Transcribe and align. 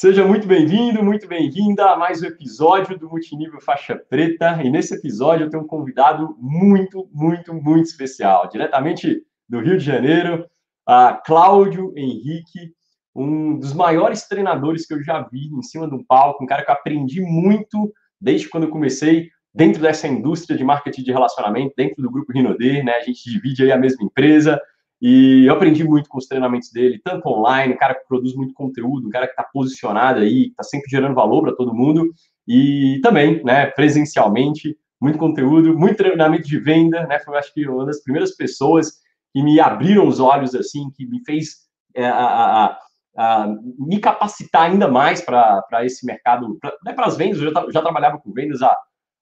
Seja 0.00 0.24
muito 0.24 0.46
bem-vindo, 0.46 1.02
muito 1.02 1.26
bem-vinda 1.26 1.90
a 1.90 1.96
mais 1.96 2.22
um 2.22 2.26
episódio 2.26 2.96
do 2.96 3.10
Multinível 3.10 3.60
Faixa 3.60 3.96
Preta. 3.96 4.62
E 4.62 4.70
nesse 4.70 4.94
episódio 4.94 5.46
eu 5.46 5.50
tenho 5.50 5.64
um 5.64 5.66
convidado 5.66 6.36
muito, 6.38 7.10
muito, 7.12 7.52
muito 7.52 7.86
especial, 7.86 8.48
diretamente 8.48 9.20
do 9.48 9.58
Rio 9.58 9.76
de 9.76 9.84
Janeiro, 9.84 10.46
a 10.86 11.14
Cláudio 11.14 11.92
Henrique, 11.96 12.72
um 13.12 13.58
dos 13.58 13.72
maiores 13.72 14.28
treinadores 14.28 14.86
que 14.86 14.94
eu 14.94 15.02
já 15.02 15.20
vi 15.22 15.48
em 15.48 15.62
cima 15.62 15.88
de 15.88 15.96
um 15.96 16.04
palco, 16.04 16.44
um 16.44 16.46
cara 16.46 16.64
que 16.64 16.70
eu 16.70 16.76
aprendi 16.76 17.20
muito 17.20 17.92
desde 18.20 18.48
quando 18.48 18.66
eu 18.66 18.70
comecei 18.70 19.28
dentro 19.52 19.82
dessa 19.82 20.06
indústria 20.06 20.56
de 20.56 20.62
marketing 20.62 21.02
de 21.02 21.10
relacionamento, 21.10 21.74
dentro 21.76 22.00
do 22.00 22.08
grupo 22.08 22.32
Rinode, 22.32 22.84
né? 22.84 22.92
A 22.92 23.02
gente 23.02 23.28
divide 23.28 23.64
aí 23.64 23.72
a 23.72 23.76
mesma 23.76 24.04
empresa, 24.04 24.60
e 25.00 25.44
eu 25.46 25.54
aprendi 25.54 25.84
muito 25.84 26.08
com 26.08 26.18
os 26.18 26.26
treinamentos 26.26 26.70
dele, 26.72 27.00
tanto 27.02 27.28
online, 27.28 27.74
um 27.74 27.78
cara 27.78 27.94
que 27.94 28.06
produz 28.06 28.34
muito 28.34 28.52
conteúdo, 28.52 29.06
um 29.06 29.10
cara 29.10 29.26
que 29.26 29.32
está 29.32 29.44
posicionado 29.44 30.20
aí, 30.20 30.48
está 30.48 30.64
sempre 30.64 30.90
gerando 30.90 31.14
valor 31.14 31.42
para 31.42 31.54
todo 31.54 31.74
mundo, 31.74 32.10
e 32.46 33.00
também, 33.02 33.42
né, 33.44 33.66
presencialmente, 33.66 34.76
muito 35.00 35.18
conteúdo, 35.18 35.78
muito 35.78 35.96
treinamento 35.96 36.48
de 36.48 36.58
venda, 36.58 37.06
né? 37.06 37.20
Foi, 37.20 37.36
acho 37.38 37.52
que, 37.54 37.68
uma 37.68 37.86
das 37.86 38.02
primeiras 38.02 38.34
pessoas 38.34 38.94
que 39.32 39.42
me 39.42 39.60
abriram 39.60 40.08
os 40.08 40.18
olhos, 40.18 40.54
assim, 40.54 40.90
que 40.90 41.06
me 41.06 41.22
fez 41.24 41.68
é, 41.94 42.06
a, 42.06 42.16
a, 42.16 42.78
a, 43.16 43.54
me 43.78 44.00
capacitar 44.00 44.62
ainda 44.62 44.88
mais 44.88 45.20
para 45.20 45.84
esse 45.84 46.04
mercado, 46.04 46.58
para 46.60 46.72
né, 46.84 46.94
as 46.98 47.16
vendas. 47.16 47.40
Eu 47.40 47.52
já, 47.52 47.66
já, 47.70 47.82
trabalhava 47.82 48.18
com 48.18 48.32
vendas 48.32 48.62
há, 48.62 48.76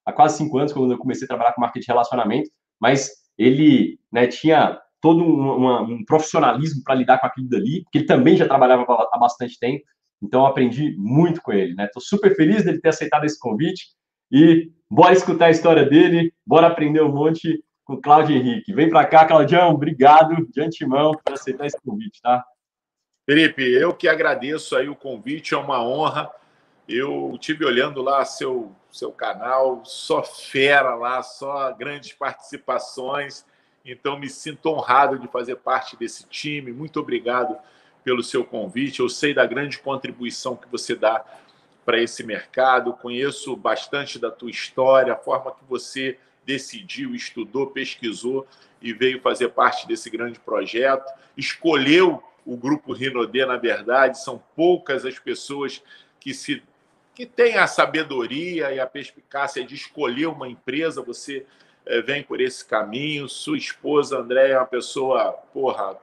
há 0.05 0.13
quase 0.13 0.37
cinco 0.37 0.57
anos, 0.57 0.73
quando 0.73 0.91
eu 0.91 0.97
comecei 0.97 1.25
a 1.25 1.27
trabalhar 1.27 1.53
com 1.53 1.61
marketing 1.61 1.85
de 1.85 1.91
relacionamento, 1.91 2.49
mas 2.79 3.11
ele 3.37 3.99
né, 4.11 4.25
tinha 4.25 4.79
todo 5.07 5.23
um, 5.23 5.55
uma, 5.55 5.81
um 5.83 6.03
profissionalismo 6.03 6.83
para 6.83 6.95
lidar 6.95 7.17
com 7.17 7.27
aquilo 7.27 7.47
dali, 7.47 7.83
porque 7.83 7.99
ele 7.99 8.05
também 8.05 8.35
já 8.35 8.45
trabalhava 8.45 8.85
há 9.13 9.17
bastante 9.17 9.57
tempo, 9.57 9.85
então 10.21 10.45
aprendi 10.45 10.93
muito 10.97 11.41
com 11.41 11.53
ele, 11.53 11.73
né? 11.75 11.85
Estou 11.85 12.01
super 12.01 12.35
feliz 12.35 12.65
dele 12.65 12.81
ter 12.81 12.89
aceitado 12.89 13.23
esse 13.23 13.39
convite 13.39 13.85
e 14.29 14.69
bora 14.89 15.13
escutar 15.13 15.45
a 15.45 15.51
história 15.51 15.85
dele, 15.85 16.33
bora 16.45 16.67
aprender 16.67 17.01
um 17.01 17.13
monte 17.13 17.63
com 17.85 17.93
o 17.93 18.01
Cláudio 18.01 18.35
Henrique. 18.35 18.73
Vem 18.73 18.89
para 18.89 19.05
cá, 19.05 19.25
Claudião, 19.25 19.69
obrigado 19.69 20.45
de 20.51 20.61
antemão 20.61 21.13
por 21.13 21.33
aceitar 21.33 21.65
esse 21.65 21.79
convite, 21.81 22.21
tá? 22.21 22.43
Felipe, 23.25 23.61
eu 23.61 23.93
que 23.93 24.09
agradeço 24.09 24.75
aí 24.75 24.89
o 24.89 24.95
convite, 24.95 25.53
é 25.53 25.57
uma 25.57 25.81
honra. 25.81 26.29
Eu 26.85 27.37
tive 27.39 27.63
olhando 27.63 28.01
lá 28.01 28.25
seu 28.25 28.75
seu 28.91 29.11
canal, 29.11 29.85
só 29.85 30.21
fera 30.23 30.95
lá, 30.95 31.21
só 31.23 31.71
grandes 31.73 32.11
participações. 32.13 33.45
Então, 33.89 34.19
me 34.19 34.29
sinto 34.29 34.69
honrado 34.69 35.17
de 35.17 35.29
fazer 35.29 35.55
parte 35.55 35.95
desse 35.95 36.25
time. 36.25 36.73
Muito 36.73 36.99
obrigado 36.99 37.57
pelo 38.03 38.21
seu 38.21 38.43
convite. 38.43 38.99
Eu 38.99 39.07
sei 39.07 39.33
da 39.33 39.45
grande 39.45 39.79
contribuição 39.79 40.57
que 40.57 40.67
você 40.67 40.93
dá 40.93 41.23
para 41.85 42.01
esse 42.01 42.21
mercado. 42.21 42.91
Conheço 42.91 43.55
bastante 43.55 44.19
da 44.19 44.29
tua 44.29 44.51
história, 44.51 45.13
a 45.13 45.17
forma 45.17 45.51
que 45.51 45.63
você 45.69 46.19
decidiu, 46.45 47.15
estudou, 47.15 47.67
pesquisou 47.67 48.45
e 48.81 48.91
veio 48.91 49.21
fazer 49.21 49.49
parte 49.49 49.87
desse 49.87 50.09
grande 50.09 50.37
projeto. 50.37 51.09
Escolheu 51.37 52.21
o 52.45 52.57
grupo 52.57 52.91
Rinodê, 52.91 53.45
na 53.45 53.57
verdade, 53.57 54.21
são 54.21 54.41
poucas 54.53 55.05
as 55.05 55.17
pessoas 55.17 55.81
que 56.19 56.33
se 56.33 56.61
que 57.13 57.25
têm 57.25 57.57
a 57.57 57.65
sabedoria 57.65 58.71
e 58.71 58.79
a 58.79 58.85
perspicácia 58.85 59.65
de 59.65 59.73
escolher 59.73 60.27
uma 60.27 60.47
empresa. 60.47 61.01
Você 61.01 61.47
é, 61.87 62.01
vem 62.01 62.21
por 62.21 62.41
esse 62.41 62.65
caminho. 62.65 63.27
Sua 63.27 63.57
esposa, 63.57 64.19
André, 64.19 64.51
é 64.51 64.57
uma 64.57 64.65
pessoa, 64.65 65.31
porra, 65.53 65.97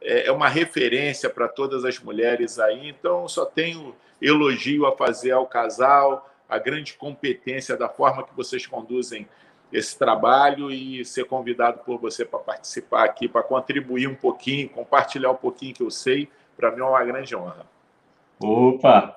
é, 0.00 0.26
é 0.26 0.32
uma 0.32 0.48
referência 0.48 1.28
para 1.28 1.48
todas 1.48 1.84
as 1.84 1.98
mulheres 1.98 2.58
aí. 2.58 2.88
Então, 2.88 3.28
só 3.28 3.44
tenho 3.44 3.94
elogio 4.20 4.86
a 4.86 4.96
fazer 4.96 5.32
ao 5.32 5.46
casal, 5.46 6.30
a 6.48 6.58
grande 6.58 6.94
competência 6.94 7.76
da 7.76 7.88
forma 7.88 8.24
que 8.24 8.34
vocês 8.34 8.66
conduzem 8.66 9.28
esse 9.72 9.96
trabalho 9.96 10.70
e 10.70 11.04
ser 11.04 11.24
convidado 11.24 11.80
por 11.84 11.98
você 11.98 12.24
para 12.24 12.40
participar 12.40 13.04
aqui, 13.04 13.28
para 13.28 13.42
contribuir 13.42 14.08
um 14.08 14.16
pouquinho, 14.16 14.68
compartilhar 14.68 15.30
um 15.30 15.36
pouquinho 15.36 15.74
que 15.74 15.82
eu 15.82 15.90
sei, 15.90 16.28
para 16.56 16.72
mim 16.72 16.80
é 16.80 16.84
uma 16.84 17.04
grande 17.04 17.36
honra. 17.36 17.66
Opa! 18.40 19.16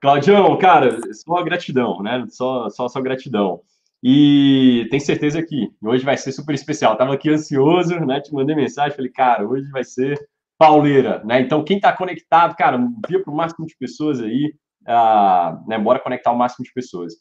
Claudião, 0.00 0.56
cara, 0.56 0.98
só 1.12 1.42
gratidão, 1.42 2.02
né? 2.02 2.24
Só, 2.30 2.70
só, 2.70 2.88
só 2.88 3.00
gratidão. 3.02 3.60
E 4.02 4.86
tenho 4.90 5.02
certeza 5.02 5.42
que 5.42 5.68
hoje 5.82 6.04
vai 6.04 6.16
ser 6.16 6.32
super 6.32 6.54
especial. 6.54 6.96
Tava 6.96 7.14
aqui 7.14 7.28
ansioso, 7.28 8.00
né? 8.00 8.20
Te 8.20 8.32
mandei 8.32 8.56
mensagem, 8.56 8.96
falei, 8.96 9.10
cara, 9.10 9.46
hoje 9.46 9.70
vai 9.70 9.84
ser 9.84 10.18
pauleira, 10.58 11.22
né? 11.24 11.40
Então, 11.40 11.64
quem 11.64 11.76
está 11.76 11.92
conectado, 11.92 12.56
cara, 12.56 12.78
via 13.08 13.22
para 13.22 13.32
o 13.32 13.36
máximo 13.36 13.66
de 13.66 13.76
pessoas 13.78 14.20
aí, 14.20 14.54
uh, 14.82 15.68
né? 15.68 15.78
Bora 15.78 16.00
conectar 16.00 16.32
o 16.32 16.36
máximo 16.36 16.64
de 16.64 16.72
pessoas. 16.72 17.14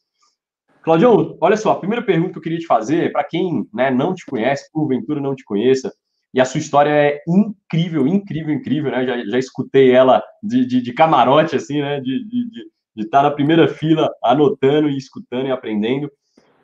Claudio, 0.81 1.38
olha 1.41 1.57
só, 1.57 1.72
a 1.72 1.79
primeira 1.79 2.03
pergunta 2.03 2.31
que 2.31 2.38
eu 2.38 2.41
queria 2.41 2.59
te 2.59 2.66
fazer, 2.66 3.11
para 3.11 3.23
quem 3.23 3.67
né, 3.73 3.91
não 3.91 4.13
te 4.13 4.25
conhece, 4.25 4.72
porventura 4.72 5.19
não 5.19 5.35
te 5.35 5.44
conheça, 5.44 5.94
e 6.34 6.40
a 6.40 6.46
sua 6.46 6.59
história 6.59 6.90
é 6.90 7.22
incrível, 7.28 8.07
incrível, 8.07 8.53
incrível, 8.53 8.91
né? 8.91 9.06
Já, 9.06 9.25
já 9.25 9.40
escutei 9.40 9.91
ela 9.91 10.23
de, 10.44 10.66
de, 10.66 10.81
de 10.81 10.94
camarote, 10.94 11.56
assim, 11.56 11.81
né? 11.81 12.00
De, 12.00 12.23
de, 12.25 12.50
de 12.96 13.03
estar 13.03 13.23
na 13.23 13.31
primeira 13.31 13.67
fila, 13.67 14.09
anotando 14.23 14.90
e 14.90 14.97
escutando 14.97 15.47
e 15.47 15.51
aprendendo. 15.51 16.09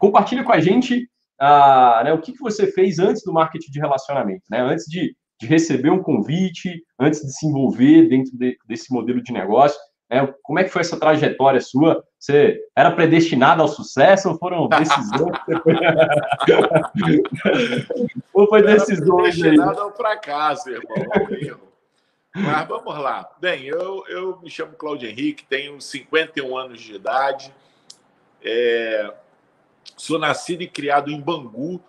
Compartilha 0.06 0.44
com 0.44 0.52
a 0.52 0.60
gente 0.60 1.10
uh, 1.42 2.04
né, 2.04 2.14
o 2.14 2.20
que, 2.20 2.34
que 2.34 2.40
você 2.40 2.72
fez 2.72 3.00
antes 3.00 3.24
do 3.24 3.34
marketing 3.34 3.72
de 3.72 3.80
relacionamento, 3.80 4.44
né? 4.50 4.62
Antes 4.62 4.86
de, 4.86 5.16
de 5.42 5.48
receber 5.48 5.90
um 5.90 6.04
convite, 6.04 6.84
antes 7.00 7.22
de 7.22 7.36
se 7.36 7.48
envolver 7.48 8.08
dentro 8.08 8.38
de, 8.38 8.56
desse 8.68 8.94
modelo 8.94 9.24
de 9.24 9.34
negócio. 9.34 9.80
Né? 10.12 10.32
Como 10.44 10.60
é 10.60 10.64
que 10.64 10.70
foi 10.70 10.82
essa 10.82 11.00
trajetória 11.00 11.60
sua? 11.60 12.04
Você 12.20 12.60
era 12.76 12.92
predestinado 12.92 13.64
ao 13.64 13.68
sucesso 13.68 14.30
ou 14.30 14.38
foram 14.38 14.70
decisões? 14.78 15.36
ou 18.32 18.48
foi 18.48 18.62
decisões? 18.62 19.34
Predestinado 19.34 19.80
ao 19.80 19.92
fracasso, 19.96 20.70
irmão, 20.70 21.04
ao 21.12 21.34
erro. 21.34 21.66
Mas 22.36 22.68
vamos 22.68 22.98
lá. 23.00 23.28
Bem, 23.40 23.64
eu, 23.64 24.04
eu 24.08 24.40
me 24.42 24.50
chamo 24.50 24.74
Cláudio 24.74 25.10
Henrique, 25.10 25.46
tenho 25.46 25.80
51 25.82 26.58
anos 26.58 26.82
de 26.82 26.94
idade. 26.94 27.52
É, 28.44 29.12
Sou 29.96 30.20
nascido 30.20 30.62
e 30.62 30.68
criado 30.68 31.10
em 31.10 31.20
Bangu, 31.20 31.82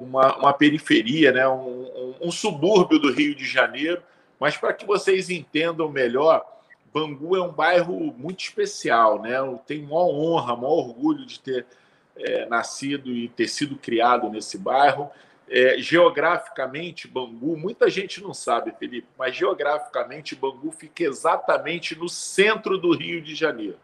uma, 0.00 0.36
uma 0.36 0.52
periferia, 0.52 1.32
né? 1.32 1.48
Um, 1.48 1.82
um, 1.84 2.14
um 2.22 2.30
subúrbio 2.30 2.98
do 2.98 3.12
Rio 3.12 3.34
de 3.34 3.44
Janeiro. 3.44 4.02
Mas 4.38 4.56
para 4.56 4.72
que 4.72 4.86
vocês 4.86 5.30
entendam 5.30 5.88
melhor, 5.90 6.44
Bangu 6.92 7.36
é 7.36 7.42
um 7.42 7.52
bairro 7.52 8.12
muito 8.16 8.40
especial, 8.40 9.20
né? 9.20 9.38
Eu 9.38 9.60
tenho 9.66 9.84
maior 9.84 10.08
honra, 10.08 10.56
maior 10.56 10.88
orgulho 10.88 11.24
de 11.24 11.38
ter 11.40 11.66
é, 12.16 12.46
nascido 12.46 13.10
e 13.10 13.28
ter 13.28 13.48
sido 13.48 13.76
criado 13.76 14.28
nesse 14.28 14.58
bairro. 14.58 15.10
É, 15.48 15.78
geograficamente, 15.78 17.08
Bangu, 17.08 17.56
muita 17.56 17.90
gente 17.90 18.22
não 18.22 18.32
sabe, 18.32 18.72
Felipe, 18.78 19.08
mas 19.18 19.34
geograficamente, 19.34 20.36
Bangu 20.36 20.70
fica 20.70 21.02
exatamente 21.02 21.96
no 21.96 22.08
centro 22.08 22.78
do 22.78 22.94
Rio 22.94 23.20
de 23.20 23.34
Janeiro. 23.34 23.76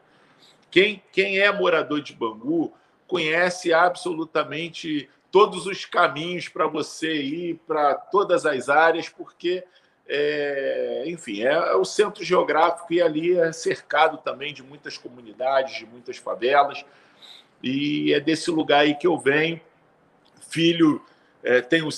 Quem, 0.71 1.03
quem 1.13 1.39
é 1.39 1.51
morador 1.51 2.01
de 2.01 2.13
Bangu 2.13 2.73
conhece 3.07 3.73
absolutamente 3.73 5.09
todos 5.31 5.67
os 5.67 5.85
caminhos 5.85 6.49
para 6.49 6.67
você 6.67 7.13
ir 7.15 7.61
para 7.67 7.95
todas 7.95 8.47
as 8.47 8.69
áreas, 8.69 9.09
porque, 9.09 9.65
é, 10.09 11.05
enfim, 11.07 11.43
é, 11.43 11.75
o 11.75 11.85
centro 11.85 12.25
geográfico 12.25 12.93
e 12.93 13.03
ali 13.03 13.39
é 13.39 13.53
cercado 13.53 14.19
também 14.19 14.55
de 14.55 14.63
muitas 14.63 14.97
comunidades, 14.97 15.79
de 15.79 15.87
muitas 15.87 16.17
favelas, 16.17 16.85
e 17.63 18.13
é 18.13 18.21
desse 18.21 18.51
lugar 18.51 18.81
aí 18.81 18.95
que 18.95 19.07
eu 19.07 19.19
venho. 19.19 19.61
Filho, 20.49 21.05
é, 21.43 21.61
tenho, 21.61 21.89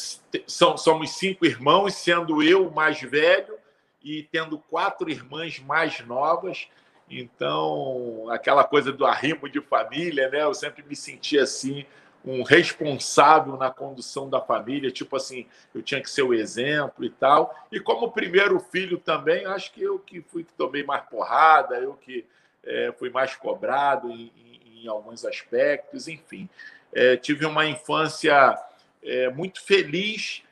são, 0.47 0.77
somos 0.77 1.11
cinco 1.11 1.47
irmãos, 1.47 1.95
sendo 1.95 2.43
eu 2.43 2.69
o 2.69 2.75
mais 2.75 3.01
velho 3.01 3.59
e 4.03 4.23
tendo 4.25 4.59
quatro 4.59 5.11
irmãs 5.11 5.59
mais 5.59 6.01
novas. 6.07 6.69
Então, 7.11 8.27
aquela 8.31 8.65
coisa 8.65 8.93
do 8.93 9.07
arrimo 9.07 9.49
de 9.49 9.61
família, 9.61 10.29
né? 10.29 10.43
Eu 10.43 10.55
sempre 10.55 10.83
me 10.83 10.95
senti 10.95 11.39
assim, 11.39 11.87
um 12.25 12.43
responsável 12.43 13.57
na 13.57 13.71
condução 13.71 14.29
da 14.29 14.41
família, 14.41 14.91
tipo 14.91 15.17
assim, 15.17 15.47
eu 15.75 15.83
tinha 15.83 16.01
que 16.03 16.11
ser 16.11 16.23
o 16.23 16.35
exemplo 16.35 17.05
e 17.05 17.11
tal. 17.11 17.55
E 17.73 17.81
como 17.81 18.13
primeiro 18.13 18.59
filho 18.61 18.99
também, 18.99 19.47
acho 19.47 19.73
que 19.73 19.83
eu 19.83 19.99
que 19.99 20.21
fui 20.21 20.45
que 20.45 20.53
tomei 20.53 20.83
mais 20.83 21.03
porrada, 21.05 21.77
eu 21.77 21.95
que 21.95 22.27
é, 22.65 22.93
fui 22.99 23.09
mais 23.09 23.35
cobrado 23.35 24.11
em, 24.11 24.33
em, 24.37 24.85
em 24.85 24.89
alguns 24.89 25.25
aspectos, 25.25 26.09
enfim. 26.09 26.49
É, 26.93 27.17
tive 27.17 27.47
uma 27.47 27.67
infância 27.67 28.59
é, 29.03 29.31
muito 29.31 29.63
feliz 29.63 30.43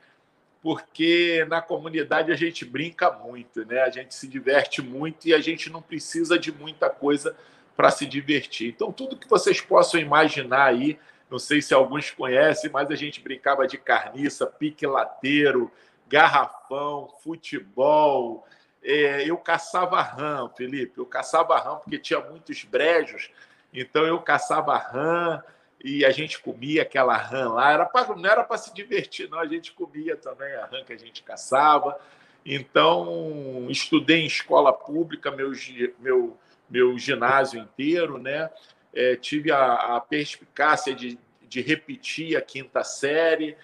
porque 0.67 1.45
na 1.47 1.61
comunidade 1.61 2.29
a 2.29 2.35
gente 2.35 2.65
brinca 2.65 3.09
muito, 3.09 3.65
né? 3.65 3.83
A 3.83 3.89
gente 3.89 4.13
se 4.13 4.27
diverte 4.27 4.81
muito 4.81 5.25
e 5.25 5.33
a 5.33 5.39
gente 5.39 5.69
não 5.69 5.81
precisa 5.81 6.37
de 6.37 6.51
muita 6.51 6.89
coisa 6.89 7.37
para 7.73 7.89
se 7.89 8.05
divertir. 8.05 8.67
Então, 8.67 8.91
tudo 8.91 9.15
que 9.15 9.29
vocês 9.29 9.61
possam 9.61 9.97
imaginar 9.97 10.65
aí, 10.65 10.99
não 11.31 11.39
sei 11.39 11.61
se 11.61 11.73
alguns 11.73 12.11
conhecem, 12.11 12.69
mas 12.69 12.91
a 12.91 12.95
gente 12.95 13.21
brincava 13.21 13.65
de 13.65 13.77
carniça, 13.77 14.45
pique 14.45 14.85
lateiro, 14.85 15.71
garrafão, 16.05 17.13
futebol, 17.23 18.45
é, 18.83 19.23
eu 19.23 19.37
caçava 19.37 20.01
rã, 20.01 20.49
Felipe. 20.49 20.97
Eu 20.97 21.05
caçava 21.05 21.57
rã 21.57 21.77
porque 21.77 21.97
tinha 21.97 22.19
muitos 22.19 22.65
brejos. 22.65 23.31
Então 23.73 24.05
eu 24.05 24.19
caçava 24.19 24.77
rã 24.77 25.41
e 25.83 26.05
a 26.05 26.11
gente 26.11 26.39
comia 26.39 26.81
aquela 26.81 27.15
rã 27.15 27.53
lá. 27.53 27.71
Era 27.71 27.85
pra, 27.85 28.15
não 28.15 28.29
era 28.29 28.43
para 28.43 28.57
se 28.57 28.73
divertir, 28.73 29.29
não. 29.29 29.39
A 29.39 29.45
gente 29.45 29.71
comia 29.71 30.15
também 30.15 30.53
a 30.55 30.65
rã 30.65 30.83
que 30.83 30.93
a 30.93 30.97
gente 30.97 31.23
caçava. 31.23 31.99
Então, 32.45 33.67
estudei 33.69 34.21
em 34.21 34.27
escola 34.27 34.71
pública, 34.71 35.29
meu, 35.31 35.51
meu, 35.99 36.37
meu 36.69 36.97
ginásio 36.97 37.59
inteiro, 37.59 38.17
né? 38.17 38.49
É, 38.93 39.15
tive 39.15 39.51
a, 39.51 39.97
a 39.97 39.99
perspicácia 39.99 40.95
de, 40.95 41.19
de 41.47 41.61
repetir 41.61 42.37
a 42.37 42.41
quinta 42.41 42.83
série 42.83 43.55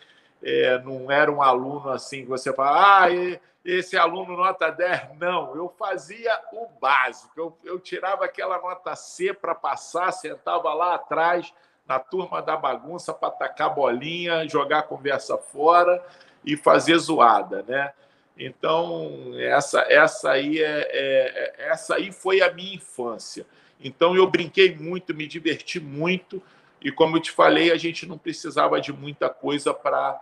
é, 0.44 0.78
não 0.80 1.10
era 1.10 1.32
um 1.32 1.42
aluno 1.42 1.90
assim 1.90 2.24
que 2.24 2.30
você 2.30 2.54
fala, 2.54 3.06
ah, 3.06 3.40
esse 3.64 3.96
aluno 3.98 4.36
nota 4.36 4.70
10. 4.70 5.18
Não, 5.18 5.56
eu 5.56 5.74
fazia 5.80 6.38
o 6.52 6.68
básico. 6.68 7.32
Eu, 7.38 7.58
eu 7.64 7.80
tirava 7.80 8.26
aquela 8.26 8.62
nota 8.62 8.94
C 8.96 9.34
para 9.34 9.56
passar, 9.56 10.12
sentava 10.12 10.74
lá 10.74 10.96
atrás, 10.96 11.54
na 11.88 12.00
turma 12.00 12.42
da 12.42 12.56
bagunça, 12.56 13.14
para 13.14 13.32
tacar 13.32 13.74
bolinha, 13.74 14.48
jogar 14.48 14.80
a 14.80 14.84
conversa 14.84 15.38
fora 15.38 16.04
e 16.46 16.56
fazer 16.56 16.98
zoada, 16.98 17.64
né? 17.68 17.92
Então, 18.38 19.32
essa, 19.38 19.82
essa, 19.88 20.32
aí 20.32 20.60
é, 20.60 20.88
é, 20.92 21.56
é 21.58 21.70
essa 21.70 21.96
aí 21.96 22.12
foi 22.12 22.42
a 22.42 22.52
minha 22.52 22.76
infância. 22.76 23.46
Então, 23.80 24.16
eu 24.16 24.28
brinquei 24.28 24.76
muito, 24.76 25.14
me 25.14 25.28
diverti 25.28 25.80
muito, 25.80 26.42
e 26.82 26.92
como 26.92 27.18
eu 27.18 27.22
te 27.22 27.32
falei, 27.32 27.72
a 27.72 27.78
gente 27.78 28.06
não 28.06 28.18
precisava 28.18 28.82
de 28.82 28.92
muita 28.92 29.30
coisa 29.30 29.74
para 29.74 30.22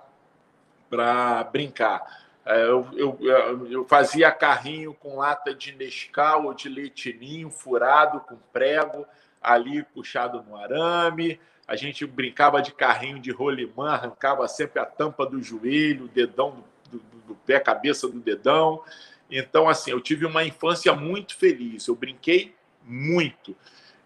para 0.90 1.46
brincar. 1.46 2.04
É, 2.46 2.64
eu, 2.64 2.86
eu, 2.94 3.68
eu, 3.70 3.86
fazia 3.86 4.30
carrinho 4.30 4.94
com 4.94 5.16
lata 5.16 5.56
de 5.56 5.74
Nescau 5.74 6.48
ou 6.48 6.54
de 6.54 6.68
leitinho 6.68 7.50
furado 7.50 8.20
com 8.20 8.36
prego, 8.52 9.08
ali 9.42 9.84
puxado 9.84 10.44
no 10.44 10.56
arame. 10.56 11.40
A 11.68 11.76
gente 11.76 12.06
brincava 12.06 12.62
de 12.62 12.74
carrinho 12.74 13.20
de 13.20 13.32
rolimã, 13.32 13.92
arrancava 13.92 14.48
sempre 14.48 14.80
a 14.80 14.86
tampa 14.86 15.26
do 15.26 15.42
joelho, 15.42 16.06
o 16.06 16.08
dedão 16.08 16.64
do, 16.90 17.00
do, 17.00 17.18
do 17.28 17.36
pé, 17.36 17.56
a 17.56 17.62
cabeça 17.62 18.08
do 18.08 18.20
dedão. 18.20 18.84
Então, 19.30 19.70
assim, 19.70 19.92
eu 19.92 20.02
tive 20.02 20.26
uma 20.26 20.44
infância 20.44 20.94
muito 20.94 21.36
feliz. 21.36 21.88
Eu 21.88 21.96
brinquei 21.96 22.54
muito. 22.84 23.56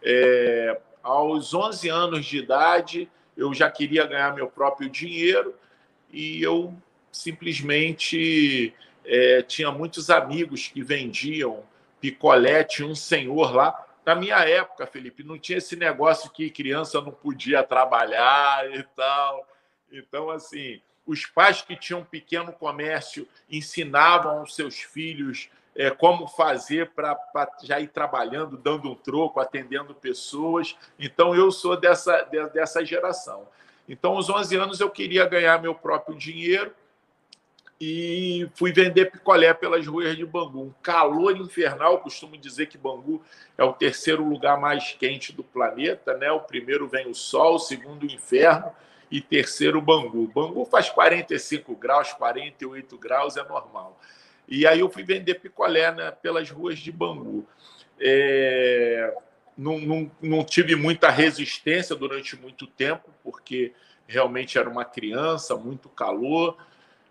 É, 0.03 0.79
aos 1.01 1.53
11 1.53 1.89
anos 1.89 2.25
de 2.25 2.37
idade, 2.37 3.09
eu 3.35 3.53
já 3.53 3.69
queria 3.69 4.05
ganhar 4.05 4.33
meu 4.33 4.47
próprio 4.47 4.89
dinheiro 4.89 5.55
e 6.11 6.41
eu 6.41 6.73
simplesmente 7.11 8.73
é, 9.03 9.41
tinha 9.41 9.71
muitos 9.71 10.09
amigos 10.09 10.67
que 10.67 10.81
vendiam 10.83 11.63
picolé, 11.99 12.65
um 12.81 12.95
senhor 12.95 13.53
lá. 13.55 13.85
Na 14.05 14.13
minha 14.13 14.37
época, 14.37 14.85
Felipe, 14.85 15.23
não 15.23 15.39
tinha 15.39 15.57
esse 15.57 15.75
negócio 15.75 16.29
que 16.29 16.51
criança 16.51 17.01
não 17.01 17.11
podia 17.11 17.63
trabalhar 17.63 18.69
e 18.71 18.83
tal. 18.95 19.47
Então, 19.91 20.29
assim, 20.29 20.79
os 21.05 21.25
pais 21.25 21.61
que 21.61 21.75
tinham 21.75 22.03
pequeno 22.03 22.53
comércio 22.53 23.27
ensinavam 23.49 24.39
aos 24.39 24.55
seus 24.55 24.75
filhos 24.75 25.49
é, 25.75 25.89
como 25.89 26.27
fazer 26.27 26.91
para 26.91 27.17
já 27.63 27.79
ir 27.79 27.87
trabalhando, 27.87 28.57
dando 28.57 28.91
um 28.91 28.95
troco, 28.95 29.39
atendendo 29.39 29.95
pessoas. 29.95 30.77
Então, 30.99 31.35
eu 31.35 31.51
sou 31.51 31.75
dessa, 31.75 32.21
dessa 32.53 32.85
geração. 32.85 33.47
Então, 33.89 34.13
aos 34.13 34.29
11 34.29 34.55
anos, 34.55 34.79
eu 34.79 34.89
queria 34.89 35.25
ganhar 35.25 35.61
meu 35.61 35.73
próprio 35.73 36.15
dinheiro 36.15 36.73
e 37.79 38.49
fui 38.55 38.71
vender 38.71 39.11
picolé 39.11 39.53
pelas 39.53 39.85
ruas 39.85 40.15
de 40.15 40.25
Bangu. 40.25 40.63
Um 40.63 40.73
calor 40.81 41.35
infernal, 41.35 41.99
costumo 41.99 42.37
dizer 42.37 42.67
que 42.67 42.77
Bangu 42.77 43.21
é 43.57 43.63
o 43.63 43.73
terceiro 43.73 44.23
lugar 44.23 44.59
mais 44.59 44.93
quente 44.93 45.33
do 45.33 45.43
planeta, 45.43 46.15
né? 46.17 46.31
O 46.31 46.39
primeiro 46.39 46.87
vem 46.87 47.07
o 47.07 47.13
sol, 47.13 47.55
o 47.55 47.59
segundo 47.59 48.03
o 48.03 48.11
inferno 48.11 48.71
e 49.11 49.19
terceiro 49.19 49.81
Bangu. 49.81 50.27
Bangu 50.27 50.65
faz 50.65 50.89
45 50.89 51.75
graus, 51.75 52.13
48 52.13 52.97
graus, 52.97 53.37
é 53.37 53.43
normal. 53.43 53.99
E 54.47 54.65
aí 54.65 54.79
eu 54.79 54.89
fui 54.89 55.03
vender 55.03 55.35
picolé 55.35 55.91
né, 55.91 56.11
pelas 56.11 56.49
ruas 56.49 56.79
de 56.79 56.91
Bangu. 56.91 57.45
É 57.99 59.13
não, 59.57 59.79
não, 59.79 60.11
não 60.21 60.43
tive 60.43 60.75
muita 60.75 61.09
resistência 61.09 61.95
durante 61.95 62.35
muito 62.35 62.67
tempo, 62.67 63.09
porque 63.23 63.73
realmente 64.07 64.57
era 64.57 64.69
uma 64.69 64.83
criança, 64.83 65.55
muito 65.55 65.87
calor. 65.89 66.57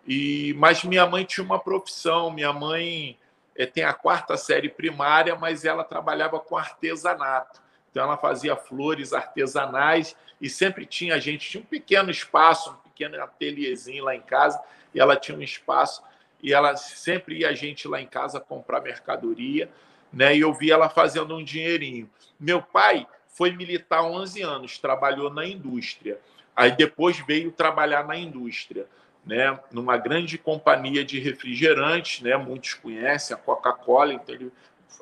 E 0.07 0.55
mas 0.59 0.85
minha 0.85 1.07
mãe 1.07 1.25
tinha 1.25 1.45
uma 1.45 1.59
profissão. 1.59 2.31
Minha 2.31 2.53
mãe 2.53 3.19
é, 3.57 3.67
tem 3.67 3.85
a 3.85 3.93
quarta 3.93 4.37
série 4.37 4.69
primária, 4.69 5.37
mas 5.37 5.65
ela 5.65 5.85
trabalhava 5.85 6.39
com 6.41 6.57
artesanato. 6.57 7.63
Então 7.91 8.05
ela 8.05 8.17
fazia 8.17 8.57
flores 8.57 9.13
artesanais 9.13 10.17
e 10.41 10.51
sempre 10.51 10.85
tinha 10.85 11.21
gente 11.21 11.49
tinha 11.49 11.63
um 11.63 11.67
pequeno 11.67 12.11
espaço, 12.11 12.71
um 12.71 12.89
pequeno 12.89 13.23
ateliêzinho 13.23 14.05
lá 14.05 14.15
em 14.15 14.21
casa. 14.21 14.61
E 14.95 15.01
ela 15.01 15.17
tinha 15.17 15.37
um 15.37 15.43
espaço 15.43 16.03
e 16.43 16.53
ela 16.53 16.77
sempre 16.77 17.39
ia 17.39 17.49
a 17.49 17.55
gente 17.55 17.87
lá 17.89 18.01
em 18.01 18.07
casa 18.07 18.41
comprar 18.41 18.81
mercadoria 18.81 19.71
né? 20.15 20.37
E 20.37 20.41
eu 20.41 20.55
vi 20.55 20.71
ela 20.71 20.89
fazendo 20.89 21.37
um 21.37 21.43
dinheirinho. 21.43 22.09
Meu 22.39 22.63
pai 22.63 23.07
foi 23.29 23.51
militar 23.51 24.03
11 24.05 24.43
anos, 24.43 24.79
trabalhou 24.79 25.29
na 25.29 25.45
indústria. 25.45 26.19
Aí 26.55 26.71
depois 26.71 27.19
veio 27.19 27.51
trabalhar 27.51 28.07
na 28.07 28.17
indústria, 28.17 28.87
né? 29.27 29.59
Numa 29.73 29.97
grande 29.97 30.37
companhia 30.39 31.05
de 31.05 31.19
refrigerantes, 31.19 32.21
né? 32.21 32.37
Muitos 32.37 32.75
conhecem 32.75 33.35
a 33.35 33.39
Coca-Cola, 33.39 34.13
então 34.13 34.35
ele 34.35 34.53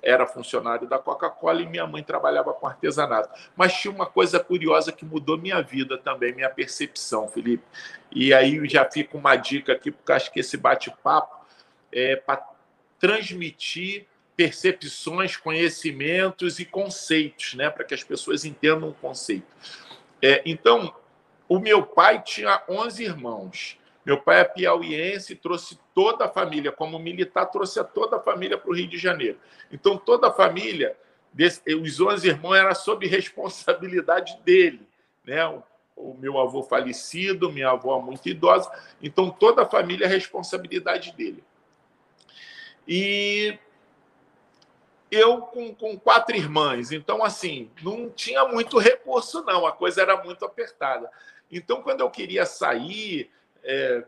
era 0.03 0.27
funcionário 0.27 0.89
da 0.89 0.99
Coca-Cola 0.99 1.63
e 1.63 1.67
minha 1.67 1.87
mãe 1.87 2.03
trabalhava 2.03 2.53
com 2.53 2.67
artesanato. 2.67 3.31
Mas 3.57 3.73
tinha 3.75 3.93
uma 3.93 4.07
coisa 4.07 4.41
curiosa 4.41 4.91
que 4.91 5.05
mudou 5.05 5.39
minha 5.39 5.63
vida 5.63 5.97
também, 5.97 6.35
minha 6.35 6.51
percepção, 6.51 7.29
Felipe. 7.29 7.63
E 8.11 8.35
aí 8.35 8.69
já 8.69 8.85
fica 8.85 9.17
uma 9.17 9.37
dica 9.37 9.73
aqui, 9.73 9.93
porque 9.93 10.13
acho 10.13 10.33
que 10.33 10.41
esse 10.41 10.57
bate-papo 10.57 11.47
é 11.93 12.17
para 12.17 12.45
transmitir 12.99 14.07
percepções, 14.37 15.37
conhecimentos 15.37 16.59
e 16.59 16.65
conceitos, 16.65 17.55
né? 17.55 17.71
para 17.71 17.85
que 17.85 17.95
as 17.95 18.03
pessoas 18.03 18.45
entendam 18.45 18.89
o 18.89 18.95
conceito. 18.95 19.47
É, 20.21 20.43
então, 20.45 20.95
o 21.49 21.59
meu 21.59 21.85
pai 21.85 22.23
tinha 22.23 22.63
11 22.69 23.05
irmãos. 23.05 23.79
Meu 24.05 24.21
pai 24.21 24.41
é 24.41 24.45
piauiense, 24.45 25.37
trouxe 25.37 25.79
toda 25.95 26.25
a 26.25 26.29
família, 26.29 26.73
como 26.73 26.99
militar, 26.99 27.47
trouxe 27.47 27.83
toda 27.95 28.17
a 28.17 28.21
família 28.21 28.59
para 28.59 28.71
o 28.71 28.75
Rio 28.75 28.89
de 28.89 28.99
Janeiro. 28.99 29.39
Então, 29.71 29.97
toda 29.97 30.29
a 30.29 30.33
família, 30.33 30.97
os 31.81 32.01
11 32.01 32.29
irmãos, 32.29 32.55
era 32.55 32.75
sob 32.75 33.07
responsabilidade 33.07 34.37
dele. 34.45 34.87
Né? 35.25 35.47
O, 35.47 35.63
o 35.95 36.17
meu 36.19 36.39
avô 36.39 36.63
falecido, 36.65 37.53
minha 37.53 37.71
avó 37.71 38.01
muito 38.01 38.29
idosa. 38.29 38.71
Então, 39.01 39.31
toda 39.31 39.63
a 39.63 39.69
família 39.69 40.07
é 40.07 40.09
responsabilidade 40.09 41.13
dele. 41.13 41.45
E 42.87 43.57
eu 45.13 45.43
com, 45.43 45.75
com 45.75 45.99
quatro 45.99 46.35
irmãs. 46.35 46.91
Então, 46.91 47.23
assim, 47.23 47.71
não 47.83 48.11
tinha 48.11 48.45
muito 48.47 48.79
recurso, 48.79 49.45
não. 49.45 49.67
A 49.67 49.73
coisa 49.73 50.03
era 50.03 50.23
muito 50.25 50.45
apertada. 50.45 51.09
Então, 51.51 51.83
quando 51.83 52.01
eu 52.01 52.11
queria 52.11 52.47
sair, 52.47 53.31
é, 53.65 54.05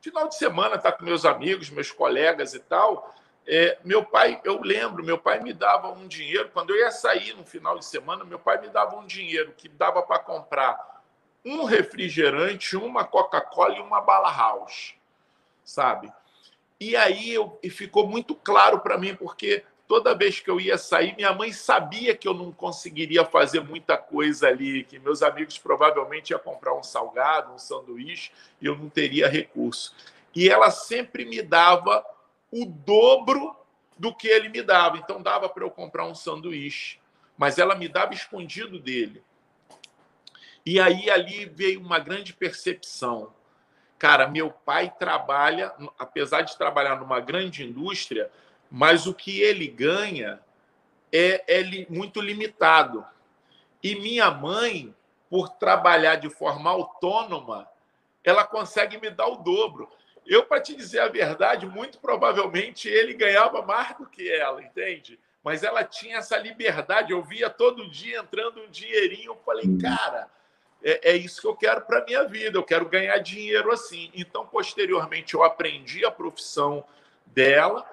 final 0.00 0.28
de 0.28 0.36
semana, 0.36 0.76
estar 0.76 0.92
tá 0.92 0.98
com 0.98 1.04
meus 1.04 1.24
amigos, 1.24 1.70
meus 1.70 1.90
colegas 1.90 2.54
e 2.54 2.60
tal, 2.60 3.14
é, 3.46 3.78
meu 3.84 4.04
pai, 4.04 4.40
eu 4.44 4.60
lembro, 4.62 5.04
meu 5.04 5.18
pai 5.18 5.40
me 5.40 5.52
dava 5.52 5.88
um 5.92 6.06
dinheiro. 6.06 6.50
Quando 6.52 6.70
eu 6.70 6.76
ia 6.76 6.90
sair 6.90 7.34
no 7.34 7.44
final 7.44 7.78
de 7.78 7.84
semana, 7.84 8.24
meu 8.24 8.38
pai 8.38 8.60
me 8.60 8.68
dava 8.68 8.96
um 8.96 9.06
dinheiro 9.06 9.52
que 9.56 9.68
dava 9.68 10.02
para 10.02 10.18
comprar 10.18 11.02
um 11.44 11.64
refrigerante, 11.64 12.76
uma 12.76 13.04
Coca-Cola 13.04 13.76
e 13.76 13.80
uma 13.80 14.00
bala 14.00 14.34
house, 14.34 14.94
sabe? 15.62 16.10
E 16.80 16.96
aí 16.96 17.34
eu, 17.34 17.58
e 17.62 17.68
ficou 17.68 18.06
muito 18.06 18.34
claro 18.34 18.80
para 18.80 18.96
mim, 18.96 19.14
porque 19.14 19.62
toda 19.86 20.14
vez 20.14 20.40
que 20.40 20.50
eu 20.50 20.60
ia 20.60 20.78
sair, 20.78 21.14
minha 21.14 21.32
mãe 21.32 21.52
sabia 21.52 22.16
que 22.16 22.26
eu 22.26 22.34
não 22.34 22.50
conseguiria 22.50 23.24
fazer 23.24 23.60
muita 23.60 23.96
coisa 23.96 24.48
ali, 24.48 24.84
que 24.84 24.98
meus 24.98 25.22
amigos 25.22 25.58
provavelmente 25.58 26.30
iam 26.30 26.40
comprar 26.40 26.74
um 26.74 26.82
salgado, 26.82 27.52
um 27.52 27.58
sanduíche, 27.58 28.30
e 28.60 28.66
eu 28.66 28.76
não 28.76 28.88
teria 28.88 29.28
recurso. 29.28 29.94
E 30.34 30.48
ela 30.48 30.70
sempre 30.70 31.24
me 31.24 31.42
dava 31.42 32.04
o 32.50 32.64
dobro 32.64 33.54
do 33.98 34.14
que 34.14 34.26
ele 34.26 34.48
me 34.48 34.62
dava. 34.62 34.96
Então 34.96 35.22
dava 35.22 35.48
para 35.48 35.64
eu 35.64 35.70
comprar 35.70 36.06
um 36.06 36.14
sanduíche, 36.14 36.98
mas 37.36 37.58
ela 37.58 37.74
me 37.74 37.88
dava 37.88 38.14
escondido 38.14 38.78
dele. 38.78 39.22
E 40.66 40.80
aí 40.80 41.10
ali 41.10 41.44
veio 41.44 41.80
uma 41.80 41.98
grande 41.98 42.32
percepção. 42.32 43.32
Cara, 43.98 44.26
meu 44.26 44.50
pai 44.50 44.92
trabalha, 44.98 45.72
apesar 45.98 46.42
de 46.42 46.56
trabalhar 46.56 46.98
numa 46.98 47.20
grande 47.20 47.62
indústria, 47.62 48.30
mas 48.70 49.06
o 49.06 49.14
que 49.14 49.40
ele 49.40 49.66
ganha 49.66 50.40
é, 51.12 51.44
é 51.46 51.86
muito 51.88 52.20
limitado. 52.20 53.04
E 53.82 53.94
minha 53.94 54.30
mãe, 54.30 54.94
por 55.30 55.48
trabalhar 55.48 56.16
de 56.16 56.28
forma 56.28 56.70
autônoma, 56.70 57.68
ela 58.24 58.44
consegue 58.44 58.98
me 58.98 59.10
dar 59.10 59.26
o 59.26 59.36
dobro. 59.36 59.88
eu, 60.26 60.44
para 60.44 60.60
te 60.60 60.74
dizer 60.74 61.00
a 61.00 61.08
verdade, 61.08 61.66
muito 61.66 61.98
provavelmente 61.98 62.88
ele 62.88 63.12
ganhava 63.12 63.60
mais 63.60 63.94
do 63.96 64.06
que 64.06 64.30
ela, 64.30 64.62
entende? 64.62 65.18
Mas 65.44 65.62
ela 65.62 65.84
tinha 65.84 66.16
essa 66.16 66.38
liberdade. 66.38 67.12
Eu 67.12 67.22
via 67.22 67.50
todo 67.50 67.90
dia 67.90 68.20
entrando 68.20 68.62
um 68.62 68.70
dinheirinho. 68.70 69.32
Eu 69.32 69.40
falei, 69.44 69.66
hum. 69.66 69.76
cara, 69.78 70.30
é, 70.82 71.10
é 71.10 71.16
isso 71.16 71.42
que 71.42 71.46
eu 71.46 71.54
quero 71.54 71.82
para 71.82 72.04
minha 72.06 72.24
vida. 72.24 72.56
Eu 72.56 72.62
quero 72.62 72.88
ganhar 72.88 73.18
dinheiro 73.18 73.70
assim. 73.70 74.10
Então, 74.14 74.46
posteriormente, 74.46 75.34
eu 75.34 75.44
aprendi 75.44 76.02
a 76.06 76.10
profissão 76.10 76.82
dela, 77.26 77.86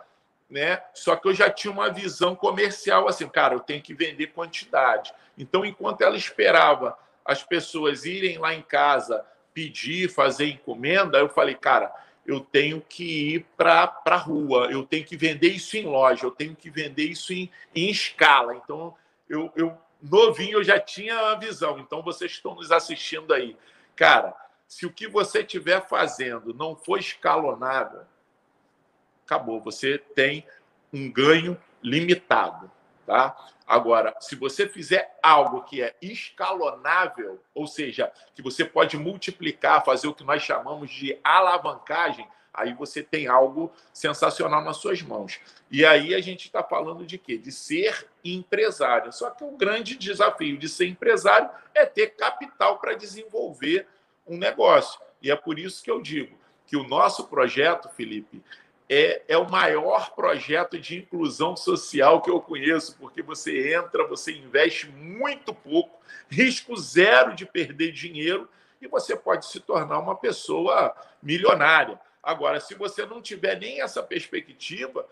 né? 0.51 0.83
Só 0.93 1.15
que 1.15 1.29
eu 1.29 1.33
já 1.33 1.49
tinha 1.49 1.71
uma 1.71 1.89
visão 1.89 2.35
comercial 2.35 3.07
assim, 3.07 3.27
cara, 3.27 3.55
eu 3.55 3.61
tenho 3.61 3.81
que 3.81 3.93
vender 3.93 4.27
quantidade. 4.27 5.13
Então, 5.37 5.65
enquanto 5.65 6.01
ela 6.01 6.17
esperava 6.17 6.97
as 7.23 7.41
pessoas 7.41 8.05
irem 8.05 8.37
lá 8.37 8.53
em 8.53 8.61
casa 8.61 9.25
pedir, 9.53 10.09
fazer 10.09 10.47
encomenda, 10.47 11.17
eu 11.17 11.29
falei, 11.29 11.55
cara, 11.55 11.93
eu 12.25 12.41
tenho 12.41 12.81
que 12.81 13.35
ir 13.35 13.45
para 13.55 14.01
a 14.05 14.15
rua, 14.17 14.67
eu 14.69 14.83
tenho 14.83 15.05
que 15.05 15.15
vender 15.15 15.49
isso 15.49 15.77
em 15.77 15.85
loja, 15.85 16.25
eu 16.25 16.31
tenho 16.31 16.55
que 16.55 16.69
vender 16.69 17.05
isso 17.05 17.31
em, 17.31 17.49
em 17.73 17.89
escala. 17.89 18.55
Então, 18.55 18.93
eu, 19.29 19.51
eu, 19.55 19.77
novinho, 20.01 20.59
eu 20.59 20.63
já 20.63 20.79
tinha 20.79 21.17
a 21.17 21.35
visão. 21.35 21.79
Então, 21.79 22.01
vocês 22.01 22.31
estão 22.31 22.55
nos 22.55 22.71
assistindo 22.71 23.33
aí. 23.33 23.55
Cara, 23.95 24.35
se 24.67 24.85
o 24.85 24.91
que 24.91 25.07
você 25.07 25.39
estiver 25.39 25.87
fazendo 25.87 26.53
não 26.53 26.75
for 26.75 26.99
escalonado, 26.99 28.05
acabou. 29.31 29.61
Você 29.61 29.97
tem 29.97 30.45
um 30.91 31.09
ganho 31.09 31.57
limitado. 31.81 32.69
Tá? 33.05 33.35
Agora, 33.65 34.15
se 34.19 34.35
você 34.35 34.67
fizer 34.67 35.17
algo 35.23 35.63
que 35.63 35.81
é 35.81 35.95
escalonável, 36.01 37.41
ou 37.55 37.65
seja, 37.65 38.11
que 38.35 38.41
você 38.41 38.65
pode 38.65 38.97
multiplicar, 38.97 39.83
fazer 39.83 40.07
o 40.07 40.13
que 40.13 40.23
nós 40.23 40.43
chamamos 40.43 40.91
de 40.91 41.17
alavancagem, 41.23 42.27
aí 42.53 42.73
você 42.73 43.01
tem 43.01 43.27
algo 43.27 43.71
sensacional 43.93 44.61
nas 44.61 44.77
suas 44.77 45.01
mãos. 45.01 45.39
E 45.69 45.85
aí 45.85 46.13
a 46.13 46.21
gente 46.21 46.45
está 46.45 46.61
falando 46.61 47.05
de 47.05 47.17
quê? 47.17 47.37
De 47.37 47.51
ser 47.51 48.07
empresário. 48.23 49.11
Só 49.13 49.29
que 49.29 49.43
o 49.43 49.55
grande 49.55 49.95
desafio 49.95 50.57
de 50.57 50.67
ser 50.67 50.87
empresário 50.87 51.49
é 51.73 51.85
ter 51.85 52.07
capital 52.07 52.77
para 52.77 52.93
desenvolver 52.93 53.87
um 54.27 54.37
negócio. 54.37 54.99
E 55.21 55.31
é 55.31 55.35
por 55.35 55.57
isso 55.57 55.81
que 55.81 55.89
eu 55.89 56.01
digo 56.01 56.37
que 56.71 56.77
o 56.77 56.87
nosso 56.87 57.27
projeto, 57.27 57.89
Felipe, 57.89 58.41
é, 58.93 59.23
é 59.29 59.37
o 59.37 59.49
maior 59.49 60.13
projeto 60.13 60.77
de 60.77 60.97
inclusão 60.97 61.55
social 61.55 62.21
que 62.21 62.29
eu 62.29 62.41
conheço, 62.41 62.97
porque 62.99 63.21
você 63.21 63.73
entra, 63.73 64.05
você 64.05 64.33
investe 64.33 64.89
muito 64.89 65.53
pouco, 65.53 66.01
risco 66.29 66.75
zero 66.75 67.33
de 67.33 67.45
perder 67.45 67.93
dinheiro 67.93 68.49
e 68.81 68.87
você 68.89 69.15
pode 69.15 69.45
se 69.45 69.61
tornar 69.61 69.97
uma 69.97 70.17
pessoa 70.17 70.93
milionária. 71.23 71.97
Agora, 72.21 72.59
se 72.59 72.75
você 72.75 73.05
não 73.05 73.21
tiver 73.21 73.57
nem 73.57 73.81
essa 73.81 74.03
perspectiva, 74.03 75.07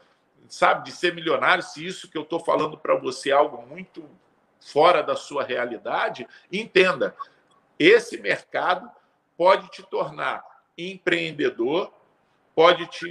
sabe, 0.49 0.83
de 0.83 0.91
ser 0.91 1.15
milionário, 1.15 1.63
se 1.63 1.85
isso 1.85 2.09
que 2.09 2.17
eu 2.17 2.23
estou 2.23 2.41
falando 2.41 2.77
para 2.77 2.95
você 2.95 3.29
é 3.29 3.33
algo 3.33 3.65
muito 3.65 4.09
fora 4.59 5.01
da 5.01 5.15
sua 5.15 5.41
realidade, 5.41 6.27
entenda, 6.51 7.15
esse 7.79 8.17
mercado 8.17 8.91
pode 9.37 9.69
te 9.69 9.81
tornar 9.83 10.43
empreendedor, 10.77 11.93
pode 12.53 12.85
te 12.87 13.09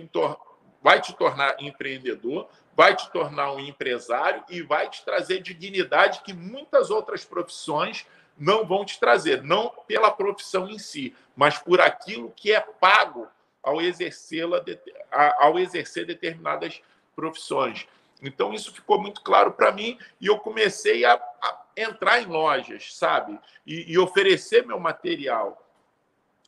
vai 0.83 1.01
te 1.01 1.15
tornar 1.15 1.57
empreendedor, 1.61 2.49
vai 2.75 2.95
te 2.95 3.11
tornar 3.11 3.53
um 3.53 3.61
empresário 3.61 4.45
e 4.49 4.63
vai 4.63 4.89
te 4.89 5.05
trazer 5.05 5.43
dignidade 5.43 6.21
que 6.21 6.33
muitas 6.33 6.91
outras 6.91 7.25
profissões 7.25 8.07
não 8.39 8.65
vão 8.65 8.85
te 8.85 9.01
trazer, 9.01 9.43
não 9.43 9.73
pela 9.87 10.11
profissão 10.11 10.69
em 10.69 10.79
si, 10.79 11.15
mas 11.35 11.59
por 11.59 11.81
aquilo 11.81 12.33
que 12.37 12.53
é 12.53 12.61
pago 12.61 13.27
ao 13.63 13.81
exercê-la, 13.81 14.65
ao 15.39 15.59
exercer 15.59 16.07
determinadas 16.07 16.81
profissões. 17.17 17.87
Então 18.23 18.53
isso 18.53 18.73
ficou 18.73 19.01
muito 19.01 19.21
claro 19.23 19.53
para 19.53 19.73
mim 19.73 19.99
e 20.21 20.27
eu 20.27 20.39
comecei 20.39 21.05
a, 21.05 21.15
a, 21.15 21.65
entrar 21.77 22.23
em 22.23 22.27
lojas, 22.27 22.95
sabe, 22.97 23.39
e, 23.67 23.93
e 23.93 23.99
oferecer 23.99 24.67
meu 24.67 24.79
material. 24.79 25.65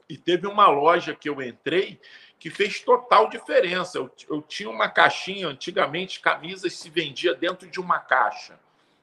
E 0.08 0.16
teve 0.16 0.46
uma 0.46 0.68
loja 0.68 1.14
que 1.14 1.28
eu 1.28 1.40
entrei 1.40 2.00
que 2.40 2.49
fez 2.49 2.80
total 2.80 3.28
diferença. 3.28 3.99
Eu, 3.99 4.11
eu 4.28 4.40
tinha 4.40 4.70
uma 4.70 4.88
caixinha, 4.88 5.47
antigamente, 5.47 6.20
camisas 6.20 6.73
se 6.73 6.88
vendia 6.88 7.35
dentro 7.35 7.68
de 7.68 7.78
uma 7.78 7.99
caixa, 7.99 8.59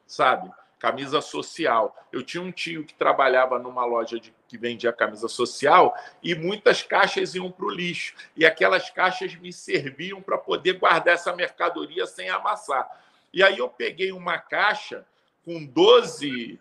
sabe? 0.08 0.52
Camisa 0.80 1.22
social. 1.22 1.96
Eu 2.12 2.24
tinha 2.24 2.42
um 2.42 2.52
tio 2.52 2.84
que 2.84 2.96
trabalhava 2.96 3.60
numa 3.60 3.86
loja 3.86 4.20
de, 4.20 4.34
que 4.48 4.58
vendia 4.58 4.92
camisa 4.92 5.28
social 5.28 5.96
e 6.22 6.34
muitas 6.34 6.82
caixas 6.82 7.36
iam 7.36 7.52
para 7.52 7.66
o 7.68 7.70
lixo. 7.70 8.16
E 8.36 8.44
aquelas 8.44 8.90
caixas 8.90 9.36
me 9.36 9.54
serviam 9.54 10.20
para 10.20 10.38
poder 10.38 10.74
guardar 10.74 11.14
essa 11.14 11.36
mercadoria 11.36 12.08
sem 12.08 12.30
amassar. 12.30 12.90
E 13.32 13.44
aí 13.44 13.60
eu 13.60 13.70
peguei 13.70 14.12
uma 14.12 14.40
caixa 14.40 15.06
com 15.46 15.64
12, 15.64 16.60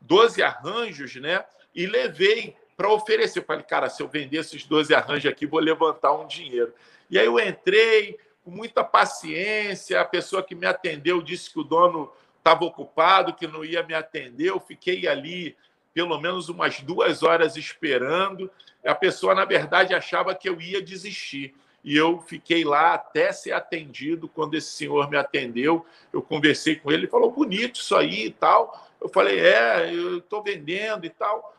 12 0.00 0.42
arranjos, 0.42 1.14
né? 1.16 1.44
E 1.72 1.86
levei 1.86 2.56
para 2.82 2.92
oferecer. 2.92 3.38
Eu 3.38 3.44
falei, 3.44 3.62
cara, 3.62 3.88
se 3.88 4.02
eu 4.02 4.08
vender 4.08 4.38
esses 4.38 4.64
12 4.64 4.92
arranjos 4.92 5.30
aqui, 5.30 5.46
vou 5.46 5.60
levantar 5.60 6.12
um 6.12 6.26
dinheiro. 6.26 6.74
E 7.08 7.16
aí 7.16 7.26
eu 7.26 7.38
entrei 7.38 8.18
com 8.44 8.50
muita 8.50 8.82
paciência, 8.82 10.00
a 10.00 10.04
pessoa 10.04 10.42
que 10.42 10.52
me 10.52 10.66
atendeu 10.66 11.22
disse 11.22 11.52
que 11.52 11.60
o 11.60 11.64
dono 11.64 12.12
estava 12.38 12.64
ocupado, 12.64 13.34
que 13.34 13.46
não 13.46 13.64
ia 13.64 13.84
me 13.84 13.94
atender. 13.94 14.48
Eu 14.48 14.58
fiquei 14.58 15.06
ali 15.06 15.56
pelo 15.94 16.18
menos 16.18 16.48
umas 16.48 16.80
duas 16.80 17.22
horas 17.22 17.56
esperando. 17.56 18.50
A 18.84 18.96
pessoa, 18.96 19.32
na 19.32 19.44
verdade, 19.44 19.94
achava 19.94 20.34
que 20.34 20.48
eu 20.48 20.60
ia 20.60 20.82
desistir. 20.82 21.54
E 21.84 21.96
eu 21.96 22.18
fiquei 22.20 22.64
lá 22.64 22.94
até 22.94 23.30
ser 23.30 23.52
atendido. 23.52 24.26
Quando 24.28 24.54
esse 24.54 24.72
senhor 24.72 25.08
me 25.08 25.16
atendeu, 25.16 25.86
eu 26.12 26.20
conversei 26.20 26.74
com 26.76 26.90
ele. 26.90 27.02
Ele 27.02 27.10
falou: 27.10 27.30
bonito 27.30 27.76
isso 27.76 27.94
aí 27.94 28.26
e 28.26 28.30
tal. 28.30 28.88
Eu 29.00 29.08
falei: 29.08 29.38
é, 29.38 29.94
eu 29.94 30.18
estou 30.18 30.42
vendendo 30.42 31.04
e 31.04 31.10
tal. 31.10 31.52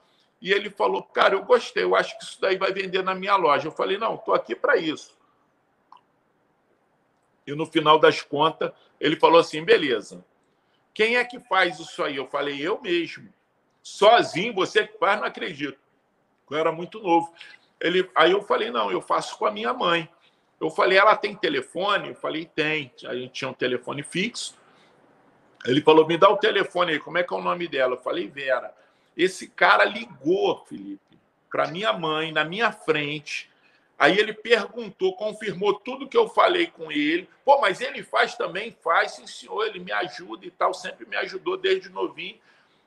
E 0.44 0.52
ele 0.52 0.70
falou: 0.70 1.02
Cara, 1.02 1.36
eu 1.36 1.46
gostei, 1.46 1.86
eu 1.86 1.96
acho 1.96 2.18
que 2.18 2.26
isso 2.26 2.42
daí 2.42 2.58
vai 2.58 2.74
vender 2.74 3.02
na 3.02 3.16
minha 3.16 3.38
loja. 3.38 3.70
Eu 3.70 3.72
falei: 3.72 3.98
Não, 3.98 4.16
estou 4.16 4.34
aqui 4.34 4.54
para 4.54 4.76
isso. 4.76 5.18
E 7.48 7.56
no 7.56 7.66
final 7.66 7.98
das 7.98 8.22
contas, 8.22 8.70
ele 9.00 9.16
falou 9.16 9.40
assim: 9.40 9.64
Beleza, 9.64 10.24
quem 10.94 11.16
é 11.16 11.24
que 11.24 11.40
faz 11.40 11.80
isso 11.80 12.04
aí? 12.04 12.18
Eu 12.18 12.28
falei: 12.28 12.62
Eu 12.62 12.82
mesmo. 12.82 13.34
Sozinho, 13.82 14.54
você 14.54 14.86
que 14.86 14.98
faz, 14.98 15.18
não 15.18 15.28
acredito. 15.28 15.80
Eu 16.52 16.58
era 16.58 16.74
muito 16.74 17.00
novo. 17.00 17.34
Ele, 17.80 18.10
aí 18.14 18.34
eu 18.34 18.42
falei: 18.44 18.70
Não, 18.70 18.92
eu 18.92 19.00
faço 19.00 19.38
com 19.38 19.46
a 19.46 19.52
minha 19.52 19.74
mãe. 19.74 20.10
Eu 20.60 20.70
falei: 20.70 20.98
Ela 20.98 21.16
tem 21.16 21.34
telefone? 21.34 22.10
Eu 22.10 22.16
falei: 22.16 22.46
Tem. 22.46 22.92
A 23.06 23.16
gente 23.16 23.32
tinha 23.32 23.50
um 23.50 23.54
telefone 23.54 24.04
fixo. 24.04 24.58
Ele 25.66 25.80
falou: 25.80 26.06
Me 26.06 26.18
dá 26.18 26.30
o 26.30 26.36
telefone 26.36 26.92
aí, 26.92 27.00
como 27.00 27.18
é 27.18 27.24
que 27.24 27.34
é 27.34 27.38
o 27.38 27.42
nome 27.42 27.66
dela? 27.66 27.94
Eu 27.94 28.02
falei: 28.02 28.28
Vera. 28.28 28.83
Esse 29.16 29.48
cara 29.48 29.86
ligou, 29.86 30.64
Felipe, 30.66 31.18
para 31.50 31.68
minha 31.68 31.94
mãe, 31.94 32.32
na 32.32 32.44
minha 32.44 32.72
frente. 32.72 33.50
Aí 33.98 34.18
ele 34.18 34.34
perguntou, 34.34 35.16
confirmou 35.16 35.76
tudo 35.76 36.08
que 36.08 36.18
eu 36.18 36.28
falei 36.28 36.68
com 36.68 36.92
ele. 36.92 37.30
Pô, 37.46 37.62
mas 37.62 37.80
ele 37.80 38.04
faz 38.04 38.36
também? 38.36 38.76
Faz, 38.84 39.14
sim, 39.14 39.28
senhor. 39.28 39.68
Ele 39.68 39.80
me 39.80 39.92
ajuda 39.92 40.46
e 40.46 40.52
tal, 40.52 40.74
sempre 40.74 41.06
me 41.06 41.16
ajudou 41.16 41.58
desde 41.58 41.90
novinho. 41.90 42.38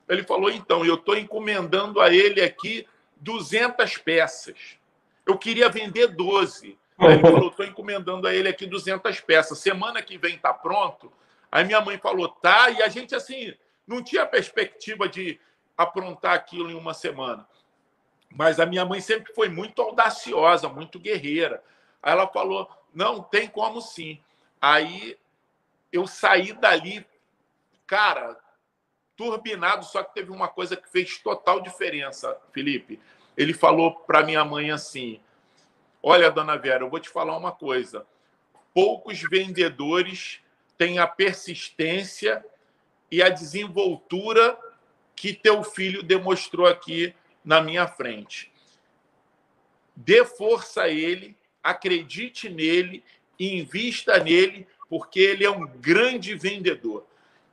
Ele 0.09 0.23
falou: 0.23 0.50
então, 0.50 0.85
eu 0.85 0.95
estou 0.95 1.16
encomendando 1.16 2.00
a 2.00 2.12
ele 2.12 2.42
aqui 2.42 2.87
200 3.16 3.97
peças. 3.99 4.76
Eu 5.25 5.37
queria 5.37 5.68
vender 5.68 6.09
12. 6.09 6.78
Aí 6.99 7.12
ele 7.14 7.23
falou: 7.23 7.49
estou 7.49 7.66
encomendando 7.66 8.26
a 8.26 8.35
ele 8.35 8.49
aqui 8.49 8.66
200 8.66 9.21
peças. 9.21 9.59
Semana 9.59 10.02
que 10.02 10.18
vem 10.18 10.37
está 10.37 10.52
pronto. 10.52 11.12
Aí 11.50 11.64
minha 11.64 11.80
mãe 11.80 11.99
falou: 11.99 12.28
tá. 12.28 12.71
E 12.71 12.83
a 12.83 12.88
gente, 12.88 13.14
assim, 13.14 13.54
não 13.87 14.02
tinha 14.02 14.26
perspectiva 14.26 15.09
de 15.09 15.40
aprontar 15.76 16.35
aquilo 16.35 16.71
em 16.71 16.75
uma 16.75 16.95
semana. 16.95 17.47
Mas 18.30 18.59
a 18.59 18.66
minha 18.66 18.85
mãe 18.85 19.00
sempre 19.00 19.33
foi 19.35 19.49
muito 19.49 19.80
audaciosa, 19.80 20.68
muito 20.68 20.99
guerreira. 20.99 21.62
Aí 22.02 22.12
ela 22.12 22.26
falou: 22.26 22.68
não, 22.95 23.23
tem 23.23 23.49
como 23.49 23.80
sim. 23.80 24.21
Aí 24.61 25.18
eu 25.92 26.06
saí 26.06 26.52
dali, 26.52 27.06
cara, 27.87 28.38
turbinado, 29.16 29.85
só 29.85 30.02
que 30.02 30.14
teve 30.14 30.30
uma 30.30 30.49
coisa 30.49 30.76
que 30.76 30.88
fez 30.88 31.18
total 31.18 31.61
diferença, 31.61 32.37
Felipe. 32.52 33.00
Ele 33.37 33.54
falou 33.54 33.95
para 33.95 34.25
minha 34.25 34.45
mãe 34.45 34.71
assim: 34.71 35.21
Olha, 36.02 36.30
dona 36.30 36.56
Vera, 36.56 36.85
eu 36.85 36.90
vou 36.90 37.00
te 37.00 37.09
falar 37.09 37.37
uma 37.37 37.52
coisa. 37.52 38.06
Poucos 38.75 39.21
vendedores 39.23 40.40
têm 40.76 40.99
a 40.99 41.06
persistência 41.06 42.45
e 43.11 43.23
a 43.23 43.28
desenvoltura 43.28 44.59
que 45.17 45.33
teu 45.33 45.65
filho 45.65 46.03
demonstrou 46.03 46.67
aqui 46.67 47.15
na 47.43 47.61
minha 47.63 47.89
frente. 47.89 48.53
Dê 49.97 50.25
força 50.25 50.83
a 50.83 50.89
ele, 50.89 51.35
acredite 51.63 52.51
nele, 52.51 53.03
invista 53.41 54.19
nele, 54.23 54.69
porque 54.89 55.19
ele 55.19 55.45
é 55.45 55.51
um 55.51 55.67
grande 55.67 56.35
vendedor. 56.35 57.07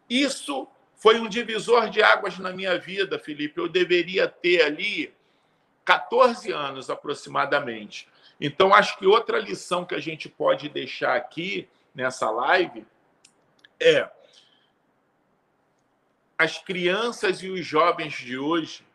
Isso 0.09 0.67
foi 0.95 1.19
um 1.19 1.29
divisor 1.29 1.89
de 1.89 2.03
águas 2.03 2.37
na 2.37 2.51
minha 2.51 2.77
vida, 2.77 3.17
Felipe. 3.17 3.59
Eu 3.59 3.69
deveria 3.69 4.27
ter 4.27 4.61
ali 4.63 5.13
14 5.85 6.51
anos 6.51 6.89
aproximadamente. 6.89 8.07
Então, 8.39 8.73
acho 8.73 8.97
que 8.97 9.05
outra 9.05 9.39
lição 9.39 9.85
que 9.85 9.95
a 9.95 9.99
gente 9.99 10.27
pode 10.27 10.67
deixar 10.69 11.15
aqui 11.15 11.67
nessa 11.95 12.29
live 12.29 12.85
é 13.79 14.09
as 16.37 16.57
crianças 16.57 17.41
e 17.41 17.49
os 17.49 17.65
jovens 17.65 18.13
de 18.13 18.37
hoje 18.37 18.85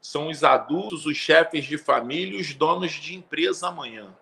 são 0.00 0.28
os 0.28 0.42
adultos, 0.42 1.06
os 1.06 1.16
chefes 1.16 1.64
de 1.64 1.78
família 1.78 2.36
e 2.36 2.40
os 2.40 2.54
donos 2.54 2.92
de 2.92 3.14
empresa 3.14 3.68
amanhã. 3.68 4.14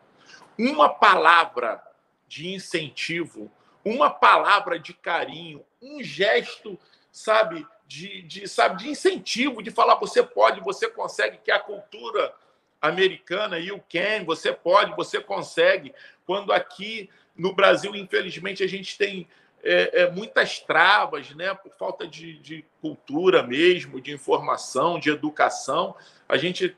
Uma 0.58 0.88
palavra 0.88 1.82
de 2.28 2.52
incentivo, 2.52 3.50
uma 3.84 4.10
palavra 4.10 4.78
de 4.78 4.92
carinho, 4.92 5.64
um 5.80 6.02
gesto, 6.02 6.78
sabe, 7.10 7.66
de, 7.86 8.22
de, 8.22 8.46
sabe, 8.46 8.82
de 8.82 8.90
incentivo, 8.90 9.62
de 9.62 9.70
falar 9.70 9.94
você 9.94 10.22
pode, 10.22 10.60
você 10.60 10.88
consegue, 10.88 11.38
que 11.38 11.50
é 11.50 11.54
a 11.54 11.60
cultura 11.60 12.34
americana, 12.80 13.58
you 13.58 13.82
can, 13.90 14.24
você 14.24 14.52
pode, 14.52 14.94
você 14.94 15.20
consegue. 15.20 15.94
Quando 16.26 16.52
aqui 16.52 17.10
no 17.34 17.54
Brasil, 17.54 17.94
infelizmente, 17.94 18.62
a 18.62 18.68
gente 18.68 18.96
tem 18.96 19.26
é, 19.62 20.02
é, 20.02 20.10
muitas 20.10 20.58
travas, 20.58 21.34
né, 21.34 21.54
por 21.54 21.72
falta 21.72 22.06
de, 22.06 22.38
de 22.38 22.64
cultura 22.80 23.42
mesmo, 23.42 24.00
de 24.00 24.12
informação, 24.12 24.98
de 24.98 25.10
educação, 25.10 25.94
a 26.28 26.36
gente 26.36 26.76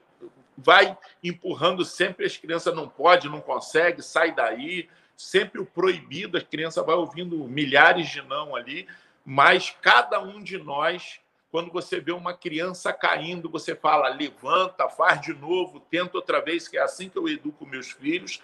vai 0.56 0.96
empurrando 1.22 1.84
sempre 1.84 2.26
as 2.26 2.36
crianças 2.36 2.74
não 2.74 2.88
pode, 2.88 3.28
não 3.28 3.40
consegue, 3.40 4.02
sai 4.02 4.34
daí, 4.34 4.88
sempre 5.16 5.60
o 5.60 5.66
proibido, 5.66 6.36
a 6.36 6.42
criança 6.42 6.82
vai 6.82 6.94
ouvindo 6.94 7.36
milhares 7.44 8.08
de 8.08 8.22
não 8.22 8.54
ali, 8.54 8.86
mas 9.24 9.74
cada 9.80 10.20
um 10.20 10.42
de 10.42 10.58
nós, 10.58 11.20
quando 11.50 11.70
você 11.70 12.00
vê 12.00 12.12
uma 12.12 12.34
criança 12.34 12.92
caindo, 12.92 13.48
você 13.48 13.74
fala, 13.74 14.08
levanta, 14.08 14.88
faz 14.88 15.20
de 15.20 15.32
novo, 15.32 15.80
tenta 15.80 16.16
outra 16.16 16.40
vez, 16.40 16.66
que 16.66 16.76
é 16.76 16.82
assim 16.82 17.08
que 17.08 17.16
eu 17.16 17.28
educo 17.28 17.66
meus 17.66 17.92
filhos. 17.92 18.40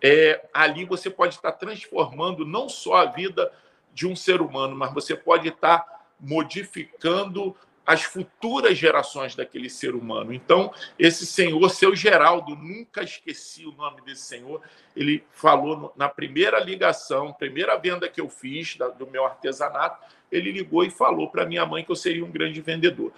É, 0.00 0.46
ali 0.52 0.84
você 0.84 1.08
pode 1.10 1.34
estar 1.34 1.52
transformando 1.52 2.44
não 2.44 2.68
só 2.68 2.96
a 2.96 3.06
vida 3.06 3.50
de 3.98 4.06
um 4.06 4.14
ser 4.14 4.40
humano, 4.40 4.76
mas 4.76 4.94
você 4.94 5.16
pode 5.16 5.48
estar 5.48 5.84
modificando 6.20 7.56
as 7.84 8.04
futuras 8.04 8.78
gerações 8.78 9.34
daquele 9.34 9.68
ser 9.68 9.96
humano. 9.96 10.32
Então, 10.32 10.72
esse 10.96 11.26
senhor, 11.26 11.68
seu 11.68 11.96
Geraldo, 11.96 12.54
nunca 12.54 13.02
esqueci 13.02 13.66
o 13.66 13.72
nome 13.72 14.00
desse 14.02 14.22
senhor, 14.22 14.62
ele 14.94 15.24
falou 15.32 15.92
na 15.96 16.08
primeira 16.08 16.60
ligação, 16.60 17.32
primeira 17.32 17.76
venda 17.76 18.08
que 18.08 18.20
eu 18.20 18.28
fiz 18.28 18.76
do 18.96 19.08
meu 19.08 19.24
artesanato, 19.24 20.00
ele 20.30 20.52
ligou 20.52 20.84
e 20.84 20.90
falou 20.90 21.28
para 21.28 21.44
minha 21.44 21.66
mãe 21.66 21.82
que 21.82 21.90
eu 21.90 21.96
seria 21.96 22.24
um 22.24 22.30
grande 22.30 22.60
vendedor. 22.60 23.12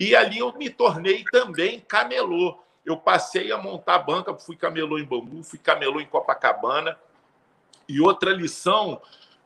E 0.00 0.16
ali 0.16 0.38
eu 0.38 0.52
me 0.58 0.68
tornei 0.68 1.22
também 1.30 1.78
camelô. 1.78 2.58
Eu 2.84 2.96
passei 2.96 3.52
a 3.52 3.56
montar 3.58 4.00
banca, 4.00 4.34
fui 4.34 4.56
camelô 4.56 4.98
em 4.98 5.04
Bambu, 5.04 5.44
fui 5.44 5.60
camelô 5.60 6.00
em 6.00 6.06
Copacabana. 6.06 6.98
E 7.88 8.00
outra 8.00 8.32
lição 8.32 9.00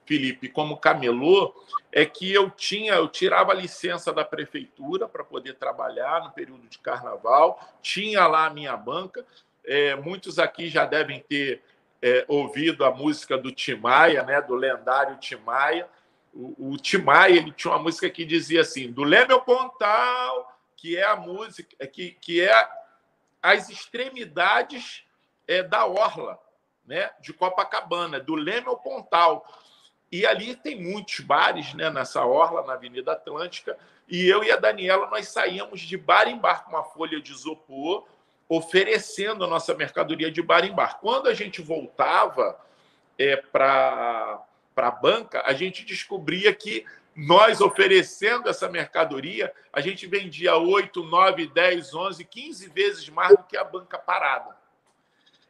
Felipe, 0.08 0.48
como 0.48 0.78
camelô, 0.78 1.54
é 1.92 2.06
que 2.06 2.32
eu 2.32 2.48
tinha, 2.48 2.94
eu 2.94 3.08
tirava 3.08 3.52
licença 3.52 4.10
da 4.10 4.24
prefeitura 4.24 5.06
para 5.06 5.22
poder 5.22 5.56
trabalhar 5.56 6.24
no 6.24 6.30
período 6.32 6.66
de 6.66 6.78
carnaval, 6.78 7.60
tinha 7.82 8.26
lá 8.26 8.46
a 8.46 8.50
minha 8.50 8.74
banca. 8.74 9.22
É, 9.62 9.94
muitos 9.96 10.38
aqui 10.38 10.70
já 10.70 10.86
devem 10.86 11.20
ter 11.20 11.62
é, 12.00 12.24
ouvido 12.26 12.86
a 12.86 12.90
música 12.90 13.36
do 13.36 13.52
Timaya, 13.52 14.22
né, 14.22 14.40
do 14.40 14.54
lendário 14.54 15.18
Timaya. 15.18 15.86
O, 16.32 16.72
o 16.72 16.78
Timaya 16.78 17.36
ele 17.36 17.52
tinha 17.52 17.74
uma 17.74 17.82
música 17.82 18.08
que 18.08 18.24
dizia 18.24 18.62
assim: 18.62 18.90
do 18.90 19.04
Leme 19.04 19.34
ao 19.34 19.42
Pontal, 19.42 20.58
que 20.74 20.96
é 20.96 21.04
a 21.04 21.16
música, 21.16 21.76
é 21.78 21.86
que, 21.86 22.12
que 22.12 22.40
é 22.40 22.68
as 23.42 23.68
extremidades 23.68 25.04
é, 25.46 25.62
da 25.62 25.84
orla, 25.84 26.38
né, 26.86 27.10
de 27.20 27.34
Copacabana, 27.34 28.18
do 28.18 28.34
Leme 28.34 28.68
ao 28.68 28.78
Pontal. 28.78 29.46
E 30.10 30.24
ali 30.24 30.56
tem 30.56 30.80
muitos 30.80 31.20
bares, 31.20 31.74
né, 31.74 31.90
nessa 31.90 32.24
orla, 32.24 32.66
na 32.66 32.74
Avenida 32.74 33.12
Atlântica. 33.12 33.78
E 34.08 34.26
eu 34.26 34.42
e 34.42 34.50
a 34.50 34.56
Daniela, 34.56 35.06
nós 35.08 35.28
saíamos 35.28 35.80
de 35.80 35.96
bar 35.96 36.28
em 36.28 36.38
bar 36.38 36.64
com 36.64 36.70
uma 36.70 36.82
folha 36.82 37.20
de 37.20 37.30
isopor, 37.30 38.06
oferecendo 38.48 39.44
a 39.44 39.46
nossa 39.46 39.74
mercadoria 39.74 40.30
de 40.30 40.40
bar 40.40 40.64
em 40.64 40.74
bar. 40.74 40.98
Quando 40.98 41.28
a 41.28 41.34
gente 41.34 41.60
voltava 41.60 42.58
é, 43.18 43.36
para 43.36 44.42
a 44.76 44.90
banca, 44.90 45.42
a 45.44 45.52
gente 45.52 45.84
descobria 45.84 46.54
que 46.54 46.86
nós 47.14 47.60
oferecendo 47.60 48.48
essa 48.48 48.68
mercadoria, 48.68 49.52
a 49.72 49.80
gente 49.80 50.06
vendia 50.06 50.56
8, 50.56 51.02
9, 51.02 51.48
10, 51.48 51.94
11, 51.94 52.24
15 52.24 52.68
vezes 52.68 53.08
mais 53.08 53.36
do 53.36 53.42
que 53.42 53.56
a 53.56 53.64
banca 53.64 53.98
parada. 53.98 54.56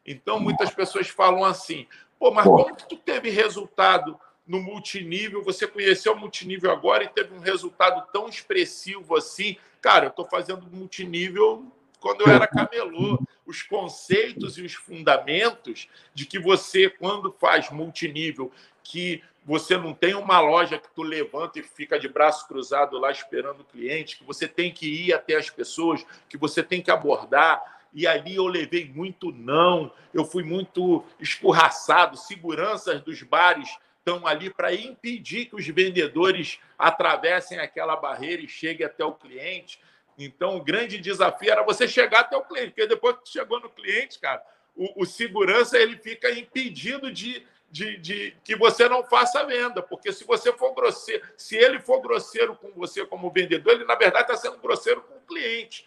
Então, 0.04 0.40
muitas 0.40 0.70
pessoas 0.70 1.08
falam 1.08 1.44
assim, 1.44 1.86
pô, 2.18 2.30
mas 2.30 2.46
como 2.46 2.74
que 2.74 2.88
tu 2.88 2.96
teve 2.96 3.28
resultado 3.28 4.18
no 4.48 4.62
multinível, 4.62 5.44
você 5.44 5.66
conheceu 5.66 6.14
o 6.14 6.18
multinível 6.18 6.70
agora 6.72 7.04
e 7.04 7.08
teve 7.08 7.34
um 7.34 7.38
resultado 7.38 8.10
tão 8.10 8.28
expressivo 8.28 9.14
assim. 9.14 9.58
Cara, 9.82 10.06
eu 10.06 10.08
estou 10.08 10.24
fazendo 10.24 10.66
multinível 10.72 11.70
quando 12.00 12.22
eu 12.22 12.32
era 12.32 12.46
camelô. 12.46 13.20
Os 13.44 13.62
conceitos 13.62 14.58
e 14.58 14.62
os 14.62 14.74
fundamentos 14.74 15.88
de 16.14 16.26
que 16.26 16.38
você, 16.38 16.88
quando 16.88 17.30
faz 17.30 17.70
multinível, 17.70 18.50
que 18.82 19.22
você 19.44 19.76
não 19.76 19.94
tem 19.94 20.14
uma 20.14 20.40
loja 20.40 20.78
que 20.78 20.88
tu 20.94 21.02
levanta 21.02 21.58
e 21.58 21.62
fica 21.62 21.98
de 21.98 22.08
braço 22.08 22.46
cruzado 22.46 22.98
lá 22.98 23.10
esperando 23.10 23.60
o 23.60 23.64
cliente, 23.64 24.18
que 24.18 24.24
você 24.24 24.46
tem 24.48 24.72
que 24.72 24.86
ir 24.86 25.12
até 25.12 25.36
as 25.36 25.48
pessoas, 25.48 26.04
que 26.28 26.36
você 26.36 26.62
tem 26.62 26.82
que 26.82 26.90
abordar. 26.90 27.80
E 27.92 28.06
ali 28.06 28.36
eu 28.36 28.46
levei 28.46 28.90
muito 28.94 29.32
não, 29.32 29.90
eu 30.12 30.24
fui 30.24 30.42
muito 30.42 31.02
escorraçado, 31.18 32.16
seguranças 32.18 33.00
dos 33.00 33.22
bares 33.22 33.78
estão 34.08 34.26
ali 34.26 34.48
para 34.48 34.74
impedir 34.74 35.46
que 35.46 35.56
os 35.56 35.66
vendedores 35.66 36.58
atravessem 36.78 37.58
aquela 37.58 37.94
barreira 37.96 38.42
e 38.42 38.48
cheguem 38.48 38.86
até 38.86 39.04
o 39.04 39.12
cliente. 39.12 39.78
Então, 40.18 40.56
o 40.56 40.64
grande 40.64 40.98
desafio 40.98 41.52
era 41.52 41.62
você 41.62 41.86
chegar 41.86 42.20
até 42.20 42.36
o 42.36 42.44
cliente, 42.44 42.70
porque 42.70 42.86
depois 42.86 43.16
que 43.22 43.28
chegou 43.28 43.60
no 43.60 43.68
cliente, 43.68 44.18
cara, 44.18 44.42
o, 44.74 45.02
o 45.02 45.06
segurança 45.06 45.78
ele 45.78 45.96
fica 45.98 46.30
impedido 46.30 47.12
de, 47.12 47.46
de, 47.70 47.96
de, 47.98 48.36
que 48.42 48.56
você 48.56 48.88
não 48.88 49.04
faça 49.04 49.44
venda, 49.44 49.82
porque 49.82 50.12
se 50.12 50.24
você 50.24 50.52
for 50.52 50.74
grosseiro, 50.74 51.22
se 51.36 51.56
ele 51.56 51.78
for 51.78 52.00
grosseiro 52.00 52.56
com 52.56 52.70
você 52.72 53.04
como 53.04 53.30
vendedor, 53.30 53.74
ele 53.74 53.84
na 53.84 53.94
verdade 53.94 54.32
está 54.32 54.36
sendo 54.36 54.58
grosseiro 54.58 55.02
com 55.02 55.16
o 55.16 55.20
cliente. 55.20 55.86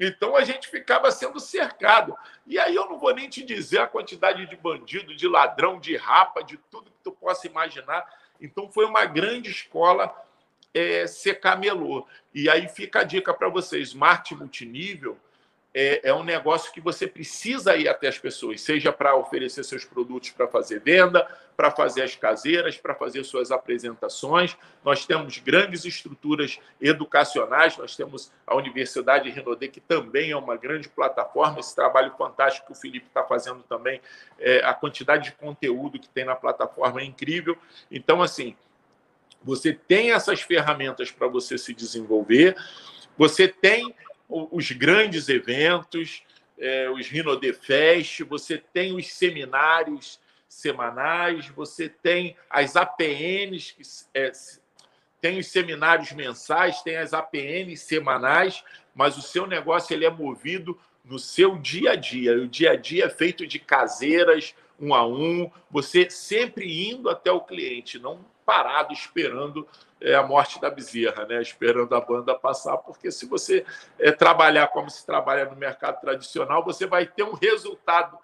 Então 0.00 0.36
a 0.36 0.44
gente 0.44 0.68
ficava 0.68 1.10
sendo 1.10 1.40
cercado. 1.40 2.16
E 2.46 2.58
aí 2.58 2.74
eu 2.74 2.88
não 2.88 2.98
vou 2.98 3.14
nem 3.14 3.28
te 3.28 3.42
dizer 3.42 3.80
a 3.80 3.86
quantidade 3.86 4.46
de 4.46 4.56
bandido, 4.56 5.14
de 5.14 5.26
ladrão, 5.26 5.80
de 5.80 5.96
rapa, 5.96 6.42
de 6.42 6.56
tudo 6.70 6.90
que 6.90 7.02
tu 7.02 7.12
possa 7.12 7.46
imaginar. 7.46 8.06
Então 8.40 8.70
foi 8.70 8.84
uma 8.84 9.04
grande 9.04 9.50
escola 9.50 10.14
é, 10.72 11.06
ser 11.06 11.40
camelô. 11.40 12.06
E 12.32 12.48
aí 12.48 12.68
fica 12.68 13.00
a 13.00 13.04
dica 13.04 13.34
para 13.34 13.48
vocês: 13.48 13.92
marketing 13.92 14.36
multinível 14.36 15.18
é, 15.80 16.08
é 16.08 16.12
um 16.12 16.24
negócio 16.24 16.72
que 16.72 16.80
você 16.80 17.06
precisa 17.06 17.76
ir 17.76 17.88
até 17.88 18.08
as 18.08 18.18
pessoas, 18.18 18.60
seja 18.60 18.92
para 18.92 19.14
oferecer 19.14 19.62
seus 19.62 19.84
produtos 19.84 20.30
para 20.30 20.48
fazer 20.48 20.80
venda, 20.80 21.24
para 21.56 21.70
fazer 21.70 22.02
as 22.02 22.16
caseiras, 22.16 22.76
para 22.76 22.96
fazer 22.96 23.22
suas 23.22 23.52
apresentações. 23.52 24.56
Nós 24.84 25.06
temos 25.06 25.38
grandes 25.38 25.84
estruturas 25.84 26.58
educacionais, 26.80 27.76
nós 27.76 27.94
temos 27.94 28.32
a 28.44 28.56
Universidade 28.56 29.30
Renaudet, 29.30 29.70
que 29.70 29.80
também 29.80 30.32
é 30.32 30.36
uma 30.36 30.56
grande 30.56 30.88
plataforma, 30.88 31.60
esse 31.60 31.76
trabalho 31.76 32.12
fantástico 32.18 32.66
que 32.66 32.72
o 32.72 32.74
Felipe 32.74 33.06
está 33.06 33.22
fazendo 33.22 33.62
também, 33.62 34.00
é, 34.40 34.64
a 34.64 34.74
quantidade 34.74 35.26
de 35.26 35.32
conteúdo 35.36 36.00
que 36.00 36.08
tem 36.08 36.24
na 36.24 36.34
plataforma 36.34 37.02
é 37.02 37.04
incrível. 37.04 37.56
Então, 37.88 38.20
assim, 38.20 38.56
você 39.44 39.72
tem 39.72 40.10
essas 40.10 40.40
ferramentas 40.40 41.12
para 41.12 41.28
você 41.28 41.56
se 41.56 41.72
desenvolver, 41.72 42.56
você 43.16 43.46
tem 43.46 43.94
os 44.28 44.70
grandes 44.72 45.28
eventos, 45.28 46.22
é, 46.58 46.90
os 46.90 47.08
Rinode 47.08 47.52
Fest, 47.52 48.22
você 48.24 48.58
tem 48.58 48.94
os 48.94 49.12
seminários 49.12 50.20
semanais, 50.48 51.48
você 51.48 51.88
tem 51.88 52.36
as 52.50 52.76
APNs, 52.76 53.72
que 53.72 53.82
é, 54.18 54.32
tem 55.20 55.38
os 55.38 55.48
seminários 55.48 56.12
mensais, 56.12 56.82
tem 56.82 56.96
as 56.96 57.12
APNs 57.12 57.80
semanais, 57.80 58.62
mas 58.94 59.16
o 59.16 59.22
seu 59.22 59.46
negócio 59.46 59.94
ele 59.94 60.04
é 60.04 60.10
movido 60.10 60.78
no 61.04 61.18
seu 61.18 61.56
dia 61.56 61.92
a 61.92 61.96
dia. 61.96 62.34
O 62.34 62.46
dia 62.46 62.72
a 62.72 62.76
dia 62.76 63.06
é 63.06 63.10
feito 63.10 63.46
de 63.46 63.58
caseiras, 63.58 64.54
um 64.78 64.94
a 64.94 65.06
um, 65.06 65.50
você 65.70 66.08
sempre 66.08 66.90
indo 66.90 67.08
até 67.08 67.32
o 67.32 67.40
cliente, 67.40 67.98
não 67.98 68.24
parado 68.46 68.92
esperando 68.92 69.66
é, 70.00 70.14
a 70.14 70.22
morte 70.22 70.60
da 70.60 70.70
bezerra, 70.70 71.26
né? 71.26 71.40
esperando 71.42 71.94
a 71.94 72.00
banda 72.00 72.34
passar, 72.34 72.76
porque 72.78 73.10
se 73.10 73.26
você 73.26 73.64
é, 73.98 74.12
trabalhar 74.12 74.68
como 74.68 74.90
se 74.90 75.04
trabalha 75.04 75.44
no 75.44 75.56
mercado 75.56 76.00
tradicional, 76.00 76.64
você 76.64 76.86
vai 76.86 77.06
ter 77.06 77.22
um 77.22 77.34
resultado 77.34 78.18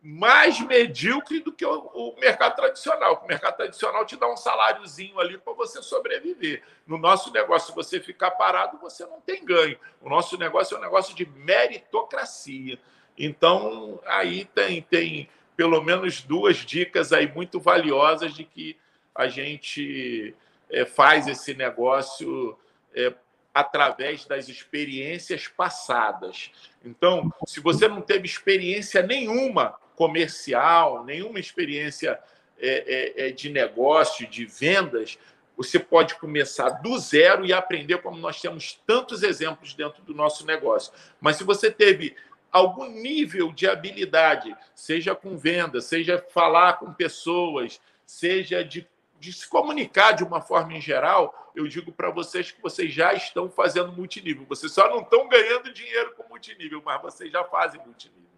mais 0.00 0.60
medíocre 0.60 1.40
do 1.40 1.52
que 1.52 1.66
o, 1.66 1.90
o 1.92 2.20
mercado 2.20 2.54
tradicional. 2.54 3.20
O 3.22 3.26
mercado 3.26 3.56
tradicional 3.56 4.06
te 4.06 4.16
dá 4.16 4.32
um 4.32 4.36
saláriozinho 4.36 5.18
ali 5.18 5.36
para 5.36 5.52
você 5.52 5.82
sobreviver. 5.82 6.62
No 6.86 6.98
nosso 6.98 7.32
negócio, 7.32 7.68
se 7.68 7.74
você 7.74 8.00
ficar 8.00 8.30
parado, 8.32 8.78
você 8.78 9.04
não 9.04 9.20
tem 9.20 9.44
ganho. 9.44 9.78
O 10.00 10.08
nosso 10.08 10.38
negócio 10.38 10.76
é 10.76 10.78
um 10.78 10.82
negócio 10.82 11.14
de 11.16 11.26
meritocracia. 11.26 12.78
Então, 13.18 14.00
aí 14.06 14.44
tem, 14.44 14.82
tem 14.82 15.28
pelo 15.56 15.82
menos 15.82 16.22
duas 16.22 16.58
dicas 16.58 17.12
aí 17.12 17.26
muito 17.32 17.58
valiosas 17.58 18.32
de 18.32 18.44
que 18.44 18.78
a 19.12 19.26
gente 19.26 20.36
é, 20.70 20.84
faz 20.84 21.26
esse 21.26 21.54
negócio 21.54 22.56
é, 22.94 23.12
através 23.54 24.24
das 24.24 24.48
experiências 24.48 25.48
passadas. 25.48 26.50
Então, 26.84 27.32
se 27.46 27.60
você 27.60 27.88
não 27.88 28.00
teve 28.00 28.26
experiência 28.26 29.02
nenhuma 29.02 29.78
comercial, 29.96 31.04
nenhuma 31.04 31.40
experiência 31.40 32.18
é, 32.60 33.16
é, 33.16 33.28
é, 33.28 33.30
de 33.32 33.50
negócio, 33.50 34.26
de 34.28 34.46
vendas, 34.46 35.18
você 35.56 35.78
pode 35.78 36.14
começar 36.14 36.70
do 36.70 36.96
zero 36.98 37.44
e 37.44 37.52
aprender 37.52 37.98
como 37.98 38.16
nós 38.16 38.40
temos 38.40 38.80
tantos 38.86 39.24
exemplos 39.24 39.74
dentro 39.74 40.02
do 40.04 40.14
nosso 40.14 40.46
negócio. 40.46 40.92
Mas 41.20 41.36
se 41.36 41.42
você 41.42 41.68
teve 41.68 42.14
algum 42.52 42.88
nível 42.88 43.52
de 43.52 43.68
habilidade, 43.68 44.56
seja 44.74 45.14
com 45.14 45.36
venda, 45.36 45.80
seja 45.80 46.24
falar 46.32 46.74
com 46.74 46.92
pessoas, 46.92 47.80
seja 48.06 48.64
de 48.64 48.88
de 49.18 49.32
se 49.32 49.48
comunicar 49.48 50.12
de 50.12 50.24
uma 50.24 50.40
forma 50.40 50.74
em 50.74 50.80
geral, 50.80 51.50
eu 51.54 51.66
digo 51.66 51.90
para 51.90 52.10
vocês 52.10 52.50
que 52.50 52.62
vocês 52.62 52.92
já 52.92 53.12
estão 53.12 53.50
fazendo 53.50 53.92
multinível. 53.92 54.46
Vocês 54.48 54.72
só 54.72 54.88
não 54.88 55.00
estão 55.00 55.28
ganhando 55.28 55.72
dinheiro 55.72 56.14
com 56.16 56.28
multinível, 56.28 56.80
mas 56.84 57.02
vocês 57.02 57.30
já 57.30 57.42
fazem 57.44 57.80
multinível. 57.84 58.28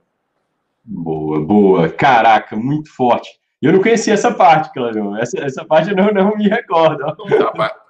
Boa, 0.82 1.40
boa. 1.40 1.88
Caraca, 1.88 2.56
muito 2.56 2.90
forte. 2.94 3.38
Eu 3.60 3.72
não 3.72 3.82
conhecia 3.82 4.14
essa 4.14 4.32
parte, 4.32 4.72
Cláudio. 4.72 5.14
Essa, 5.16 5.38
essa 5.40 5.64
parte 5.64 5.90
eu 5.90 5.96
não, 5.96 6.10
não 6.10 6.36
me 6.36 6.48
recordo. 6.48 7.04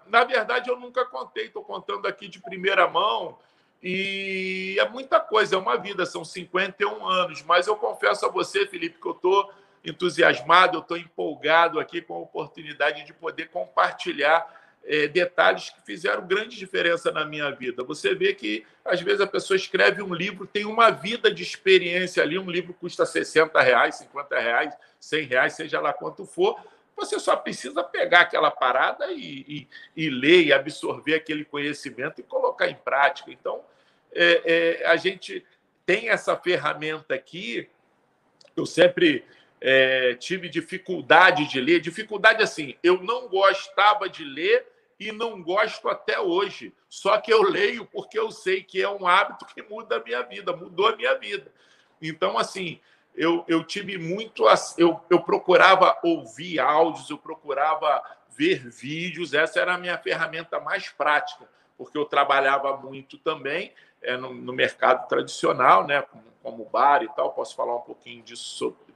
Na 0.08 0.24
verdade, 0.24 0.68
eu 0.68 0.78
nunca 0.78 1.04
contei. 1.04 1.46
Estou 1.46 1.62
contando 1.62 2.06
aqui 2.06 2.28
de 2.28 2.40
primeira 2.40 2.88
mão. 2.88 3.38
E 3.82 4.76
é 4.78 4.88
muita 4.88 5.20
coisa, 5.20 5.54
é 5.54 5.58
uma 5.58 5.76
vida, 5.76 6.04
são 6.04 6.24
51 6.24 7.06
anos. 7.06 7.42
Mas 7.44 7.68
eu 7.68 7.76
confesso 7.76 8.26
a 8.26 8.28
você, 8.28 8.66
Felipe, 8.66 9.00
que 9.00 9.06
eu 9.06 9.12
estou 9.12 9.50
entusiasmado, 9.84 10.76
eu 10.76 10.80
estou 10.80 10.96
empolgado 10.96 11.80
aqui 11.80 12.00
com 12.00 12.14
a 12.14 12.18
oportunidade 12.18 13.04
de 13.04 13.12
poder 13.12 13.48
compartilhar 13.48 14.46
é, 14.84 15.06
detalhes 15.06 15.70
que 15.70 15.80
fizeram 15.82 16.26
grande 16.26 16.56
diferença 16.56 17.10
na 17.10 17.24
minha 17.24 17.50
vida. 17.50 17.84
Você 17.84 18.14
vê 18.14 18.34
que, 18.34 18.66
às 18.84 19.00
vezes, 19.00 19.20
a 19.20 19.26
pessoa 19.26 19.56
escreve 19.56 20.02
um 20.02 20.14
livro, 20.14 20.46
tem 20.46 20.64
uma 20.64 20.90
vida 20.90 21.32
de 21.32 21.42
experiência 21.42 22.22
ali, 22.22 22.38
um 22.38 22.50
livro 22.50 22.74
custa 22.74 23.04
60 23.04 23.60
reais, 23.60 23.96
50 23.96 24.38
reais, 24.38 24.74
100 24.98 25.24
reais, 25.26 25.52
seja 25.54 25.80
lá 25.80 25.92
quanto 25.92 26.24
for, 26.24 26.58
você 26.96 27.18
só 27.18 27.34
precisa 27.34 27.82
pegar 27.82 28.22
aquela 28.22 28.50
parada 28.50 29.10
e, 29.10 29.44
e, 29.48 29.68
e 29.96 30.10
ler 30.10 30.44
e 30.44 30.52
absorver 30.52 31.14
aquele 31.14 31.44
conhecimento 31.44 32.20
e 32.20 32.24
colocar 32.24 32.68
em 32.68 32.74
prática. 32.74 33.30
Então, 33.30 33.62
é, 34.12 34.80
é, 34.82 34.86
a 34.86 34.96
gente 34.96 35.44
tem 35.86 36.10
essa 36.10 36.36
ferramenta 36.36 37.14
aqui, 37.14 37.68
eu 38.56 38.66
sempre 38.66 39.24
é, 39.60 40.14
tive 40.14 40.48
dificuldade 40.48 41.46
de 41.46 41.60
ler. 41.60 41.80
Dificuldade 41.80 42.42
assim, 42.42 42.74
eu 42.82 43.02
não 43.02 43.28
gostava 43.28 44.08
de 44.08 44.24
ler 44.24 44.66
e 44.98 45.12
não 45.12 45.42
gosto 45.42 45.88
até 45.88 46.18
hoje. 46.18 46.72
Só 46.88 47.18
que 47.18 47.32
eu 47.32 47.42
leio 47.42 47.84
porque 47.86 48.18
eu 48.18 48.30
sei 48.30 48.62
que 48.62 48.82
é 48.82 48.88
um 48.88 49.06
hábito 49.06 49.46
que 49.46 49.62
muda 49.62 49.96
a 49.96 50.02
minha 50.02 50.22
vida, 50.22 50.56
mudou 50.56 50.88
a 50.88 50.96
minha 50.96 51.14
vida. 51.18 51.52
Então, 52.00 52.38
assim, 52.38 52.80
eu, 53.14 53.44
eu 53.46 53.62
tive 53.62 53.98
muito. 53.98 54.44
Eu, 54.78 55.00
eu 55.10 55.20
procurava 55.20 55.98
ouvir 56.02 56.58
áudios, 56.58 57.10
eu 57.10 57.18
procurava 57.18 58.02
ver 58.30 58.68
vídeos, 58.70 59.34
essa 59.34 59.60
era 59.60 59.74
a 59.74 59.78
minha 59.78 59.98
ferramenta 59.98 60.60
mais 60.60 60.88
prática, 60.88 61.46
porque 61.76 61.98
eu 61.98 62.06
trabalhava 62.06 62.76
muito 62.76 63.18
também 63.18 63.72
é, 64.00 64.16
no, 64.16 64.32
no 64.32 64.52
mercado 64.52 65.06
tradicional, 65.08 65.86
né, 65.86 66.00
como, 66.02 66.24
como 66.42 66.64
bar 66.64 67.02
e 67.02 67.08
tal. 67.08 67.32
Posso 67.32 67.54
falar 67.54 67.76
um 67.76 67.82
pouquinho 67.82 68.22
disso 68.22 68.44
sobre 68.44 68.89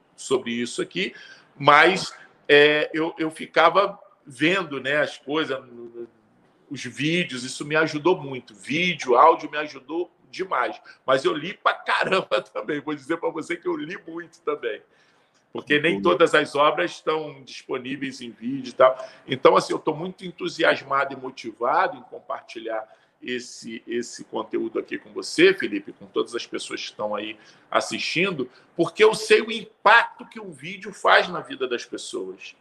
isso 0.47 0.81
aqui, 0.81 1.13
mas 1.57 2.13
é, 2.47 2.89
eu, 2.93 3.13
eu 3.17 3.29
ficava 3.31 3.99
vendo 4.25 4.79
né, 4.79 4.97
as 4.97 5.17
coisas, 5.17 5.57
os 6.69 6.83
vídeos, 6.83 7.43
isso 7.43 7.65
me 7.65 7.75
ajudou 7.75 8.21
muito. 8.21 8.55
Vídeo, 8.55 9.15
áudio 9.15 9.49
me 9.49 9.57
ajudou 9.57 10.11
demais. 10.29 10.79
Mas 11.05 11.23
eu 11.23 11.33
li 11.33 11.53
pra 11.53 11.73
caramba 11.73 12.41
também. 12.53 12.81
Vou 12.81 12.95
dizer 12.95 13.17
para 13.17 13.29
você 13.29 13.55
que 13.55 13.67
eu 13.67 13.77
li 13.77 13.97
muito 14.07 14.41
também. 14.41 14.81
Porque 15.51 15.79
nem 15.79 16.01
todas 16.01 16.35
as 16.35 16.53
obras 16.53 16.91
estão 16.91 17.41
disponíveis 17.43 18.19
em 18.19 18.29
vídeo 18.29 18.71
e 18.71 18.73
tal. 18.73 18.97
Então, 19.25 19.55
assim, 19.55 19.71
eu 19.71 19.77
estou 19.77 19.95
muito 19.95 20.25
entusiasmado 20.25 21.13
e 21.13 21.15
motivado 21.15 21.97
em 21.97 22.01
compartilhar 22.01 22.85
esse, 23.25 23.81
esse 23.87 24.23
conteúdo 24.25 24.77
aqui 24.77 24.99
com 24.99 25.11
você, 25.11 25.53
Felipe, 25.53 25.91
com 25.91 26.05
todas 26.05 26.35
as 26.35 26.45
pessoas 26.45 26.81
que 26.81 26.87
estão 26.91 27.15
aí 27.15 27.37
assistindo, 27.71 28.49
porque 28.75 29.03
eu 29.03 29.15
sei 29.15 29.41
o 29.41 29.51
impacto 29.51 30.25
que 30.27 30.39
um 30.39 30.51
vídeo 30.51 30.93
faz 30.93 31.27
na 31.27 31.41
vida 31.41 31.67
das 31.67 31.83
pessoas. 31.83 32.55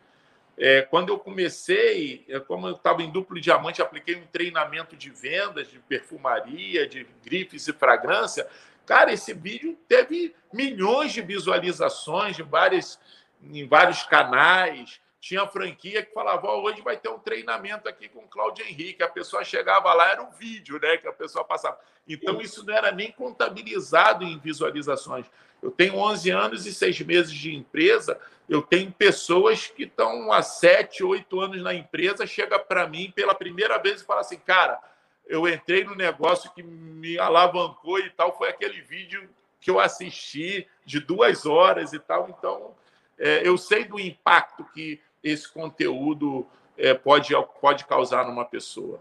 É, 0.57 0.83
quando 0.83 1.11
eu 1.11 1.19
comecei, 1.19 2.25
é, 2.29 2.41
como 2.41 2.69
eu 2.69 2.75
estava 2.75 3.03
em 3.03 3.11
duplo 3.11 3.41
diamante, 3.41 3.83
apliquei 3.83 4.17
um 4.17 4.27
treinamento 4.27 4.97
de 4.97 5.11
vendas, 5.11 5.69
de 5.69 5.79
perfumaria, 5.81 6.87
de 6.87 7.07
grifes 7.25 7.69
e 7.69 7.73
fragrância. 7.73 8.49
Cara, 8.87 9.13
esse 9.13 9.35
vídeo 9.35 9.77
teve 9.87 10.35
milhões 10.53 11.13
de 11.13 11.21
visualizações 11.21 12.37
de 12.37 12.43
várias, 12.43 12.99
em 13.43 13.67
vários 13.67 14.05
canais 14.05 15.01
tinha 15.25 15.47
franquia 15.47 16.05
que 16.05 16.13
falava: 16.13 16.47
oh, 16.49 16.63
hoje 16.65 16.83
vai 16.83 16.99
ter 16.99 17.09
um 17.09 17.19
treinamento 17.19 17.89
aqui 17.89 18.11
com 18.11 18.19
o 18.19 18.29
Cláudio 18.29 18.63
Henrique. 18.67 19.03
A 19.03 19.09
pessoa 19.09 19.43
chegava 19.43 19.93
lá, 19.95 20.11
era 20.11 20.23
um 20.23 20.31
vídeo 20.31 20.79
né, 20.79 20.99
que 20.99 21.09
a 21.09 21.13
pessoa 21.15 21.43
passava. 21.43 21.79
Então, 22.07 22.43
isso 22.43 22.65
não 22.67 22.75
era 22.75 22.93
nem 22.93 23.11
contabilizado 23.11 24.23
em 24.23 24.39
visualizações. 24.39 25.25
Eu 25.63 25.71
tenho 25.71 25.97
11 25.97 26.31
anos 26.31 26.67
e 26.67 26.75
6 26.75 27.01
meses 27.01 27.33
de 27.33 27.55
empresa. 27.55 28.21
Eu 28.47 28.61
tenho 28.61 28.93
pessoas 28.93 29.67
que 29.67 29.85
estão 29.85 30.31
há 30.31 30.43
7, 30.43 31.03
8 31.03 31.41
anos 31.41 31.63
na 31.63 31.73
empresa, 31.73 32.27
chega 32.27 32.59
para 32.59 32.87
mim 32.87 33.11
pela 33.11 33.35
primeira 33.35 33.79
vez 33.79 34.03
e 34.03 34.05
fala 34.05 34.21
assim: 34.21 34.37
cara, 34.37 34.79
eu 35.25 35.49
entrei 35.49 35.85
no 35.85 35.95
negócio 35.95 36.53
que 36.53 36.63
me 36.63 37.19
alavancou 37.19 37.99
e 37.99 38.11
tal. 38.11 38.37
Foi 38.37 38.51
aquele 38.51 38.83
vídeo 38.83 39.27
que 39.59 39.71
eu 39.71 39.81
assisti 39.81 40.69
de 40.85 41.01
duas 41.01 41.47
horas 41.47 41.95
e 41.95 41.99
tal. 41.99 42.29
Então, 42.29 42.75
é, 43.19 43.41
eu 43.49 43.57
sei 43.57 43.87
do 43.87 43.99
impacto 43.99 44.63
que 44.75 45.01
esse 45.25 45.53
conteúdo 45.53 46.47
é, 46.77 46.95
pode, 46.95 47.33
pode 47.61 47.87
causar 47.87 48.27
numa 48.27 48.45
pessoa. 48.45 49.01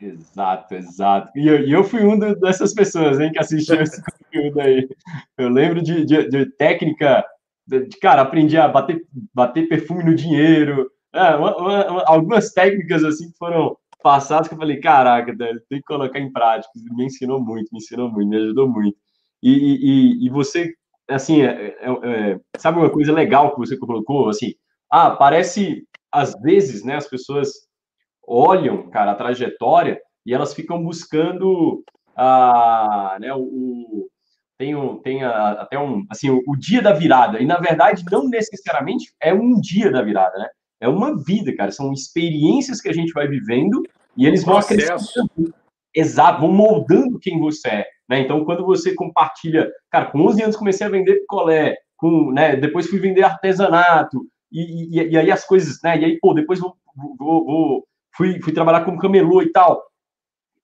Exato, 0.00 0.74
exato. 0.74 1.38
E 1.38 1.48
eu, 1.48 1.68
eu 1.68 1.84
fui 1.84 2.04
um 2.04 2.18
dessas 2.18 2.72
pessoas 2.72 3.18
hein, 3.18 3.32
que 3.32 3.38
assistiu 3.38 3.80
esse 3.80 4.00
conteúdo 4.04 4.60
aí. 4.60 4.88
Eu 5.36 5.48
lembro 5.48 5.82
de, 5.82 6.04
de, 6.04 6.28
de 6.28 6.46
técnica, 6.52 7.24
de, 7.66 7.88
cara, 8.00 8.22
aprendi 8.22 8.56
a 8.56 8.68
bater, 8.68 9.02
bater 9.34 9.68
perfume 9.68 10.04
no 10.04 10.14
dinheiro, 10.14 10.90
é, 11.14 11.34
uma, 11.34 11.56
uma, 11.56 12.04
algumas 12.06 12.52
técnicas 12.52 13.02
assim 13.02 13.30
que 13.30 13.38
foram 13.38 13.76
passadas 14.02 14.48
que 14.48 14.54
eu 14.54 14.58
falei, 14.58 14.78
caraca, 14.78 15.34
tem 15.36 15.78
que 15.78 15.82
colocar 15.82 16.18
em 16.20 16.30
prática. 16.30 16.70
Me 16.94 17.06
ensinou 17.06 17.40
muito, 17.40 17.70
me 17.72 17.78
ensinou 17.78 18.10
muito, 18.10 18.28
me 18.28 18.36
ajudou 18.36 18.68
muito. 18.68 18.96
E, 19.42 19.50
e, 19.50 20.26
e 20.26 20.30
você, 20.30 20.74
assim, 21.08 21.42
é, 21.42 21.76
é, 21.80 21.90
é, 22.04 22.40
sabe 22.58 22.78
uma 22.78 22.90
coisa 22.90 23.12
legal 23.12 23.52
que 23.52 23.58
você 23.58 23.76
colocou, 23.76 24.28
assim, 24.28 24.54
ah, 24.90 25.10
parece, 25.10 25.86
às 26.12 26.32
vezes, 26.40 26.84
né, 26.84 26.96
as 26.96 27.08
pessoas 27.08 27.50
olham, 28.26 28.90
cara, 28.90 29.12
a 29.12 29.16
trajetória 29.16 30.00
e 30.24 30.34
elas 30.34 30.54
ficam 30.54 30.82
buscando 30.82 31.82
a, 32.16 33.16
né, 33.20 33.32
o, 33.34 34.08
tem, 34.58 34.74
um, 34.74 34.98
tem 34.98 35.22
a, 35.22 35.52
até 35.52 35.78
um, 35.78 36.04
assim, 36.10 36.30
o, 36.30 36.42
o, 36.46 36.56
dia 36.56 36.80
da 36.80 36.92
virada, 36.92 37.40
e 37.40 37.46
na 37.46 37.58
verdade 37.58 38.02
não 38.10 38.28
necessariamente 38.28 39.12
é 39.22 39.32
um 39.32 39.60
dia 39.60 39.90
da 39.90 40.02
virada, 40.02 40.38
né? 40.38 40.48
É 40.80 40.88
uma 40.88 41.16
vida, 41.24 41.54
cara, 41.54 41.70
são 41.70 41.92
experiências 41.92 42.80
que 42.80 42.88
a 42.88 42.92
gente 42.92 43.12
vai 43.12 43.26
vivendo 43.26 43.82
e 44.16 44.26
eles 44.26 44.44
vão 44.44 44.58
acrescentando, 44.58 45.54
exato, 45.94 46.40
vão 46.40 46.52
moldando 46.52 47.18
quem 47.18 47.38
você 47.38 47.68
é, 47.68 47.86
né? 48.08 48.20
Então, 48.20 48.44
quando 48.44 48.64
você 48.64 48.94
compartilha, 48.94 49.70
cara, 49.90 50.06
com 50.06 50.20
11 50.26 50.42
anos 50.42 50.56
comecei 50.56 50.86
a 50.86 50.90
vender 50.90 51.20
picolé, 51.20 51.76
com, 51.96 52.30
né, 52.32 52.56
depois 52.56 52.88
fui 52.88 52.98
vender 52.98 53.22
artesanato, 53.22 54.26
e, 54.50 55.00
e, 55.00 55.10
e, 55.10 55.18
aí 55.18 55.30
as 55.30 55.44
coisas, 55.44 55.80
né? 55.82 55.98
E 55.98 56.04
aí, 56.04 56.18
pô, 56.18 56.32
depois 56.32 56.58
vou, 56.60 56.76
vou, 56.94 57.44
vou, 57.44 57.88
fui, 58.14 58.40
fui 58.40 58.52
trabalhar 58.52 58.84
como 58.84 58.98
camelô 58.98 59.42
e 59.42 59.50
tal. 59.50 59.84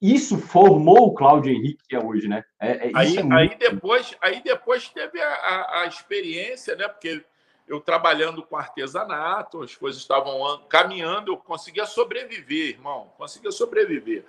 Isso 0.01 0.37
formou 0.37 1.07
o 1.07 1.15
Cláudio 1.15 1.53
Henrique 1.53 1.85
que 1.89 1.95
é 1.95 2.05
hoje, 2.05 2.27
né? 2.27 2.43
É, 2.61 2.89
é 2.89 2.93
aí, 2.95 3.17
é 3.17 3.23
muito... 3.23 3.37
aí, 3.37 3.57
depois, 3.57 4.17
aí 4.21 4.43
depois 4.43 4.89
teve 4.89 5.21
a, 5.21 5.29
a, 5.29 5.81
a, 5.83 5.87
experiência, 5.87 6.75
né? 6.75 6.89
Porque 6.89 7.25
eu 7.69 7.81
trabalhando 7.81 8.43
com 8.43 8.57
artesanato, 8.57 9.63
as 9.63 9.77
coisas 9.77 10.01
estavam 10.01 10.61
caminhando, 10.69 11.33
eu 11.33 11.37
conseguia 11.37 11.87
sobreviver, 11.87 12.71
irmão, 12.71 13.13
conseguia 13.17 13.53
sobreviver. 13.53 14.25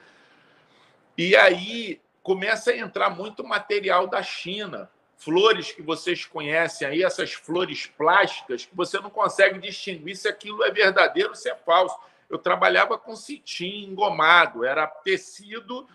E 1.18 1.36
aí 1.36 2.00
começa 2.22 2.72
a 2.72 2.78
entrar 2.78 3.10
muito 3.10 3.44
material 3.44 4.08
da 4.08 4.22
China 4.22 4.90
flores 5.24 5.72
que 5.72 5.82
vocês 5.82 6.26
conhecem 6.26 6.88
aí, 6.88 7.04
essas 7.04 7.34
flores 7.34 7.88
plásticas, 7.88 8.66
que 8.66 8.76
você 8.76 9.00
não 9.00 9.10
consegue 9.10 9.60
distinguir 9.60 10.16
se 10.16 10.28
aquilo 10.28 10.64
é 10.64 10.72
verdadeiro 10.72 11.30
ou 11.30 11.36
se 11.36 11.50
é 11.50 11.56
falso. 11.56 11.98
Eu 12.30 12.38
trabalhava 12.38 12.98
com 12.98 13.16
cetim 13.16 13.86
engomado, 13.86 14.66
era 14.66 14.86
tecido 14.86 15.88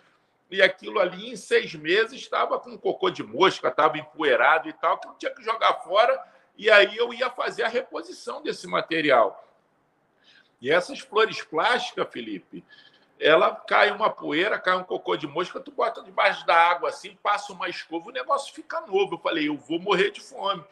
e 0.51 0.62
aquilo 0.62 0.99
ali 0.99 1.31
em 1.31 1.37
seis 1.37 1.75
meses 1.75 2.21
estava 2.21 2.59
com 2.59 2.79
cocô 2.79 3.11
de 3.11 3.23
mosca, 3.23 3.69
estava 3.69 3.99
empoeirado 3.99 4.69
e 4.69 4.73
tal, 4.73 4.99
que 4.99 5.07
eu 5.07 5.14
tinha 5.19 5.35
que 5.35 5.43
jogar 5.43 5.75
fora, 5.85 6.19
e 6.57 6.71
aí 6.71 6.97
eu 6.97 7.12
ia 7.12 7.31
fazer 7.31 7.64
a 7.64 7.69
reposição 7.69 8.43
desse 8.43 8.67
material. 8.67 9.45
E 10.61 10.71
essas 10.71 11.01
flores 11.01 11.43
plásticas, 11.43 12.09
Felipe, 12.11 12.64
ela 13.20 13.54
cai 13.54 13.90
uma 13.90 14.11
poeira, 14.11 14.59
cai 14.59 14.76
um 14.76 14.85
cocô 14.85 15.16
de 15.16 15.26
mosca, 15.26 15.61
tu 15.61 15.70
bota 15.70 16.02
debaixo 16.02 16.46
da 16.46 16.54
água 16.54 16.88
assim, 16.88 17.18
passa 17.22 17.52
uma 17.52 17.68
escova, 17.68 18.09
o 18.09 18.12
negócio 18.12 18.54
fica 18.54 18.81
novo. 18.83 19.14
Eu 19.14 19.18
falei, 19.18 19.48
eu 19.48 19.57
vou 19.57 19.81
morrer 19.81 20.11
de 20.11 20.20
fome. 20.20 20.64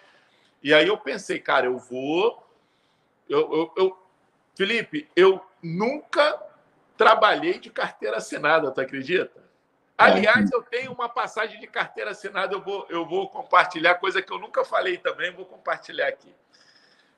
E 0.62 0.72
aí 0.72 0.88
eu 0.88 0.96
pensei, 0.96 1.38
cara, 1.38 1.66
eu 1.66 1.78
vou. 1.78 2.44
Eu, 3.28 3.40
eu, 3.52 3.72
eu... 3.76 4.06
Felipe, 4.54 5.08
eu 5.14 5.44
nunca 5.62 6.40
trabalhei 6.96 7.58
de 7.58 7.70
carteira 7.70 8.18
assinada, 8.18 8.70
tu 8.70 8.80
acredita? 8.80 9.44
Aliás, 9.98 10.50
eu 10.52 10.62
tenho 10.62 10.92
uma 10.92 11.08
passagem 11.08 11.58
de 11.58 11.66
carteira 11.66 12.10
assinada, 12.10 12.54
eu 12.54 12.60
vou, 12.60 12.86
eu 12.88 13.06
vou 13.06 13.28
compartilhar, 13.28 13.94
coisa 13.96 14.20
que 14.20 14.32
eu 14.32 14.38
nunca 14.38 14.64
falei 14.64 14.98
também, 14.98 15.32
vou 15.32 15.46
compartilhar 15.46 16.08
aqui. 16.08 16.34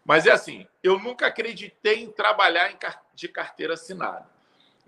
Mas 0.05 0.27
é 0.27 0.31
assim, 0.31 0.67
eu 0.83 0.99
nunca 0.99 1.27
acreditei 1.27 2.03
em 2.03 2.11
trabalhar 2.11 2.71
em, 2.71 2.79
de 3.15 3.29
carteira 3.29 3.75
assinada. 3.75 4.27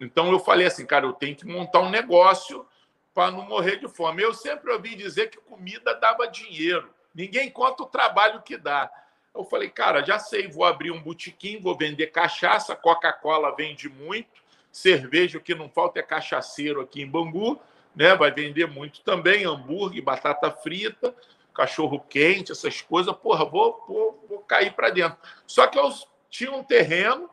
Então 0.01 0.33
eu 0.33 0.39
falei 0.39 0.67
assim, 0.67 0.87
cara, 0.87 1.07
eu 1.07 1.13
tenho 1.13 1.37
que 1.37 1.47
montar 1.47 1.81
um 1.81 1.91
negócio 1.91 2.67
para 3.15 3.31
não 3.31 3.47
morrer 3.47 3.77
de 3.77 3.89
fome. 3.89 4.23
Eu 4.23 4.33
sempre 4.33 4.73
ouvi 4.73 4.95
dizer 4.95 5.31
que 5.31 5.39
comida 5.39 5.95
dava 5.95 6.27
dinheiro. 6.27 6.91
Ninguém 7.15 7.51
conta 7.51 7.83
o 7.83 7.87
trabalho 7.87 8.43
que 8.43 8.57
dá. 8.57 8.91
Eu 9.35 9.45
falei, 9.45 9.69
cara, 9.69 10.03
já 10.03 10.19
sei, 10.19 10.49
vou 10.49 10.65
abrir 10.65 10.91
um 10.91 11.01
botequim, 11.01 11.61
vou 11.61 11.77
vender 11.77 12.09
cachaça, 12.09 12.75
Coca-Cola 12.75 13.55
vende 13.55 13.89
muito, 13.89 14.43
cerveja, 14.73 15.39
o 15.39 15.41
que 15.41 15.55
não 15.55 15.69
falta 15.69 16.01
é 16.01 16.03
cachaceiro 16.03 16.81
aqui 16.81 17.03
em 17.03 17.07
Bangu, 17.07 17.61
né? 17.95 18.17
Vai 18.17 18.33
vender 18.33 18.67
muito 18.67 19.03
também, 19.03 19.45
hambúrguer, 19.45 20.03
batata 20.03 20.51
frita 20.51 21.15
cachorro 21.61 22.01
quente, 22.09 22.53
essas 22.53 22.81
coisas, 22.81 23.15
porra, 23.17 23.45
vou, 23.45 23.85
vou, 23.87 24.25
vou 24.29 24.39
cair 24.41 24.73
para 24.73 24.91
dentro. 24.91 25.19
Só 25.47 25.67
que 25.67 25.79
eu 25.79 25.91
tinha 26.31 26.53
um 26.53 26.65
terreno 26.65 27.29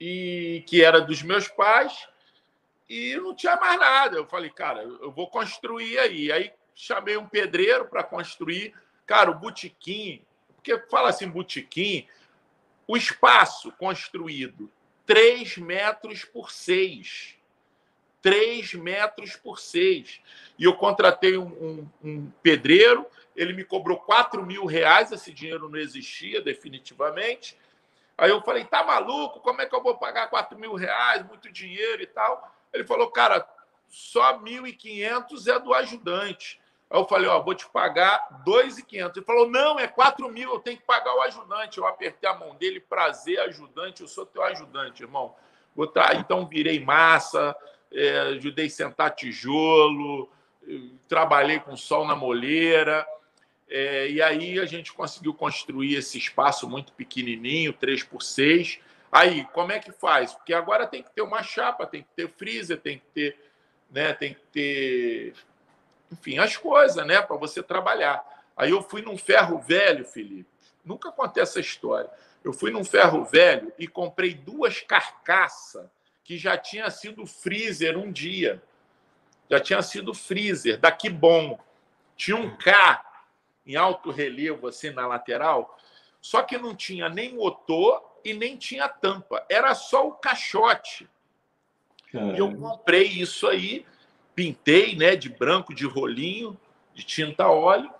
e 0.00 0.64
que 0.66 0.82
era 0.82 1.00
dos 1.00 1.22
meus 1.22 1.46
pais 1.46 2.08
e 2.88 3.14
não 3.16 3.34
tinha 3.34 3.54
mais 3.56 3.78
nada. 3.78 4.16
Eu 4.16 4.26
falei, 4.26 4.50
cara, 4.50 4.82
eu 4.82 5.12
vou 5.12 5.28
construir 5.28 5.98
aí. 5.98 6.32
Aí 6.32 6.50
chamei 6.74 7.16
um 7.16 7.26
pedreiro 7.26 7.86
para 7.86 8.02
construir. 8.02 8.74
Cara, 9.06 9.30
o 9.30 9.38
botequim, 9.38 10.22
porque 10.56 10.78
fala 10.88 11.10
assim, 11.10 11.28
botequim, 11.28 12.06
o 12.88 12.96
espaço 12.96 13.70
construído, 13.72 14.70
3 15.06 15.58
metros 15.58 16.24
por 16.24 16.50
6. 16.50 17.36
3 18.22 18.74
metros 18.74 19.36
por 19.36 19.58
6. 19.58 20.20
E 20.58 20.64
eu 20.64 20.74
contratei 20.74 21.36
um, 21.36 21.46
um, 21.46 21.88
um, 22.02 22.30
pedreiro, 22.42 23.06
ele 23.36 23.52
me 23.52 23.64
cobrou 23.64 23.98
4 23.98 24.44
mil 24.44 24.66
reais, 24.66 25.12
esse 25.12 25.32
dinheiro 25.32 25.68
não 25.68 25.78
existia 25.78 26.40
definitivamente. 26.40 27.56
Aí 28.20 28.28
eu 28.28 28.42
falei, 28.42 28.66
tá 28.66 28.84
maluco? 28.84 29.40
Como 29.40 29.62
é 29.62 29.66
que 29.66 29.74
eu 29.74 29.82
vou 29.82 29.96
pagar 29.96 30.28
4 30.28 30.58
mil 30.58 30.74
reais? 30.74 31.26
Muito 31.26 31.50
dinheiro 31.50 32.02
e 32.02 32.06
tal. 32.06 32.54
Ele 32.70 32.84
falou, 32.84 33.10
cara, 33.10 33.48
só 33.88 34.38
1.500 34.38 35.46
é 35.46 35.58
do 35.58 35.72
ajudante. 35.72 36.60
Aí 36.90 37.00
eu 37.00 37.06
falei, 37.06 37.28
ó, 37.30 37.40
vou 37.40 37.54
te 37.54 37.66
pagar 37.70 38.42
2.500. 38.44 39.16
Ele 39.16 39.24
falou, 39.24 39.48
não, 39.48 39.80
é 39.80 39.88
4 39.88 40.28
mil, 40.28 40.52
eu 40.52 40.60
tenho 40.60 40.76
que 40.76 40.84
pagar 40.84 41.14
o 41.16 41.22
ajudante. 41.22 41.78
Eu 41.78 41.86
apertei 41.86 42.28
a 42.28 42.34
mão 42.34 42.54
dele, 42.56 42.78
prazer, 42.78 43.40
ajudante, 43.40 44.02
eu 44.02 44.08
sou 44.08 44.26
teu 44.26 44.42
ajudante, 44.42 45.02
irmão. 45.02 45.34
Então 46.18 46.46
virei 46.46 46.78
massa, 46.78 47.56
é, 47.90 48.18
ajudei 48.36 48.66
a 48.66 48.70
sentar 48.70 49.14
tijolo, 49.14 50.28
trabalhei 51.08 51.58
com 51.58 51.74
sol 51.74 52.06
na 52.06 52.14
moleira. 52.14 53.06
É, 53.70 54.10
e 54.10 54.20
aí 54.20 54.58
a 54.58 54.66
gente 54.66 54.92
conseguiu 54.92 55.32
construir 55.32 55.94
esse 55.94 56.18
espaço 56.18 56.68
muito 56.68 56.92
pequenininho, 56.92 57.72
3 57.72 58.02
por 58.02 58.20
6 58.20 58.80
Aí, 59.12 59.44
como 59.52 59.72
é 59.72 59.80
que 59.80 59.90
faz? 59.90 60.32
Porque 60.32 60.54
agora 60.54 60.86
tem 60.86 61.02
que 61.02 61.10
ter 61.10 61.22
uma 61.22 61.42
chapa, 61.42 61.86
tem 61.86 62.02
que 62.02 62.08
ter 62.14 62.28
freezer, 62.28 62.80
tem 62.80 62.98
que 62.98 63.06
ter, 63.12 63.38
né, 63.90 64.12
tem 64.12 64.34
que 64.34 64.42
ter, 64.52 65.34
enfim, 66.12 66.38
as 66.38 66.56
coisas, 66.56 67.04
né, 67.04 67.20
para 67.20 67.36
você 67.36 67.62
trabalhar. 67.62 68.24
Aí 68.56 68.70
eu 68.70 68.82
fui 68.82 69.02
num 69.02 69.18
ferro 69.18 69.58
velho, 69.58 70.04
Felipe. 70.04 70.48
Nunca 70.84 71.10
contei 71.10 71.42
essa 71.42 71.58
história. 71.58 72.08
Eu 72.44 72.52
fui 72.52 72.70
num 72.70 72.84
ferro 72.84 73.24
velho 73.24 73.72
e 73.78 73.88
comprei 73.88 74.32
duas 74.32 74.80
carcaças 74.80 75.86
que 76.22 76.38
já 76.38 76.56
tinha 76.56 76.88
sido 76.88 77.26
freezer 77.26 77.98
um 77.98 78.12
dia. 78.12 78.62
Já 79.50 79.58
tinha 79.58 79.82
sido 79.82 80.14
freezer, 80.14 80.78
daqui 80.78 81.10
bom. 81.10 81.58
Tinha 82.16 82.36
um 82.36 82.56
K 82.56 83.09
em 83.66 83.76
alto 83.76 84.10
relevo, 84.10 84.66
assim, 84.66 84.90
na 84.90 85.06
lateral, 85.06 85.78
só 86.20 86.42
que 86.42 86.58
não 86.58 86.74
tinha 86.74 87.08
nem 87.08 87.34
motor 87.34 88.02
e 88.24 88.34
nem 88.34 88.56
tinha 88.56 88.88
tampa. 88.88 89.44
Era 89.48 89.74
só 89.74 90.08
o 90.08 90.12
caixote. 90.12 91.08
Caramba. 92.12 92.34
E 92.34 92.38
eu 92.38 92.54
comprei 92.56 93.06
isso 93.06 93.46
aí, 93.46 93.86
pintei, 94.34 94.96
né, 94.96 95.16
de 95.16 95.28
branco, 95.28 95.74
de 95.74 95.86
rolinho, 95.86 96.58
de 96.94 97.04
tinta 97.04 97.48
óleo. 97.48 97.90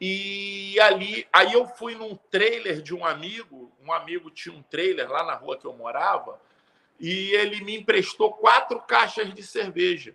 E 0.00 0.78
ali, 0.80 1.26
aí 1.32 1.52
eu 1.52 1.66
fui 1.66 1.94
num 1.94 2.16
trailer 2.30 2.82
de 2.82 2.94
um 2.94 3.04
amigo, 3.04 3.72
um 3.82 3.92
amigo 3.92 4.30
tinha 4.30 4.54
um 4.54 4.62
trailer 4.62 5.10
lá 5.10 5.24
na 5.24 5.34
rua 5.34 5.56
que 5.56 5.64
eu 5.64 5.72
morava, 5.72 6.40
e 6.98 7.30
ele 7.32 7.62
me 7.64 7.76
emprestou 7.76 8.32
quatro 8.32 8.80
caixas 8.82 9.32
de 9.32 9.42
cerveja. 9.42 10.14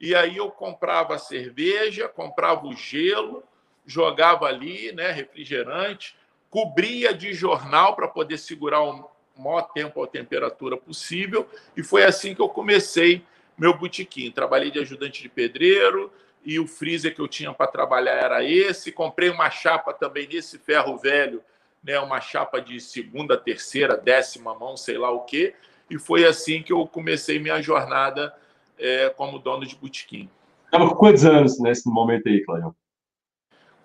E 0.00 0.14
aí 0.14 0.36
eu 0.36 0.50
comprava 0.50 1.14
a 1.14 1.18
cerveja, 1.18 2.08
comprava 2.08 2.66
o 2.66 2.74
gelo, 2.74 3.42
jogava 3.86 4.46
ali, 4.46 4.92
né, 4.92 5.10
refrigerante, 5.10 6.16
cobria 6.50 7.14
de 7.14 7.32
jornal 7.32 7.96
para 7.96 8.08
poder 8.08 8.38
segurar 8.38 8.82
o 8.82 9.10
maior 9.36 9.62
tempo 9.62 10.02
a 10.02 10.06
temperatura 10.06 10.76
possível, 10.76 11.48
e 11.76 11.82
foi 11.82 12.04
assim 12.04 12.34
que 12.34 12.42
eu 12.42 12.48
comecei 12.48 13.24
meu 13.56 13.76
botequim. 13.76 14.30
Trabalhei 14.30 14.70
de 14.70 14.78
ajudante 14.78 15.22
de 15.22 15.28
pedreiro, 15.28 16.12
e 16.44 16.58
o 16.58 16.66
freezer 16.66 17.14
que 17.14 17.20
eu 17.20 17.28
tinha 17.28 17.52
para 17.52 17.68
trabalhar 17.68 18.14
era 18.14 18.44
esse. 18.44 18.90
Comprei 18.90 19.30
uma 19.30 19.48
chapa 19.48 19.92
também 19.92 20.26
nesse 20.26 20.58
ferro 20.58 20.96
velho, 20.96 21.42
né, 21.82 21.98
uma 22.00 22.20
chapa 22.20 22.60
de 22.60 22.80
segunda, 22.80 23.36
terceira, 23.36 23.96
décima 23.96 24.54
mão, 24.54 24.76
sei 24.76 24.98
lá 24.98 25.10
o 25.10 25.20
quê, 25.20 25.54
e 25.90 25.98
foi 25.98 26.24
assim 26.24 26.62
que 26.62 26.72
eu 26.72 26.86
comecei 26.86 27.38
minha 27.38 27.60
jornada 27.60 28.34
é, 28.78 29.08
como 29.10 29.38
dono 29.38 29.66
de 29.66 29.74
botequim. 29.74 30.28
Estava 30.66 30.88
com 30.88 30.94
quantos 30.94 31.24
anos 31.24 31.60
nesse 31.60 31.88
momento 31.88 32.28
aí, 32.28 32.44
Cláudio? 32.44 32.74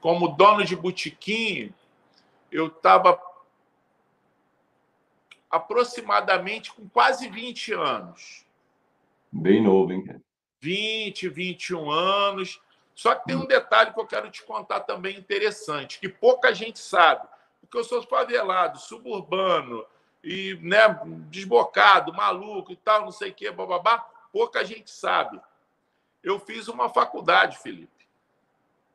Como 0.07 0.29
dono 0.29 0.63
de 0.63 0.73
botequim, 0.73 1.73
eu 2.49 2.67
estava 2.67 3.21
aproximadamente 5.51 6.71
com 6.71 6.87
quase 6.87 7.27
20 7.27 7.73
anos. 7.73 8.45
Bem 9.29 9.61
novo, 9.61 9.91
hein? 9.91 10.23
20, 10.61 11.27
21 11.27 11.91
anos. 11.91 12.61
Só 12.95 13.15
que 13.15 13.25
tem 13.25 13.35
um 13.35 13.45
detalhe 13.45 13.93
que 13.93 13.99
eu 13.99 14.07
quero 14.07 14.31
te 14.31 14.43
contar 14.43 14.79
também 14.79 15.17
interessante, 15.17 15.99
que 15.99 16.07
pouca 16.07 16.55
gente 16.55 16.79
sabe. 16.79 17.27
Porque 17.59 17.77
eu 17.77 17.83
sou 17.83 18.01
favelado, 18.01 18.79
suburbano, 18.79 19.85
e 20.23 20.57
né, 20.61 20.87
desbocado, 21.29 22.13
maluco 22.13 22.71
e 22.71 22.77
tal, 22.77 23.01
não 23.01 23.11
sei 23.11 23.31
o 23.31 23.33
quê, 23.33 23.51
bababá, 23.51 23.99
pouca 24.31 24.63
gente 24.63 24.89
sabe. 24.89 25.37
Eu 26.23 26.39
fiz 26.39 26.69
uma 26.69 26.87
faculdade, 26.87 27.57
Felipe. 27.57 27.96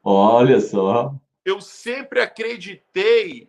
Olha 0.03 0.61
só. 0.61 1.15
Eu 1.45 1.61
sempre 1.61 2.21
acreditei 2.21 3.49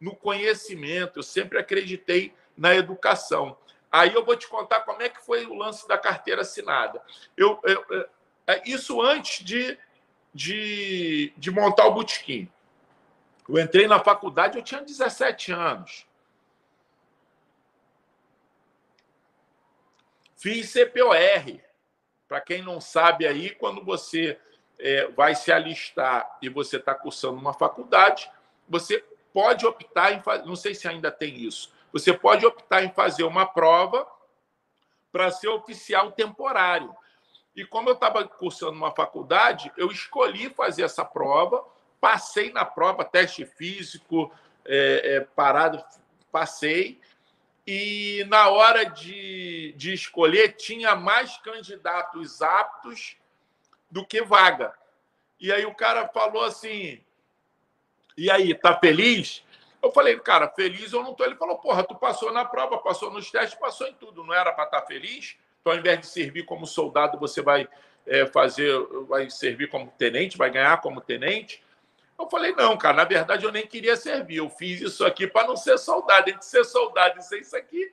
no 0.00 0.16
conhecimento, 0.16 1.18
eu 1.18 1.22
sempre 1.22 1.58
acreditei 1.58 2.34
na 2.56 2.74
educação. 2.74 3.56
Aí 3.90 4.12
eu 4.14 4.24
vou 4.24 4.36
te 4.36 4.48
contar 4.48 4.80
como 4.80 5.02
é 5.02 5.08
que 5.08 5.24
foi 5.24 5.46
o 5.46 5.54
lance 5.54 5.86
da 5.86 5.98
carteira 5.98 6.42
assinada. 6.42 7.00
Eu, 7.36 7.60
eu, 7.62 7.84
eu 7.90 8.08
é, 8.46 8.62
isso 8.68 9.00
antes 9.00 9.44
de, 9.44 9.78
de, 10.34 11.32
de 11.36 11.50
montar 11.50 11.86
o 11.86 11.94
botequim. 11.94 12.50
Eu 13.48 13.58
entrei 13.58 13.86
na 13.86 14.00
faculdade, 14.00 14.58
eu 14.58 14.64
tinha 14.64 14.80
17 14.80 15.52
anos. 15.52 16.06
Fiz 20.36 20.72
CPOR. 20.72 21.60
Para 22.26 22.40
quem 22.40 22.62
não 22.62 22.80
sabe 22.80 23.26
aí, 23.26 23.50
quando 23.50 23.84
você 23.84 24.40
é, 24.82 25.06
vai 25.08 25.34
se 25.34 25.52
alistar 25.52 26.38
e 26.42 26.48
você 26.48 26.76
está 26.76 26.94
cursando 26.94 27.38
uma 27.38 27.54
faculdade, 27.54 28.30
você 28.68 29.04
pode 29.32 29.64
optar 29.64 30.12
em 30.12 30.20
fazer, 30.20 30.44
não 30.44 30.56
sei 30.56 30.74
se 30.74 30.88
ainda 30.88 31.10
tem 31.10 31.34
isso, 31.36 31.72
você 31.92 32.12
pode 32.12 32.44
optar 32.44 32.82
em 32.82 32.90
fazer 32.90 33.22
uma 33.24 33.46
prova 33.46 34.06
para 35.10 35.30
ser 35.30 35.48
oficial 35.48 36.12
temporário. 36.12 36.94
E 37.54 37.64
como 37.64 37.88
eu 37.88 37.94
estava 37.94 38.26
cursando 38.26 38.72
uma 38.72 38.90
faculdade, 38.90 39.70
eu 39.76 39.90
escolhi 39.90 40.50
fazer 40.50 40.82
essa 40.82 41.04
prova, 41.04 41.64
passei 42.00 42.50
na 42.50 42.64
prova, 42.64 43.04
teste 43.04 43.44
físico, 43.44 44.32
é, 44.64 45.16
é, 45.16 45.20
parado, 45.20 45.82
passei, 46.30 46.98
e 47.66 48.24
na 48.28 48.48
hora 48.48 48.84
de 48.84 49.52
de, 49.62 49.72
de 49.76 49.92
escolher, 49.92 50.56
tinha 50.56 50.96
mais 50.96 51.36
candidatos 51.38 52.42
aptos 52.42 53.16
do 53.92 54.04
que 54.04 54.22
vaga. 54.22 54.74
E 55.38 55.52
aí 55.52 55.64
o 55.66 55.74
cara 55.74 56.08
falou 56.08 56.42
assim: 56.42 57.00
e 58.16 58.30
aí, 58.30 58.54
tá 58.54 58.76
feliz? 58.78 59.44
Eu 59.82 59.90
falei, 59.92 60.18
cara, 60.18 60.48
feliz 60.48 60.92
eu 60.92 61.02
não 61.02 61.14
tô. 61.14 61.24
Ele 61.24 61.36
falou, 61.36 61.58
porra, 61.58 61.84
tu 61.84 61.94
passou 61.94 62.32
na 62.32 62.44
prova, 62.44 62.78
passou 62.78 63.10
nos 63.10 63.30
testes, 63.30 63.58
passou 63.58 63.86
em 63.86 63.94
tudo. 63.94 64.24
Não 64.24 64.32
era 64.32 64.52
para 64.52 64.64
estar 64.64 64.80
tá 64.80 64.86
feliz? 64.86 65.36
Então, 65.60 65.72
ao 65.72 65.78
invés 65.78 66.00
de 66.00 66.06
servir 66.06 66.44
como 66.44 66.66
soldado, 66.66 67.18
você 67.18 67.42
vai 67.42 67.68
é, 68.06 68.26
fazer, 68.26 68.72
vai 69.08 69.28
servir 69.28 69.68
como 69.68 69.92
tenente, 69.98 70.38
vai 70.38 70.50
ganhar 70.50 70.80
como 70.80 71.00
tenente. 71.00 71.62
Eu 72.18 72.28
falei, 72.30 72.52
não, 72.52 72.76
cara, 72.76 72.98
na 72.98 73.04
verdade 73.04 73.44
eu 73.44 73.52
nem 73.52 73.66
queria 73.66 73.96
servir. 73.96 74.36
Eu 74.36 74.48
fiz 74.48 74.80
isso 74.80 75.04
aqui 75.04 75.26
para 75.26 75.48
não 75.48 75.56
ser 75.56 75.76
soldado. 75.78 76.30
Entre 76.30 76.44
ser 76.44 76.64
soldado 76.64 77.18
e 77.18 77.22
ser 77.22 77.40
isso 77.40 77.56
aqui. 77.56 77.92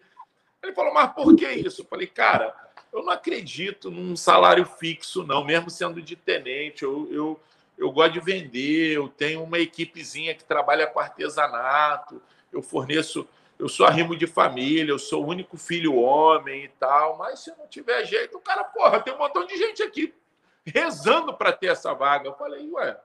Ele 0.61 0.73
falou, 0.73 0.93
mas 0.93 1.11
por 1.13 1.35
que 1.35 1.49
isso? 1.49 1.81
Eu 1.81 1.85
falei, 1.85 2.05
cara, 2.05 2.53
eu 2.91 3.03
não 3.03 3.13
acredito 3.13 3.91
num 3.91 4.15
salário 4.15 4.65
fixo, 4.65 5.23
não, 5.23 5.43
mesmo 5.43 5.69
sendo 5.69 6.01
de 6.01 6.15
tenente. 6.15 6.83
Eu, 6.83 7.07
eu, 7.11 7.39
eu 7.77 7.91
gosto 7.91 8.13
de 8.13 8.19
vender, 8.19 8.95
eu 8.95 9.07
tenho 9.07 9.43
uma 9.43 9.59
equipezinha 9.59 10.33
que 10.35 10.43
trabalha 10.43 10.87
com 10.87 10.99
artesanato, 10.99 12.21
eu 12.51 12.61
forneço, 12.61 13.27
eu 13.57 13.69
sou 13.69 13.85
arrimo 13.85 14.15
de 14.15 14.25
família, 14.25 14.91
eu 14.91 14.99
sou 14.99 15.23
o 15.23 15.27
único 15.27 15.57
filho 15.57 15.95
homem 15.95 16.65
e 16.65 16.69
tal, 16.69 17.17
mas 17.17 17.39
se 17.39 17.51
não 17.57 17.67
tiver 17.67 18.05
jeito, 18.05 18.37
o 18.37 18.41
cara, 18.41 18.63
porra, 18.63 18.99
tem 18.99 19.13
um 19.13 19.17
montão 19.17 19.45
de 19.45 19.55
gente 19.57 19.83
aqui 19.83 20.13
rezando 20.65 21.33
para 21.33 21.51
ter 21.51 21.67
essa 21.67 21.93
vaga. 21.93 22.27
Eu 22.27 22.35
falei, 22.35 22.69
ué, 22.71 22.97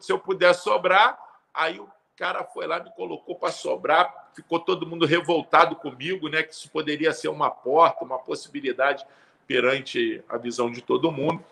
se 0.00 0.12
eu 0.12 0.18
puder 0.18 0.54
sobrar, 0.54 1.18
aí 1.52 1.78
o 1.80 1.88
cara 2.22 2.44
foi 2.44 2.68
lá, 2.68 2.78
me 2.78 2.88
colocou 2.92 3.34
para 3.34 3.50
sobrar, 3.50 4.30
ficou 4.32 4.60
todo 4.60 4.86
mundo 4.86 5.04
revoltado 5.04 5.74
comigo, 5.74 6.28
né? 6.28 6.44
Que 6.44 6.54
isso 6.54 6.70
poderia 6.70 7.12
ser 7.12 7.26
uma 7.26 7.50
porta, 7.50 8.04
uma 8.04 8.16
possibilidade 8.16 9.04
perante 9.44 10.22
a 10.28 10.36
visão 10.36 10.70
de 10.70 10.80
todo 10.80 11.10
mundo. 11.10 11.44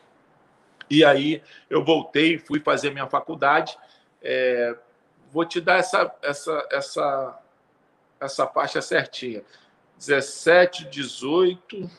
E 0.88 1.04
aí 1.04 1.42
eu 1.68 1.84
voltei, 1.84 2.38
fui 2.38 2.60
fazer 2.60 2.90
minha 2.92 3.08
faculdade. 3.08 3.76
É, 4.22 4.76
vou 5.32 5.44
te 5.44 5.60
dar 5.60 5.78
essa, 5.78 6.14
essa, 6.22 6.68
essa, 6.70 7.42
essa 8.20 8.46
faixa 8.46 8.80
certinha. 8.80 9.42
17, 9.98 10.84
18, 10.84 11.90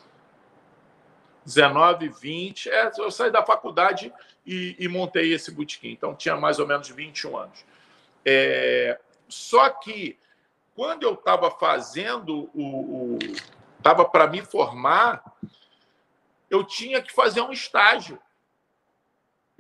19, 1.44 2.08
20. 2.08 2.70
É, 2.70 2.90
eu 2.98 3.12
saí 3.12 3.32
da 3.32 3.46
faculdade 3.46 4.14
e, 4.46 4.78
e, 4.80 4.88
montei 4.88 5.34
esse 5.34 5.52
botequim. 5.52 5.90
Então, 5.90 6.16
tinha 6.16 6.38
mais 6.38 6.58
ou 6.58 6.66
menos 6.66 6.88
21 6.88 7.36
anos. 7.36 7.71
É, 8.26 9.00
só 9.28 9.70
que, 9.70 10.18
quando 10.76 11.04
eu 11.04 11.14
estava 11.14 11.52
fazendo 11.52 12.50
o. 12.54 13.18
Estava 13.78 14.06
para 14.06 14.28
me 14.28 14.42
formar, 14.44 15.24
eu 16.50 16.64
tinha 16.64 17.02
que 17.02 17.12
fazer 17.12 17.42
um 17.42 17.52
estágio 17.52 18.22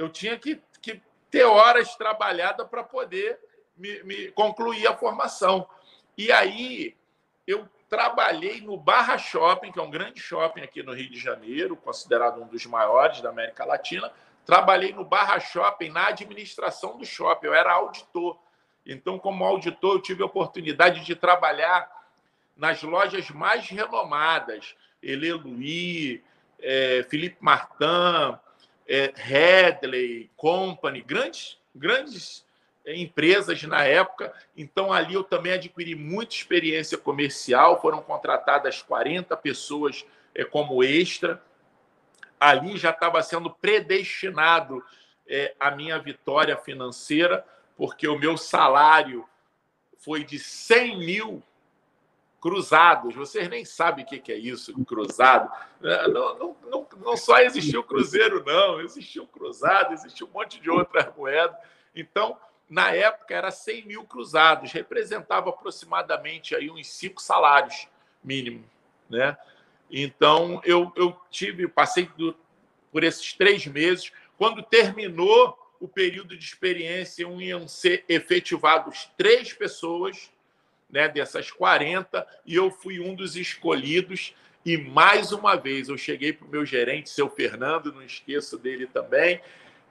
eu 0.02 0.10
tinha 0.10 0.38
que, 0.38 0.62
que 0.82 1.02
ter 1.30 1.43
horas 1.43 1.95
trabalhadas 1.95 2.67
para 2.67 2.84
poder 2.84 3.39
me, 3.78 4.04
me 4.04 4.32
concluir 4.32 4.88
a 4.88 4.97
formação. 4.97 5.67
E 6.17 6.32
aí 6.32 6.97
eu 7.45 7.67
trabalhei 7.88 8.62
no 8.62 8.78
Barra 8.78 9.17
Shopping, 9.17 9.71
que 9.71 9.80
é 9.80 9.82
um 9.82 9.91
grande 9.91 10.19
shopping 10.19 10.62
aqui 10.62 10.82
no 10.82 10.93
Rio 10.93 11.10
de 11.10 11.19
Janeiro, 11.19 11.76
considerado 11.76 12.41
um 12.41 12.47
dos 12.47 12.65
maiores 12.65 13.21
da 13.21 13.30
América 13.30 13.63
Latina. 13.63 14.12
Trabalhei 14.45 14.91
no 14.91 15.06
Barra 15.06 15.39
Shopping 15.39 15.89
na 15.89 16.08
administração 16.08 16.97
do 16.97 17.06
shopping, 17.06 17.47
eu 17.47 17.54
era 17.54 17.74
auditor. 17.74 18.39
Então, 18.86 19.20
como 19.20 19.44
auditor, 19.44 19.96
eu 19.96 20.02
tive 20.02 20.24
a 20.24 20.26
oportunidade 20.26 21.06
de 21.06 21.15
trabalhar 21.15 21.89
nas 22.56 22.82
lojas 22.84 23.30
mais 23.30 23.67
renomadas, 23.67 24.76
Ele 25.02 25.32
Louis, 25.34 26.22
é, 26.62 27.06
Philippe 27.10 27.38
Martin, 27.39 28.38
é, 28.88 29.13
Company, 30.36 31.02
grandes, 31.02 31.58
grandes 31.74 32.46
é, 32.86 32.96
empresas 32.96 33.62
na 33.63 33.84
época. 33.84 34.34
Então, 34.58 34.91
ali 34.91 35.13
eu 35.13 35.24
também 35.24 35.54
adquiri 35.54 35.96
muita 35.96 36.36
experiência 36.36 36.98
comercial. 36.98 37.82
Foram 37.82 38.02
contratadas 38.02 38.82
40 38.82 39.36
pessoas 39.38 40.06
é, 40.34 40.44
como 40.44 40.84
extra. 40.84 41.41
Ali 42.39 42.78
já 42.78 42.89
estava 42.89 43.22
sendo 43.22 43.50
predestinado 43.52 44.84
é, 45.28 45.54
a 45.60 45.72
minha 45.72 45.98
vitória 46.00 46.58
financeira, 46.58 47.46
porque 47.82 48.08
o 48.08 48.20
meu 48.20 48.38
salário 48.38 49.28
foi 49.98 50.24
de 50.24 50.38
100 50.38 51.00
mil 51.00 51.44
cruzados. 52.39 53.15
Vocês 53.15 53.50
nem 53.50 53.65
sabem 53.65 54.06
o 54.06 54.08
que 54.08 54.32
é 54.32 54.38
isso, 54.38 54.72
cruzado. 54.86 55.52
É, 55.82 56.08
não, 56.08 56.38
não, 56.38 56.58
não, 56.70 56.88
não 57.04 57.17
só 57.17 57.39
existiu 57.39 57.84
cruzeiro, 57.84 58.44
não. 58.46 58.80
Existiu 58.82 59.26
cruzado, 59.26 59.96
existiu 59.96 60.28
um 60.28 60.30
monte 60.32 60.62
de 60.62 60.70
outras 60.70 61.12
moedas. 61.17 61.58
Então, 61.96 62.38
na 62.70 62.91
época, 62.91 63.34
era 63.34 63.50
100 63.50 63.88
mil 63.88 64.04
cruzados. 64.04 64.72
Representava 64.72 65.50
aproximadamente 65.50 66.56
aí 66.56 66.70
uns 66.70 66.88
cinco 66.88 67.20
salários 67.20 67.88
mínimo. 68.24 68.63
Né? 69.10 69.36
Então, 69.89 70.62
eu, 70.63 70.94
eu 70.96 71.20
tive, 71.32 71.67
passei 71.67 72.06
do, 72.15 72.38
por 72.91 73.04
esses 73.04 73.34
três 73.34 73.65
meses. 73.65 74.12
Quando 74.38 74.62
terminou 74.62 75.58
o 75.82 75.88
período 75.88 76.38
de 76.38 76.46
experiência, 76.46 77.24
iam 77.24 77.67
ser 77.67 78.06
efetivados 78.08 79.10
três 79.17 79.52
pessoas 79.52 80.32
né, 80.89 81.10
dessas 81.10 81.50
40, 81.50 82.26
e 82.46 82.56
eu 82.56 82.70
fui 82.70 83.00
um 83.00 83.15
dos 83.15 83.36
escolhidos. 83.36 84.36
E 84.63 84.78
mais 84.78 85.32
uma 85.32 85.56
vez 85.56 85.89
eu 85.89 85.98
cheguei 85.98 86.32
para 86.32 86.46
o 86.46 86.50
meu 86.50 86.63
gerente, 86.63 87.10
seu 87.10 87.28
Fernando, 87.28 87.91
não 87.91 88.04
esqueço 88.04 88.60
dele 88.60 88.86
também. 88.86 89.41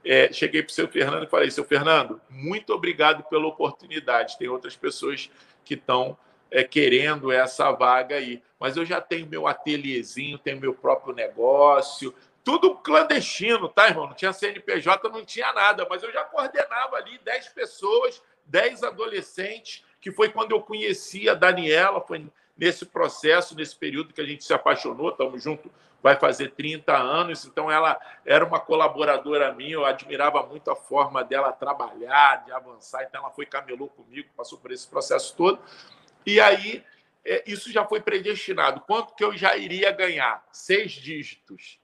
É, 0.03 0.31
cheguei 0.31 0.63
para 0.63 0.71
o 0.71 0.73
seu 0.73 0.87
Fernando 0.87 1.25
e 1.25 1.29
falei: 1.29 1.51
seu 1.51 1.65
Fernando, 1.65 2.21
muito 2.29 2.73
obrigado 2.73 3.23
pela 3.23 3.47
oportunidade. 3.47 4.37
Tem 4.37 4.47
outras 4.47 4.75
pessoas 4.75 5.29
que 5.65 5.73
estão 5.73 6.17
é, 6.49 6.63
querendo 6.63 7.31
essa 7.31 7.69
vaga 7.71 8.15
aí, 8.15 8.41
mas 8.57 8.77
eu 8.77 8.85
já 8.85 9.01
tenho 9.01 9.27
meu 9.27 9.45
ateliêzinho, 9.45 10.37
tenho 10.37 10.59
meu 10.59 10.73
próprio 10.73 11.13
negócio, 11.13 12.15
tudo 12.43 12.75
clandestino, 12.75 13.69
tá, 13.69 13.87
irmão? 13.87 14.07
Não 14.07 14.13
tinha 14.13 14.33
CNPJ, 14.33 15.09
não 15.09 15.23
tinha 15.23 15.51
nada, 15.53 15.85
mas 15.89 16.01
eu 16.03 16.11
já 16.11 16.23
coordenava 16.23 16.95
ali 16.95 17.19
10 17.19 17.49
pessoas, 17.49 18.21
10 18.45 18.83
adolescentes 18.83 19.83
que 20.01 20.11
foi 20.11 20.29
quando 20.29 20.51
eu 20.51 20.61
conheci 20.61 21.29
a 21.29 21.35
Daniela, 21.35 22.01
foi 22.01 22.25
nesse 22.57 22.85
processo, 22.85 23.55
nesse 23.55 23.75
período 23.75 24.13
que 24.13 24.21
a 24.21 24.25
gente 24.25 24.43
se 24.43 24.53
apaixonou, 24.53 25.09
estamos 25.09 25.43
juntos, 25.43 25.71
vai 26.01 26.15
fazer 26.15 26.51
30 26.51 26.97
anos, 26.97 27.45
então 27.45 27.71
ela 27.71 27.99
era 28.25 28.43
uma 28.43 28.59
colaboradora 28.59 29.53
minha, 29.53 29.73
eu 29.73 29.85
admirava 29.85 30.43
muito 30.43 30.71
a 30.71 30.75
forma 30.75 31.23
dela 31.23 31.51
trabalhar, 31.51 32.43
de 32.43 32.51
avançar, 32.51 33.03
então 33.03 33.21
ela 33.21 33.31
foi 33.31 33.45
camelou 33.45 33.87
comigo, 33.89 34.27
passou 34.35 34.57
por 34.57 34.71
esse 34.71 34.87
processo 34.87 35.35
todo, 35.35 35.59
e 36.25 36.41
aí 36.41 36.83
é, 37.23 37.43
isso 37.45 37.71
já 37.71 37.85
foi 37.85 38.01
predestinado. 38.01 38.81
Quanto 38.81 39.13
que 39.13 39.23
eu 39.23 39.37
já 39.37 39.55
iria 39.55 39.91
ganhar? 39.91 40.43
Seis 40.51 40.91
dígitos. 40.91 41.79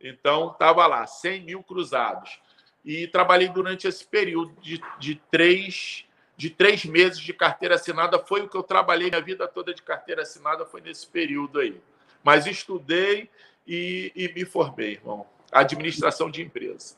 Então, 0.00 0.50
estava 0.50 0.86
lá, 0.86 1.06
100 1.06 1.42
mil 1.42 1.62
cruzados. 1.62 2.40
E 2.84 3.06
trabalhei 3.08 3.48
durante 3.48 3.88
esse 3.88 4.06
período 4.06 4.52
de, 4.60 4.80
de 4.98 5.16
três 5.30 6.06
de 6.36 6.50
três 6.50 6.84
meses 6.84 7.18
de 7.18 7.32
carteira 7.32 7.76
assinada. 7.76 8.18
Foi 8.18 8.42
o 8.42 8.48
que 8.48 8.56
eu 8.56 8.62
trabalhei 8.62 9.08
minha 9.08 9.22
vida 9.22 9.48
toda 9.48 9.72
de 9.72 9.82
carteira 9.82 10.22
assinada, 10.22 10.66
foi 10.66 10.80
nesse 10.82 11.06
período 11.06 11.58
aí. 11.58 11.80
Mas 12.22 12.46
estudei 12.46 13.30
e, 13.66 14.12
e 14.14 14.32
me 14.34 14.44
formei, 14.44 14.92
irmão. 14.92 15.26
Administração 15.50 16.30
de 16.30 16.42
empresa. 16.42 16.94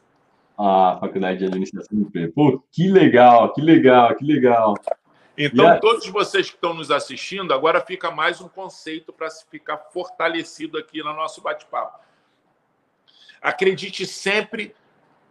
Ah, 0.58 0.98
faculdade 1.00 1.38
de 1.38 1.44
administração 1.44 1.96
de 1.96 2.04
empresa. 2.04 2.32
Pô, 2.34 2.62
que 2.72 2.88
legal, 2.88 3.52
que 3.52 3.60
legal, 3.60 4.16
que 4.16 4.24
legal. 4.24 4.74
Então, 5.36 5.78
todos 5.78 6.08
vocês 6.08 6.50
que 6.50 6.56
estão 6.56 6.74
nos 6.74 6.90
assistindo, 6.90 7.54
agora 7.54 7.80
fica 7.80 8.10
mais 8.10 8.40
um 8.40 8.48
conceito 8.48 9.12
para 9.12 9.28
ficar 9.30 9.76
fortalecido 9.92 10.76
aqui 10.76 10.98
no 10.98 11.14
nosso 11.14 11.40
bate-papo. 11.40 12.00
Acredite 13.40 14.06
sempre 14.06 14.74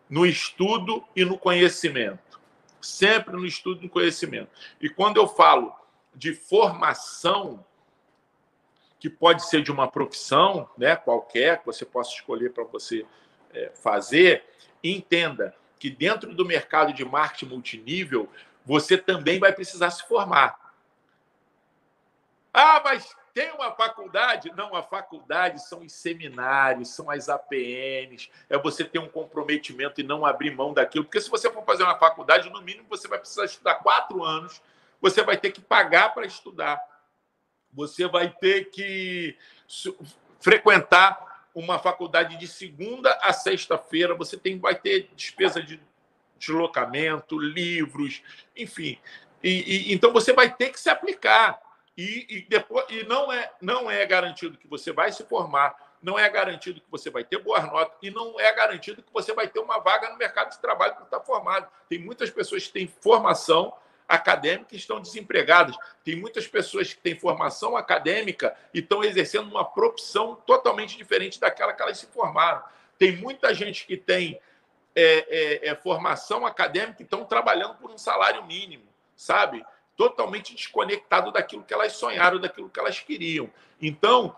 no 0.10 0.26
estudo 0.26 1.04
e 1.16 1.26
no 1.26 1.38
conhecimento 1.38 2.28
sempre 2.82 3.36
no 3.36 3.46
estudo 3.46 3.82
do 3.82 3.90
conhecimento. 3.90 4.50
E 4.80 4.90
quando 4.90 5.18
eu 5.18 5.28
falo 5.28 5.76
de 6.16 6.34
formação, 6.34 7.66
que 9.00 9.10
pode 9.10 9.48
ser 9.48 9.62
de 9.62 9.72
uma 9.72 9.88
profissão, 9.88 10.70
né, 10.78 10.96
qualquer, 10.96 11.60
que 11.60 11.66
você 11.66 11.86
possa 11.86 12.14
escolher 12.14 12.52
para 12.52 12.64
você 12.64 13.06
é, 13.54 13.72
fazer, 13.76 14.44
entenda 14.84 15.54
que 15.78 15.90
dentro 15.90 16.34
do 16.34 16.46
mercado 16.46 16.92
de 16.92 17.06
marketing 17.06 17.46
multinível, 17.54 18.30
você 18.66 18.98
também 18.98 19.40
vai 19.40 19.54
precisar 19.54 19.92
se 19.92 20.08
formar. 20.08 20.74
Ah, 22.52 22.82
mas 22.84 23.16
tem 23.38 23.52
uma 23.52 23.72
faculdade? 23.72 24.52
Não, 24.58 24.76
a 24.76 24.82
faculdade 24.82 25.64
são 25.68 25.82
os 25.82 25.94
seminários, 25.94 26.90
são 26.90 27.12
as 27.12 27.30
APNs, 27.30 28.32
é 28.50 28.58
você 28.58 28.84
ter 28.84 28.98
um 28.98 29.08
comprometimento 29.08 30.02
e 30.02 30.04
não 30.04 30.26
abrir 30.26 30.50
mão 30.50 30.74
daquilo. 30.74 31.06
Porque 31.06 31.22
se 31.22 31.30
você 31.30 31.48
for 31.52 31.64
fazer 31.64 31.84
uma 31.84 32.00
faculdade, 32.00 32.50
no 32.50 32.64
mínimo 32.64 32.88
você 32.90 33.08
vai 33.08 33.20
precisar 33.20 33.46
estudar 33.46 33.76
quatro 33.76 34.24
anos, 34.24 34.60
você 35.00 35.22
vai 35.22 35.38
ter 35.38 35.52
que 35.52 35.62
pagar 35.62 36.16
para 36.16 36.26
estudar. 36.26 36.82
você 37.72 38.08
vai 38.08 38.28
ter 38.28 38.72
que 38.72 39.38
frequentar 40.40 41.46
uma 41.54 41.78
faculdade 41.78 42.38
de 42.38 42.48
segunda 42.48 43.20
a 43.22 43.32
sexta-feira, 43.34 44.16
você 44.16 44.36
tem, 44.36 44.58
vai 44.58 44.74
ter 44.74 45.12
despesa 45.16 45.62
de 45.62 45.80
deslocamento, 46.40 47.38
livros, 47.38 48.24
enfim. 48.56 48.98
E, 49.44 49.92
e, 49.92 49.94
então 49.94 50.12
você 50.12 50.34
vai 50.34 50.52
ter 50.52 50.72
que 50.72 50.80
se 50.80 50.90
aplicar. 50.90 51.67
E, 51.98 52.28
e, 52.30 52.42
depois, 52.44 52.86
e 52.90 53.04
não, 53.06 53.32
é, 53.34 53.52
não 53.60 53.90
é 53.90 54.06
garantido 54.06 54.58
que 54.58 54.68
você 54.68 54.92
vai 54.92 55.12
se 55.12 55.24
formar, 55.26 55.76
não 56.02 56.18
é 56.18 56.30
garantido 56.30 56.80
que 56.80 56.92
você 56.92 57.10
vai 57.10 57.24
ter 57.24 57.40
boas 57.40 57.66
notas 57.66 57.98
e 58.04 58.12
não 58.12 58.40
é 58.40 58.54
garantido 58.54 59.02
que 59.02 59.12
você 59.12 59.34
vai 59.34 59.48
ter 59.48 59.60
uma 59.60 59.80
vaga 59.80 60.10
no 60.10 60.18
mercado 60.18 60.52
de 60.52 60.60
trabalho 60.60 60.94
para 60.94 61.06
estar 61.06 61.20
formado. 61.22 61.68
Tem 61.90 61.98
muitas 61.98 62.30
pessoas 62.30 62.68
que 62.68 62.74
têm 62.74 62.88
formação 62.88 63.74
acadêmica 64.08 64.74
e 64.74 64.78
estão 64.78 65.02
desempregadas. 65.02 65.76
Tem 66.04 66.16
muitas 66.16 66.48
pessoas 66.48 66.94
que 66.94 67.02
têm 67.02 67.18
formação 67.18 67.76
acadêmica 67.76 68.56
e 68.74 68.80
estão 68.80 69.04
exercendo 69.04 69.50
uma 69.50 69.66
profissão 69.66 70.36
totalmente 70.36 70.96
diferente 70.96 71.40
daquela 71.40 71.74
que 71.74 71.82
elas 71.82 71.98
se 71.98 72.06
formaram. 72.06 72.64
Tem 72.98 73.18
muita 73.18 73.54
gente 73.54 73.86
que 73.86 73.98
tem 73.98 74.40
é, 74.96 75.26
é, 75.30 75.70
é, 75.70 75.76
formação 75.76 76.46
acadêmica 76.46 77.02
e 77.02 77.04
estão 77.04 77.26
trabalhando 77.26 77.76
por 77.76 77.92
um 77.92 77.98
salário 77.98 78.46
mínimo, 78.46 78.86
sabe? 79.16 79.66
Totalmente 79.98 80.56
desconectado 80.56 81.32
daquilo 81.32 81.64
que 81.64 81.74
elas 81.74 81.94
sonharam, 81.94 82.40
daquilo 82.40 82.70
que 82.70 82.80
elas 82.80 83.00
queriam. 83.00 83.50
Então, 83.82 84.34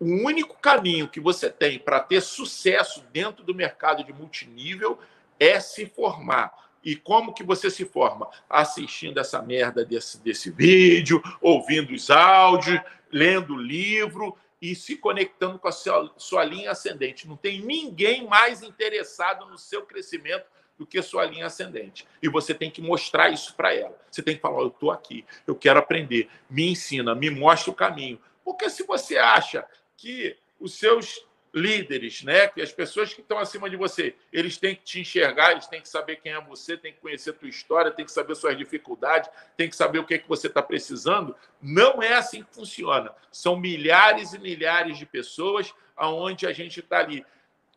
o 0.00 0.06
único 0.06 0.58
caminho 0.58 1.08
que 1.08 1.20
você 1.20 1.48
tem 1.48 1.78
para 1.78 2.00
ter 2.00 2.20
sucesso 2.20 3.04
dentro 3.12 3.44
do 3.44 3.54
mercado 3.54 4.02
de 4.02 4.12
multinível 4.12 4.98
é 5.38 5.60
se 5.60 5.86
formar. 5.86 6.52
E 6.82 6.96
como 6.96 7.32
que 7.32 7.42
você 7.42 7.70
se 7.70 7.84
forma? 7.84 8.28
Assistindo 8.48 9.18
essa 9.18 9.40
merda 9.40 9.84
desse, 9.84 10.20
desse 10.20 10.50
vídeo, 10.50 11.22
ouvindo 11.40 11.92
os 11.92 12.10
áudios, 12.10 12.80
lendo 13.10 13.54
o 13.54 13.60
livro 13.60 14.36
e 14.60 14.74
se 14.74 14.96
conectando 14.96 15.58
com 15.58 15.68
a 15.68 15.72
sua, 15.72 16.12
sua 16.16 16.44
linha 16.44 16.70
ascendente. 16.70 17.28
Não 17.28 17.36
tem 17.36 17.60
ninguém 17.60 18.26
mais 18.26 18.62
interessado 18.62 19.46
no 19.46 19.58
seu 19.58 19.86
crescimento 19.86 20.46
do 20.78 20.86
que 20.86 21.00
sua 21.02 21.24
linha 21.24 21.46
ascendente. 21.46 22.06
E 22.22 22.28
você 22.28 22.52
tem 22.54 22.70
que 22.70 22.82
mostrar 22.82 23.30
isso 23.30 23.54
para 23.54 23.74
ela. 23.74 23.96
Você 24.10 24.22
tem 24.22 24.36
que 24.36 24.42
falar: 24.42 24.60
eu 24.60 24.68
estou 24.68 24.90
aqui, 24.90 25.24
eu 25.46 25.54
quero 25.54 25.78
aprender, 25.78 26.28
me 26.48 26.70
ensina, 26.70 27.14
me 27.14 27.30
mostra 27.30 27.70
o 27.70 27.74
caminho. 27.74 28.20
Porque 28.44 28.68
se 28.68 28.84
você 28.84 29.16
acha 29.16 29.64
que 29.96 30.36
os 30.60 30.74
seus 30.74 31.24
líderes, 31.54 32.22
né? 32.24 32.48
Que 32.48 32.60
as 32.60 32.72
pessoas 32.72 33.14
que 33.14 33.20
estão 33.20 33.38
acima 33.38 33.70
de 33.70 33.76
você, 33.76 34.16
eles 34.32 34.58
têm 34.58 34.74
que 34.74 34.82
te 34.82 35.00
enxergar, 35.00 35.52
eles 35.52 35.68
têm 35.68 35.80
que 35.80 35.88
saber 35.88 36.16
quem 36.16 36.32
é 36.32 36.40
você, 36.40 36.76
têm 36.76 36.92
que 36.92 37.00
conhecer 37.00 37.30
a 37.30 37.34
tua 37.34 37.48
história, 37.48 37.92
têm 37.92 38.04
que 38.04 38.10
saber 38.10 38.34
suas 38.34 38.58
dificuldades, 38.58 39.30
têm 39.56 39.70
que 39.70 39.76
saber 39.76 40.00
o 40.00 40.04
que 40.04 40.14
é 40.14 40.18
que 40.18 40.28
você 40.28 40.48
está 40.48 40.60
precisando. 40.60 41.34
Não 41.62 42.02
é 42.02 42.14
assim 42.14 42.42
que 42.42 42.52
funciona. 42.52 43.14
São 43.30 43.56
milhares 43.56 44.32
e 44.32 44.38
milhares 44.38 44.98
de 44.98 45.06
pessoas 45.06 45.72
aonde 45.96 46.44
a 46.44 46.52
gente 46.52 46.80
está 46.80 46.98
ali, 46.98 47.24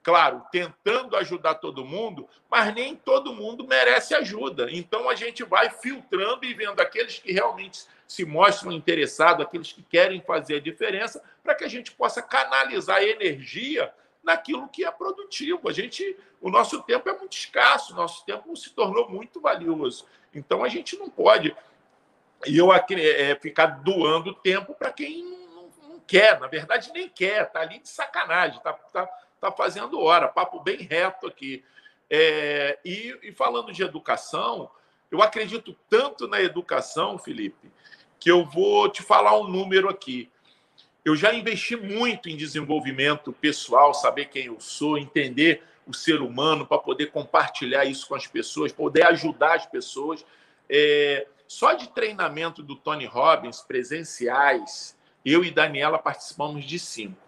claro, 0.07 0.41
tentando 0.49 1.17
ajudar 1.17 1.55
todo 1.55 1.83
mundo, 1.83 2.29
mas 2.49 2.73
nem 2.73 2.95
todo 2.95 3.33
mundo 3.33 3.67
merece 3.67 4.15
ajuda. 4.15 4.71
Então 4.71 5.09
a 5.09 5.15
gente 5.15 5.43
vai 5.43 5.69
filtrando 5.69 6.45
e 6.45 6.53
vendo 6.53 6.79
aqueles 6.79 7.19
que 7.19 7.33
realmente 7.33 7.83
se 8.07 8.23
mostram 8.23 8.71
interessados, 8.71 9.45
aqueles 9.45 9.73
que 9.73 9.83
querem 9.83 10.21
fazer 10.21 10.55
a 10.55 10.61
diferença, 10.61 11.21
para 11.43 11.53
que 11.53 11.65
a 11.65 11.67
gente 11.67 11.91
possa 11.91 12.21
canalizar 12.21 13.03
energia 13.03 13.93
naquilo 14.23 14.69
que 14.69 14.85
é 14.85 14.91
produtivo. 14.91 15.67
A 15.67 15.73
gente, 15.73 16.17
o 16.39 16.49
nosso 16.49 16.81
tempo 16.83 17.09
é 17.09 17.17
muito 17.17 17.35
escasso, 17.35 17.91
o 17.91 17.97
nosso 17.97 18.25
tempo 18.25 18.55
se 18.55 18.69
tornou 18.69 19.09
muito 19.09 19.41
valioso. 19.41 20.05
Então 20.33 20.63
a 20.63 20.69
gente 20.69 20.95
não 20.95 21.09
pode 21.09 21.53
e 22.45 22.57
eu 22.57 22.71
é, 22.71 23.35
ficar 23.41 23.65
doando 23.83 24.33
tempo 24.33 24.73
para 24.73 24.89
quem 24.93 25.21
não, 25.53 25.69
não, 25.89 25.99
quer, 25.99 26.39
na 26.39 26.47
verdade 26.47 26.93
nem 26.93 27.09
quer, 27.09 27.43
está 27.43 27.59
ali 27.59 27.79
de 27.79 27.89
sacanagem, 27.89 28.57
está 28.57 28.71
tá, 28.71 29.09
tá 29.39 29.51
fazendo 29.51 29.99
hora, 29.99 30.27
papo 30.27 30.59
bem 30.59 30.77
reto 30.77 31.27
aqui. 31.27 31.63
É, 32.09 32.79
e, 32.83 33.17
e 33.23 33.31
falando 33.31 33.71
de 33.71 33.83
educação, 33.83 34.69
eu 35.11 35.21
acredito 35.21 35.75
tanto 35.89 36.27
na 36.27 36.41
educação, 36.41 37.17
Felipe, 37.17 37.71
que 38.19 38.31
eu 38.31 38.45
vou 38.45 38.89
te 38.89 39.01
falar 39.01 39.37
um 39.39 39.47
número 39.47 39.89
aqui. 39.89 40.29
Eu 41.03 41.15
já 41.15 41.33
investi 41.33 41.75
muito 41.75 42.29
em 42.29 42.35
desenvolvimento 42.35 43.31
pessoal, 43.31 43.93
saber 43.93 44.25
quem 44.25 44.45
eu 44.47 44.59
sou, 44.59 44.97
entender 44.97 45.63
o 45.85 45.93
ser 45.93 46.21
humano 46.21 46.65
para 46.65 46.77
poder 46.77 47.11
compartilhar 47.11 47.85
isso 47.85 48.07
com 48.07 48.15
as 48.15 48.27
pessoas, 48.27 48.73
poder 48.73 49.05
ajudar 49.07 49.55
as 49.55 49.65
pessoas. 49.65 50.25
É, 50.69 51.27
só 51.47 51.73
de 51.73 51.87
treinamento 51.89 52.61
do 52.61 52.75
Tony 52.75 53.05
Robbins 53.05 53.61
presenciais, 53.61 54.97
eu 55.25 55.45
e 55.45 55.51
Daniela 55.51 55.97
participamos 55.97 56.65
de 56.65 56.77
cinco. 56.77 57.26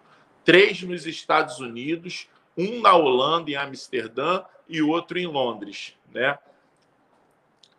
Três 0.50 0.82
nos 0.82 1.06
Estados 1.06 1.60
Unidos, 1.60 2.28
um 2.58 2.80
na 2.80 2.92
Holanda, 2.92 3.52
em 3.52 3.54
Amsterdã, 3.54 4.42
e 4.68 4.82
outro 4.82 5.16
em 5.16 5.26
Londres, 5.28 5.96
né? 6.12 6.36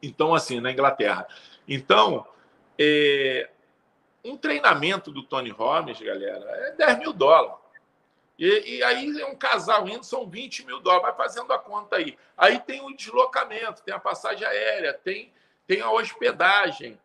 Então, 0.01 0.33
assim, 0.33 0.61
na 0.61 0.71
Inglaterra. 0.71 1.27
Então, 1.67 2.25
é, 2.79 3.49
um 4.23 4.37
treinamento 4.37 5.11
do 5.11 5.21
Tony 5.21 5.49
Robbins, 5.49 5.99
galera, 5.99 6.45
é 6.67 6.71
10 6.71 6.99
mil 6.99 7.11
dólares. 7.11 7.57
E, 8.39 8.77
e, 8.77 8.83
aí 8.83 9.21
um 9.25 9.35
casal 9.35 9.85
indo 9.89 10.05
são 10.05 10.25
20 10.25 10.65
mil 10.65 10.79
dólares. 10.79 11.07
Vai 11.07 11.27
fazendo 11.27 11.51
a 11.51 11.59
conta 11.59 11.97
aí. 11.97 12.17
Aí 12.37 12.57
tem 12.57 12.79
o 12.79 12.95
deslocamento, 12.95 13.83
tem 13.83 13.93
a 13.93 13.99
passagem 13.99 14.47
aérea, 14.47 14.93
tem, 14.93 15.33
tem 15.67 15.81
a 15.81 15.91
hospedagem, 15.91 16.97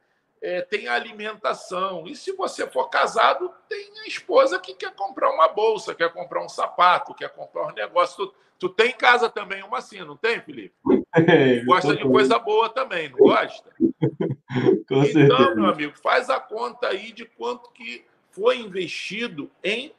é, 0.43 0.61
tem 0.63 0.89
a 0.89 0.95
alimentação. 0.95 2.07
E 2.07 2.15
se 2.15 2.33
você 2.33 2.67
for 2.67 2.89
casado, 2.89 3.51
tem 3.69 3.91
a 4.05 4.07
esposa 4.07 4.59
que 4.59 4.75
quer 4.75 4.95
comprar 4.95 5.31
uma 5.31 5.49
bolsa, 5.49 5.95
quer 5.95 6.13
comprar 6.13 6.45
um 6.45 6.49
sapato, 6.49 7.15
quer 7.15 7.31
comprar 7.31 7.67
um 7.67 7.73
negócio. 7.73 8.27
Tu, 8.27 8.35
tu 8.59 8.69
tem 8.69 8.91
em 8.91 8.97
casa 8.97 9.29
também 9.29 9.63
uma 9.63 9.79
assim, 9.79 9.99
não 10.01 10.17
tem, 10.17 10.41
Felipe? 10.41 10.75
É, 11.15 11.65
gosta 11.65 11.97
de 11.97 12.03
coisa 12.03 12.39
boa 12.39 12.69
também, 12.69 13.09
não 13.09 13.19
gosta? 13.19 13.71
Com 14.89 15.03
então, 15.03 15.05
certeza. 15.05 15.55
meu 15.55 15.67
amigo, 15.67 15.95
faz 16.03 16.31
a 16.31 16.39
conta 16.39 16.89
aí 16.89 17.13
de 17.13 17.25
quanto 17.25 17.71
que 17.73 18.05
foi 18.31 18.59
investido 18.59 19.51
em 19.63 19.93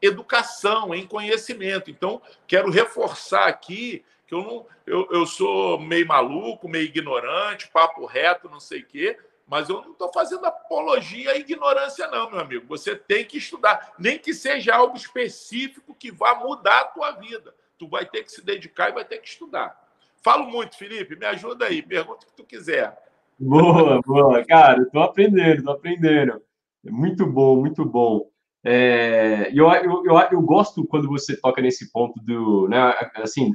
educação, 0.00 0.94
em 0.94 1.06
conhecimento. 1.06 1.90
Então, 1.90 2.20
quero 2.46 2.70
reforçar 2.70 3.46
aqui 3.46 4.04
que 4.26 4.34
eu 4.34 4.42
não 4.42 4.66
eu, 4.86 5.08
eu 5.10 5.26
sou 5.26 5.78
meio 5.78 6.06
maluco, 6.06 6.68
meio 6.68 6.84
ignorante, 6.84 7.68
papo 7.68 8.04
reto, 8.04 8.48
não 8.48 8.60
sei 8.60 8.80
o 8.80 8.86
quê, 8.86 9.16
mas 9.52 9.68
eu 9.68 9.82
não 9.82 9.92
estou 9.92 10.10
fazendo 10.10 10.46
apologia 10.46 11.32
à 11.32 11.36
ignorância, 11.36 12.08
não, 12.08 12.30
meu 12.30 12.40
amigo. 12.40 12.66
Você 12.68 12.96
tem 12.96 13.22
que 13.22 13.36
estudar, 13.36 13.92
nem 13.98 14.18
que 14.18 14.32
seja 14.32 14.74
algo 14.74 14.96
específico 14.96 15.94
que 15.94 16.10
vá 16.10 16.34
mudar 16.36 16.80
a 16.80 16.84
tua 16.86 17.10
vida. 17.10 17.54
Tu 17.76 17.86
vai 17.86 18.06
ter 18.06 18.24
que 18.24 18.32
se 18.32 18.42
dedicar 18.42 18.88
e 18.88 18.94
vai 18.94 19.04
ter 19.04 19.18
que 19.18 19.28
estudar. 19.28 19.78
Falo 20.24 20.50
muito, 20.50 20.78
Felipe, 20.78 21.16
me 21.16 21.26
ajuda 21.26 21.66
aí, 21.66 21.82
pergunta 21.82 22.24
o 22.24 22.30
que 22.30 22.34
tu 22.34 22.44
quiser. 22.44 22.96
Boa, 23.38 24.00
boa. 24.00 24.42
Cara, 24.42 24.84
estou 24.84 25.02
aprendendo, 25.02 25.58
estou 25.58 25.74
aprendendo. 25.74 26.40
É 26.86 26.90
muito 26.90 27.26
bom, 27.26 27.60
muito 27.60 27.84
bom. 27.84 28.30
É, 28.64 29.50
eu, 29.52 29.70
eu, 29.70 30.02
eu, 30.06 30.18
eu, 30.32 30.40
gosto 30.40 30.86
quando 30.86 31.08
você 31.08 31.38
toca 31.38 31.60
nesse 31.60 31.92
ponto 31.92 32.18
do, 32.24 32.68
né, 32.68 32.78
assim, 33.16 33.52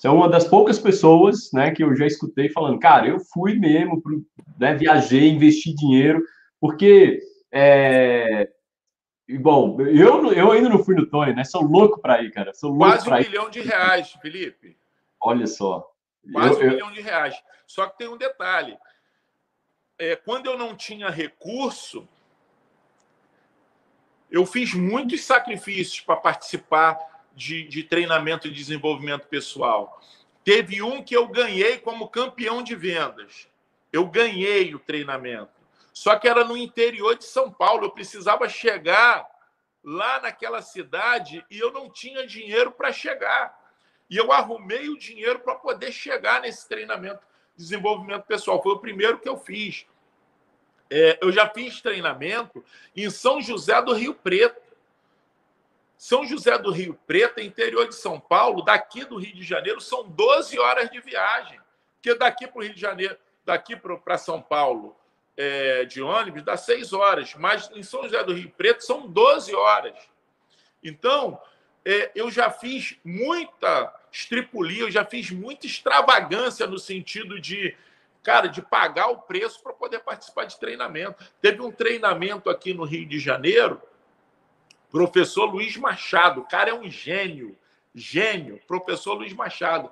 você 0.00 0.06
é 0.06 0.10
uma 0.10 0.30
das 0.30 0.48
poucas 0.48 0.78
pessoas, 0.78 1.52
né, 1.52 1.72
que 1.72 1.84
eu 1.84 1.94
já 1.94 2.06
escutei 2.06 2.48
falando, 2.48 2.80
cara, 2.80 3.06
eu 3.06 3.20
fui 3.20 3.58
mesmo, 3.58 4.02
né, 4.58 4.74
viajei, 4.74 5.28
investi 5.28 5.74
dinheiro, 5.74 6.24
porque, 6.58 7.20
é, 7.52 8.48
bom, 9.40 9.78
eu, 9.82 10.32
eu 10.32 10.52
ainda 10.52 10.70
não 10.70 10.82
fui 10.82 10.94
no 10.94 11.06
Tony, 11.06 11.34
né, 11.34 11.44
sou 11.44 11.62
louco 11.62 12.00
para 12.00 12.22
ir, 12.22 12.30
cara, 12.30 12.54
sou 12.54 12.70
louco 12.70 13.04
Quase 13.04 13.10
um 13.10 13.30
milhão 13.30 13.50
de 13.50 13.60
reais, 13.60 14.12
Felipe. 14.22 14.74
Olha 15.20 15.46
só. 15.46 15.86
Quase 16.32 16.62
eu, 16.62 16.68
um 16.68 16.70
milhão 16.70 16.92
de 16.92 17.02
reais. 17.02 17.34
Só 17.66 17.86
que 17.86 17.98
tem 17.98 18.08
um 18.08 18.16
detalhe, 18.16 18.78
é, 19.98 20.16
quando 20.16 20.46
eu 20.46 20.56
não 20.56 20.74
tinha 20.74 21.10
recurso, 21.10 22.08
eu 24.30 24.46
fiz 24.46 24.72
muitos 24.72 25.22
sacrifícios 25.24 26.00
para 26.00 26.16
participar 26.16 27.09
de, 27.34 27.64
de 27.68 27.82
treinamento 27.82 28.48
e 28.48 28.50
desenvolvimento 28.50 29.26
pessoal. 29.26 30.00
Teve 30.44 30.82
um 30.82 31.02
que 31.02 31.16
eu 31.16 31.28
ganhei 31.28 31.78
como 31.78 32.08
campeão 32.08 32.62
de 32.62 32.74
vendas. 32.74 33.48
Eu 33.92 34.06
ganhei 34.06 34.74
o 34.74 34.78
treinamento. 34.78 35.52
Só 35.92 36.16
que 36.16 36.28
era 36.28 36.44
no 36.44 36.56
interior 36.56 37.16
de 37.16 37.24
São 37.24 37.50
Paulo. 37.50 37.84
Eu 37.84 37.90
precisava 37.90 38.48
chegar 38.48 39.26
lá 39.82 40.20
naquela 40.20 40.62
cidade 40.62 41.44
e 41.50 41.58
eu 41.58 41.72
não 41.72 41.90
tinha 41.90 42.26
dinheiro 42.26 42.70
para 42.70 42.92
chegar. 42.92 43.58
E 44.08 44.16
eu 44.16 44.32
arrumei 44.32 44.88
o 44.88 44.98
dinheiro 44.98 45.40
para 45.40 45.54
poder 45.54 45.92
chegar 45.92 46.42
nesse 46.42 46.68
treinamento 46.68 47.20
de 47.56 47.62
desenvolvimento 47.62 48.24
pessoal. 48.24 48.62
Foi 48.62 48.72
o 48.72 48.78
primeiro 48.78 49.18
que 49.18 49.28
eu 49.28 49.36
fiz. 49.36 49.86
É, 50.88 51.18
eu 51.22 51.30
já 51.30 51.48
fiz 51.48 51.80
treinamento 51.80 52.64
em 52.96 53.08
São 53.08 53.40
José 53.40 53.80
do 53.82 53.92
Rio 53.92 54.14
Preto. 54.14 54.60
São 56.00 56.24
José 56.24 56.56
do 56.56 56.70
Rio 56.70 56.98
Preto, 57.06 57.42
interior 57.42 57.86
de 57.86 57.94
São 57.94 58.18
Paulo, 58.18 58.62
daqui 58.62 59.04
do 59.04 59.18
Rio 59.18 59.34
de 59.34 59.42
Janeiro, 59.42 59.82
são 59.82 60.08
12 60.08 60.58
horas 60.58 60.88
de 60.88 60.98
viagem. 60.98 61.60
Porque 61.96 62.18
daqui 62.18 62.46
para 62.46 62.58
o 62.58 62.62
Rio 62.62 62.72
de 62.72 62.80
Janeiro, 62.80 63.18
daqui 63.44 63.76
para 63.76 64.16
São 64.16 64.40
Paulo, 64.40 64.96
é, 65.36 65.84
de 65.84 66.00
ônibus 66.00 66.42
dá 66.42 66.56
seis 66.56 66.94
horas, 66.94 67.34
mas 67.34 67.70
em 67.74 67.82
São 67.82 68.04
José 68.04 68.24
do 68.24 68.32
Rio 68.32 68.48
Preto 68.48 68.82
são 68.82 69.06
12 69.06 69.54
horas. 69.54 69.94
Então, 70.82 71.38
é, 71.84 72.10
eu 72.14 72.30
já 72.30 72.50
fiz 72.50 72.96
muita 73.04 73.94
estripulia, 74.10 74.84
eu 74.84 74.90
já 74.90 75.04
fiz 75.04 75.30
muita 75.30 75.66
extravagância 75.66 76.66
no 76.66 76.78
sentido 76.78 77.38
de, 77.38 77.76
cara, 78.22 78.46
de 78.46 78.62
pagar 78.62 79.08
o 79.08 79.18
preço 79.18 79.62
para 79.62 79.74
poder 79.74 80.00
participar 80.00 80.46
de 80.46 80.58
treinamento. 80.58 81.22
Teve 81.42 81.60
um 81.60 81.70
treinamento 81.70 82.48
aqui 82.48 82.72
no 82.72 82.84
Rio 82.84 83.06
de 83.06 83.18
Janeiro, 83.18 83.82
professor 84.90 85.44
Luiz 85.46 85.76
Machado, 85.76 86.40
o 86.40 86.44
cara 86.44 86.70
é 86.70 86.74
um 86.74 86.90
gênio, 86.90 87.56
gênio, 87.94 88.60
professor 88.66 89.14
Luiz 89.14 89.32
Machado. 89.32 89.90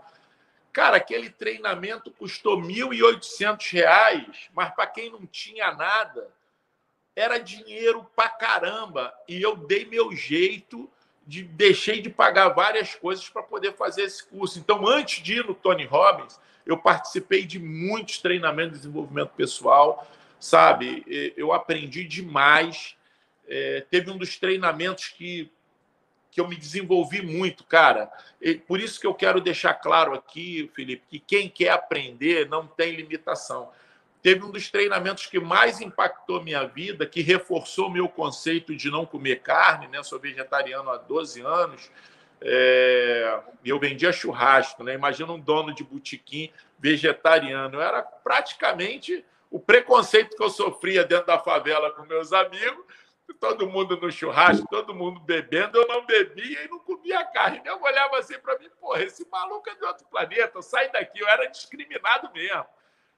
Cara, 0.72 0.96
aquele 0.96 1.30
treinamento 1.30 2.10
custou 2.10 2.60
R$ 2.60 2.68
1.800, 2.68 4.50
mas 4.54 4.70
para 4.74 4.86
quem 4.86 5.10
não 5.10 5.26
tinha 5.26 5.72
nada, 5.72 6.30
era 7.16 7.38
dinheiro 7.38 8.06
para 8.14 8.28
caramba. 8.28 9.12
E 9.26 9.42
eu 9.42 9.56
dei 9.56 9.84
meu 9.86 10.14
jeito 10.14 10.88
de 11.26 11.42
deixei 11.42 12.00
de 12.00 12.08
pagar 12.08 12.50
várias 12.50 12.94
coisas 12.94 13.28
para 13.28 13.42
poder 13.42 13.74
fazer 13.74 14.02
esse 14.02 14.24
curso. 14.24 14.58
Então, 14.58 14.86
antes 14.86 15.22
de 15.22 15.34
ir 15.34 15.44
no 15.44 15.54
Tony 15.54 15.84
Robbins, 15.84 16.40
eu 16.64 16.78
participei 16.78 17.44
de 17.44 17.58
muitos 17.58 18.18
treinamentos 18.18 18.74
de 18.74 18.78
desenvolvimento 18.78 19.30
pessoal, 19.30 20.06
sabe? 20.38 21.04
Eu 21.36 21.52
aprendi 21.52 22.04
demais. 22.04 22.96
É, 23.48 23.84
teve 23.90 24.10
um 24.10 24.18
dos 24.18 24.36
treinamentos 24.36 25.08
que, 25.08 25.50
que 26.30 26.40
eu 26.40 26.46
me 26.46 26.56
desenvolvi 26.56 27.22
muito, 27.22 27.64
cara. 27.64 28.10
E 28.40 28.54
por 28.54 28.78
isso 28.78 29.00
que 29.00 29.06
eu 29.06 29.14
quero 29.14 29.40
deixar 29.40 29.74
claro 29.74 30.14
aqui, 30.14 30.70
Felipe, 30.74 31.04
que 31.08 31.18
quem 31.18 31.48
quer 31.48 31.70
aprender 31.70 32.48
não 32.48 32.66
tem 32.66 32.94
limitação 32.94 33.70
teve 34.22 34.44
um 34.44 34.50
dos 34.50 34.70
treinamentos 34.70 35.26
que 35.26 35.38
mais 35.38 35.80
impactou 35.80 36.42
minha 36.42 36.66
vida, 36.66 37.06
que 37.06 37.22
reforçou 37.22 37.90
meu 37.90 38.08
conceito 38.08 38.74
de 38.74 38.90
não 38.90 39.06
comer 39.06 39.40
carne, 39.40 39.88
né? 39.88 40.02
Sou 40.02 40.18
vegetariano 40.18 40.90
há 40.90 40.96
12 40.96 41.40
anos. 41.40 41.90
É... 42.40 43.40
eu 43.64 43.78
vendia 43.78 44.12
churrasco, 44.12 44.84
né? 44.84 44.94
Imagina 44.94 45.32
um 45.32 45.40
dono 45.40 45.74
de 45.74 45.84
botequim 45.84 46.52
vegetariano. 46.78 47.80
Era 47.80 48.02
praticamente 48.02 49.24
o 49.50 49.58
preconceito 49.58 50.36
que 50.36 50.42
eu 50.42 50.50
sofria 50.50 51.04
dentro 51.04 51.26
da 51.26 51.38
favela 51.38 51.90
com 51.90 52.02
meus 52.04 52.32
amigos. 52.32 52.84
Todo 53.34 53.68
mundo 53.68 53.96
no 53.96 54.10
churrasco, 54.10 54.66
todo 54.68 54.94
mundo 54.94 55.20
bebendo, 55.20 55.78
eu 55.78 55.86
não 55.86 56.04
bebia 56.04 56.64
e 56.64 56.68
não 56.68 56.78
comia 56.78 57.24
carne. 57.24 57.60
Eu 57.64 57.80
olhava 57.80 58.18
assim 58.18 58.38
para 58.38 58.58
mim, 58.58 58.68
porra, 58.80 59.02
esse 59.02 59.26
maluco 59.28 59.68
é 59.68 59.74
de 59.74 59.84
outro 59.84 60.06
planeta, 60.06 60.62
sai 60.62 60.90
daqui. 60.90 61.20
Eu 61.20 61.28
era 61.28 61.46
discriminado 61.46 62.32
mesmo. 62.32 62.66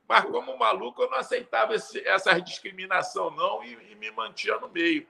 Mas, 0.09 0.25
como 0.25 0.59
maluco, 0.59 1.03
eu 1.03 1.09
não 1.09 1.19
aceitava 1.19 1.75
esse, 1.75 2.05
essa 2.07 2.39
discriminação, 2.41 3.31
não, 3.31 3.63
e, 3.63 3.93
e, 3.93 3.95
me 3.95 4.11
mantinha 4.11 4.59
no 4.59 4.69
meio. 4.69 5.07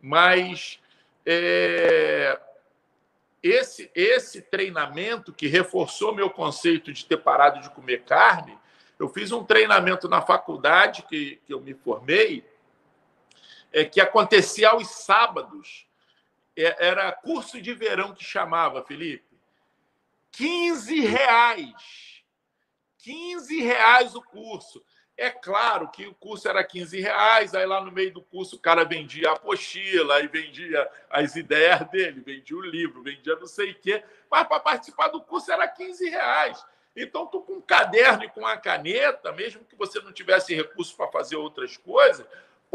Mas 0.00 0.80
é, 1.26 2.38
esse, 3.42 3.90
esse 3.92 4.40
treinamento 4.42 5.32
que 5.32 5.48
reforçou 5.48 6.14
meu 6.14 6.30
conceito 6.30 6.92
de 6.92 7.04
ter 7.04 7.16
parado 7.16 7.60
de 7.60 7.70
comer 7.70 8.04
carne, 8.04 8.56
eu 8.98 9.08
fiz 9.08 9.32
um 9.32 9.44
treinamento 9.44 10.08
na 10.08 10.22
faculdade 10.22 11.02
que, 11.02 11.40
que 11.44 11.52
eu 11.52 11.60
me 11.60 11.74
formei, 11.74 12.44
é, 13.76 13.84
que 13.84 14.00
acontecia 14.00 14.70
aos 14.70 14.88
sábados. 14.88 15.86
É, 16.56 16.88
era 16.88 17.12
curso 17.12 17.60
de 17.60 17.74
verão 17.74 18.14
que 18.14 18.24
chamava, 18.24 18.82
Felipe. 18.82 19.36
15 20.32 21.00
reais 21.00 22.06
15 23.06 23.62
reais 23.62 24.16
o 24.16 24.20
curso. 24.20 24.84
É 25.16 25.30
claro 25.30 25.88
que 25.88 26.08
o 26.08 26.14
curso 26.14 26.48
era 26.48 26.62
15 26.64 27.00
reais, 27.00 27.54
aí 27.54 27.64
lá 27.64 27.80
no 27.80 27.92
meio 27.92 28.12
do 28.12 28.20
curso 28.20 28.56
o 28.56 28.58
cara 28.58 28.84
vendia 28.84 29.30
a 29.30 29.34
apostila, 29.34 30.16
aí 30.16 30.26
vendia 30.26 30.90
as 31.08 31.36
ideias 31.36 31.88
dele, 31.88 32.20
vendia 32.20 32.56
o 32.56 32.60
livro, 32.60 33.04
vendia 33.04 33.36
não 33.36 33.46
sei 33.46 33.70
o 33.70 33.74
quê, 33.76 34.02
mas 34.28 34.46
para 34.48 34.58
participar 34.58 35.06
do 35.08 35.22
curso 35.22 35.52
era 35.52 35.68
15 35.68 36.10
reais. 36.10 36.66
Então, 36.96 37.26
tu 37.26 37.40
com 37.42 37.54
um 37.54 37.60
caderno 37.60 38.24
e 38.24 38.28
com 38.28 38.40
uma 38.40 38.56
caneta, 38.56 39.30
mesmo 39.30 39.64
que 39.64 39.76
você 39.76 40.00
não 40.00 40.12
tivesse 40.12 40.52
recurso 40.52 40.96
para 40.96 41.06
fazer 41.08 41.36
outras 41.36 41.76
coisas, 41.76 42.26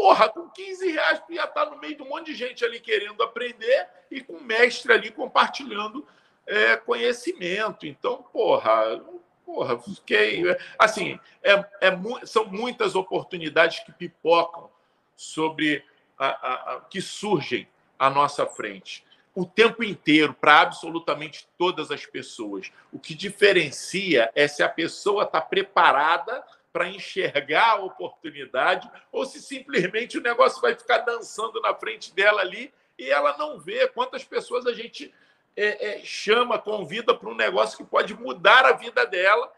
porra, 0.01 0.29
com 0.29 0.49
15 0.49 0.91
reais 0.93 1.19
tu 1.19 1.31
ia 1.31 1.43
estar 1.43 1.67
no 1.67 1.77
meio 1.77 1.95
de 1.95 2.01
um 2.01 2.09
monte 2.09 2.31
de 2.31 2.33
gente 2.33 2.65
ali 2.65 2.79
querendo 2.79 3.21
aprender 3.21 3.87
e 4.09 4.19
com 4.19 4.33
o 4.33 4.43
mestre 4.43 4.91
ali 4.91 5.11
compartilhando 5.11 6.07
é, 6.47 6.75
conhecimento. 6.75 7.85
Então, 7.85 8.23
porra, 8.33 8.99
porra, 9.45 9.77
fiquei. 9.79 10.41
Assim, 10.79 11.19
é, 11.43 11.53
é, 11.81 12.25
são 12.25 12.45
muitas 12.45 12.95
oportunidades 12.95 13.81
que 13.81 13.91
pipocam 13.91 14.71
sobre 15.15 15.85
a, 16.17 16.25
a, 16.25 16.53
a, 16.53 16.81
que 16.81 16.99
surgem 16.99 17.67
à 17.99 18.09
nossa 18.09 18.47
frente. 18.47 19.05
O 19.35 19.45
tempo 19.45 19.83
inteiro, 19.83 20.33
para 20.33 20.61
absolutamente 20.61 21.47
todas 21.59 21.91
as 21.91 22.07
pessoas. 22.07 22.71
O 22.91 22.97
que 22.97 23.13
diferencia 23.13 24.31
é 24.33 24.47
se 24.47 24.63
a 24.63 24.67
pessoa 24.67 25.25
está 25.25 25.39
preparada 25.39 26.43
para 26.71 26.87
enxergar 26.87 27.71
a 27.71 27.75
oportunidade 27.75 28.89
ou 29.11 29.25
se 29.25 29.41
simplesmente 29.41 30.17
o 30.17 30.21
negócio 30.21 30.61
vai 30.61 30.75
ficar 30.75 30.99
dançando 30.99 31.59
na 31.61 31.73
frente 31.73 32.13
dela 32.13 32.41
ali 32.41 32.73
e 32.97 33.09
ela 33.09 33.37
não 33.37 33.59
vê 33.59 33.87
quantas 33.87 34.23
pessoas 34.23 34.65
a 34.65 34.73
gente 34.73 35.13
é, 35.55 35.99
é, 35.99 35.99
chama, 36.03 36.57
convida 36.57 37.13
para 37.13 37.29
um 37.29 37.35
negócio 37.35 37.77
que 37.77 37.83
pode 37.83 38.13
mudar 38.13 38.65
a 38.65 38.73
vida 38.73 39.05
dela 39.05 39.51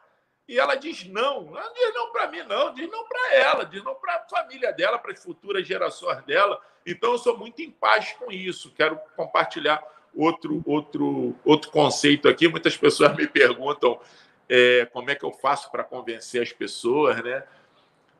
e 0.47 0.59
ela 0.59 0.75
diz 0.75 1.05
não. 1.05 1.43
Não 1.43 1.73
diz 1.73 1.93
não 1.93 2.11
para 2.11 2.27
mim, 2.27 2.43
não, 2.43 2.73
diz 2.73 2.89
não 2.89 3.05
para 3.07 3.35
ela, 3.35 3.63
diz 3.65 3.83
não 3.83 3.95
para 3.95 4.15
a 4.15 4.23
família 4.27 4.71
dela, 4.73 4.97
para 4.97 5.11
as 5.11 5.23
futuras 5.23 5.65
gerações 5.67 6.23
dela. 6.25 6.59
Então, 6.85 7.13
eu 7.13 7.17
sou 7.17 7.37
muito 7.37 7.61
em 7.61 7.71
paz 7.71 8.13
com 8.19 8.31
isso. 8.31 8.71
Quero 8.75 8.99
compartilhar 9.15 9.81
outro, 10.13 10.61
outro, 10.65 11.35
outro 11.45 11.71
conceito 11.71 12.27
aqui. 12.27 12.47
Muitas 12.47 12.75
pessoas 12.75 13.15
me 13.15 13.27
perguntam 13.27 13.99
é, 14.49 14.85
como 14.91 15.09
é 15.09 15.15
que 15.15 15.23
eu 15.23 15.31
faço 15.31 15.71
para 15.71 15.83
convencer 15.83 16.41
as 16.41 16.51
pessoas, 16.51 17.23
né? 17.23 17.43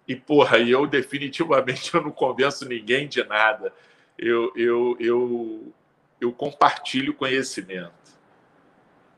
E, 0.08 0.16
porra, 0.16 0.60
eu 0.60 0.86
definitivamente 0.86 1.94
eu 1.96 2.02
não 2.02 2.12
convenço 2.12 2.68
ninguém 2.68 3.08
de 3.08 3.24
nada. 3.24 3.74
Eu, 4.18 4.52
eu, 4.56 4.98
eu, 5.00 5.74
eu 6.20 6.32
compartilho 6.32 7.14
conhecimento. 7.14 8.04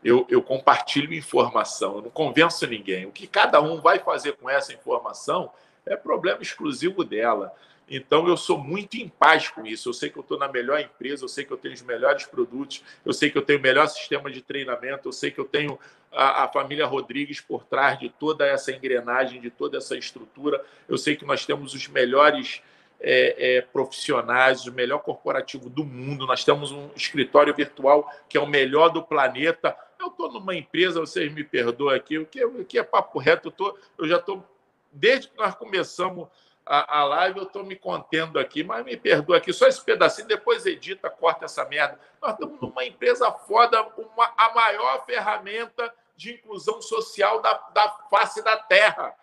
Eu, 0.04 0.26
eu 0.30 0.42
compartilho 0.42 1.12
informação, 1.16 1.96
eu 1.96 2.02
não 2.04 2.10
convenço 2.12 2.68
ninguém. 2.68 3.08
O 3.08 3.12
que 3.12 3.26
cada 3.26 3.60
um 3.60 3.82
vai 3.82 3.98
fazer 3.98 4.34
com 4.34 4.48
essa 4.48 4.72
informação 4.72 5.52
é 5.84 5.96
problema 5.96 6.44
exclusivo 6.44 7.04
dela. 7.04 7.56
Então, 7.90 8.28
eu 8.28 8.36
sou 8.36 8.58
muito 8.58 8.96
em 8.98 9.08
paz 9.08 9.50
com 9.50 9.66
isso. 9.66 9.90
Eu 9.90 9.94
sei 9.94 10.10
que 10.10 10.18
eu 10.18 10.22
estou 10.22 10.40
na 10.40 10.48
melhor 10.48 10.80
empresa, 10.80 11.24
eu 11.24 11.30
sei 11.30 11.46
que 11.46 11.52
eu 11.52 11.58
tenho 11.58 11.74
os 11.74 11.82
melhores 11.82 12.26
produtos, 12.26 12.84
eu 13.06 13.14
sei 13.14 13.30
que 13.30 13.38
eu 13.38 13.44
tenho 13.44 13.60
o 13.60 13.62
melhor 13.62 13.88
sistema 13.88 14.32
de 14.32 14.42
treinamento, 14.42 15.08
eu 15.08 15.14
sei 15.14 15.30
que 15.30 15.40
eu 15.40 15.46
tenho 15.46 15.80
a, 16.12 16.46
a, 16.46 16.48
família 16.48 16.86
Rodrigues 16.86 17.42
por 17.42 17.64
trás 17.64 18.00
de 18.00 18.10
toda 18.10 18.46
essa 18.46 18.72
engrenagem, 18.72 19.40
de 19.40 19.52
toda 19.52 19.78
essa 19.78 19.96
estrutura. 19.96 20.64
Eu 20.88 20.98
sei 20.98 21.16
que 21.16 21.26
nós 21.26 21.46
temos 21.46 21.74
os 21.74 21.88
melhores 21.88 22.62
é, 23.00 23.58
é, 23.58 23.62
profissionais, 23.62 24.66
o 24.66 24.74
melhor 24.74 25.00
corporativo 25.00 25.70
do 25.70 25.86
mundo. 25.86 26.26
Nós 26.26 26.44
temos 26.44 26.72
um 26.72 26.90
escritório 26.96 27.54
virtual 27.54 28.10
que 28.28 28.38
é 28.38 28.42
o 28.42 28.48
melhor 28.48 28.90
do 28.90 29.04
planeta. 29.04 29.78
Eu 30.00 30.08
estou 30.08 30.32
numa 30.32 30.56
empresa, 30.56 31.00
vocês 31.00 31.32
me 31.32 31.44
perdoem 31.44 31.96
aqui, 31.96 32.18
o 32.18 32.26
que, 32.26 32.44
o 32.44 32.66
que 32.66 32.80
é 32.80 32.84
papo 32.84 33.20
reto, 33.20 33.50
eu, 33.50 33.52
tô, 33.52 33.78
eu 33.98 34.08
já 34.08 34.18
estou, 34.18 34.44
desde 34.92 35.28
que 35.28 35.38
nós 35.38 35.54
começamos 35.56 36.28
a, 36.66 37.00
a 37.00 37.04
live, 37.04 37.40
eu 37.40 37.46
estou 37.46 37.64
me 37.64 37.76
contendo 37.76 38.40
aqui, 38.40 38.64
mas 38.64 38.84
me 38.84 38.98
perdoa 38.98 39.38
aqui, 39.38 39.54
só 39.54 39.68
esse 39.68 39.84
pedacinho, 39.84 40.28
depois 40.28 40.66
edita, 40.66 41.10
corta 41.10 41.46
essa 41.46 41.64
merda. 41.66 42.00
Nós 42.22 42.34
estamos 42.34 42.60
numa 42.60 42.84
empresa 42.84 43.32
foda, 43.32 43.82
uma, 43.98 44.34
a 44.36 44.54
maior 44.54 45.06
ferramenta 45.06 45.94
de 46.16 46.34
inclusão 46.34 46.82
social 46.82 47.42
da, 47.42 47.54
da 47.74 47.90
face 48.10 48.42
da 48.42 48.58
Terra. 48.58 49.16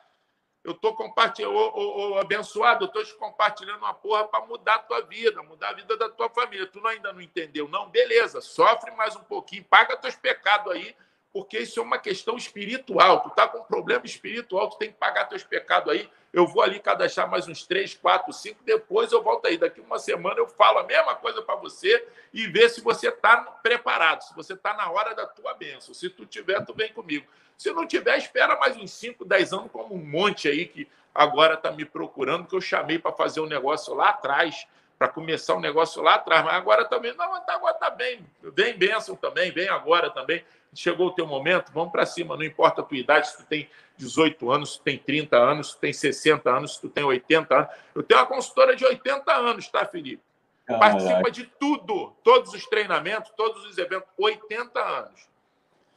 Eu 0.63 0.73
estou 0.73 0.95
compartilhando, 0.95 1.57
ô, 1.57 2.13
ô, 2.13 2.19
abençoado, 2.19 2.85
eu 2.85 2.87
estou 2.87 3.05
te 3.05 3.15
compartilhando 3.15 3.79
uma 3.79 3.93
porra 3.93 4.29
para 4.29 4.47
mudar 4.47 4.77
a 4.77 4.79
tua 4.79 5.01
vida, 5.01 5.43
mudar 5.43 5.71
a 5.71 5.73
vida 5.73 5.97
da 5.97 6.09
tua 6.09 6.29
família. 6.31 6.69
Tu 6.69 6.81
não, 6.81 6.91
ainda 6.91 7.13
não 7.13 7.21
entendeu, 7.21 7.67
não? 7.67 7.89
Beleza, 7.89 8.41
sofre 8.41 8.93
mais 8.93 9.17
um 9.17 9.25
pouquinho, 9.25 9.65
paga 9.65 9.97
teus 9.97 10.15
pecados 10.15 10.73
aí, 10.73 10.95
porque 11.33 11.59
isso 11.59 11.81
é 11.81 11.83
uma 11.83 11.99
questão 11.99 12.37
espiritual. 12.37 13.21
Tu 13.21 13.29
está 13.29 13.49
com 13.49 13.59
um 13.59 13.65
problema 13.65 14.05
espiritual, 14.05 14.69
tu 14.69 14.79
tem 14.79 14.91
que 14.91 14.99
pagar 14.99 15.25
teus 15.25 15.43
pecados 15.43 15.93
aí. 15.93 16.09
Eu 16.33 16.47
vou 16.47 16.63
ali 16.63 16.79
cadastrar 16.79 17.29
mais 17.31 17.49
uns 17.49 17.67
três, 17.67 17.95
quatro, 17.95 18.33
cinco, 18.33 18.63
depois 18.65 19.13
eu 19.13 19.23
volto 19.23 19.47
aí. 19.47 19.57
Daqui 19.57 19.81
uma 19.81 19.99
semana 19.99 20.39
eu 20.39 20.47
falo 20.47 20.79
a 20.79 20.85
mesma 20.85 21.15
coisa 21.15 21.41
para 21.43 21.57
você 21.57 22.07
e 22.33 22.47
ver 22.47 22.69
se 22.69 22.81
você 22.81 23.09
está 23.09 23.39
preparado, 23.63 24.23
se 24.23 24.35
você 24.35 24.53
está 24.53 24.75
na 24.75 24.91
hora 24.91 25.15
da 25.15 25.27
tua 25.27 25.55
bênção. 25.55 25.95
Se 25.95 26.09
tu 26.11 26.27
tiver, 26.27 26.65
tu 26.65 26.75
vem 26.75 26.93
comigo. 26.93 27.27
Se 27.57 27.73
não 27.73 27.87
tiver, 27.87 28.17
espera 28.19 28.59
mais 28.59 28.77
uns 28.77 28.91
5, 28.93 29.25
10 29.25 29.53
anos, 29.53 29.71
como 29.71 29.95
um 29.95 30.05
monte 30.05 30.49
aí 30.49 30.67
que 30.67 30.89
agora 31.15 31.55
está 31.55 31.71
me 31.71 31.85
procurando, 31.85 32.47
que 32.47 32.57
eu 32.57 32.61
chamei 32.61 32.99
para 32.99 33.13
fazer 33.13 33.41
um 33.41 33.47
negócio 33.47 33.95
lá 33.95 34.11
atrás, 34.11 34.67
para 34.99 35.09
começar 35.09 35.55
um 35.55 35.61
negócio 35.61 36.01
lá 36.03 36.15
atrás, 36.15 36.45
mas 36.45 36.55
agora 36.55 36.85
também, 36.85 37.15
não, 37.15 37.35
agora 37.35 37.75
está 37.75 37.91
bem, 37.91 38.25
vem 38.41 38.77
bênção 38.77 39.17
também, 39.17 39.51
vem 39.51 39.69
agora 39.69 40.11
também. 40.11 40.45
Chegou 40.75 41.09
o 41.09 41.13
teu 41.13 41.27
momento, 41.27 41.71
vamos 41.73 41.93
para 41.93 42.07
cima, 42.07 42.37
não 42.37 42.45
importa 42.45 42.81
a 42.81 42.85
tua 42.85 42.97
idade, 42.97 43.29
se 43.29 43.37
tu 43.37 43.45
tem 43.45 43.69
18 43.97 44.51
anos, 44.51 44.73
se 44.73 44.79
tu 44.79 44.85
tem 44.85 44.99
30 44.99 45.37
anos, 45.37 45.69
se 45.69 45.75
tu 45.77 45.81
tem 45.81 45.93
60 45.93 46.51
anos, 46.51 46.75
se 46.75 46.81
tu 46.81 46.89
tem 46.89 47.05
80 47.05 47.55
anos. 47.55 47.69
Eu 47.95 48.03
tenho 48.03 48.21
uma 48.21 48.27
consultora 48.27 48.75
de 48.75 48.85
80 48.85 49.33
anos, 49.33 49.69
tá, 49.69 49.85
Felipe? 49.85 50.23
Participa 50.67 51.31
de 51.31 51.45
tudo, 51.45 52.13
todos 52.23 52.55
os 52.55 52.65
treinamentos, 52.67 53.31
todos 53.37 53.67
os 53.67 53.77
eventos, 53.77 54.09
80 54.17 54.81
anos. 54.81 55.29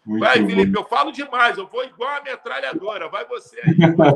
Muito 0.06 0.22
vai, 0.22 0.36
Felipe, 0.36 0.72
bom. 0.72 0.82
eu 0.82 0.86
falo 0.86 1.12
demais, 1.12 1.58
eu 1.58 1.68
vou 1.68 1.84
igual 1.84 2.10
a 2.18 2.22
metralhadora. 2.22 3.10
Vai 3.10 3.26
você 3.26 3.60
aí, 3.62 3.76
vai, 3.96 4.12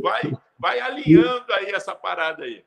vai, 0.00 0.38
vai 0.58 0.80
alinhando 0.80 1.52
aí 1.52 1.70
essa 1.70 1.94
parada 1.94 2.44
aí. 2.44 2.64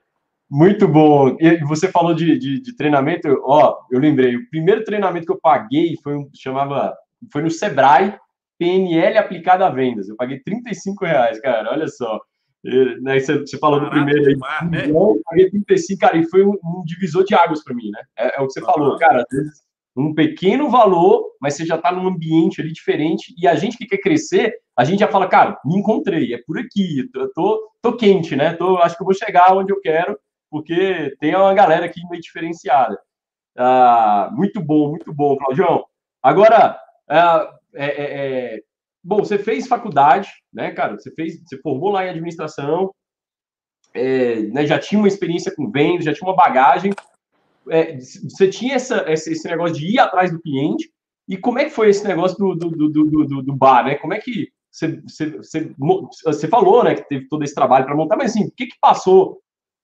Muito 0.50 0.88
bom. 0.88 1.38
E 1.40 1.64
você 1.64 1.88
falou 1.88 2.14
de, 2.14 2.38
de, 2.38 2.60
de, 2.60 2.76
treinamento, 2.76 3.42
ó, 3.46 3.80
eu 3.90 4.00
lembrei, 4.00 4.36
o 4.36 4.50
primeiro 4.50 4.84
treinamento 4.84 5.26
que 5.26 5.32
eu 5.32 5.40
paguei 5.40 5.98
foi 6.04 6.16
um, 6.16 6.30
chamava, 6.36 6.94
foi 7.32 7.42
no 7.42 7.52
Sebrae, 7.52 8.16
PNL 8.58 9.18
aplicada 9.18 9.66
a 9.66 9.70
vendas. 9.70 10.08
Eu 10.08 10.16
paguei 10.16 10.40
35 10.40 11.06
reais, 11.06 11.40
cara, 11.40 11.72
olha 11.72 11.88
só. 11.88 12.20
E, 12.64 13.02
né, 13.02 13.20
você, 13.20 13.40
você 13.40 13.58
falou 13.58 13.80
Barato 13.80 13.96
do 13.96 14.06
primeiro 14.06 14.30
aí, 14.30 14.34
demais, 14.36 14.72
né? 14.72 14.90
eu 14.90 15.22
paguei 15.26 15.50
35, 15.50 16.00
cara, 16.00 16.18
e 16.18 16.30
foi 16.30 16.46
um, 16.46 16.58
um 16.64 16.84
divisor 16.86 17.24
de 17.24 17.34
águas 17.34 17.64
para 17.64 17.76
mim, 17.76 17.90
né? 17.90 18.02
É, 18.18 18.38
é, 18.38 18.42
o 18.42 18.48
que 18.48 18.54
você 18.54 18.62
falou, 18.62 18.98
cara, 18.98 19.24
às 19.24 19.38
vezes 19.38 19.62
um 19.96 20.14
pequeno 20.14 20.70
valor, 20.70 21.32
mas 21.42 21.56
você 21.56 21.66
já 21.66 21.76
está 21.76 21.92
num 21.92 22.08
ambiente 22.08 22.62
ali 22.62 22.72
diferente, 22.72 23.34
e 23.38 23.48
a 23.48 23.56
gente 23.56 23.78
que 23.78 23.86
quer 23.86 23.98
crescer, 23.98 24.54
a 24.78 24.84
gente 24.84 25.00
já 25.00 25.08
fala, 25.08 25.28
cara, 25.28 25.60
me 25.66 25.76
encontrei, 25.78 26.34
é 26.34 26.42
por 26.46 26.58
aqui, 26.58 27.10
eu 27.14 27.32
tô, 27.34 27.70
tô 27.82 27.96
quente, 27.96 28.36
né? 28.36 28.54
Tô, 28.54 28.78
acho 28.78 28.96
que 28.96 29.02
eu 29.02 29.06
vou 29.06 29.14
chegar 29.14 29.54
onde 29.54 29.74
eu 29.74 29.82
quero, 29.82 30.18
porque 30.50 31.16
tem 31.20 31.36
uma 31.36 31.54
galera 31.54 31.86
aqui 31.86 32.02
meio 32.10 32.22
diferenciada. 32.22 32.98
Ah, 33.58 34.30
muito 34.34 34.62
bom, 34.62 34.90
muito 34.90 35.14
bom, 35.14 35.36
Claudião. 35.38 35.84
Agora, 36.24 36.58
ah, 36.58 36.80
é, 37.12 37.86
é, 37.86 38.56
é, 38.56 38.62
bom, 39.04 39.18
você 39.18 39.38
fez 39.38 39.68
faculdade, 39.68 40.30
né, 40.54 40.72
cara? 40.72 40.98
Você 40.98 41.12
fez, 41.12 41.42
você 41.44 41.58
formou 41.58 41.90
lá 41.90 42.06
em 42.06 42.10
administração, 42.10 42.94
é, 43.94 44.42
né, 44.44 44.66
já 44.66 44.80
tinha 44.80 45.00
uma 45.00 45.08
experiência 45.08 45.54
com 45.54 45.70
vendas, 45.70 46.06
já 46.06 46.14
tinha 46.14 46.28
uma 46.28 46.36
bagagem, 46.36 46.94
é, 47.70 47.98
você 47.98 48.50
tinha 48.50 48.76
essa, 48.76 49.06
esse 49.12 49.48
negócio 49.48 49.76
de 49.76 49.88
ir 49.88 50.00
atrás 50.00 50.32
do 50.32 50.42
cliente, 50.42 50.92
e 51.28 51.38
como 51.38 51.60
é 51.60 51.66
que 51.66 51.72
foi 51.72 51.90
esse 51.90 52.06
negócio 52.08 52.38
do, 52.38 52.56
do, 52.56 52.90
do, 52.90 53.26
do, 53.26 53.42
do 53.44 53.56
bar, 53.56 53.86
né? 53.86 53.96
Como 53.96 54.14
é 54.14 54.20
que 54.20 54.50
você, 54.72 55.02
você, 55.02 55.30
você, 55.38 55.76
você, 56.24 56.48
falou, 56.48 56.84
né, 56.84 56.96
que 56.96 57.08
teve 57.08 57.28
todo 57.28 57.44
esse 57.44 57.54
trabalho 57.54 57.86
para 57.86 57.96
montar, 57.96 58.16
mas 58.16 58.32
assim, 58.32 58.46
o 58.46 58.52
que, 58.52 58.68
que 58.68 58.80
passou 58.80 59.42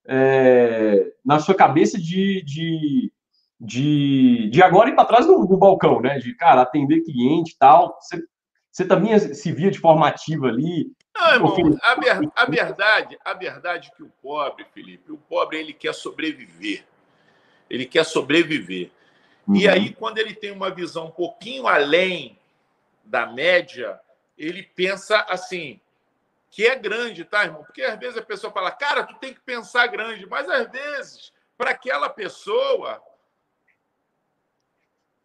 é, 0.07 1.11
na 1.25 1.39
sua 1.39 1.53
cabeça 1.53 1.97
de, 1.97 2.41
de, 2.43 3.11
de, 3.59 4.49
de 4.49 4.61
agora 4.61 4.89
ir 4.89 4.95
para 4.95 5.05
trás 5.05 5.25
do, 5.25 5.45
do, 5.45 5.57
balcão, 5.57 6.01
né? 6.01 6.19
De, 6.19 6.33
cara, 6.35 6.61
atender 6.61 7.01
cliente 7.01 7.53
e 7.53 7.57
tal. 7.57 7.97
Você, 7.99 8.23
você 8.71 8.85
também 8.85 9.17
se 9.19 9.51
via 9.51 9.71
de 9.71 9.79
forma 9.79 10.07
ativa 10.07 10.47
ali? 10.47 10.91
Não, 11.15 11.33
irmão, 11.33 11.79
a, 11.81 11.95
ver, 11.95 12.31
a, 12.35 12.45
verdade, 12.45 13.17
a 13.25 13.33
verdade 13.33 13.89
é 13.91 13.95
que 13.95 14.03
o 14.03 14.11
pobre, 14.21 14.65
Felipe, 14.73 15.11
o 15.11 15.17
pobre 15.17 15.57
ele 15.57 15.73
quer 15.73 15.93
sobreviver 15.93 16.85
ele 17.69 17.85
quer 17.85 18.05
sobreviver. 18.05 18.91
Uhum. 19.47 19.55
E 19.55 19.67
aí, 19.67 19.93
quando 19.93 20.17
ele 20.17 20.33
tem 20.33 20.51
uma 20.51 20.69
visão 20.69 21.07
um 21.07 21.11
pouquinho 21.11 21.67
além 21.67 22.37
da 23.03 23.25
média, 23.25 23.99
ele 24.37 24.63
pensa 24.63 25.25
assim, 25.29 25.79
que 26.49 26.65
é 26.65 26.75
grande, 26.75 27.23
tá, 27.23 27.45
irmão? 27.45 27.63
Porque 27.63 27.81
às 27.81 27.97
vezes 27.97 28.17
a 28.17 28.21
pessoa 28.21 28.51
fala, 28.51 28.71
cara, 28.71 29.03
tu 29.03 29.15
tem 29.15 29.33
que 29.33 29.39
pensar 29.41 29.87
grande, 29.87 30.25
mas 30.25 30.49
às 30.49 30.69
vezes, 30.69 31.33
para 31.57 31.71
aquela 31.71 32.09
pessoa, 32.09 33.01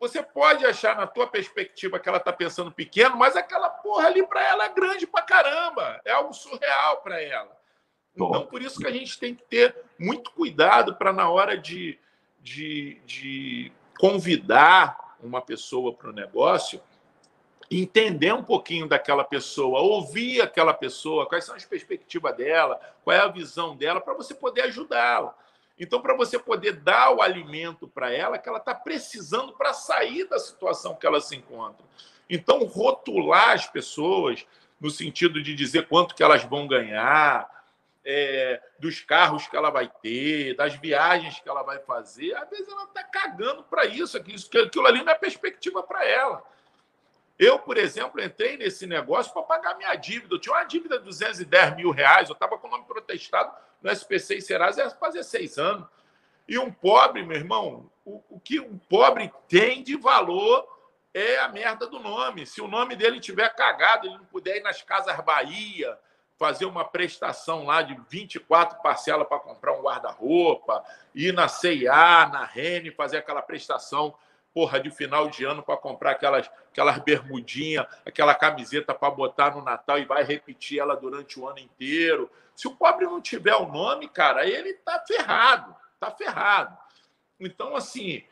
você 0.03 0.21
pode 0.21 0.67
achar 0.67 0.97
na 0.97 1.07
tua 1.07 1.29
perspectiva 1.29 1.97
que 1.97 2.09
ela 2.09 2.19
está 2.19 2.33
pensando 2.33 2.73
pequeno, 2.73 3.17
mas 3.17 3.37
aquela 3.37 3.71
porra 3.71 4.09
ali 4.09 4.27
para 4.27 4.45
ela 4.45 4.65
é 4.65 4.69
grande 4.69 5.07
para 5.07 5.23
caramba, 5.23 6.01
é 6.05 6.11
algo 6.11 6.35
surreal 6.35 7.01
para 7.03 7.23
ela. 7.23 7.57
Então, 8.13 8.45
por 8.47 8.61
isso 8.61 8.81
que 8.81 8.87
a 8.89 8.91
gente 8.91 9.17
tem 9.17 9.33
que 9.33 9.45
ter 9.45 9.77
muito 9.97 10.33
cuidado 10.33 10.97
para 10.97 11.13
na 11.13 11.31
hora 11.31 11.57
de, 11.57 12.01
de, 12.41 13.01
de 13.07 13.73
convidar 13.97 15.17
uma 15.23 15.41
pessoa 15.41 15.95
para 15.95 16.11
o 16.11 16.13
negócio, 16.13 16.83
entender 17.71 18.35
um 18.35 18.43
pouquinho 18.43 18.89
daquela 18.89 19.23
pessoa, 19.23 19.83
ouvir 19.83 20.43
aquela 20.43 20.75
pessoa, 20.75 21.29
quais 21.29 21.45
são 21.45 21.55
as 21.55 21.65
perspectivas 21.65 22.37
dela, 22.37 22.81
qual 23.05 23.17
é 23.17 23.21
a 23.21 23.29
visão 23.29 23.77
dela, 23.77 24.01
para 24.01 24.15
você 24.15 24.35
poder 24.35 24.63
ajudá-la. 24.63 25.33
Então, 25.79 26.01
para 26.01 26.15
você 26.15 26.39
poder 26.39 26.73
dar 26.73 27.11
o 27.15 27.23
alimento 27.23 27.89
para 27.89 28.13
ela 28.13 28.39
que 28.39 28.49
ela 28.49 28.59
está 28.59 28.75
precisando 28.75 29.53
para 29.53 29.73
sair 29.73 30.25
da 30.25 30.39
situação 30.39 30.95
que 30.95 31.07
ela 31.07 31.21
se 31.21 31.35
encontra. 31.37 31.85
Então, 32.29 32.65
rotular 32.65 33.51
as 33.51 33.67
pessoas 33.67 34.47
no 34.81 34.91
sentido 34.91 35.43
de 35.43 35.55
dizer 35.55 35.87
quanto 35.89 36.15
que 36.15 36.23
elas 36.23 36.45
vão 36.45 36.67
ganhar, 36.67 37.49
é, 38.05 38.61
dos 38.79 39.01
carros 39.01 39.47
que 39.47 39.57
ela 39.57 39.71
vai 39.71 39.91
ter, 40.03 40.57
das 40.57 40.75
viagens 40.75 41.39
que 41.39 41.49
ela 41.49 41.63
vai 41.63 41.79
fazer, 41.79 42.35
às 42.35 42.49
vezes 42.51 42.69
ela 42.69 42.85
está 42.85 43.05
cagando 43.05 43.63
para 43.63 43.85
isso, 43.85 44.17
aquilo, 44.17 44.87
ali 44.87 45.05
não 45.05 45.13
é 45.13 45.15
perspectiva 45.15 45.83
para 45.83 46.05
ela. 46.05 46.43
Eu, 47.39 47.59
por 47.59 47.77
exemplo, 47.77 48.21
entrei 48.23 48.57
nesse 48.57 48.87
negócio 48.87 49.33
para 49.33 49.43
pagar 49.43 49.77
minha 49.77 49.95
dívida. 49.97 50.35
Eu 50.35 50.39
tinha 50.39 50.55
uma 50.55 50.65
dívida 50.65 50.99
de 50.99 51.05
210 51.05 51.77
mil 51.77 51.91
reais, 51.91 52.29
eu 52.29 52.35
estava 52.35 52.59
com 52.59 52.69
o 52.69 52.71
nome 52.71 52.85
protestado 52.85 53.53
no 53.83 53.91
SPC 53.91 54.37
e 54.37 54.43
Serasa, 54.43 54.83
ia 54.83 54.91
fazer 54.91 55.23
seis 55.23 55.59
anos. 55.59 55.87
E 56.49 56.59
um 56.59 56.71
pobre, 56.71 57.25
meu 57.25 57.37
irmão, 57.37 57.91
o, 58.05 58.23
o 58.31 58.41
que 58.41 58.61
um 58.61 58.79
pobre 58.79 59.33
tem 59.49 59.83
de 59.83 59.97
valor 59.97 60.67
é 61.15 61.39
a 61.39 61.49
merda 61.49 61.87
do 61.87 61.99
nome. 61.99 62.47
Se 62.47 62.61
o 62.61 62.69
nome 62.69 62.97
dele 62.97 63.21
tiver 63.21 63.49
cagado, 63.55 64.07
ele 64.07 64.19
não 64.19 64.25
puder 64.25 64.57
ir 64.57 64.63
nas 64.63 64.83
Casas 64.83 65.17
Bahia, 65.21 65.99
fazer 66.39 66.65
uma 66.65 66.85
prestação 66.85 67.65
lá 67.65 67.83
de 67.83 67.97
24 68.09 68.83
parcelas 68.83 69.29
para 69.29 69.39
comprar 69.39 69.75
um 69.75 69.83
guarda-roupa, 69.83 70.85
ir 71.15 71.33
na 71.33 71.49
CIA, 71.49 72.29
na 72.33 72.45
Rene, 72.45 72.91
fazer 72.91 73.19
aquela 73.19 73.43
prestação 73.43 74.15
porra 74.53 74.81
de 74.81 74.91
final 74.91 75.29
de 75.29 75.45
ano 75.45 75.63
para 75.63 75.77
comprar 75.77 76.13
aquelas, 76.13 76.51
aquelas 76.71 76.99
bermudinhas, 76.99 77.87
aquela 78.05 78.35
camiseta 78.35 78.93
para 78.93 79.11
botar 79.11 79.55
no 79.55 79.63
Natal 79.63 79.99
e 79.99 80.05
vai 80.05 80.23
repetir 80.25 80.79
ela 80.79 80.95
durante 80.95 81.39
o 81.41 81.49
ano 81.49 81.59
inteiro. 81.59 82.31
Se 82.55 82.69
o 82.69 82.77
pobre 82.77 83.07
não 83.07 83.21
tiver 83.21 83.55
o 83.57 83.67
nome, 83.67 84.09
cara, 84.09 84.47
ele 84.47 84.75
tá 84.75 85.03
ferrado, 85.07 85.75
tá 85.99 86.11
ferrado. 86.11 86.77
Então, 87.41 87.75
assim, 87.75 88.25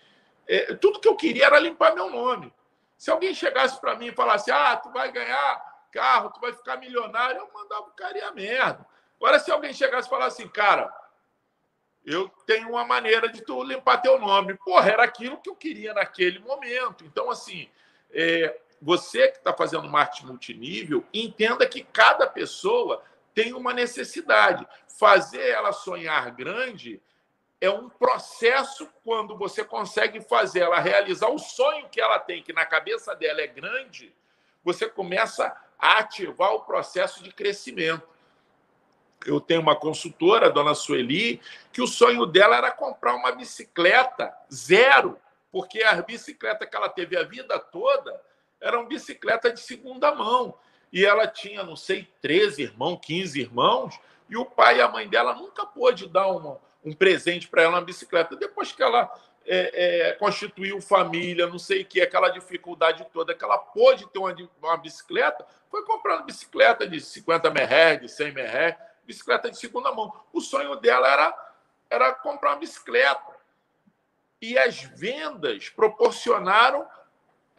é, 0.46 0.74
tudo 0.74 1.00
que 1.00 1.08
eu 1.08 1.16
queria 1.16 1.46
era 1.46 1.58
limpar 1.58 1.94
meu 1.94 2.10
nome. 2.10 2.52
Se 2.96 3.10
alguém 3.10 3.32
chegasse 3.32 3.80
para 3.80 3.96
mim 3.96 4.08
e 4.08 4.14
falasse, 4.14 4.50
ah, 4.50 4.76
tu 4.76 4.90
vai 4.90 5.10
ganhar 5.10 5.70
carro, 5.90 6.30
tu 6.30 6.40
vai 6.40 6.52
ficar 6.52 6.76
milionário, 6.76 7.38
eu 7.38 7.50
mandava 7.52 7.82
o 7.82 7.92
cara 7.92 8.18
ir 8.18 8.22
a 8.22 8.32
merda. 8.32 8.86
Agora, 9.16 9.38
se 9.38 9.50
alguém 9.50 9.72
chegasse 9.72 10.06
e 10.06 10.10
falasse 10.10 10.42
assim, 10.42 10.50
cara, 10.50 10.94
eu 12.04 12.28
tenho 12.46 12.70
uma 12.70 12.84
maneira 12.84 13.28
de 13.28 13.42
tu 13.42 13.62
limpar 13.62 13.98
teu 13.98 14.18
nome. 14.18 14.54
Porra, 14.54 14.90
era 14.90 15.04
aquilo 15.04 15.38
que 15.38 15.50
eu 15.50 15.56
queria 15.56 15.92
naquele 15.92 16.38
momento. 16.38 17.04
Então, 17.04 17.30
assim, 17.30 17.68
é, 18.10 18.58
você 18.80 19.28
que 19.28 19.38
está 19.38 19.52
fazendo 19.52 19.88
marketing 19.88 20.26
multinível, 20.26 21.04
entenda 21.12 21.66
que 21.66 21.84
cada 21.84 22.26
pessoa 22.26 23.02
tem 23.40 23.54
uma 23.54 23.72
necessidade. 23.72 24.66
Fazer 24.86 25.48
ela 25.48 25.72
sonhar 25.72 26.30
grande 26.32 27.00
é 27.58 27.70
um 27.70 27.88
processo 27.88 28.86
quando 29.02 29.34
você 29.36 29.64
consegue 29.64 30.20
fazer 30.20 30.60
ela 30.60 30.78
realizar 30.78 31.28
o 31.30 31.38
sonho 31.38 31.88
que 31.88 32.00
ela 32.00 32.18
tem, 32.18 32.42
que 32.42 32.52
na 32.52 32.66
cabeça 32.66 33.14
dela 33.14 33.40
é 33.40 33.46
grande, 33.46 34.14
você 34.62 34.86
começa 34.86 35.56
a 35.78 35.98
ativar 35.98 36.52
o 36.52 36.60
processo 36.60 37.22
de 37.22 37.32
crescimento. 37.32 38.06
Eu 39.24 39.40
tenho 39.40 39.60
uma 39.62 39.76
consultora, 39.76 40.46
a 40.46 40.50
dona 40.50 40.74
Sueli, 40.74 41.40
que 41.72 41.80
o 41.80 41.86
sonho 41.86 42.26
dela 42.26 42.56
era 42.56 42.70
comprar 42.70 43.14
uma 43.14 43.32
bicicleta 43.32 44.34
zero, 44.52 45.18
porque 45.50 45.82
a 45.82 46.00
bicicleta 46.02 46.66
que 46.66 46.76
ela 46.76 46.90
teve 46.90 47.16
a 47.16 47.22
vida 47.22 47.58
toda 47.58 48.20
era 48.60 48.78
uma 48.78 48.88
bicicleta 48.88 49.50
de 49.50 49.60
segunda 49.60 50.14
mão. 50.14 50.54
E 50.92 51.04
ela 51.04 51.26
tinha, 51.26 51.62
não 51.62 51.76
sei, 51.76 52.08
13 52.20 52.62
irmãos, 52.62 52.98
15 53.02 53.40
irmãos, 53.40 53.98
e 54.28 54.36
o 54.36 54.44
pai 54.44 54.78
e 54.78 54.80
a 54.80 54.88
mãe 54.88 55.08
dela 55.08 55.34
nunca 55.34 55.64
pôde 55.66 56.08
dar 56.08 56.28
uma, 56.28 56.58
um 56.84 56.92
presente 56.92 57.48
para 57.48 57.62
ela 57.62 57.76
uma 57.76 57.84
bicicleta. 57.84 58.36
Depois 58.36 58.72
que 58.72 58.82
ela 58.82 59.12
é, 59.46 60.08
é, 60.08 60.12
constituiu 60.12 60.80
família, 60.80 61.46
não 61.46 61.58
sei 61.58 61.82
o 61.82 61.84
que, 61.84 62.00
aquela 62.00 62.28
dificuldade 62.28 63.06
toda, 63.12 63.34
que 63.34 63.44
ela 63.44 63.58
pôde 63.58 64.06
ter 64.08 64.18
uma, 64.18 64.34
uma 64.62 64.76
bicicleta, 64.76 65.46
foi 65.70 65.84
comprando 65.84 66.24
bicicleta 66.24 66.86
de 66.86 67.00
50 67.00 67.50
merré, 67.50 67.96
de 67.96 68.08
100 68.08 68.32
merré, 68.32 68.78
bicicleta 69.04 69.50
de 69.50 69.58
segunda 69.58 69.92
mão. 69.92 70.12
O 70.32 70.40
sonho 70.40 70.76
dela 70.76 71.08
era, 71.08 71.52
era 71.88 72.14
comprar 72.14 72.50
uma 72.50 72.60
bicicleta. 72.60 73.30
E 74.40 74.58
as 74.58 74.82
vendas 74.82 75.68
proporcionaram 75.68 76.86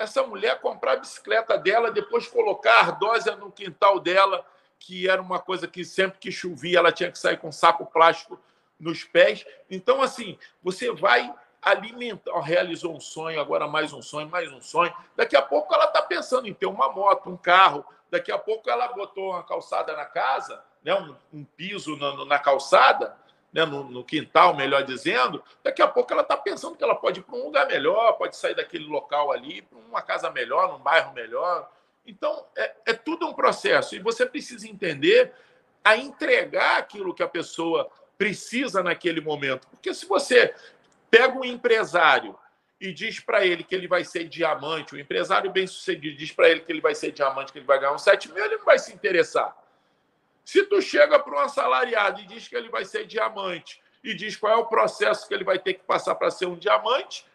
essa 0.02 0.24
mulher 0.24 0.60
comprar 0.60 0.94
a 0.94 0.98
bicicleta 0.98 1.58
dela, 1.58 1.92
depois 1.92 2.28
colocar 2.28 2.74
a 2.74 2.80
ardósia 2.88 3.36
no 3.36 3.52
quintal 3.52 4.00
dela, 4.00 4.46
que 4.80 5.10
era 5.10 5.22
uma 5.22 5.40
coisa 5.40 5.68
que 5.68 5.86
sempre 5.86 6.20
que 6.20 6.32
chovia 6.32 6.80
ela 6.80 6.92
tinha 6.92 7.12
que 7.12 7.20
sair 7.20 7.38
com 7.38 7.52
saco 7.52 7.86
plástico 7.86 8.40
nos 8.80 9.04
pés. 9.04 9.46
Então, 9.70 10.02
assim, 10.02 10.38
você 10.64 10.92
vai 10.92 11.34
alimentar. 11.62 12.40
realizou 12.42 12.96
um 12.96 13.00
sonho, 13.00 13.40
agora 13.40 13.68
mais 13.68 13.94
um 13.94 14.02
sonho, 14.02 14.28
mais 14.28 14.52
um 14.52 14.62
sonho. 14.62 14.94
Daqui 15.16 15.36
a 15.36 15.42
pouco 15.42 15.74
ela 15.74 15.86
está 15.86 16.02
pensando 16.02 16.48
em 16.48 16.54
ter 16.54 16.66
uma 16.66 16.92
moto, 16.92 17.30
um 17.30 17.38
carro. 17.38 17.86
Daqui 18.10 18.32
a 18.32 18.38
pouco 18.38 18.70
ela 18.70 18.88
botou 18.88 19.30
uma 19.30 19.44
calçada 19.44 19.96
na 19.96 20.06
casa, 20.06 20.62
né? 20.84 20.94
um, 20.96 21.16
um 21.32 21.46
piso 21.46 21.96
na, 21.96 22.26
na 22.26 22.40
calçada, 22.40 23.16
né? 23.52 23.66
No, 23.66 23.84
no, 23.84 24.04
quintal, 24.04 24.56
melhor 24.56 24.84
dizendo. 24.84 25.44
Daqui 25.64 25.82
a 25.82 25.88
pouco 25.88 26.12
ela 26.14 26.22
está 26.22 26.38
pensando 26.38 26.76
que 26.76 26.84
ela 26.84 26.96
pode 26.96 27.20
ir 27.20 27.24
para 27.24 27.36
um 27.36 27.46
lugar 27.46 27.68
melhor, 27.68 28.14
pode 28.14 28.38
sair 28.38 28.56
daquele 28.56 28.86
local 28.86 29.32
ali, 29.32 29.62
para 29.62 29.78
uma 29.78 30.02
casa 30.02 30.30
melhor, 30.30 30.72
num 30.72 30.80
bairro 30.80 31.14
melhor. 31.14 31.70
Então, 32.06 32.46
é, 32.56 32.74
é 32.88 32.94
tudo 32.94 33.28
um 33.28 33.34
processo. 33.34 33.96
E 33.96 34.00
você 34.00 34.26
precisa 34.26 34.68
entender 34.68 35.34
a 35.84 35.98
entregar 35.98 36.78
aquilo 36.78 37.14
que 37.14 37.24
a 37.24 37.28
pessoa 37.28 37.90
precisa 38.18 38.84
naquele 38.84 39.20
momento. 39.20 39.68
Porque 39.68 39.94
se 39.94 40.06
você 40.06 40.54
pega 41.10 41.38
um 41.38 41.44
empresário 41.44 42.38
e 42.80 42.92
diz 42.94 43.20
para 43.20 43.46
ele 43.46 43.64
que 43.64 43.76
ele 43.76 43.88
vai 43.88 44.04
ser 44.04 44.24
diamante, 44.26 44.96
o 44.96 45.00
empresário 45.00 45.52
bem 45.52 45.68
sucedido 45.68 46.18
diz 46.18 46.32
para 46.32 46.50
ele 46.50 46.62
que 46.62 46.72
ele 46.72 46.82
vai 46.82 46.96
ser 46.96 47.12
diamante, 47.12 47.52
que 47.52 47.60
ele 47.60 47.66
vai 47.66 47.80
ganhar 47.80 47.94
uns 47.94 48.04
7 48.04 48.32
mil, 48.32 48.44
ele 48.44 48.58
não 48.58 48.66
vai 48.66 48.80
se 48.80 48.94
interessar. 48.94 49.56
Se 50.52 50.66
tu 50.66 50.82
chega 50.82 51.18
para 51.18 51.34
um 51.34 51.40
assalariado 51.40 52.20
e 52.20 52.26
diz 52.26 52.46
que 52.46 52.58
ele 52.58 52.68
vai 52.68 52.84
ser 52.84 53.08
diamante 53.08 53.82
e 54.04 54.14
diz 54.14 54.36
qual 54.36 54.52
é 54.52 54.56
o 54.58 54.66
processo 54.66 55.26
que 55.26 55.34
ele 55.34 55.46
vai 55.46 55.58
ter 55.58 55.76
que 55.76 55.84
passar 55.84 56.14
para 56.16 56.30
ser 56.30 56.46
um 56.46 56.58
diamante, 56.58 57.26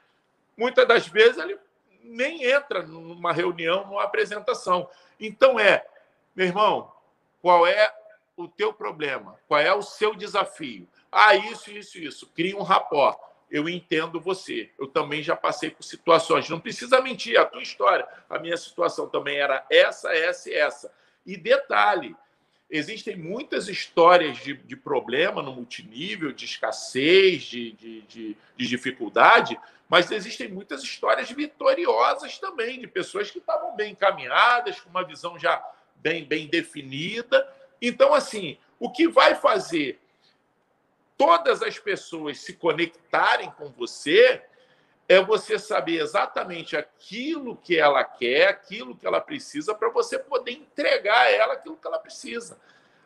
muitas 0.55 0.87
das 0.87 1.07
vezes 1.07 1.39
ele 1.39 1.59
nem 2.03 2.45
entra 2.45 2.83
numa 2.83 3.33
reunião, 3.33 3.87
numa 3.87 4.03
apresentação. 4.03 4.87
Então 5.19 5.59
é, 5.59 5.87
meu 6.35 6.47
irmão, 6.47 6.93
qual 7.41 7.67
é 7.67 7.91
o 8.37 8.47
teu 8.47 8.71
problema? 8.71 9.41
Qual 9.49 9.61
é 9.61 9.73
o 9.73 9.81
seu 9.81 10.15
desafio? 10.15 10.87
Ah, 11.11 11.35
isso, 11.35 11.71
isso, 11.71 11.99
isso. 11.99 12.27
Cria 12.35 12.55
um 12.55 12.63
rapport. 12.63 13.19
Eu 13.51 13.67
entendo 13.67 14.21
você. 14.21 14.71
Eu 14.79 14.89
também 14.89 15.23
já 15.23 15.35
passei 15.35 15.71
por 15.71 15.85
situações. 15.85 16.51
Não 16.51 16.61
precisa 16.61 17.01
mentir, 17.01 17.41
a 17.41 17.47
tua 17.47 17.63
história. 17.63 18.07
A 18.29 18.39
minha 18.39 18.59
situação 18.59 19.09
também 19.09 19.39
era 19.39 19.65
essa, 19.71 20.15
essa 20.15 20.51
e 20.51 20.55
essa. 20.55 20.93
E 21.25 21.35
detalhe, 21.35 22.15
existem 22.71 23.17
muitas 23.17 23.69
histórias 23.69 24.39
de, 24.39 24.55
de 24.55 24.77
problema 24.77 25.43
no 25.43 25.53
multinível, 25.53 26.33
de 26.33 26.45
escassez, 26.45 27.43
de, 27.43 27.73
de, 27.73 28.01
de, 28.03 28.37
de 28.57 28.67
dificuldade, 28.67 29.59
mas 29.89 30.11
existem 30.11 30.49
muitas 30.49 30.83
histórias 30.83 31.31
vitoriosas 31.31 32.39
também, 32.39 32.81
de 32.81 32.87
pessoas 32.87 33.31
que 33.31 33.39
estavam 33.39 33.77
bem 33.77 33.93
encaminhadas, 33.93 34.81
com 34.81 34.91
uma 34.91 35.05
visão 35.05 35.39
já 35.39 35.65
bem, 35.97 36.25
bem 36.25 36.49
definida. 36.49 37.49
Então, 37.81 38.13
assim, 38.13 38.59
o 38.81 38.91
que 38.91 39.07
vai 39.07 39.35
fazer 39.35 40.01
todas 41.17 41.63
as 41.63 41.79
pessoas 41.79 42.41
se 42.41 42.55
conectarem 42.55 43.51
com 43.53 43.71
você 43.71 44.43
é 45.09 45.23
você 45.23 45.59
saber 45.59 46.01
exatamente 46.01 46.77
aquilo 46.77 47.57
que 47.57 47.79
ela 47.79 48.03
quer, 48.03 48.49
aquilo 48.49 48.97
que 48.97 49.07
ela 49.07 49.21
precisa, 49.21 49.75
para 49.75 49.89
você 49.89 50.19
poder 50.19 50.53
entregar 50.53 51.19
a 51.19 51.31
ela 51.31 51.55
aquilo 51.55 51.77
que 51.77 51.87
ela 51.87 51.99
precisa. 51.99 52.59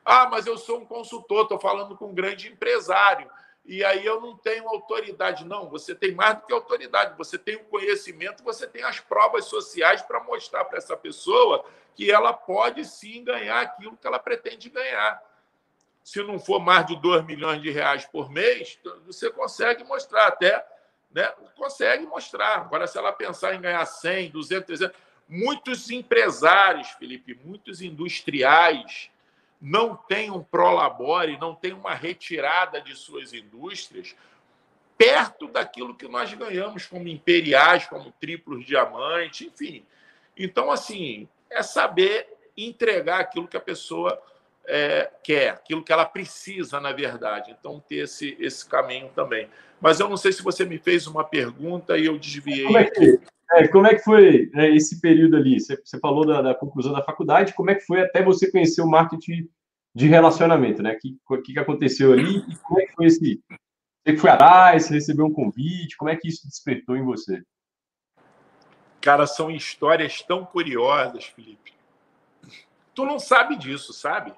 Ah, 0.05 0.29
mas 0.31 0.47
eu 0.47 0.57
sou 0.57 0.81
um 0.81 0.87
consultor, 0.87 1.43
estou 1.43 1.59
falando 1.59 1.97
com 1.97 2.07
um 2.07 2.15
grande 2.15 2.49
empresário 2.49 3.31
e 3.65 3.85
aí 3.85 4.05
eu 4.05 4.21
não 4.21 4.37
tenho 4.37 4.69
autoridade. 4.69 5.45
Não, 5.45 5.69
você 5.69 5.95
tem 5.95 6.13
mais 6.15 6.37
do 6.37 6.47
que 6.47 6.53
autoridade, 6.53 7.17
você 7.17 7.39
tem 7.39 7.57
o 7.57 7.65
conhecimento, 7.65 8.43
você 8.43 8.67
tem 8.67 8.83
as 8.83 8.99
provas 8.99 9.45
sociais 9.45 10.03
para 10.03 10.23
mostrar 10.25 10.65
para 10.65 10.79
essa 10.79 10.97
pessoa 10.97 11.65
que 11.95 12.11
ela 12.11 12.33
pode 12.33 12.85
sim 12.85 13.23
ganhar 13.23 13.61
aquilo 13.61 13.97
que 13.97 14.07
ela 14.07 14.19
pretende 14.19 14.71
ganhar. 14.71 15.23
Se 16.03 16.23
não 16.23 16.39
for 16.39 16.59
mais 16.59 16.87
de 16.87 16.97
2 16.97 17.25
milhões 17.27 17.61
de 17.61 17.71
reais 17.71 18.07
por 18.07 18.31
mês, 18.31 18.79
você 19.05 19.31
consegue 19.31 19.85
mostrar 19.85 20.29
até, 20.29 20.67
né? 21.13 21.33
Consegue 21.57 22.07
mostrar. 22.07 22.57
Agora, 22.57 22.87
se 22.87 22.97
ela 22.99 23.13
pensar 23.13 23.55
em 23.55 23.61
ganhar 23.61 23.85
100, 23.85 24.31
200, 24.31 24.67
300, 24.67 24.97
muitos 25.29 25.91
empresários, 25.91 26.89
Felipe, 26.91 27.39
muitos 27.45 27.81
industriais, 27.81 29.11
não 29.61 29.95
tem 29.95 30.31
um 30.31 30.43
prolabore, 30.43 31.39
não 31.39 31.55
tem 31.55 31.73
uma 31.73 31.95
retirada 31.95 32.81
de 32.81 32.97
suas 32.97 33.33
indústrias 33.33 34.15
perto 34.97 35.49
daquilo 35.49 35.95
que 35.95 36.07
nós 36.09 36.33
ganhamos 36.35 36.87
como 36.87 37.09
imperiais, 37.09 37.87
como 37.87 38.13
triplos 38.21 38.67
diamante, 38.67 39.47
enfim. 39.47 39.85
Então, 40.37 40.71
assim, 40.71 41.29
é 41.49 41.63
saber 41.63 42.29
entregar 42.57 43.21
aquilo 43.21 43.49
que 43.49 43.57
a 43.57 43.61
pessoa 43.61 44.21
é, 44.67 45.11
quer, 45.23 45.51
aquilo 45.51 45.85
que 45.85 45.93
ela 45.93 46.05
precisa, 46.05 46.81
na 46.81 46.93
verdade. 46.93 47.55
Então, 47.59 47.81
ter 47.81 48.05
esse, 48.05 48.37
esse 48.39 48.67
caminho 48.69 49.11
também. 49.15 49.49
Mas 49.81 49.99
eu 49.99 50.09
não 50.09 50.17
sei 50.17 50.33
se 50.33 50.43
você 50.43 50.65
me 50.65 50.79
fez 50.79 51.07
uma 51.07 51.25
pergunta 51.25 51.97
e 51.97 52.07
eu 52.07 52.19
desviei. 52.19 52.65
Como 52.65 52.79
é 52.79 52.85
que, 52.85 53.21
é, 53.53 53.69
como 53.69 53.87
é 53.87 53.95
que 53.95 54.05
foi 54.05 54.51
é, 54.55 54.75
esse 54.75 55.01
período 55.01 55.37
ali? 55.37 55.59
Você, 55.59 55.77
você 55.83 55.99
falou 55.99 56.27
da, 56.27 56.43
da, 56.43 56.55
conclusão 56.55 56.93
da 56.93 57.03
faculdade, 57.03 57.55
como 57.55 57.71
é 57.71 57.75
que 57.75 57.85
foi 57.85 58.03
até 58.03 58.23
você 58.23 58.51
conhecer 58.51 58.83
o 58.83 58.89
marketing 58.89 59.49
de 59.95 60.07
relacionamento, 60.07 60.83
né? 60.83 60.97
O 61.29 61.39
que, 61.39 61.53
que, 61.53 61.59
aconteceu 61.59 62.13
ali 62.13 62.39
e 62.39 62.57
como 62.57 62.81
é 62.81 62.87
que 62.87 62.95
foi 62.95 63.07
esse... 63.07 63.43
Você 64.07 64.17
foi 64.17 64.31
atrás, 64.31 64.85
você 64.85 64.95
recebeu 64.95 65.27
um 65.27 65.33
convite, 65.33 65.97
como 65.97 66.11
é 66.11 66.17
que 66.17 66.29
isso 66.29 66.47
despertou 66.47 66.97
em 66.97 67.05
você? 67.05 67.43
Cara, 69.01 69.27
são 69.27 69.51
histórias 69.51 70.23
tão 70.23 70.45
curiosas, 70.45 71.25
Felipe. 71.25 71.73
Tu 72.95 73.05
não 73.05 73.19
sabe 73.19 73.57
disso, 73.57 73.93
sabe? 73.93 74.33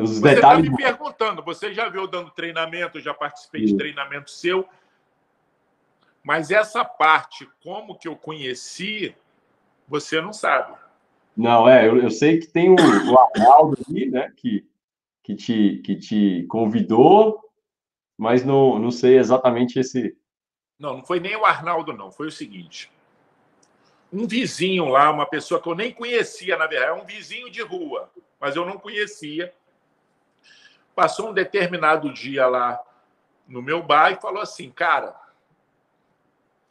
Os 0.00 0.18
você 0.18 0.20
tá 0.20 0.34
detalhes... 0.34 0.64
está 0.64 0.76
me 0.76 0.76
perguntando, 0.76 1.42
você 1.42 1.74
já 1.74 1.88
viu 1.88 2.06
dando 2.06 2.30
treinamento, 2.30 3.00
já 3.00 3.12
participei 3.12 3.64
de 3.64 3.76
treinamento 3.76 4.30
seu, 4.30 4.66
mas 6.22 6.50
essa 6.50 6.84
parte, 6.84 7.48
como 7.62 7.98
que 7.98 8.08
eu 8.08 8.16
conheci, 8.16 9.14
você 9.86 10.20
não 10.20 10.32
sabe. 10.32 10.74
Não, 11.36 11.68
é, 11.68 11.86
eu, 11.86 11.98
eu 11.98 12.10
sei 12.10 12.38
que 12.38 12.46
tem 12.46 12.70
o, 12.70 12.74
o 12.74 13.18
Arnaldo 13.18 13.78
ali, 13.88 14.10
né, 14.10 14.32
que, 14.36 14.66
que, 15.22 15.34
te, 15.34 15.82
que 15.84 15.96
te 15.96 16.46
convidou, 16.48 17.40
mas 18.16 18.44
não, 18.44 18.78
não 18.78 18.90
sei 18.90 19.18
exatamente 19.18 19.78
esse... 19.78 20.16
Não, 20.78 20.98
não 20.98 21.04
foi 21.04 21.20
nem 21.20 21.36
o 21.36 21.44
Arnaldo, 21.44 21.92
não, 21.92 22.10
foi 22.10 22.28
o 22.28 22.32
seguinte, 22.32 22.90
um 24.12 24.26
vizinho 24.26 24.86
lá, 24.88 25.10
uma 25.10 25.24
pessoa 25.24 25.60
que 25.60 25.68
eu 25.68 25.74
nem 25.74 25.92
conhecia, 25.92 26.56
na 26.56 26.66
verdade, 26.66 26.90
é 26.90 26.94
um 26.94 27.06
vizinho 27.06 27.50
de 27.50 27.62
rua, 27.62 28.10
mas 28.38 28.54
eu 28.54 28.66
não 28.66 28.78
conhecia, 28.78 29.54
passou 30.94 31.30
um 31.30 31.32
determinado 31.32 32.12
dia 32.12 32.46
lá 32.46 32.78
no 33.48 33.62
meu 33.62 33.82
bar 33.82 34.12
e 34.12 34.20
falou 34.20 34.42
assim, 34.42 34.70
cara, 34.70 35.16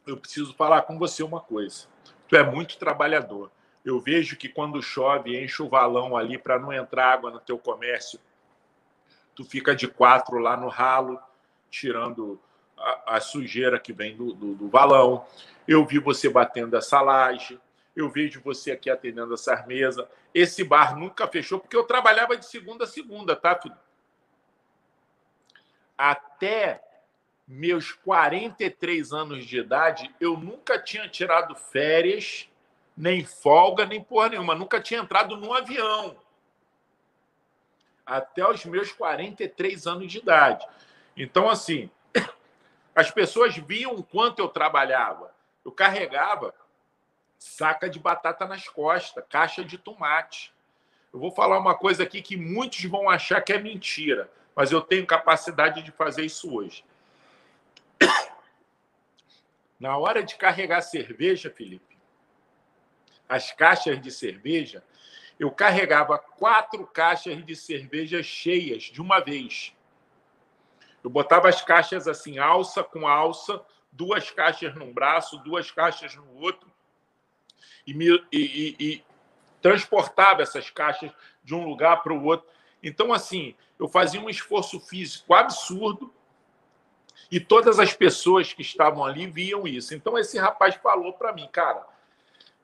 eu 0.06 0.16
preciso 0.16 0.54
falar 0.54 0.82
com 0.82 0.98
você 0.98 1.22
uma 1.22 1.40
coisa. 1.40 1.86
Tu 2.28 2.36
é 2.36 2.42
muito 2.42 2.78
trabalhador. 2.78 3.50
Eu 3.84 4.00
vejo 4.00 4.36
que 4.36 4.48
quando 4.48 4.82
chove, 4.82 5.36
enche 5.42 5.62
o 5.62 5.68
valão 5.68 6.16
ali 6.16 6.38
para 6.38 6.58
não 6.58 6.72
entrar 6.72 7.12
água 7.12 7.30
no 7.30 7.40
teu 7.40 7.58
comércio. 7.58 8.20
Tu 9.34 9.44
fica 9.44 9.74
de 9.74 9.88
quatro 9.88 10.38
lá 10.38 10.56
no 10.56 10.68
ralo, 10.68 11.20
tirando 11.70 12.40
a, 12.76 13.16
a 13.16 13.20
sujeira 13.20 13.78
que 13.78 13.92
vem 13.92 14.16
do, 14.16 14.32
do, 14.32 14.54
do, 14.54 14.68
valão. 14.68 15.26
Eu 15.66 15.84
vi 15.86 15.98
você 15.98 16.28
batendo 16.28 16.76
essa 16.76 17.00
laje. 17.00 17.58
Eu 17.94 18.08
vejo 18.08 18.40
você 18.42 18.72
aqui 18.72 18.90
atendendo 18.90 19.34
essas 19.34 19.66
mesas. 19.66 20.06
Esse 20.34 20.64
bar 20.64 20.96
nunca 20.96 21.26
fechou, 21.28 21.60
porque 21.60 21.76
eu 21.76 21.84
trabalhava 21.84 22.36
de 22.36 22.46
segunda 22.46 22.84
a 22.84 22.86
segunda, 22.86 23.36
tá, 23.36 23.54
filho? 23.54 23.76
Até 25.96 26.82
meus 27.46 27.92
43 27.92 29.12
anos 29.12 29.44
de 29.44 29.58
idade, 29.58 30.14
eu 30.18 30.38
nunca 30.38 30.78
tinha 30.78 31.08
tirado 31.08 31.54
férias, 31.54 32.48
nem 32.96 33.24
folga, 33.24 33.84
nem 33.84 34.02
porra 34.02 34.30
nenhuma. 34.30 34.54
Nunca 34.54 34.80
tinha 34.80 35.00
entrado 35.00 35.36
num 35.36 35.52
avião. 35.52 36.16
Até 38.04 38.46
os 38.48 38.64
meus 38.64 38.90
43 38.92 39.86
anos 39.86 40.10
de 40.10 40.18
idade. 40.18 40.66
Então, 41.16 41.48
assim, 41.48 41.90
as 42.94 43.10
pessoas 43.10 43.56
viam 43.56 43.94
o 43.94 44.02
quanto 44.02 44.40
eu 44.40 44.48
trabalhava. 44.48 45.34
Eu 45.64 45.72
carregava 45.72 46.54
saca 47.38 47.90
de 47.90 47.98
batata 47.98 48.46
nas 48.46 48.68
costas, 48.68 49.24
caixa 49.28 49.64
de 49.64 49.76
tomate. 49.76 50.54
Eu 51.12 51.18
vou 51.18 51.30
falar 51.30 51.58
uma 51.58 51.74
coisa 51.74 52.04
aqui 52.04 52.22
que 52.22 52.36
muitos 52.36 52.84
vão 52.84 53.10
achar 53.10 53.40
que 53.40 53.52
é 53.52 53.58
mentira, 53.58 54.30
mas 54.54 54.70
eu 54.70 54.80
tenho 54.80 55.06
capacidade 55.06 55.82
de 55.82 55.90
fazer 55.90 56.24
isso 56.24 56.54
hoje. 56.54 56.84
Na 59.78 59.96
hora 59.98 60.22
de 60.22 60.36
carregar 60.36 60.80
cerveja, 60.80 61.50
Felipe, 61.50 61.98
as 63.28 63.50
caixas 63.50 64.00
de 64.00 64.10
cerveja, 64.10 64.84
eu 65.38 65.50
carregava 65.50 66.18
quatro 66.18 66.86
caixas 66.86 67.44
de 67.44 67.56
cerveja 67.56 68.22
cheias 68.22 68.84
de 68.84 69.00
uma 69.00 69.18
vez. 69.18 69.74
Eu 71.02 71.10
botava 71.10 71.48
as 71.48 71.62
caixas 71.62 72.06
assim, 72.06 72.38
alça 72.38 72.82
com 72.82 73.06
alça, 73.06 73.60
duas 73.90 74.30
caixas 74.30 74.74
num 74.74 74.92
braço, 74.92 75.38
duas 75.38 75.70
caixas 75.70 76.14
no 76.14 76.34
outro, 76.38 76.70
e, 77.86 77.92
me, 77.92 78.06
e, 78.32 78.38
e, 78.38 78.76
e 78.78 79.04
transportava 79.60 80.42
essas 80.42 80.70
caixas 80.70 81.10
de 81.42 81.54
um 81.54 81.64
lugar 81.64 82.02
para 82.02 82.12
o 82.12 82.24
outro. 82.24 82.46
Então, 82.82 83.12
assim, 83.12 83.54
eu 83.78 83.88
fazia 83.88 84.20
um 84.20 84.30
esforço 84.30 84.80
físico 84.80 85.34
absurdo 85.34 86.12
e 87.30 87.40
todas 87.40 87.78
as 87.78 87.92
pessoas 87.92 88.52
que 88.52 88.62
estavam 88.62 89.04
ali 89.04 89.26
viam 89.26 89.66
isso. 89.66 89.94
Então, 89.94 90.18
esse 90.18 90.38
rapaz 90.38 90.74
falou 90.76 91.12
para 91.12 91.32
mim, 91.32 91.48
cara, 91.50 91.86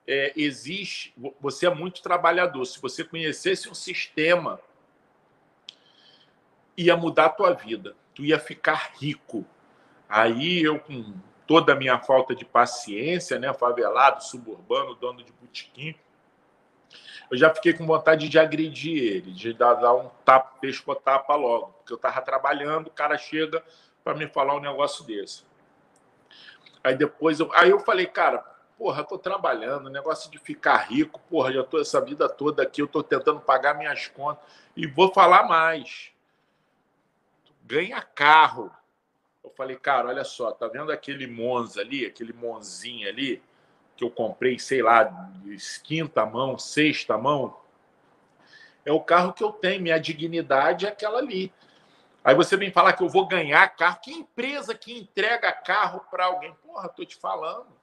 é, 0.07 0.33
existe. 0.35 1.13
Você 1.39 1.65
é 1.65 1.73
muito 1.73 2.01
trabalhador. 2.01 2.65
Se 2.65 2.81
você 2.81 3.03
conhecesse 3.03 3.69
um 3.69 3.73
sistema, 3.73 4.59
ia 6.75 6.95
mudar 6.97 7.25
a 7.25 7.29
tua 7.29 7.53
vida. 7.53 7.95
Tu 8.19 8.25
ia 8.25 8.37
ficar 8.37 8.91
rico. 8.99 9.45
Aí 10.09 10.61
eu, 10.61 10.77
com 10.77 11.13
toda 11.47 11.71
a 11.71 11.75
minha 11.77 11.97
falta 11.99 12.35
de 12.35 12.43
paciência, 12.43 13.39
né, 13.39 13.53
favelado, 13.53 14.25
suburbano, 14.25 14.93
dono 14.93 15.23
de 15.23 15.31
botequim, 15.31 15.95
eu 17.31 17.37
já 17.37 17.53
fiquei 17.55 17.73
com 17.73 17.87
vontade 17.87 18.27
de 18.27 18.37
agredir 18.37 19.01
ele, 19.01 19.31
de 19.31 19.53
dar, 19.53 19.75
dar 19.75 19.93
um 19.93 20.09
tapa, 20.25 20.57
pescotapa 20.59 21.33
logo, 21.33 21.67
porque 21.77 21.93
eu 21.93 21.95
estava 21.95 22.21
trabalhando, 22.21 22.87
o 22.87 22.91
cara 22.91 23.17
chega 23.17 23.63
para 24.03 24.13
me 24.13 24.27
falar 24.27 24.57
um 24.57 24.59
negócio 24.59 25.05
desse. 25.05 25.45
Aí 26.83 26.93
depois 26.93 27.39
eu, 27.39 27.49
aí 27.53 27.69
eu 27.69 27.79
falei, 27.79 28.05
cara, 28.05 28.43
porra, 28.77 29.01
tô 29.01 29.17
trabalhando, 29.17 29.89
negócio 29.89 30.29
de 30.29 30.37
ficar 30.37 30.89
rico, 30.89 31.21
porra, 31.29 31.53
já 31.53 31.63
tô 31.63 31.79
essa 31.79 32.01
vida 32.01 32.27
toda 32.27 32.63
aqui, 32.63 32.81
eu 32.81 32.87
tô 32.87 33.01
tentando 33.01 33.39
pagar 33.39 33.75
minhas 33.75 34.07
contas 34.07 34.43
e 34.75 34.85
vou 34.85 35.13
falar 35.13 35.43
mais. 35.47 36.11
Ganha 37.69 38.01
carro. 38.01 38.71
Eu 39.43 39.51
falei, 39.51 39.77
cara, 39.77 40.07
olha 40.07 40.23
só, 40.23 40.51
tá 40.51 40.67
vendo 40.67 40.91
aquele 40.91 41.27
Monza 41.27 41.81
ali, 41.81 42.05
aquele 42.05 42.33
Monzinho 42.33 43.07
ali, 43.07 43.41
que 43.95 44.03
eu 44.03 44.09
comprei, 44.09 44.57
sei 44.57 44.81
lá, 44.81 45.29
quinta 45.83 46.25
mão, 46.25 46.57
sexta 46.57 47.17
mão? 47.17 47.55
É 48.83 48.91
o 48.91 48.99
carro 48.99 49.33
que 49.33 49.43
eu 49.43 49.51
tenho, 49.51 49.83
minha 49.83 49.99
dignidade 49.99 50.87
é 50.87 50.89
aquela 50.89 51.19
ali. 51.19 51.53
Aí 52.23 52.33
você 52.33 52.57
vem 52.57 52.71
falar 52.71 52.93
que 52.93 53.03
eu 53.03 53.09
vou 53.09 53.27
ganhar 53.27 53.67
carro. 53.75 53.99
Que 54.01 54.11
empresa 54.11 54.73
que 54.73 54.97
entrega 54.97 55.51
carro 55.51 56.01
para 56.09 56.25
alguém? 56.25 56.53
Porra, 56.55 56.89
tô 56.89 57.05
te 57.05 57.15
falando 57.15 57.79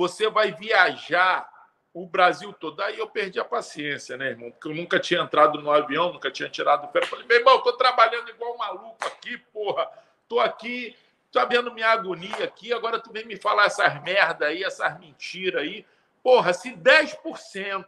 você 0.00 0.30
vai 0.30 0.50
viajar 0.52 1.59
o 1.92 2.06
Brasil 2.06 2.52
todo. 2.52 2.80
Aí 2.82 2.98
eu 2.98 3.08
perdi 3.08 3.40
a 3.40 3.44
paciência, 3.44 4.16
né, 4.16 4.30
irmão? 4.30 4.50
Porque 4.50 4.68
eu 4.68 4.74
nunca 4.74 4.98
tinha 4.98 5.20
entrado 5.20 5.60
no 5.60 5.70
avião, 5.70 6.12
nunca 6.12 6.30
tinha 6.30 6.48
tirado 6.48 6.84
o 6.84 6.88
pé. 6.88 7.04
Falei, 7.06 7.26
meu 7.26 7.38
irmão, 7.38 7.60
tô 7.62 7.72
trabalhando 7.72 8.28
igual 8.30 8.54
um 8.54 8.58
maluco 8.58 9.06
aqui, 9.06 9.36
porra. 9.52 9.90
Tô 10.28 10.38
aqui, 10.38 10.96
tá 11.32 11.44
vendo 11.44 11.74
minha 11.74 11.88
agonia 11.88 12.44
aqui, 12.44 12.72
agora 12.72 13.00
tu 13.00 13.12
vem 13.12 13.24
me 13.24 13.36
falar 13.36 13.66
essas 13.66 14.00
merda 14.02 14.46
aí, 14.46 14.62
essas 14.62 14.98
mentiras 14.98 15.62
aí. 15.62 15.84
Porra, 16.22 16.52
se 16.52 16.72
10%, 16.72 17.86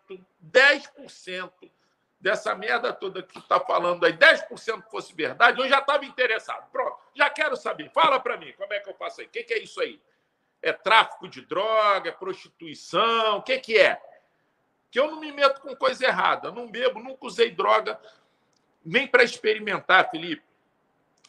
10% 0.50 1.52
dessa 2.20 2.54
merda 2.54 2.92
toda 2.92 3.22
que 3.22 3.34
tu 3.34 3.42
tá 3.42 3.60
falando 3.60 4.04
aí, 4.04 4.12
10% 4.12 4.84
fosse 4.90 5.12
verdade, 5.14 5.60
eu 5.60 5.68
já 5.68 5.80
estava 5.80 6.04
interessado. 6.04 6.70
Pronto, 6.70 6.96
já 7.14 7.28
quero 7.28 7.56
saber. 7.56 7.90
Fala 7.90 8.18
para 8.18 8.36
mim, 8.36 8.52
como 8.56 8.72
é 8.72 8.80
que 8.80 8.88
eu 8.88 8.94
faço 8.94 9.20
aí? 9.20 9.26
O 9.26 9.30
que, 9.30 9.42
que 9.44 9.54
é 9.54 9.58
isso 9.58 9.80
aí? 9.80 10.00
É 10.62 10.72
tráfico 10.72 11.28
de 11.28 11.42
droga, 11.42 12.08
é 12.08 12.12
prostituição? 12.12 13.38
O 13.38 13.42
que, 13.42 13.58
que 13.58 13.76
é? 13.76 14.00
Que 14.90 15.00
eu 15.00 15.10
não 15.10 15.20
me 15.20 15.32
meto 15.32 15.60
com 15.60 15.74
coisa 15.74 16.06
errada. 16.06 16.52
Não 16.52 16.70
bebo, 16.70 17.00
nunca 17.00 17.26
usei 17.26 17.50
droga, 17.50 17.98
nem 18.84 19.06
para 19.06 19.24
experimentar, 19.24 20.10
Felipe. 20.10 20.42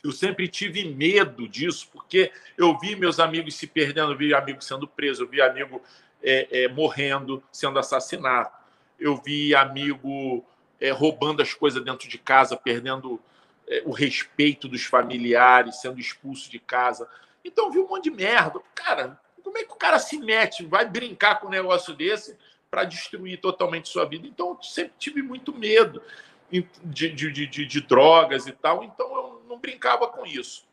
Eu 0.03 0.11
sempre 0.11 0.49
tive 0.49 0.83
medo 0.83 1.47
disso, 1.47 1.89
porque 1.91 2.31
eu 2.57 2.77
vi 2.77 2.95
meus 2.95 3.19
amigos 3.19 3.55
se 3.55 3.65
perdendo, 3.65 4.11
eu 4.11 4.17
vi 4.17 4.33
amigo 4.33 4.61
sendo 4.61 4.85
preso, 4.85 5.23
eu 5.23 5.27
vi 5.29 5.41
amigo 5.41 5.81
é, 6.21 6.63
é, 6.63 6.67
morrendo, 6.67 7.41
sendo 7.51 7.79
assassinado. 7.79 8.51
Eu 8.99 9.15
vi 9.15 9.55
amigo 9.55 10.45
é, 10.79 10.91
roubando 10.91 11.41
as 11.41 11.53
coisas 11.53 11.83
dentro 11.83 12.09
de 12.09 12.17
casa, 12.17 12.57
perdendo 12.57 13.19
é, 13.65 13.81
o 13.85 13.91
respeito 13.91 14.67
dos 14.67 14.83
familiares, 14.83 15.79
sendo 15.79 15.99
expulso 15.99 16.51
de 16.51 16.59
casa. 16.59 17.07
Então 17.43 17.65
eu 17.67 17.71
vi 17.71 17.79
um 17.79 17.87
monte 17.87 18.03
de 18.03 18.11
merda. 18.11 18.59
Cara, 18.75 19.19
como 19.43 19.57
é 19.57 19.63
que 19.63 19.73
o 19.73 19.75
cara 19.75 19.99
se 19.99 20.17
mete, 20.17 20.65
vai 20.65 20.87
brincar 20.87 21.39
com 21.39 21.47
um 21.47 21.51
negócio 21.51 21.93
desse 21.93 22.37
para 22.71 22.85
destruir 22.85 23.39
totalmente 23.39 23.89
sua 23.89 24.05
vida? 24.05 24.25
Então, 24.25 24.49
eu 24.49 24.63
sempre 24.63 24.93
tive 24.97 25.21
muito 25.21 25.53
medo 25.53 26.01
de, 26.49 27.09
de, 27.09 27.31
de, 27.31 27.65
de, 27.65 27.81
drogas 27.81 28.47
e 28.47 28.51
tal, 28.51 28.83
então 28.83 29.15
eu 29.15 29.45
não 29.47 29.59
brincava 29.59 30.07
com 30.07 30.25
isso. 30.25 30.65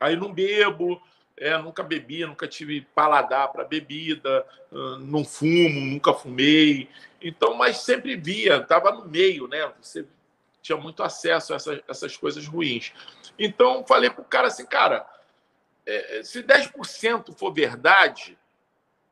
Aí 0.00 0.16
não 0.16 0.32
bebo, 0.32 1.00
é, 1.36 1.58
nunca 1.58 1.82
bebi, 1.82 2.24
nunca 2.24 2.48
tive 2.48 2.82
paladar 2.94 3.48
para 3.52 3.64
bebida, 3.64 4.46
não 5.00 5.24
fumo, 5.24 5.80
nunca 5.80 6.14
fumei. 6.14 6.88
Então, 7.20 7.54
mas 7.54 7.78
sempre 7.78 8.16
via, 8.16 8.58
estava 8.58 8.92
no 8.92 9.04
meio, 9.06 9.46
né? 9.48 9.70
Você 9.80 10.06
tinha 10.62 10.78
muito 10.78 11.02
acesso 11.02 11.52
a 11.52 11.56
essas, 11.56 11.80
essas 11.88 12.16
coisas 12.16 12.46
ruins. 12.46 12.92
Então, 13.38 13.84
falei 13.86 14.10
para 14.10 14.22
o 14.22 14.24
cara 14.24 14.48
assim, 14.48 14.64
cara 14.64 15.06
é, 15.88 16.18
é 16.18 16.22
se 16.22 16.42
10% 16.42 17.34
for 17.34 17.52
verdade, 17.52 18.38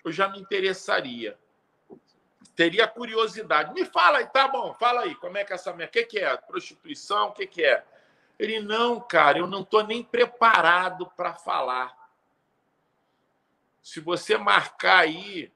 eu 0.05 0.13
já 0.13 0.29
me 0.29 0.39
interessaria. 0.39 1.39
Teria 2.55 2.87
curiosidade. 2.87 3.73
Me 3.73 3.85
fala 3.85 4.19
aí, 4.19 4.27
tá 4.27 4.47
bom, 4.47 4.73
fala 4.75 5.03
aí, 5.03 5.15
como 5.17 5.37
é 5.37 5.45
que 5.45 5.53
é 5.53 5.57
essa 5.57 5.73
minha. 5.73 5.89
O 5.89 5.91
que, 5.91 6.05
que 6.05 6.19
é? 6.19 6.37
Prostituição? 6.37 7.29
O 7.29 7.33
que, 7.33 7.47
que 7.47 7.65
é? 7.65 7.85
Ele, 8.39 8.61
não, 8.61 9.01
cara, 9.01 9.39
eu 9.39 9.47
não 9.47 9.63
estou 9.63 9.83
nem 9.83 10.03
preparado 10.03 11.07
para 11.17 11.35
falar. 11.35 11.97
Se 13.83 14.01
você 14.01 14.37
marcar 14.37 15.01
aí, 15.01 15.51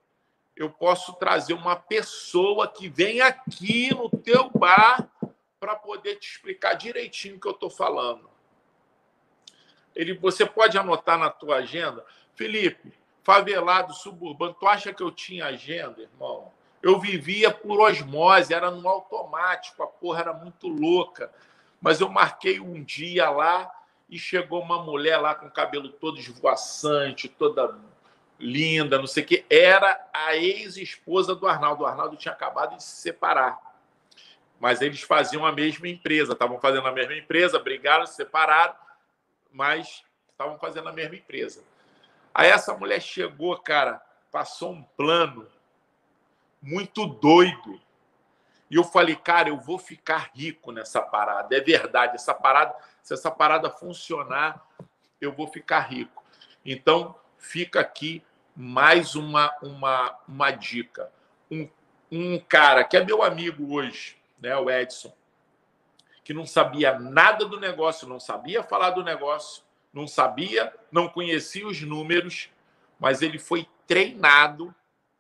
eu 0.56 0.70
posso 0.70 1.12
trazer 1.14 1.52
uma 1.52 1.76
pessoa 1.76 2.66
que 2.68 2.88
vem 2.88 3.20
aqui 3.20 3.94
no 3.94 4.08
teu 4.10 4.50
bar 4.50 5.08
para 5.58 5.76
poder 5.76 6.16
te 6.16 6.30
explicar 6.30 6.74
direitinho 6.74 7.36
o 7.36 7.40
que 7.40 7.48
eu 7.48 7.52
estou 7.52 7.70
falando. 7.70 8.30
Ele, 9.94 10.14
você 10.14 10.46
pode 10.46 10.78
anotar 10.78 11.18
na 11.18 11.30
tua 11.30 11.56
agenda, 11.56 12.04
Felipe, 12.34 12.92
favelado, 13.22 13.92
suburbano, 13.92 14.56
tu 14.58 14.66
acha 14.66 14.92
que 14.92 15.02
eu 15.02 15.10
tinha 15.10 15.46
agenda, 15.46 16.00
irmão? 16.00 16.50
Eu 16.82 16.98
vivia 16.98 17.50
por 17.50 17.80
osmose, 17.80 18.54
era 18.54 18.70
no 18.70 18.88
automático, 18.88 19.82
a 19.82 19.86
porra 19.86 20.20
era 20.20 20.32
muito 20.32 20.66
louca. 20.66 21.30
Mas 21.80 22.00
eu 22.00 22.08
marquei 22.08 22.58
um 22.58 22.82
dia 22.82 23.28
lá 23.28 23.70
e 24.08 24.18
chegou 24.18 24.62
uma 24.62 24.82
mulher 24.82 25.18
lá 25.18 25.34
com 25.34 25.46
o 25.46 25.50
cabelo 25.50 25.90
todo 25.90 26.18
esvoaçante, 26.18 27.28
toda 27.28 27.78
linda, 28.38 28.98
não 28.98 29.06
sei 29.06 29.22
o 29.22 29.26
quê. 29.26 29.44
Era 29.50 30.08
a 30.12 30.34
ex-esposa 30.36 31.34
do 31.34 31.46
Arnaldo. 31.46 31.84
O 31.84 31.86
Arnaldo 31.86 32.16
tinha 32.16 32.32
acabado 32.32 32.76
de 32.76 32.82
se 32.82 33.02
separar. 33.02 33.58
Mas 34.58 34.80
eles 34.80 35.02
faziam 35.02 35.46
a 35.46 35.52
mesma 35.52 35.88
empresa, 35.88 36.32
estavam 36.32 36.58
fazendo 36.58 36.86
a 36.86 36.92
mesma 36.92 37.14
empresa, 37.14 37.58
brigaram, 37.58 38.06
se 38.06 38.14
separaram 38.14 38.74
mas 39.52 40.04
estavam 40.30 40.58
fazendo 40.58 40.88
a 40.88 40.92
mesma 40.92 41.16
empresa. 41.16 41.62
Aí 42.34 42.48
essa 42.48 42.74
mulher 42.74 43.00
chegou, 43.00 43.56
cara, 43.58 44.00
passou 44.30 44.72
um 44.72 44.82
plano 44.82 45.46
muito 46.62 47.06
doido. 47.06 47.80
E 48.70 48.76
eu 48.76 48.84
falei, 48.84 49.16
cara, 49.16 49.48
eu 49.48 49.58
vou 49.58 49.78
ficar 49.78 50.30
rico 50.34 50.70
nessa 50.70 51.02
parada. 51.02 51.56
É 51.56 51.60
verdade, 51.60 52.14
essa 52.14 52.32
parada, 52.32 52.74
se 53.02 53.12
essa 53.12 53.30
parada 53.30 53.68
funcionar, 53.68 54.64
eu 55.20 55.32
vou 55.32 55.48
ficar 55.48 55.80
rico. 55.80 56.22
Então, 56.64 57.16
fica 57.36 57.80
aqui 57.80 58.22
mais 58.54 59.14
uma 59.14 59.54
uma, 59.62 60.18
uma 60.28 60.50
dica. 60.50 61.10
Um, 61.50 61.68
um 62.10 62.38
cara 62.38 62.84
que 62.84 62.96
é 62.96 63.04
meu 63.04 63.22
amigo 63.22 63.74
hoje, 63.74 64.16
né, 64.38 64.56
o 64.56 64.70
Edson, 64.70 65.12
que 66.30 66.34
não 66.34 66.46
sabia 66.46 66.96
nada 66.96 67.44
do 67.44 67.58
negócio, 67.58 68.06
não 68.06 68.20
sabia 68.20 68.62
falar 68.62 68.90
do 68.90 69.02
negócio, 69.02 69.64
não 69.92 70.06
sabia, 70.06 70.72
não 70.92 71.08
conhecia 71.08 71.66
os 71.66 71.82
números, 71.82 72.48
mas 73.00 73.20
ele 73.20 73.36
foi 73.36 73.66
treinado 73.84 74.72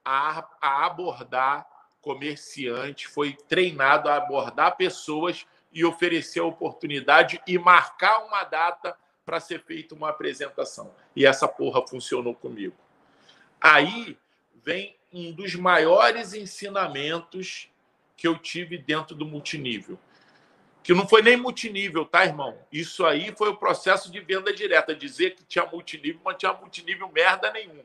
a, 0.04 0.48
a 0.60 0.86
abordar 0.86 1.66
comerciante, 2.00 3.08
foi 3.08 3.32
treinado 3.32 4.08
a 4.08 4.14
abordar 4.14 4.76
pessoas 4.76 5.44
e 5.72 5.84
oferecer 5.84 6.38
a 6.38 6.44
oportunidade 6.44 7.42
e 7.44 7.58
marcar 7.58 8.24
uma 8.24 8.44
data 8.44 8.96
para 9.26 9.40
ser 9.40 9.64
feita 9.64 9.96
uma 9.96 10.10
apresentação. 10.10 10.94
E 11.16 11.26
essa 11.26 11.48
porra 11.48 11.84
funcionou 11.88 12.36
comigo. 12.36 12.76
Aí 13.60 14.16
vem 14.62 14.96
um 15.12 15.32
dos 15.32 15.56
maiores 15.56 16.34
ensinamentos 16.34 17.68
que 18.16 18.28
eu 18.28 18.38
tive 18.38 18.78
dentro 18.78 19.16
do 19.16 19.26
multinível 19.26 19.98
que 20.82 20.94
não 20.94 21.06
foi 21.06 21.22
nem 21.22 21.36
multinível, 21.36 22.04
tá, 22.04 22.24
irmão? 22.24 22.56
Isso 22.72 23.04
aí 23.04 23.34
foi 23.36 23.48
o 23.50 23.56
processo 23.56 24.10
de 24.10 24.20
venda 24.20 24.52
direta. 24.52 24.94
Dizer 24.94 25.34
que 25.34 25.44
tinha 25.44 25.66
multinível, 25.66 26.20
mas 26.24 26.36
tinha 26.36 26.52
multinível 26.52 27.10
merda 27.12 27.50
nenhuma. 27.52 27.84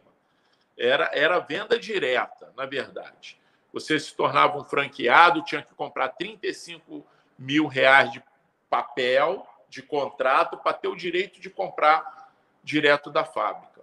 Era, 0.77 1.09
era 1.13 1.39
venda 1.39 1.77
direta, 1.77 2.53
na 2.55 2.65
verdade. 2.65 3.39
Você 3.73 3.99
se 3.99 4.15
tornava 4.15 4.57
um 4.57 4.63
franqueado, 4.63 5.43
tinha 5.43 5.61
que 5.61 5.73
comprar 5.75 6.09
35 6.09 7.05
mil 7.37 7.67
reais 7.67 8.11
de 8.11 8.23
papel, 8.69 9.45
de 9.67 9.81
contrato, 9.81 10.57
para 10.57 10.73
ter 10.73 10.87
o 10.87 10.95
direito 10.95 11.39
de 11.39 11.49
comprar 11.49 12.31
direto 12.63 13.09
da 13.09 13.25
fábrica. 13.25 13.81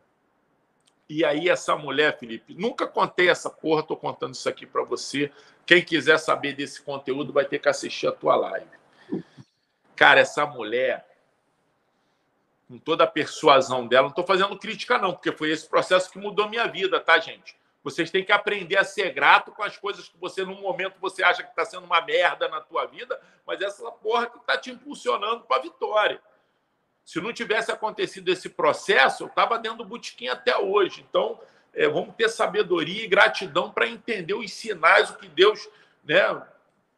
E 1.08 1.26
aí, 1.26 1.50
essa 1.50 1.76
mulher, 1.76 2.18
Felipe, 2.18 2.54
nunca 2.54 2.86
contei 2.86 3.28
essa 3.28 3.50
porra, 3.50 3.82
estou 3.82 3.96
contando 3.96 4.34
isso 4.34 4.48
aqui 4.48 4.64
para 4.64 4.82
você. 4.82 5.30
Quem 5.66 5.84
quiser 5.84 6.18
saber 6.18 6.54
desse 6.54 6.80
conteúdo 6.80 7.32
vai 7.32 7.44
ter 7.44 7.58
que 7.58 7.68
assistir 7.68 8.06
a 8.06 8.12
tua 8.12 8.34
live. 8.34 8.81
Cara, 10.02 10.18
essa 10.18 10.44
mulher, 10.44 11.06
com 12.66 12.76
toda 12.76 13.04
a 13.04 13.06
persuasão 13.06 13.86
dela, 13.86 14.02
não 14.02 14.08
estou 14.08 14.26
fazendo 14.26 14.58
crítica, 14.58 14.98
não, 14.98 15.12
porque 15.12 15.30
foi 15.30 15.52
esse 15.52 15.68
processo 15.68 16.10
que 16.10 16.18
mudou 16.18 16.48
minha 16.48 16.66
vida, 16.66 16.98
tá, 16.98 17.20
gente? 17.20 17.56
Vocês 17.84 18.10
têm 18.10 18.24
que 18.24 18.32
aprender 18.32 18.76
a 18.76 18.82
ser 18.82 19.12
grato 19.12 19.52
com 19.52 19.62
as 19.62 19.76
coisas 19.76 20.08
que 20.08 20.18
você, 20.18 20.44
num 20.44 20.60
momento, 20.60 20.96
você 21.00 21.22
acha 21.22 21.44
que 21.44 21.50
está 21.50 21.64
sendo 21.64 21.84
uma 21.84 22.00
merda 22.00 22.48
na 22.48 22.60
tua 22.60 22.84
vida, 22.84 23.16
mas 23.46 23.62
essa 23.62 23.88
porra 23.92 24.26
que 24.26 24.38
está 24.38 24.58
te 24.58 24.72
impulsionando 24.72 25.44
para 25.44 25.58
a 25.58 25.62
vitória. 25.62 26.20
Se 27.04 27.20
não 27.20 27.32
tivesse 27.32 27.70
acontecido 27.70 28.28
esse 28.28 28.48
processo, 28.48 29.22
eu 29.22 29.28
estava 29.28 29.56
dentro 29.56 29.78
do 29.78 29.84
botequim 29.84 30.26
até 30.26 30.58
hoje. 30.58 31.06
Então, 31.08 31.38
é, 31.72 31.86
vamos 31.86 32.16
ter 32.16 32.28
sabedoria 32.28 33.04
e 33.04 33.06
gratidão 33.06 33.70
para 33.70 33.86
entender 33.86 34.34
os 34.34 34.52
sinais, 34.52 35.10
o 35.10 35.16
que 35.16 35.28
Deus 35.28 35.70
né, 36.02 36.42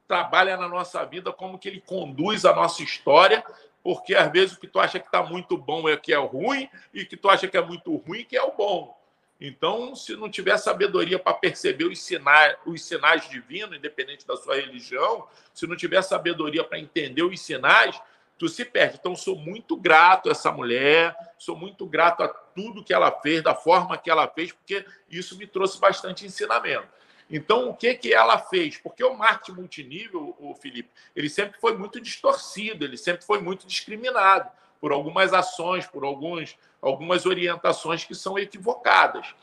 trabalha 0.07 0.57
na 0.57 0.69
nossa 0.69 1.05
vida, 1.05 1.33
como 1.33 1.59
que 1.59 1.69
Ele 1.69 1.81
conduz 1.81 2.45
a 2.45 2.55
nossa 2.55 2.83
história, 2.83 3.45
porque 3.83 4.15
às 4.15 4.31
vezes 4.31 4.57
o 4.57 4.61
que 4.61 4.67
tu 4.67 4.79
acha 4.81 4.99
que 4.99 5.07
está 5.07 5.23
muito 5.23 5.57
bom 5.57 5.89
é 5.89 5.97
que 5.97 6.13
é 6.13 6.19
ruim, 6.19 6.69
e 6.93 7.05
que 7.05 7.17
tu 7.17 7.29
acha 7.29 7.47
que 7.49 7.57
é 7.57 7.63
muito 7.63 7.95
ruim 7.97 8.25
que 8.25 8.37
é 8.37 8.43
o 8.43 8.53
bom. 8.53 8.99
Então, 9.41 9.95
se 9.95 10.17
não 10.17 10.31
tiver 10.31 10.57
sabedoria 10.57 11.19
para 11.19 11.35
perceber 11.35 11.85
os 11.85 12.01
sinais, 12.01 12.57
os 12.65 12.83
sinais 12.83 13.29
divinos, 13.29 13.77
independente 13.77 14.27
da 14.27 14.37
sua 14.37 14.57
religião, 14.57 15.27
se 15.53 15.67
não 15.67 15.77
tiver 15.77 16.01
sabedoria 16.03 16.65
para 16.65 16.79
entender 16.79 17.23
os 17.23 17.41
sinais, 17.41 18.01
tu 18.39 18.49
se 18.49 18.65
perde. 18.65 18.97
Então, 18.99 19.15
sou 19.15 19.37
muito 19.37 19.77
grato 19.77 20.29
a 20.29 20.33
essa 20.33 20.51
mulher, 20.51 21.15
sou 21.39 21.57
muito 21.57 21.85
grato 21.85 22.23
a 22.23 22.29
tudo 22.29 22.83
que 22.83 22.95
ela 22.95 23.11
fez, 23.11 23.43
da 23.43 23.55
forma 23.55 23.99
que 23.99 24.11
ela 24.11 24.27
fez, 24.29 24.53
porque 24.53 24.87
isso 25.11 25.37
me 25.37 25.47
trouxe 25.47 25.79
bastante 25.79 26.25
ensinamento. 26.25 26.89
Então, 27.31 27.71
o 27.71 27.75
que, 27.75 27.95
que 27.95 28.13
ela 28.13 28.39
fez? 28.39 28.77
Porque 28.77 29.03
o 29.03 29.15
marketing 29.15 29.61
multinível, 29.61 30.37
o 30.39 30.55
Felipe, 30.55 30.91
ele 31.17 31.29
sempre 31.29 31.59
foi 31.59 31.77
muito 31.77 32.01
distorcido, 32.01 32.85
ele 32.85 32.97
sempre 32.97 33.25
foi 33.25 33.41
muito 33.41 33.67
discriminado 33.67 34.51
por 34.81 34.93
algumas 34.93 35.33
ações, 35.33 35.87
por 35.87 36.05
alguns, 36.05 36.59
algumas 36.83 37.25
orientações 37.25 38.05
que 38.05 38.15
são 38.15 38.39
equivocadas. 38.39 39.35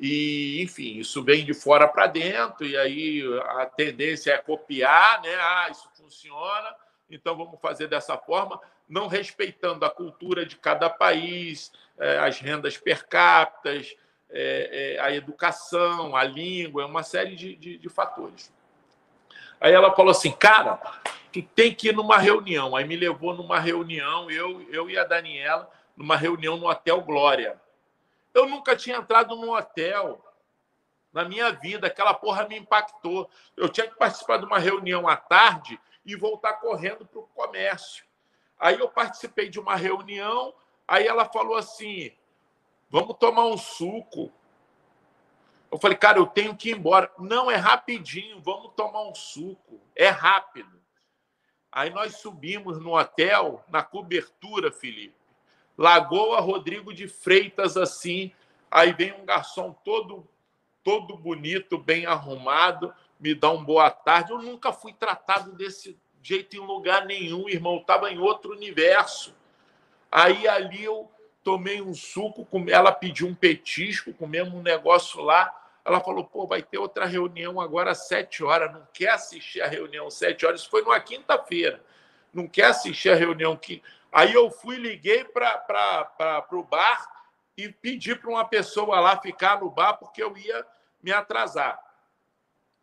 E, 0.00 0.60
enfim, 0.60 0.98
isso 0.98 1.22
vem 1.22 1.44
de 1.44 1.54
fora 1.54 1.86
para 1.86 2.08
dentro, 2.08 2.66
e 2.66 2.76
aí 2.76 3.22
a 3.50 3.66
tendência 3.66 4.32
é 4.32 4.38
copiar, 4.38 5.22
né? 5.22 5.34
Ah, 5.36 5.68
isso 5.70 5.88
funciona, 5.96 6.74
então 7.08 7.36
vamos 7.36 7.60
fazer 7.60 7.86
dessa 7.86 8.18
forma, 8.18 8.60
não 8.88 9.06
respeitando 9.06 9.84
a 9.84 9.90
cultura 9.90 10.44
de 10.44 10.56
cada 10.56 10.90
país, 10.90 11.70
é, 11.96 12.18
as 12.18 12.40
rendas 12.40 12.76
per 12.76 13.06
capita, 13.06 13.70
é, 14.32 14.94
é, 14.96 15.00
a 15.00 15.14
educação, 15.14 16.16
a 16.16 16.24
língua, 16.24 16.86
uma 16.86 17.02
série 17.02 17.36
de, 17.36 17.54
de, 17.54 17.78
de 17.78 17.88
fatores. 17.88 18.52
Aí 19.60 19.72
ela 19.72 19.94
falou 19.94 20.10
assim, 20.10 20.32
cara, 20.32 20.80
tem 21.54 21.74
que 21.74 21.88
ir 21.88 21.94
numa 21.94 22.18
reunião. 22.18 22.74
Aí 22.74 22.84
me 22.84 22.96
levou 22.96 23.34
numa 23.34 23.60
reunião, 23.60 24.30
eu, 24.30 24.62
eu 24.70 24.90
e 24.90 24.98
a 24.98 25.04
Daniela, 25.04 25.70
numa 25.96 26.16
reunião 26.16 26.56
no 26.56 26.68
Hotel 26.68 27.00
Glória. 27.02 27.60
Eu 28.34 28.46
nunca 28.46 28.74
tinha 28.74 28.96
entrado 28.96 29.36
num 29.36 29.52
hotel 29.52 30.24
na 31.12 31.24
minha 31.24 31.52
vida, 31.52 31.86
aquela 31.86 32.14
porra 32.14 32.48
me 32.48 32.58
impactou. 32.58 33.28
Eu 33.56 33.68
tinha 33.68 33.86
que 33.86 33.96
participar 33.96 34.38
de 34.38 34.46
uma 34.46 34.58
reunião 34.58 35.06
à 35.06 35.16
tarde 35.16 35.78
e 36.04 36.16
voltar 36.16 36.54
correndo 36.54 37.04
para 37.04 37.20
o 37.20 37.28
comércio. 37.34 38.04
Aí 38.58 38.78
eu 38.78 38.88
participei 38.88 39.48
de 39.48 39.60
uma 39.60 39.76
reunião, 39.76 40.54
aí 40.88 41.06
ela 41.06 41.26
falou 41.26 41.56
assim: 41.56 42.10
vamos 42.92 43.16
tomar 43.18 43.46
um 43.46 43.56
suco. 43.56 44.30
Eu 45.70 45.78
falei, 45.78 45.96
cara, 45.96 46.18
eu 46.18 46.26
tenho 46.26 46.54
que 46.54 46.70
ir 46.70 46.76
embora. 46.76 47.10
Não, 47.18 47.50
é 47.50 47.56
rapidinho, 47.56 48.40
vamos 48.40 48.72
tomar 48.76 49.02
um 49.02 49.14
suco. 49.14 49.80
É 49.96 50.08
rápido. 50.08 50.80
Aí 51.72 51.90
nós 51.90 52.18
subimos 52.18 52.78
no 52.78 52.96
hotel, 52.96 53.64
na 53.68 53.82
cobertura, 53.82 54.70
Felipe. 54.70 55.16
Lagoa 55.76 56.38
Rodrigo 56.40 56.92
de 56.94 57.08
Freitas, 57.08 57.76
assim. 57.76 58.30
Aí 58.70 58.92
vem 58.92 59.12
um 59.14 59.24
garçom 59.24 59.72
todo 59.84 60.28
todo 60.84 61.16
bonito, 61.16 61.78
bem 61.78 62.06
arrumado 62.06 62.92
me 63.22 63.36
dá 63.36 63.52
um 63.52 63.64
boa 63.64 63.88
tarde. 63.88 64.32
Eu 64.32 64.42
nunca 64.42 64.72
fui 64.72 64.92
tratado 64.92 65.52
desse 65.52 65.96
jeito 66.20 66.56
em 66.56 66.58
lugar 66.58 67.06
nenhum, 67.06 67.48
irmão. 67.48 67.76
Estava 67.76 68.10
em 68.10 68.18
outro 68.18 68.50
universo. 68.52 69.32
Aí 70.10 70.48
ali 70.48 70.82
eu 70.82 71.08
tomei 71.42 71.80
um 71.80 71.94
suco, 71.94 72.46
ela 72.68 72.92
pediu 72.92 73.26
um 73.26 73.34
petisco, 73.34 74.12
comemos 74.14 74.54
um 74.54 74.62
negócio 74.62 75.20
lá. 75.20 75.54
Ela 75.84 76.00
falou: 76.00 76.24
pô, 76.24 76.46
vai 76.46 76.62
ter 76.62 76.78
outra 76.78 77.04
reunião 77.04 77.60
agora 77.60 77.90
às 77.90 78.06
sete 78.06 78.44
horas. 78.44 78.72
Não 78.72 78.86
quer 78.92 79.10
assistir 79.10 79.60
a 79.60 79.66
reunião 79.66 80.06
às 80.06 80.14
sete 80.14 80.46
horas? 80.46 80.60
Isso 80.60 80.70
foi 80.70 80.82
numa 80.82 81.00
quinta-feira. 81.00 81.82
Não 82.32 82.46
quer 82.46 82.66
assistir 82.66 83.10
a 83.10 83.16
reunião 83.16 83.56
que. 83.56 83.82
Aí 84.10 84.32
eu 84.32 84.50
fui, 84.50 84.76
liguei 84.76 85.24
para 85.24 86.46
o 86.52 86.62
bar 86.62 87.08
e 87.56 87.68
pedi 87.68 88.14
para 88.14 88.30
uma 88.30 88.44
pessoa 88.44 89.00
lá 89.00 89.16
ficar 89.20 89.60
no 89.60 89.70
bar 89.70 89.94
porque 89.94 90.22
eu 90.22 90.36
ia 90.36 90.66
me 91.02 91.12
atrasar 91.12 91.80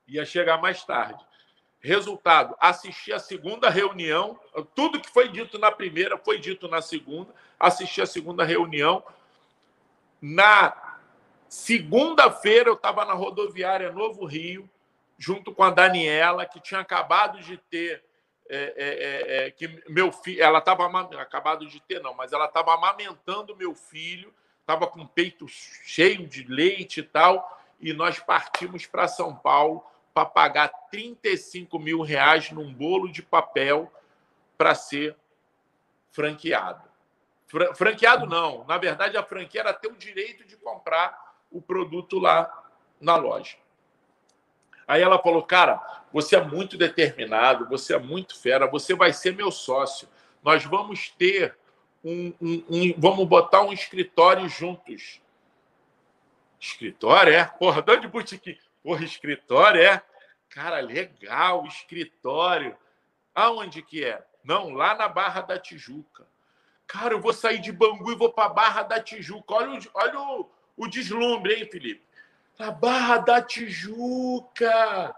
ia 0.09 0.25
chegar 0.25 0.59
mais 0.59 0.83
tarde. 0.83 1.23
Resultado: 1.81 2.55
assisti 2.59 3.13
a 3.13 3.19
segunda 3.19 3.69
reunião, 3.69 4.37
tudo 4.75 4.99
que 4.99 5.09
foi 5.09 5.29
dito 5.29 5.57
na 5.57 5.71
primeira 5.71 6.17
foi 6.17 6.37
dito 6.37 6.67
na 6.67 6.81
segunda. 6.81 7.33
Assisti 7.57 8.01
a 8.01 8.05
segunda 8.05 8.43
reunião. 8.43 9.03
Na 10.21 10.97
segunda-feira, 11.47 12.69
eu 12.69 12.73
estava 12.73 13.05
na 13.05 13.13
rodoviária 13.13 13.91
Novo 13.93 14.25
Rio, 14.25 14.69
junto 15.17 15.53
com 15.53 15.63
a 15.63 15.69
Daniela, 15.69 16.45
que 16.45 16.59
tinha 16.59 16.81
acabado 16.81 17.39
de 17.39 17.57
ter. 17.57 18.03
É, 18.51 18.57
é, 18.57 19.43
é, 19.43 19.47
é 19.47 19.51
que 19.51 19.67
meu 19.87 20.11
filho, 20.11 20.41
ela 20.41 20.57
estava 20.57 20.89
acabado 21.21 21.67
de 21.67 21.79
ter, 21.81 22.01
não, 22.01 22.15
mas 22.15 22.33
ela 22.33 22.45
estava 22.45 22.73
amamentando 22.73 23.55
meu 23.55 23.75
filho, 23.75 24.33
estava 24.59 24.87
com 24.87 25.01
o 25.01 25.07
peito 25.07 25.47
cheio 25.47 26.27
de 26.27 26.43
leite 26.45 27.01
e 27.01 27.03
tal, 27.03 27.61
e 27.79 27.93
nós 27.93 28.19
partimos 28.19 28.87
para 28.87 29.07
São 29.07 29.35
Paulo 29.35 29.85
para 30.19 30.25
pagar 30.25 30.67
35 30.91 31.79
mil 31.79 32.01
reais 32.01 32.51
num 32.51 32.73
bolo 32.73 33.09
de 33.09 33.21
papel 33.21 33.91
para 34.57 34.75
ser 34.75 35.15
franqueado. 36.11 36.83
Fra 37.47 37.73
franqueado 37.73 38.25
não. 38.25 38.65
Na 38.65 38.77
verdade, 38.77 39.17
a 39.17 39.23
franquia 39.23 39.61
era 39.61 39.73
ter 39.73 39.87
o 39.87 39.95
direito 39.95 40.45
de 40.45 40.57
comprar 40.57 41.37
o 41.51 41.61
produto 41.61 42.19
lá 42.19 42.51
na 42.99 43.15
loja. 43.15 43.55
Aí 44.87 45.01
ela 45.01 45.19
falou, 45.19 45.43
cara, 45.43 45.79
você 46.11 46.35
é 46.35 46.43
muito 46.43 46.77
determinado, 46.77 47.67
você 47.69 47.95
é 47.95 47.99
muito 47.99 48.39
fera, 48.39 48.67
você 48.67 48.93
vai 48.95 49.13
ser 49.13 49.35
meu 49.35 49.51
sócio. 49.51 50.07
Nós 50.43 50.65
vamos 50.65 51.09
ter 51.11 51.55
um, 52.03 52.33
um, 52.41 52.65
um 52.69 52.93
vamos 52.97 53.27
botar 53.27 53.61
um 53.61 53.71
escritório 53.71 54.49
juntos. 54.49 55.21
Escritório, 56.59 57.33
é? 57.33 57.45
Porra, 57.45 57.81
de 57.81 58.07
boutique. 58.07 58.59
Porra, 58.89 59.05
escritório, 59.05 59.83
é? 59.83 60.01
Cara, 60.49 60.79
legal, 60.79 61.63
escritório. 61.67 62.75
Aonde 63.35 63.83
que 63.83 64.03
é? 64.03 64.25
Não, 64.43 64.71
lá 64.71 64.95
na 64.95 65.07
Barra 65.07 65.41
da 65.41 65.59
Tijuca. 65.59 66.25
Cara, 66.87 67.13
eu 67.13 67.21
vou 67.21 67.31
sair 67.31 67.59
de 67.59 67.71
Bangu 67.71 68.11
e 68.11 68.15
vou 68.15 68.33
para 68.33 68.49
Barra 68.49 68.81
da 68.81 68.99
Tijuca. 68.99 69.53
Olha, 69.53 69.77
o, 69.77 69.81
olha 69.93 70.19
o, 70.19 70.49
o 70.75 70.87
deslumbre, 70.87 71.53
hein, 71.53 71.69
Felipe? 71.71 72.01
Na 72.57 72.71
Barra 72.71 73.19
da 73.19 73.43
Tijuca. 73.43 75.15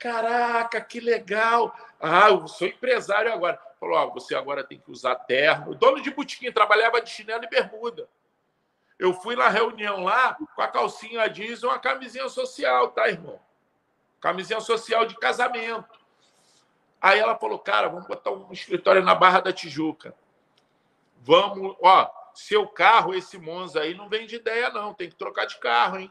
Caraca, 0.00 0.80
que 0.80 0.98
legal. 0.98 1.72
Ah, 2.00 2.30
eu 2.30 2.48
sou 2.48 2.66
empresário 2.66 3.32
agora. 3.32 3.56
Falou, 3.78 4.14
você 4.14 4.34
agora 4.34 4.64
tem 4.64 4.80
que 4.80 4.90
usar 4.90 5.14
terno. 5.14 5.70
O 5.70 5.74
dono 5.76 6.02
de 6.02 6.10
botiquim 6.10 6.50
trabalhava 6.50 7.00
de 7.00 7.08
chinelo 7.08 7.44
e 7.44 7.48
bermuda. 7.48 8.08
Eu 8.98 9.12
fui 9.12 9.36
na 9.36 9.48
reunião 9.48 10.04
lá 10.04 10.36
com 10.54 10.62
a 10.62 10.68
calcinha 10.68 11.28
jeans 11.28 11.62
e 11.62 11.66
uma 11.66 11.78
camisinha 11.78 12.28
social, 12.28 12.88
tá, 12.88 13.08
irmão? 13.08 13.38
Camisinha 14.20 14.60
social 14.60 15.04
de 15.04 15.14
casamento. 15.16 15.98
Aí 17.00 17.18
ela 17.18 17.36
falou, 17.36 17.58
cara, 17.58 17.88
vamos 17.88 18.06
botar 18.06 18.30
um 18.30 18.50
escritório 18.52 19.02
na 19.02 19.14
Barra 19.14 19.40
da 19.40 19.52
Tijuca. 19.52 20.14
Vamos, 21.18 21.76
ó, 21.82 22.10
seu 22.34 22.66
carro, 22.66 23.14
esse 23.14 23.38
Monza 23.38 23.80
aí, 23.80 23.94
não 23.94 24.08
vem 24.08 24.26
de 24.26 24.36
ideia, 24.36 24.70
não. 24.70 24.94
Tem 24.94 25.08
que 25.08 25.16
trocar 25.16 25.46
de 25.46 25.58
carro, 25.58 25.98
hein? 25.98 26.10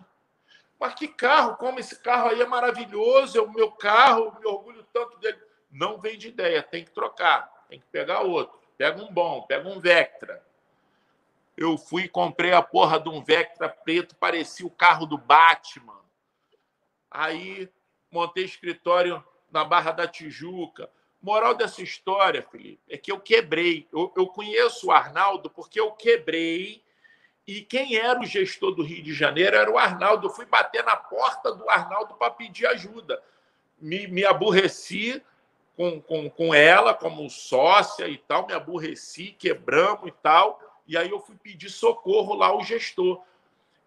Mas 0.80 0.94
que 0.94 1.08
carro? 1.08 1.56
Como 1.56 1.80
esse 1.80 2.00
carro 2.00 2.30
aí 2.30 2.42
é 2.42 2.46
maravilhoso, 2.46 3.38
é 3.38 3.42
o 3.42 3.52
meu 3.52 3.72
carro, 3.72 4.38
me 4.40 4.46
orgulho 4.46 4.86
tanto 4.94 5.18
dele. 5.18 5.40
Não 5.72 6.00
vem 6.00 6.18
de 6.18 6.28
ideia, 6.28 6.62
tem 6.62 6.86
que 6.86 6.92
trocar, 6.92 7.66
tem 7.68 7.80
que 7.80 7.86
pegar 7.88 8.22
outro. 8.22 8.60
Pega 8.78 9.02
um 9.02 9.12
bom, 9.12 9.42
pega 9.44 9.68
um 9.68 9.80
Vectra. 9.80 10.45
Eu 11.58 11.78
fui 11.78 12.04
e 12.04 12.10
comprei 12.10 12.52
a 12.52 12.62
porra 12.62 13.00
de 13.00 13.10
um 13.10 13.24
Vectra 13.24 13.70
preto, 13.70 14.16
parecia 14.16 14.66
o 14.66 14.72
carro 14.72 15.06
do 15.06 15.18
Batman. 15.18 16.02
Aí 17.10 17.70
montei 18.12 18.44
escritório 18.44 19.24
na 19.52 19.64
Barra 19.64 19.92
da 19.92 20.08
Tijuca. 20.08 20.90
Moral 21.22 21.56
dessa 21.56 21.82
história, 21.82 22.42
Felipe, 22.42 22.82
é 22.90 22.98
que 22.98 23.12
eu 23.12 23.20
quebrei. 23.20 23.88
Eu, 23.92 24.14
eu 24.16 24.28
conheço 24.28 24.88
o 24.88 24.92
Arnaldo 24.92 25.50
porque 25.50 25.80
eu 25.80 25.92
quebrei. 25.92 26.84
E 27.48 27.62
quem 27.62 27.96
era 27.96 28.20
o 28.20 28.26
gestor 28.26 28.72
do 28.76 28.84
Rio 28.84 29.02
de 29.02 29.14
Janeiro 29.14 29.56
era 29.56 29.72
o 29.72 29.78
Arnaldo. 29.78 30.28
Eu 30.28 30.32
fui 30.32 30.46
bater 30.46 30.84
na 30.84 30.96
porta 30.96 31.54
do 31.54 31.70
Arnaldo 31.70 32.16
para 32.16 32.32
pedir 32.32 32.68
ajuda. 32.68 33.24
me, 33.80 34.08
me 34.08 34.26
aborreci 34.26 35.24
com, 35.76 36.02
com, 36.02 36.30
com 36.30 36.54
ela 36.54 36.94
como 36.94 37.30
sócia 37.30 38.08
e 38.08 38.18
tal, 38.18 38.48
me 38.48 38.54
aborreci, 38.54 39.36
quebramos 39.38 40.08
e 40.08 40.12
tal. 40.12 40.60
E 40.88 40.98
aí 40.98 41.10
eu 41.10 41.20
fui 41.20 41.36
pedir 41.36 41.70
socorro 41.70 42.36
lá 42.36 42.48
ao 42.48 42.64
gestor. 42.64 43.22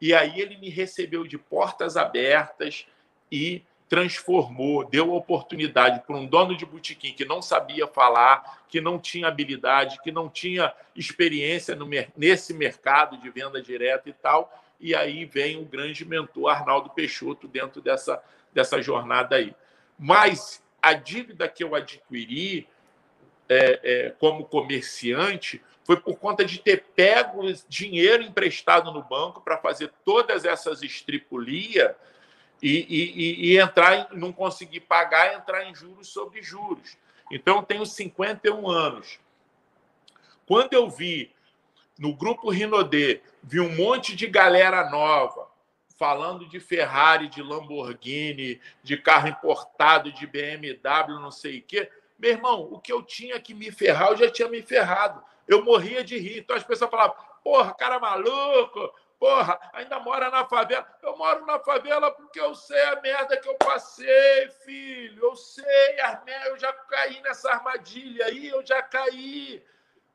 E 0.00 0.14
aí 0.14 0.40
ele 0.40 0.56
me 0.56 0.68
recebeu 0.68 1.26
de 1.26 1.38
portas 1.38 1.96
abertas 1.96 2.86
e 3.30 3.62
transformou, 3.88 4.84
deu 4.84 5.14
oportunidade 5.14 6.02
para 6.06 6.14
um 6.14 6.26
dono 6.26 6.54
de 6.54 6.66
botequim 6.66 7.12
que 7.14 7.24
não 7.24 7.40
sabia 7.40 7.86
falar, 7.86 8.64
que 8.68 8.80
não 8.80 8.98
tinha 8.98 9.28
habilidade, 9.28 9.98
que 10.02 10.12
não 10.12 10.28
tinha 10.28 10.74
experiência 10.94 11.74
no, 11.74 11.88
nesse 12.16 12.52
mercado 12.52 13.16
de 13.16 13.30
venda 13.30 13.62
direta 13.62 14.08
e 14.08 14.12
tal. 14.12 14.52
E 14.78 14.94
aí 14.94 15.24
vem 15.24 15.56
o 15.56 15.64
grande 15.64 16.04
mentor 16.04 16.50
Arnaldo 16.50 16.90
Peixoto 16.90 17.48
dentro 17.48 17.80
dessa, 17.80 18.22
dessa 18.52 18.80
jornada 18.82 19.36
aí. 19.36 19.54
Mas 19.98 20.62
a 20.80 20.92
dívida 20.92 21.48
que 21.48 21.64
eu 21.64 21.74
adquiri 21.74 22.68
é, 23.48 23.80
é, 23.82 24.10
como 24.10 24.44
comerciante 24.44 25.62
foi 25.88 25.96
por 25.96 26.18
conta 26.18 26.44
de 26.44 26.58
ter 26.58 26.84
pego 26.94 27.40
dinheiro 27.66 28.22
emprestado 28.22 28.92
no 28.92 29.02
banco 29.02 29.40
para 29.40 29.56
fazer 29.56 29.90
todas 30.04 30.44
essas 30.44 30.82
estripulias 30.82 31.94
e, 32.62 32.84
e, 32.90 33.52
e, 33.52 33.58
entrar 33.58 33.96
em, 33.96 34.18
não 34.18 34.30
conseguir 34.30 34.80
pagar, 34.80 35.32
entrar 35.32 35.64
em 35.64 35.74
juros 35.74 36.08
sobre 36.08 36.42
juros. 36.42 36.98
Então, 37.32 37.56
eu 37.56 37.62
tenho 37.62 37.86
51 37.86 38.68
anos. 38.68 39.18
Quando 40.46 40.74
eu 40.74 40.90
vi 40.90 41.32
no 41.98 42.14
grupo 42.14 42.50
Rinodê, 42.50 43.22
vi 43.42 43.58
um 43.58 43.74
monte 43.74 44.14
de 44.14 44.26
galera 44.26 44.90
nova 44.90 45.48
falando 45.96 46.46
de 46.46 46.60
Ferrari, 46.60 47.28
de 47.28 47.42
Lamborghini, 47.42 48.60
de 48.82 48.98
carro 48.98 49.28
importado, 49.28 50.12
de 50.12 50.26
BMW, 50.26 51.18
não 51.18 51.30
sei 51.30 51.60
o 51.60 51.62
quê. 51.62 51.90
Meu 52.18 52.32
irmão, 52.32 52.68
o 52.70 52.78
que 52.78 52.92
eu 52.92 53.02
tinha 53.02 53.40
que 53.40 53.54
me 53.54 53.72
ferrar, 53.72 54.10
eu 54.10 54.18
já 54.18 54.30
tinha 54.30 54.50
me 54.50 54.60
ferrado. 54.60 55.26
Eu 55.48 55.64
morria 55.64 56.04
de 56.04 56.18
rir. 56.18 56.40
Então 56.40 56.56
as 56.56 56.62
pessoas 56.62 56.90
falavam, 56.90 57.16
porra, 57.42 57.74
cara 57.74 57.98
maluco, 57.98 58.92
Porra, 59.18 59.58
ainda 59.72 59.98
mora 59.98 60.30
na 60.30 60.44
favela. 60.44 60.86
Eu 61.02 61.16
moro 61.16 61.44
na 61.44 61.58
favela 61.58 62.10
porque 62.10 62.40
eu 62.40 62.54
sei 62.54 62.80
a 62.84 63.00
merda 63.00 63.36
que 63.36 63.48
eu 63.48 63.54
passei, 63.56 64.48
filho. 64.64 65.24
Eu 65.24 65.34
sei 65.34 66.00
a 66.00 66.22
merda, 66.24 66.50
eu 66.50 66.58
já 66.58 66.72
caí 66.72 67.20
nessa 67.22 67.50
armadilha 67.50 68.26
aí, 68.26 68.48
eu 68.48 68.64
já 68.64 68.80
caí. 68.80 69.62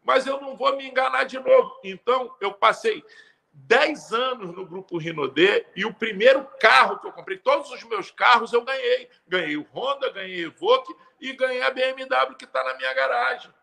Mas 0.03 0.25
eu 0.25 0.39
não 0.39 0.55
vou 0.55 0.75
me 0.77 0.87
enganar 0.87 1.25
de 1.25 1.37
novo. 1.37 1.79
Então, 1.83 2.33
eu 2.39 2.53
passei 2.53 3.03
10 3.51 4.13
anos 4.13 4.55
no 4.55 4.65
grupo 4.65 4.97
Rinodê 4.97 5.65
e 5.75 5.85
o 5.85 5.93
primeiro 5.93 6.45
carro 6.59 6.99
que 6.99 7.07
eu 7.07 7.11
comprei, 7.11 7.37
todos 7.37 7.71
os 7.71 7.83
meus 7.83 8.09
carros 8.09 8.53
eu 8.53 8.61
ganhei. 8.61 9.09
Ganhei 9.27 9.57
o 9.57 9.67
Honda, 9.73 10.09
ganhei 10.11 10.45
o 10.45 10.47
Evoque 10.47 10.95
e 11.19 11.33
ganhei 11.33 11.61
a 11.61 11.71
BMW 11.71 12.35
que 12.37 12.45
está 12.45 12.63
na 12.63 12.73
minha 12.75 12.93
garagem. 12.93 13.53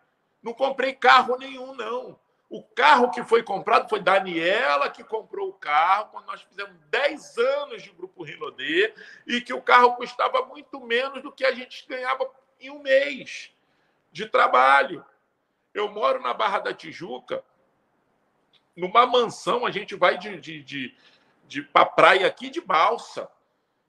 Não 0.43 0.55
comprei 0.55 0.95
carro 0.95 1.37
nenhum, 1.37 1.75
não. 1.75 2.19
O 2.49 2.63
carro 2.63 3.11
que 3.13 3.23
foi 3.23 3.45
comprado 3.45 3.89
foi 3.89 4.01
Daniela 4.01 4.91
que 4.91 5.05
comprou 5.05 5.51
o 5.51 5.53
carro 5.53 6.09
quando 6.11 6.27
nós 6.27 6.43
fizemos 6.43 6.77
10 6.91 7.39
anos 7.39 7.83
de 7.83 7.91
grupo 7.91 8.25
Rinodê 8.25 8.93
e 9.25 9.41
que 9.41 9.55
o 9.55 9.63
carro 9.63 9.95
custava 9.95 10.45
muito 10.47 10.81
menos 10.81 11.23
do 11.23 11.31
que 11.31 11.45
a 11.45 11.53
gente 11.53 11.87
ganhava 11.87 12.29
em 12.59 12.69
um 12.71 12.81
mês 12.81 13.55
de 14.11 14.27
trabalho. 14.27 15.05
Eu 15.73 15.89
moro 15.89 16.21
na 16.21 16.35
Barra 16.35 16.59
da 16.59 16.75
Tijuca, 16.75 17.45
numa 18.75 19.07
mansão, 19.07 19.65
a 19.65 19.71
gente 19.71 19.95
vai 19.95 20.19
de, 20.19 20.41
de, 20.41 20.63
de, 20.63 20.97
de 21.47 21.63
para 21.63 21.87
praia 21.87 22.27
aqui 22.27 22.51
de 22.51 22.61
balsa. 22.61 23.31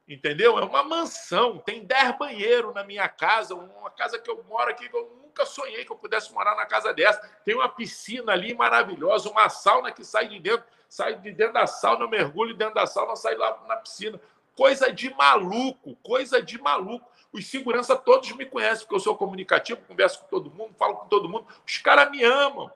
Entendeu? 0.08 0.60
É 0.60 0.64
uma 0.64 0.84
mansão, 0.84 1.58
tem 1.58 1.84
10 1.86 2.18
banheiros 2.18 2.74
na 2.74 2.84
minha 2.84 3.08
casa, 3.08 3.56
uma 3.56 3.90
casa 3.90 4.20
que 4.20 4.30
eu 4.30 4.44
moro 4.44 4.70
aqui, 4.70 4.90
eu 4.92 5.21
nunca 5.32 5.46
sonhei 5.46 5.86
que 5.86 5.92
eu 5.92 5.96
pudesse 5.96 6.32
morar 6.34 6.56
na 6.56 6.66
casa 6.66 6.94
dessa. 6.94 7.20
Tem 7.46 7.56
uma 7.56 7.70
piscina 7.70 8.34
ali 8.34 8.54
maravilhosa, 8.54 9.30
uma 9.30 9.50
sauna 9.50 9.92
que 9.92 10.04
sai 10.04 10.28
de 10.28 10.40
dentro, 10.40 10.66
sai 10.90 11.16
de 11.16 11.32
dentro 11.32 11.54
da 11.54 11.66
sauna, 11.66 12.04
eu 12.04 12.10
mergulho 12.10 12.54
dentro 12.54 12.76
da 12.76 12.86
sauna, 12.86 13.16
sai 13.16 13.36
lá 13.36 13.64
na 13.68 13.78
piscina. 13.78 14.20
Coisa 14.56 14.92
de 14.92 15.10
maluco, 15.16 15.96
coisa 16.04 16.42
de 16.42 16.62
maluco. 16.62 17.10
Os 17.32 17.48
segurança 17.48 17.96
todos 17.96 18.30
me 18.34 18.46
conhecem, 18.46 18.80
porque 18.80 18.96
eu 18.96 19.00
sou 19.00 19.16
comunicativo, 19.16 19.80
converso 19.88 20.20
com 20.20 20.28
todo 20.28 20.52
mundo, 20.52 20.76
falo 20.78 20.98
com 20.98 21.08
todo 21.08 21.30
mundo. 21.30 21.48
Os 21.66 21.78
caras 21.78 22.12
me 22.12 22.22
amam. 22.24 22.70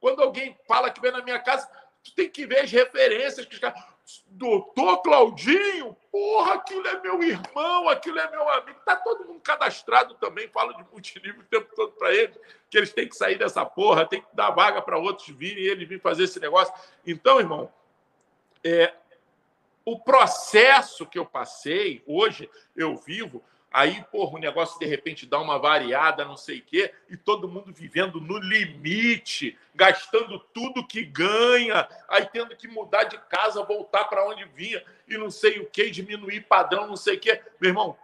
Quando 0.00 0.20
alguém 0.20 0.58
fala 0.66 0.90
que 0.90 1.00
vem 1.00 1.12
na 1.12 1.22
minha 1.22 1.38
casa, 1.38 1.70
tu 2.02 2.12
tem 2.12 2.28
que 2.28 2.44
ver 2.44 2.60
as 2.60 2.72
referências 2.72 3.46
que 3.46 3.54
os 3.54 3.60
caras. 3.60 3.80
Doutor 4.26 5.00
Claudinho, 5.02 5.96
porra, 6.10 6.54
aquilo 6.54 6.86
é 6.86 7.00
meu 7.00 7.22
irmão, 7.22 7.88
aquilo 7.88 8.18
é 8.18 8.30
meu 8.30 8.48
amigo. 8.50 8.78
Tá 8.84 8.96
todo 8.96 9.24
mundo 9.24 9.40
cadastrado 9.40 10.14
também, 10.14 10.48
falo 10.48 10.72
de 10.74 10.84
multinível 10.90 11.40
o 11.40 11.44
tempo 11.44 11.74
todo 11.74 11.92
para 11.92 12.12
eles, 12.12 12.36
que 12.68 12.76
eles 12.76 12.92
têm 12.92 13.08
que 13.08 13.16
sair 13.16 13.38
dessa 13.38 13.64
porra, 13.64 14.04
tem 14.04 14.20
que 14.20 14.34
dar 14.34 14.50
vaga 14.50 14.82
para 14.82 14.98
outros 14.98 15.28
virem 15.28 15.64
e 15.64 15.68
eles 15.68 15.88
virem 15.88 16.02
fazer 16.02 16.24
esse 16.24 16.40
negócio. 16.40 16.74
Então, 17.06 17.38
irmão, 17.38 17.72
é, 18.64 18.92
o 19.84 19.98
processo 19.98 21.06
que 21.06 21.18
eu 21.18 21.26
passei, 21.26 22.02
hoje 22.06 22.50
eu 22.76 22.96
vivo, 22.96 23.42
Aí, 23.72 24.04
porra, 24.12 24.36
o 24.36 24.40
negócio 24.40 24.78
de 24.78 24.86
repente 24.86 25.24
dá 25.26 25.40
uma 25.40 25.58
variada, 25.58 26.24
não 26.24 26.36
sei 26.36 26.58
o 26.58 26.62
quê, 26.62 26.92
e 27.08 27.16
todo 27.16 27.48
mundo 27.48 27.72
vivendo 27.72 28.20
no 28.20 28.38
limite, 28.38 29.58
gastando 29.74 30.38
tudo 30.52 30.86
que 30.86 31.02
ganha, 31.04 31.88
aí 32.08 32.26
tendo 32.26 32.54
que 32.56 32.68
mudar 32.68 33.04
de 33.04 33.18
casa, 33.28 33.64
voltar 33.64 34.04
para 34.04 34.28
onde 34.28 34.44
vinha, 34.54 34.82
e 35.08 35.16
não 35.16 35.30
sei 35.30 35.58
o 35.60 35.66
quê, 35.66 35.90
diminuir 35.90 36.42
padrão, 36.42 36.86
não 36.86 36.96
sei 36.96 37.16
o 37.16 37.20
quê. 37.20 37.40
Meu 37.60 37.70
irmão, 37.70 37.96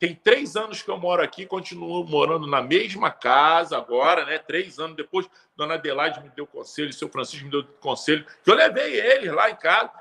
tem 0.00 0.14
três 0.14 0.56
anos 0.56 0.80
que 0.80 0.90
eu 0.90 0.96
moro 0.96 1.22
aqui, 1.22 1.44
continuo 1.44 2.02
morando 2.04 2.46
na 2.46 2.62
mesma 2.62 3.10
casa 3.10 3.76
agora, 3.76 4.24
né? 4.24 4.38
Três 4.38 4.78
anos 4.78 4.96
depois, 4.96 5.28
Dona 5.54 5.74
Adelaide 5.74 6.22
me 6.22 6.30
deu 6.30 6.46
conselho, 6.46 6.90
seu 6.90 7.10
Francisco 7.10 7.44
me 7.44 7.50
deu 7.50 7.64
conselho, 7.82 8.24
que 8.42 8.50
eu 8.50 8.54
levei 8.54 8.98
eles 8.98 9.30
lá 9.30 9.50
em 9.50 9.56
casa. 9.56 9.92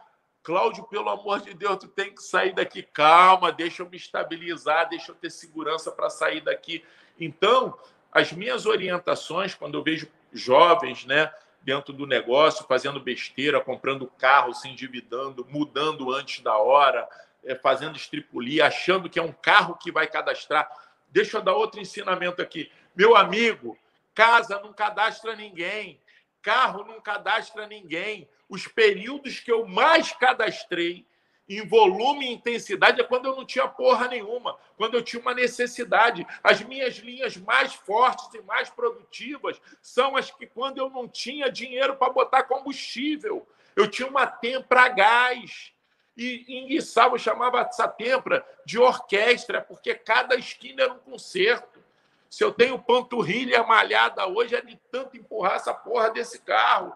Cláudio, 0.42 0.86
pelo 0.86 1.10
amor 1.10 1.42
de 1.42 1.54
Deus, 1.54 1.78
tu 1.78 1.88
tem 1.88 2.14
que 2.14 2.24
sair 2.24 2.54
daqui. 2.54 2.82
Calma, 2.82 3.52
deixa 3.52 3.84
eu 3.84 3.90
me 3.90 3.98
estabilizar, 3.98 4.88
deixa 4.90 5.12
eu 5.12 5.16
ter 5.16 5.30
segurança 5.30 5.92
para 5.92 6.10
sair 6.10 6.42
daqui. 6.42 6.84
Então, 7.20 7.78
as 8.12 8.32
minhas 8.32 8.66
orientações, 8.66 9.54
quando 9.54 9.78
eu 9.78 9.84
vejo 9.84 10.08
jovens, 10.32 11.06
né, 11.06 11.32
dentro 11.62 11.94
do 11.94 12.08
negócio, 12.08 12.66
fazendo 12.66 13.00
besteira, 13.00 13.60
comprando 13.60 14.08
carro, 14.18 14.54
se 14.54 14.68
endividando, 14.68 15.46
mudando 15.50 16.12
antes 16.14 16.42
da 16.42 16.58
hora, 16.58 17.08
é, 17.44 17.54
fazendo 17.56 17.98
estripulia, 17.98 18.66
achando 18.66 19.10
que 19.10 19.20
é 19.20 19.24
um 19.24 19.32
carro 19.32 19.76
que 19.76 19.92
vai 19.92 20.08
cadastrar. 20.08 20.70
Deixa 21.10 21.38
eu 21.38 21.42
dar 21.42 21.54
outro 21.54 21.82
ensinamento 21.82 22.42
aqui. 22.42 22.72
Meu 22.96 23.16
amigo, 23.16 23.78
casa 24.16 24.60
não 24.62 24.74
cadastra 24.74 25.36
ninguém, 25.36 26.00
carro 26.42 26.86
não 26.86 27.02
cadastra 27.02 27.68
ninguém 27.68 28.28
os 28.50 28.68
períodos 28.68 29.40
que 29.40 29.52
eu 29.52 29.66
mais 29.68 30.12
cadastrei 30.12 31.06
em 31.50 31.66
volume 31.66 32.28
e 32.28 32.34
intensidade 32.34 33.02
é 33.02 33.04
quando 33.04 33.26
eu 33.26 33.36
não 33.36 33.44
tinha 33.44 33.68
porra 33.68 34.08
nenhuma, 34.08 34.56
quando 34.78 34.96
eu 34.96 35.02
tinha 35.02 35.22
uma 35.22 35.34
necessidade. 35.34 36.26
As 36.44 36.62
minhas 36.62 36.98
linhas 36.98 37.38
mais 37.38 37.74
fortes 37.74 38.32
e 38.36 38.42
mais 38.42 38.70
produtivas 38.70 39.60
são 39.82 40.16
as 40.16 40.30
que 40.30 40.46
quando 40.46 40.78
eu 40.78 40.90
não 40.90 41.08
tinha 41.08 41.52
dinheiro 41.52 41.96
para 41.96 42.14
botar 42.14 42.44
combustível. 42.44 43.48
Eu 43.76 43.90
tinha 43.90 44.08
uma 44.08 44.28
tempra 44.28 44.88
gás. 44.90 45.74
E 46.16 46.46
enguiçava, 46.50 47.16
eu 47.16 47.20
chamava 47.20 47.62
essa 47.62 47.88
tempra 47.88 48.46
de 48.66 48.78
orquestra, 48.78 49.62
porque 49.62 49.96
cada 49.96 50.36
esquina 50.36 50.84
era 50.84 50.94
um 50.94 51.00
concerto. 51.00 51.80
Se 52.30 52.44
eu 52.44 52.52
tenho 52.52 52.78
panturrilha 52.78 53.64
malhada 53.64 54.28
hoje, 54.28 54.54
é 54.54 54.62
de 54.62 54.76
tanto 54.92 55.18
empurrar 55.18 55.56
essa 55.56 55.74
porra 55.74 56.12
desse 56.12 56.40
carro. 56.40 56.94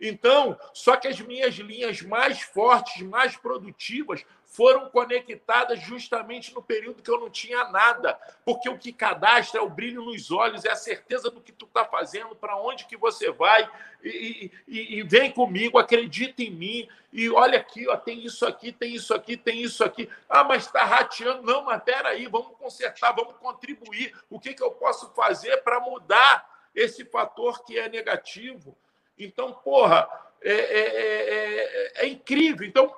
Então, 0.00 0.58
só 0.72 0.96
que 0.96 1.08
as 1.08 1.20
minhas 1.20 1.54
linhas 1.54 2.02
mais 2.02 2.40
fortes, 2.40 3.02
mais 3.02 3.36
produtivas, 3.36 4.24
foram 4.54 4.88
conectadas 4.88 5.80
justamente 5.80 6.54
no 6.54 6.62
período 6.62 7.02
que 7.02 7.10
eu 7.10 7.18
não 7.18 7.28
tinha 7.28 7.64
nada, 7.70 8.16
porque 8.44 8.68
o 8.68 8.78
que 8.78 8.92
cadastra 8.92 9.58
é 9.58 9.62
o 9.62 9.68
brilho 9.68 10.04
nos 10.04 10.30
olhos, 10.30 10.64
é 10.64 10.70
a 10.70 10.76
certeza 10.76 11.28
do 11.28 11.40
que 11.40 11.50
tu 11.50 11.64
está 11.64 11.84
fazendo, 11.84 12.36
para 12.36 12.56
onde 12.56 12.84
que 12.84 12.96
você 12.96 13.32
vai, 13.32 13.68
e, 14.04 14.52
e, 14.68 14.98
e, 14.98 15.02
vem 15.02 15.32
comigo, 15.32 15.76
acredita 15.76 16.40
em 16.40 16.52
mim, 16.52 16.88
e 17.12 17.28
olha 17.30 17.58
aqui, 17.58 17.88
ó, 17.88 17.96
tem 17.96 18.24
isso 18.24 18.46
aqui, 18.46 18.70
tem 18.70 18.94
isso 18.94 19.12
aqui, 19.12 19.36
tem 19.36 19.60
isso 19.60 19.82
aqui. 19.82 20.08
Ah, 20.28 20.44
mas 20.44 20.66
está 20.66 20.84
rateando. 20.84 21.42
Não, 21.42 21.64
mas 21.64 21.82
peraí, 21.82 22.26
vamos 22.26 22.56
consertar, 22.58 23.12
vamos 23.12 23.36
contribuir. 23.36 24.12
O 24.28 24.38
que, 24.38 24.52
que 24.52 24.62
eu 24.62 24.72
posso 24.72 25.12
fazer 25.14 25.58
para 25.58 25.78
mudar 25.80 26.44
esse 26.74 27.04
fator 27.04 27.64
que 27.64 27.78
é 27.78 27.88
negativo? 27.88 28.76
Então, 29.18 29.52
porra, 29.52 30.08
é, 30.42 30.52
é, 30.52 32.02
é, 32.02 32.04
é 32.04 32.06
incrível. 32.06 32.66
Então, 32.66 32.94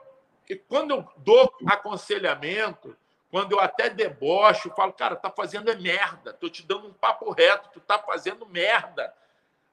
quando 0.69 0.93
eu 0.93 1.09
dou 1.19 1.53
aconselhamento, 1.67 2.97
quando 3.31 3.53
eu 3.53 3.61
até 3.61 3.91
debocho, 3.91 4.73
falo, 4.75 4.93
cara, 4.93 5.17
tá 5.17 5.31
fazendo 5.31 5.71
é 5.71 5.77
merda, 5.77 6.33
tô 6.33 6.49
te 6.49 6.67
dando 6.67 6.89
um 6.89 6.93
papo 6.93 7.31
reto, 7.31 7.71
tu 7.73 7.81
tá 7.81 7.99
fazendo 7.99 8.47
merda. 8.47 9.13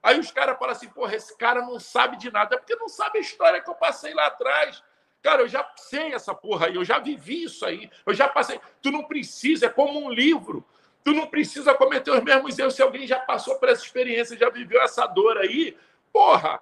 Aí 0.02 0.20
os 0.20 0.32
caras 0.32 0.58
falam 0.58 0.74
assim, 0.74 0.90
porra, 0.90 1.16
esse 1.16 1.38
cara 1.38 1.62
não 1.62 1.80
sabe 1.80 2.18
de 2.18 2.32
nada, 2.32 2.56
é 2.56 2.58
porque 2.58 2.76
não 2.76 2.90
sabe 2.90 3.20
a 3.20 3.22
história 3.22 3.62
que 3.62 3.70
eu 3.70 3.76
passei 3.76 4.14
lá 4.14 4.28
atrás. 4.28 4.84
Cara, 5.22 5.44
eu 5.44 5.48
já 5.48 5.66
sei 5.78 6.14
essa 6.14 6.36
porra 6.36 6.68
aí, 6.68 6.76
eu 6.76 6.84
já 6.84 7.00
vivi 7.00 7.44
isso 7.44 7.66
aí, 7.66 7.90
eu 8.06 8.14
já 8.14 8.28
passei. 8.28 8.60
Tu 8.82 8.92
não 8.92 9.06
precisa, 9.06 9.68
é 9.68 9.70
como 9.70 10.04
um 10.04 10.12
livro. 10.12 10.66
Tu 11.04 11.14
não 11.14 11.28
precisa 11.28 11.74
cometer 11.74 12.12
os 12.12 12.22
mesmos 12.22 12.60
erros. 12.60 12.76
Se 12.76 12.82
alguém 12.82 13.08
já 13.08 13.20
passou 13.20 13.56
por 13.56 13.70
essa 13.70 13.84
experiência, 13.84 14.38
já 14.38 14.50
viveu 14.50 14.82
essa 14.82 15.06
dor 15.06 15.38
aí, 15.38 15.78
porra, 16.14 16.62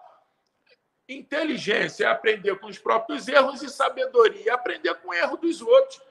inteligência 1.08 2.06
é 2.06 2.08
aprender 2.08 2.58
com 2.58 2.68
os 2.68 2.80
próprios 2.80 3.28
erros 3.28 3.62
e 3.62 3.70
sabedoria 3.70 4.52
é 4.52 4.54
aprender 4.54 4.96
com 4.96 5.10
o 5.10 5.14
erro 5.14 5.36
dos 5.36 5.62
outros. 5.62 6.02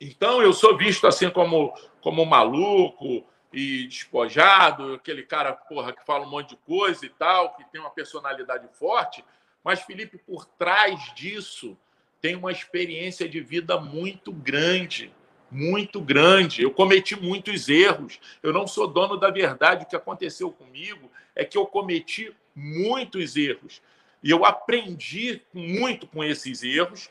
Então, 0.00 0.42
eu 0.42 0.52
sou 0.52 0.76
visto 0.76 1.06
assim 1.06 1.30
como, 1.30 1.72
como 2.00 2.24
maluco 2.24 3.24
e 3.52 3.86
despojado, 3.86 4.94
aquele 4.94 5.22
cara 5.22 5.52
porra, 5.52 5.92
que 5.92 6.04
fala 6.04 6.26
um 6.26 6.30
monte 6.30 6.50
de 6.50 6.56
coisa 6.56 7.04
e 7.04 7.10
tal, 7.10 7.54
que 7.54 7.64
tem 7.70 7.80
uma 7.80 7.90
personalidade 7.90 8.66
forte, 8.72 9.22
mas, 9.62 9.82
Felipe, 9.82 10.18
por 10.18 10.44
trás 10.44 11.14
disso, 11.14 11.76
tem 12.20 12.34
uma 12.34 12.50
experiência 12.50 13.28
de 13.28 13.40
vida 13.40 13.78
muito 13.78 14.32
grande 14.32 15.14
muito 15.52 16.00
grande. 16.00 16.62
Eu 16.62 16.70
cometi 16.70 17.14
muitos 17.14 17.68
erros. 17.68 18.18
Eu 18.42 18.52
não 18.52 18.66
sou 18.66 18.88
dono 18.88 19.18
da 19.18 19.30
verdade. 19.30 19.84
O 19.84 19.86
que 19.86 19.94
aconteceu 19.94 20.50
comigo 20.50 21.10
é 21.34 21.44
que 21.44 21.56
eu 21.56 21.66
cometi 21.66 22.34
muitos 22.54 23.36
erros. 23.36 23.80
E 24.22 24.30
eu 24.30 24.44
aprendi 24.44 25.42
muito 25.52 26.06
com 26.06 26.22
esses 26.22 26.62
erros 26.62 27.08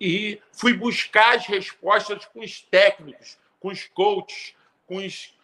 e 0.00 0.40
fui 0.52 0.74
buscar 0.74 1.36
as 1.36 1.46
respostas 1.46 2.24
com 2.26 2.40
os 2.40 2.60
técnicos, 2.62 3.38
com 3.58 3.68
os 3.68 3.86
coaches, 3.86 4.54
com 4.86 4.96
os, 4.96 5.34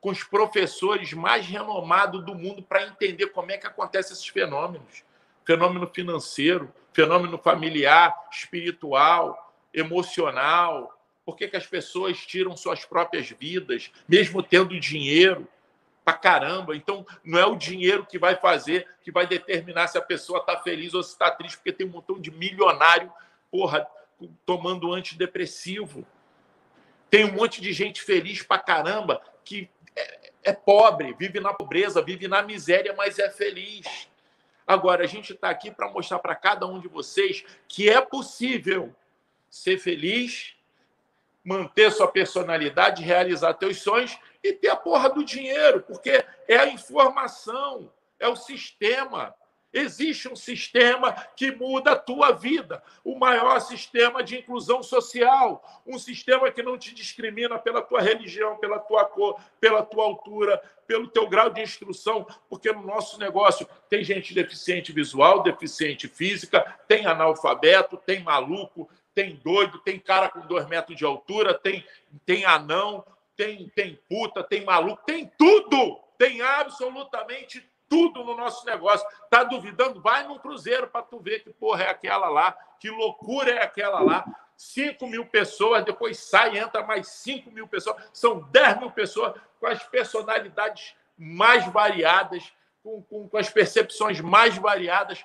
com 0.00 0.10
os 0.10 0.22
professores 0.24 1.12
mais 1.12 1.46
renomados 1.46 2.24
do 2.24 2.34
mundo 2.34 2.62
para 2.62 2.86
entender 2.86 3.28
como 3.28 3.50
é 3.50 3.58
que 3.58 3.66
acontecem 3.66 4.12
esses 4.12 4.26
fenômenos. 4.26 5.04
Fenômeno 5.44 5.90
financeiro, 5.92 6.72
fenômeno 6.92 7.36
familiar, 7.36 8.14
espiritual, 8.30 9.52
emocional, 9.74 10.98
por 11.24 11.36
que, 11.36 11.48
que 11.48 11.56
as 11.56 11.66
pessoas 11.66 12.18
tiram 12.18 12.56
suas 12.56 12.84
próprias 12.84 13.30
vidas, 13.30 13.90
mesmo 14.08 14.42
tendo 14.42 14.78
dinheiro 14.78 15.48
pra 16.04 16.14
caramba? 16.14 16.76
Então, 16.76 17.06
não 17.24 17.38
é 17.38 17.46
o 17.46 17.56
dinheiro 17.56 18.06
que 18.06 18.18
vai 18.18 18.36
fazer, 18.36 18.88
que 19.02 19.10
vai 19.10 19.26
determinar 19.26 19.88
se 19.88 19.98
a 19.98 20.02
pessoa 20.02 20.40
está 20.40 20.58
feliz 20.58 20.94
ou 20.94 21.02
se 21.02 21.12
está 21.12 21.30
triste, 21.30 21.56
porque 21.56 21.72
tem 21.72 21.86
um 21.86 21.90
montão 21.90 22.20
de 22.20 22.30
milionário, 22.30 23.12
porra, 23.50 23.86
tomando 24.44 24.92
antidepressivo. 24.92 26.06
Tem 27.10 27.24
um 27.24 27.32
monte 27.32 27.60
de 27.60 27.72
gente 27.72 28.02
feliz 28.02 28.42
pra 28.42 28.58
caramba 28.58 29.20
que 29.44 29.68
é, 29.94 30.30
é 30.44 30.52
pobre, 30.52 31.14
vive 31.18 31.40
na 31.40 31.52
pobreza, 31.52 32.02
vive 32.02 32.26
na 32.26 32.42
miséria, 32.42 32.94
mas 32.96 33.18
é 33.18 33.30
feliz. 33.30 34.08
Agora, 34.66 35.04
a 35.04 35.06
gente 35.06 35.32
está 35.32 35.50
aqui 35.50 35.70
para 35.70 35.90
mostrar 35.90 36.18
para 36.18 36.34
cada 36.34 36.66
um 36.66 36.80
de 36.80 36.88
vocês 36.88 37.44
que 37.68 37.90
é 37.90 38.00
possível 38.00 38.94
ser 39.50 39.78
feliz 39.78 40.54
manter 41.44 41.90
sua 41.90 42.08
personalidade, 42.08 43.02
realizar 43.02 43.54
teus 43.54 43.78
sonhos 43.82 44.16
e 44.42 44.52
ter 44.52 44.68
a 44.68 44.76
porra 44.76 45.10
do 45.10 45.24
dinheiro, 45.24 45.82
porque 45.82 46.24
é 46.48 46.56
a 46.56 46.68
informação, 46.68 47.92
é 48.18 48.28
o 48.28 48.36
sistema. 48.36 49.34
Existe 49.74 50.28
um 50.28 50.36
sistema 50.36 51.12
que 51.34 51.50
muda 51.50 51.92
a 51.92 51.96
tua 51.96 52.32
vida, 52.32 52.82
o 53.02 53.18
maior 53.18 53.58
sistema 53.58 54.22
de 54.22 54.36
inclusão 54.36 54.82
social, 54.82 55.82
um 55.86 55.98
sistema 55.98 56.50
que 56.50 56.62
não 56.62 56.76
te 56.76 56.94
discrimina 56.94 57.58
pela 57.58 57.80
tua 57.80 58.02
religião, 58.02 58.58
pela 58.58 58.78
tua 58.78 59.06
cor, 59.06 59.40
pela 59.58 59.82
tua 59.82 60.04
altura, 60.04 60.62
pelo 60.86 61.08
teu 61.08 61.26
grau 61.26 61.48
de 61.48 61.62
instrução, 61.62 62.26
porque 62.50 62.70
no 62.70 62.82
nosso 62.82 63.18
negócio 63.18 63.66
tem 63.88 64.04
gente 64.04 64.34
deficiente 64.34 64.92
visual, 64.92 65.42
deficiente 65.42 66.06
física, 66.06 66.78
tem 66.86 67.06
analfabeto, 67.06 67.96
tem 67.96 68.22
maluco, 68.22 68.90
tem 69.14 69.36
doido, 69.36 69.78
tem 69.78 69.98
cara 69.98 70.28
com 70.28 70.40
dois 70.40 70.66
metros 70.66 70.96
de 70.96 71.04
altura, 71.04 71.54
tem, 71.54 71.86
tem 72.24 72.44
anão, 72.44 73.04
tem, 73.36 73.68
tem 73.70 73.98
puta, 74.08 74.42
tem 74.42 74.64
maluco, 74.64 75.02
tem 75.04 75.30
tudo! 75.38 76.00
Tem 76.18 76.40
absolutamente 76.40 77.68
tudo 77.88 78.22
no 78.22 78.36
nosso 78.36 78.64
negócio. 78.64 79.06
Tá 79.28 79.42
duvidando? 79.42 80.00
Vai 80.00 80.26
num 80.26 80.38
cruzeiro 80.38 80.86
para 80.86 81.02
tu 81.02 81.18
ver 81.18 81.42
que 81.42 81.50
porra 81.50 81.84
é 81.84 81.90
aquela 81.90 82.28
lá, 82.28 82.56
que 82.78 82.88
loucura 82.88 83.50
é 83.50 83.62
aquela 83.62 84.00
lá. 84.00 84.24
5 84.56 85.04
mil 85.08 85.26
pessoas, 85.26 85.84
depois 85.84 86.18
sai, 86.18 86.56
entra 86.56 86.86
mais 86.86 87.08
5 87.08 87.50
mil 87.50 87.66
pessoas, 87.66 87.96
são 88.12 88.40
10 88.52 88.78
mil 88.78 88.90
pessoas 88.92 89.34
com 89.58 89.66
as 89.66 89.82
personalidades 89.82 90.94
mais 91.18 91.66
variadas, 91.66 92.52
com, 92.82 93.02
com, 93.02 93.28
com 93.28 93.36
as 93.36 93.50
percepções 93.50 94.20
mais 94.20 94.56
variadas, 94.56 95.24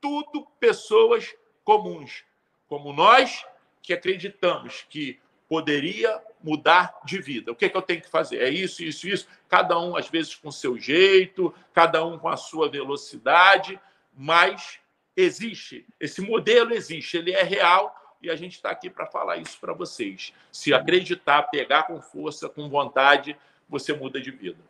tudo 0.00 0.46
pessoas 0.58 1.34
comuns 1.62 2.24
como 2.72 2.90
nós 2.90 3.44
que 3.82 3.92
acreditamos 3.92 4.86
que 4.88 5.20
poderia 5.46 6.18
mudar 6.42 6.98
de 7.04 7.20
vida. 7.20 7.52
O 7.52 7.54
que, 7.54 7.66
é 7.66 7.68
que 7.68 7.76
eu 7.76 7.82
tenho 7.82 8.00
que 8.00 8.08
fazer? 8.08 8.38
É 8.38 8.48
isso, 8.48 8.82
isso, 8.82 9.06
isso. 9.06 9.28
Cada 9.46 9.78
um, 9.78 9.94
às 9.94 10.08
vezes, 10.08 10.34
com 10.34 10.50
seu 10.50 10.78
jeito, 10.78 11.54
cada 11.74 12.02
um 12.02 12.18
com 12.18 12.30
a 12.30 12.36
sua 12.38 12.70
velocidade, 12.70 13.78
mas 14.16 14.78
existe. 15.14 15.84
Esse 16.00 16.22
modelo 16.22 16.72
existe, 16.72 17.18
ele 17.18 17.32
é 17.32 17.42
real 17.42 17.94
e 18.22 18.30
a 18.30 18.36
gente 18.36 18.54
está 18.54 18.70
aqui 18.70 18.88
para 18.88 19.04
falar 19.04 19.36
isso 19.36 19.60
para 19.60 19.74
vocês. 19.74 20.32
Se 20.50 20.72
acreditar, 20.72 21.42
pegar 21.42 21.82
com 21.82 22.00
força, 22.00 22.48
com 22.48 22.70
vontade, 22.70 23.36
você 23.68 23.92
muda 23.92 24.18
de 24.18 24.30
vida. 24.30 24.64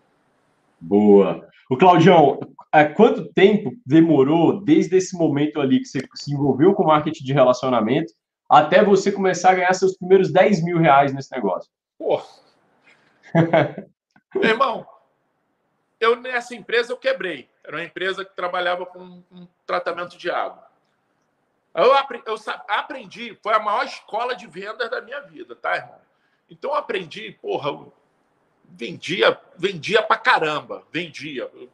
Boa. 0.83 1.49
O 1.71 1.77
Claudião, 1.77 2.41
há 2.73 2.85
quanto 2.85 3.33
tempo 3.33 3.71
demorou 3.87 4.61
desde 4.61 4.97
esse 4.97 5.17
momento 5.17 5.61
ali 5.61 5.79
que 5.79 5.87
você 5.87 6.01
se 6.15 6.35
envolveu 6.35 6.75
com 6.75 6.85
marketing 6.85 7.25
de 7.25 7.33
relacionamento 7.33 8.13
até 8.51 8.85
você 8.85 9.11
começar 9.13 9.53
a 9.53 9.55
ganhar 9.55 9.73
seus 9.73 9.97
primeiros 9.97 10.31
10 10.31 10.65
mil 10.65 10.79
reais 10.79 11.15
nesse 11.15 11.33
negócio? 11.33 11.71
Pô. 11.97 12.21
Meu 14.35 14.51
irmão, 14.51 14.87
eu 16.01 16.17
nessa 16.17 16.55
empresa 16.55 16.93
eu 16.93 16.97
quebrei. 16.97 17.49
Era 17.65 17.77
uma 17.77 17.85
empresa 17.85 18.25
que 18.25 18.35
trabalhava 18.35 18.85
com, 18.85 19.23
com 19.23 19.47
tratamento 19.65 20.19
de 20.19 20.31
água. 20.31 20.67
Eu, 21.75 21.95
aprendi, 21.95 22.25
eu 22.27 22.37
aprendi, 22.69 23.39
foi 23.41 23.55
a 23.55 23.61
maior 23.61 23.85
escola 23.87 24.35
de 24.35 24.47
vendas 24.47 24.91
da 24.91 25.01
minha 25.01 25.21
vida, 25.21 25.55
tá, 25.55 25.77
irmão? 25.77 26.01
Então 26.51 26.71
eu 26.73 26.77
aprendi, 26.77 27.39
porra, 27.41 27.71
vendia, 28.73 29.40
vendia 29.57 30.03
pra 30.03 30.16
caramba, 30.16 30.86
vendia. 30.90 31.51
Eu 31.55 31.70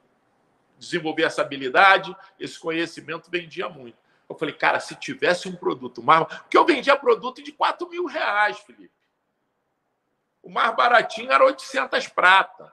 desenvolvi 0.78 1.24
essa 1.24 1.42
habilidade, 1.42 2.14
esse 2.38 2.58
conhecimento, 2.58 3.30
vendia 3.30 3.68
muito. 3.68 3.96
Eu 4.28 4.36
falei, 4.36 4.54
cara, 4.54 4.78
se 4.78 4.94
tivesse 4.94 5.48
um 5.48 5.56
produto 5.56 6.02
mais. 6.02 6.26
Porque 6.26 6.58
eu 6.58 6.64
vendia 6.64 6.96
produto 6.96 7.42
de 7.42 7.50
4 7.52 7.88
mil 7.88 8.04
reais, 8.06 8.58
Felipe. 8.58 8.92
O 10.42 10.50
mais 10.50 10.74
baratinho 10.76 11.32
era 11.32 11.44
800 11.44 12.08
prata. 12.08 12.72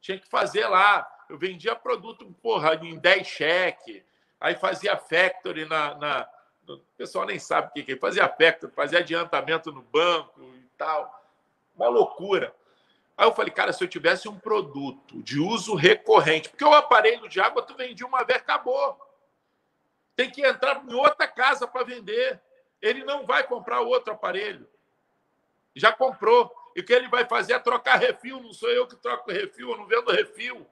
Tinha 0.00 0.18
que 0.18 0.28
fazer 0.28 0.66
lá. 0.66 1.06
Eu 1.28 1.38
vendia 1.38 1.76
produto, 1.76 2.24
porra, 2.42 2.74
em 2.76 2.98
10 2.98 3.26
cheque. 3.26 4.02
Aí 4.40 4.54
fazia 4.54 4.96
factory 4.96 5.66
na, 5.66 5.94
na. 5.96 6.28
O 6.66 6.78
pessoal 6.96 7.26
nem 7.26 7.38
sabe 7.38 7.68
o 7.68 7.84
que 7.84 7.92
é. 7.92 7.96
Fazia 7.96 8.28
factory, 8.28 8.72
fazia 8.72 9.00
adiantamento 9.00 9.70
no 9.70 9.82
banco 9.82 10.40
e 10.54 10.68
tal. 10.76 11.14
Uma 11.76 11.88
loucura. 11.88 12.54
Aí 13.18 13.26
eu 13.26 13.34
falei, 13.34 13.52
cara, 13.52 13.72
se 13.72 13.82
eu 13.82 13.88
tivesse 13.88 14.28
um 14.28 14.38
produto 14.38 15.20
de 15.24 15.40
uso 15.40 15.74
recorrente, 15.74 16.48
porque 16.48 16.64
o 16.64 16.72
aparelho 16.72 17.28
de 17.28 17.40
água 17.40 17.60
tu 17.60 17.74
vendia 17.74 18.06
uma 18.06 18.22
vez, 18.22 18.38
acabou. 18.38 18.96
Tem 20.14 20.30
que 20.30 20.40
entrar 20.46 20.84
em 20.88 20.94
outra 20.94 21.26
casa 21.26 21.66
para 21.66 21.82
vender. 21.82 22.40
Ele 22.80 23.02
não 23.02 23.26
vai 23.26 23.42
comprar 23.42 23.80
outro 23.80 24.12
aparelho. 24.12 24.68
Já 25.74 25.90
comprou. 25.90 26.54
E 26.76 26.80
o 26.80 26.84
que 26.84 26.92
ele 26.92 27.08
vai 27.08 27.24
fazer 27.24 27.54
é 27.54 27.58
trocar 27.58 27.96
refil. 27.96 28.40
Não 28.40 28.52
sou 28.52 28.70
eu 28.70 28.86
que 28.86 28.94
troco 28.94 29.32
refil, 29.32 29.72
eu 29.72 29.78
não 29.78 29.86
vendo 29.86 30.12
refil. 30.12 30.64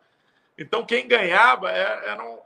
Então, 0.56 0.86
quem 0.86 1.08
ganhava 1.08 1.72
é, 1.72 2.10
eram 2.10 2.40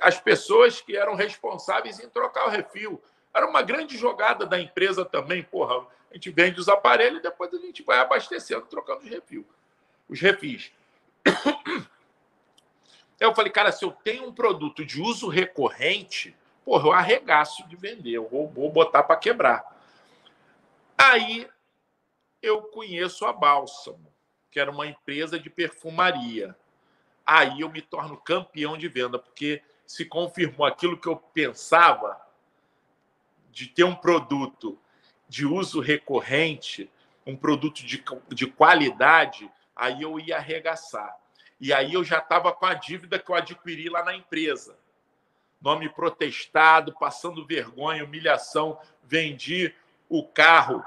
as 0.00 0.20
pessoas 0.20 0.80
que 0.80 0.96
eram 0.96 1.16
responsáveis 1.16 1.98
em 1.98 2.08
trocar 2.08 2.46
o 2.46 2.50
refil. 2.50 3.02
Era 3.36 3.46
uma 3.46 3.60
grande 3.60 3.98
jogada 3.98 4.46
da 4.46 4.58
empresa 4.58 5.04
também, 5.04 5.42
porra. 5.42 5.86
A 6.10 6.14
gente 6.14 6.30
vende 6.30 6.58
os 6.58 6.70
aparelhos 6.70 7.18
e 7.18 7.22
depois 7.22 7.52
a 7.52 7.58
gente 7.58 7.82
vai 7.82 7.98
abastecendo, 7.98 8.64
trocando 8.64 9.02
os 9.02 9.10
refis. 9.10 9.44
Os 10.08 10.18
refis. 10.18 10.72
Eu 13.20 13.34
falei, 13.34 13.50
cara, 13.50 13.72
se 13.72 13.82
eu 13.82 13.90
tenho 13.90 14.28
um 14.28 14.32
produto 14.32 14.84
de 14.84 15.00
uso 15.00 15.26
recorrente, 15.28 16.36
porra, 16.66 16.88
eu 16.88 16.92
arregaço 16.92 17.66
de 17.66 17.74
vender, 17.74 18.12
eu 18.12 18.28
vou, 18.28 18.46
vou 18.46 18.70
botar 18.70 19.02
para 19.04 19.16
quebrar. 19.16 19.64
Aí 20.98 21.48
eu 22.42 22.60
conheço 22.60 23.24
a 23.24 23.32
Bálsamo, 23.32 24.12
que 24.50 24.60
era 24.60 24.70
uma 24.70 24.86
empresa 24.86 25.38
de 25.38 25.48
perfumaria. 25.48 26.54
Aí 27.24 27.62
eu 27.62 27.70
me 27.70 27.80
torno 27.80 28.18
campeão 28.18 28.76
de 28.76 28.86
venda, 28.86 29.18
porque 29.18 29.62
se 29.86 30.04
confirmou 30.04 30.66
aquilo 30.66 31.00
que 31.00 31.08
eu 31.08 31.16
pensava 31.16 32.25
de 33.56 33.66
ter 33.68 33.84
um 33.84 33.94
produto 33.94 34.78
de 35.26 35.46
uso 35.46 35.80
recorrente, 35.80 36.90
um 37.26 37.34
produto 37.34 37.82
de, 37.86 38.04
de 38.28 38.46
qualidade, 38.46 39.50
aí 39.74 40.02
eu 40.02 40.20
ia 40.20 40.36
arregaçar. 40.36 41.16
E 41.58 41.72
aí 41.72 41.94
eu 41.94 42.04
já 42.04 42.18
estava 42.18 42.52
com 42.52 42.66
a 42.66 42.74
dívida 42.74 43.18
que 43.18 43.30
eu 43.30 43.34
adquiri 43.34 43.88
lá 43.88 44.04
na 44.04 44.14
empresa. 44.14 44.78
nome 45.58 45.88
protestado, 45.88 46.94
passando 47.00 47.46
vergonha, 47.46 48.04
humilhação, 48.04 48.78
vendi 49.02 49.74
o 50.06 50.22
carro 50.22 50.84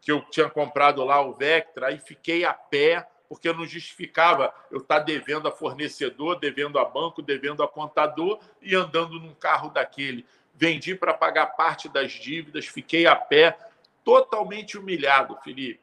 que 0.00 0.12
eu 0.12 0.20
tinha 0.30 0.48
comprado 0.48 1.02
lá, 1.02 1.20
o 1.20 1.34
Vectra, 1.34 1.90
e 1.90 1.98
fiquei 1.98 2.44
a 2.44 2.54
pé, 2.54 3.08
porque 3.28 3.48
eu 3.48 3.54
não 3.54 3.66
justificava 3.66 4.54
eu 4.70 4.78
estar 4.78 5.00
devendo 5.00 5.48
a 5.48 5.50
fornecedor, 5.50 6.38
devendo 6.38 6.78
a 6.78 6.84
banco, 6.84 7.20
devendo 7.20 7.60
a 7.60 7.66
contador 7.66 8.38
e 8.62 8.72
andando 8.76 9.18
num 9.18 9.34
carro 9.34 9.68
daquele. 9.70 10.24
Vendi 10.54 10.94
para 10.94 11.12
pagar 11.12 11.46
parte 11.46 11.88
das 11.88 12.12
dívidas, 12.12 12.66
fiquei 12.66 13.06
a 13.06 13.16
pé, 13.16 13.56
totalmente 14.04 14.78
humilhado, 14.78 15.36
Felipe. 15.42 15.80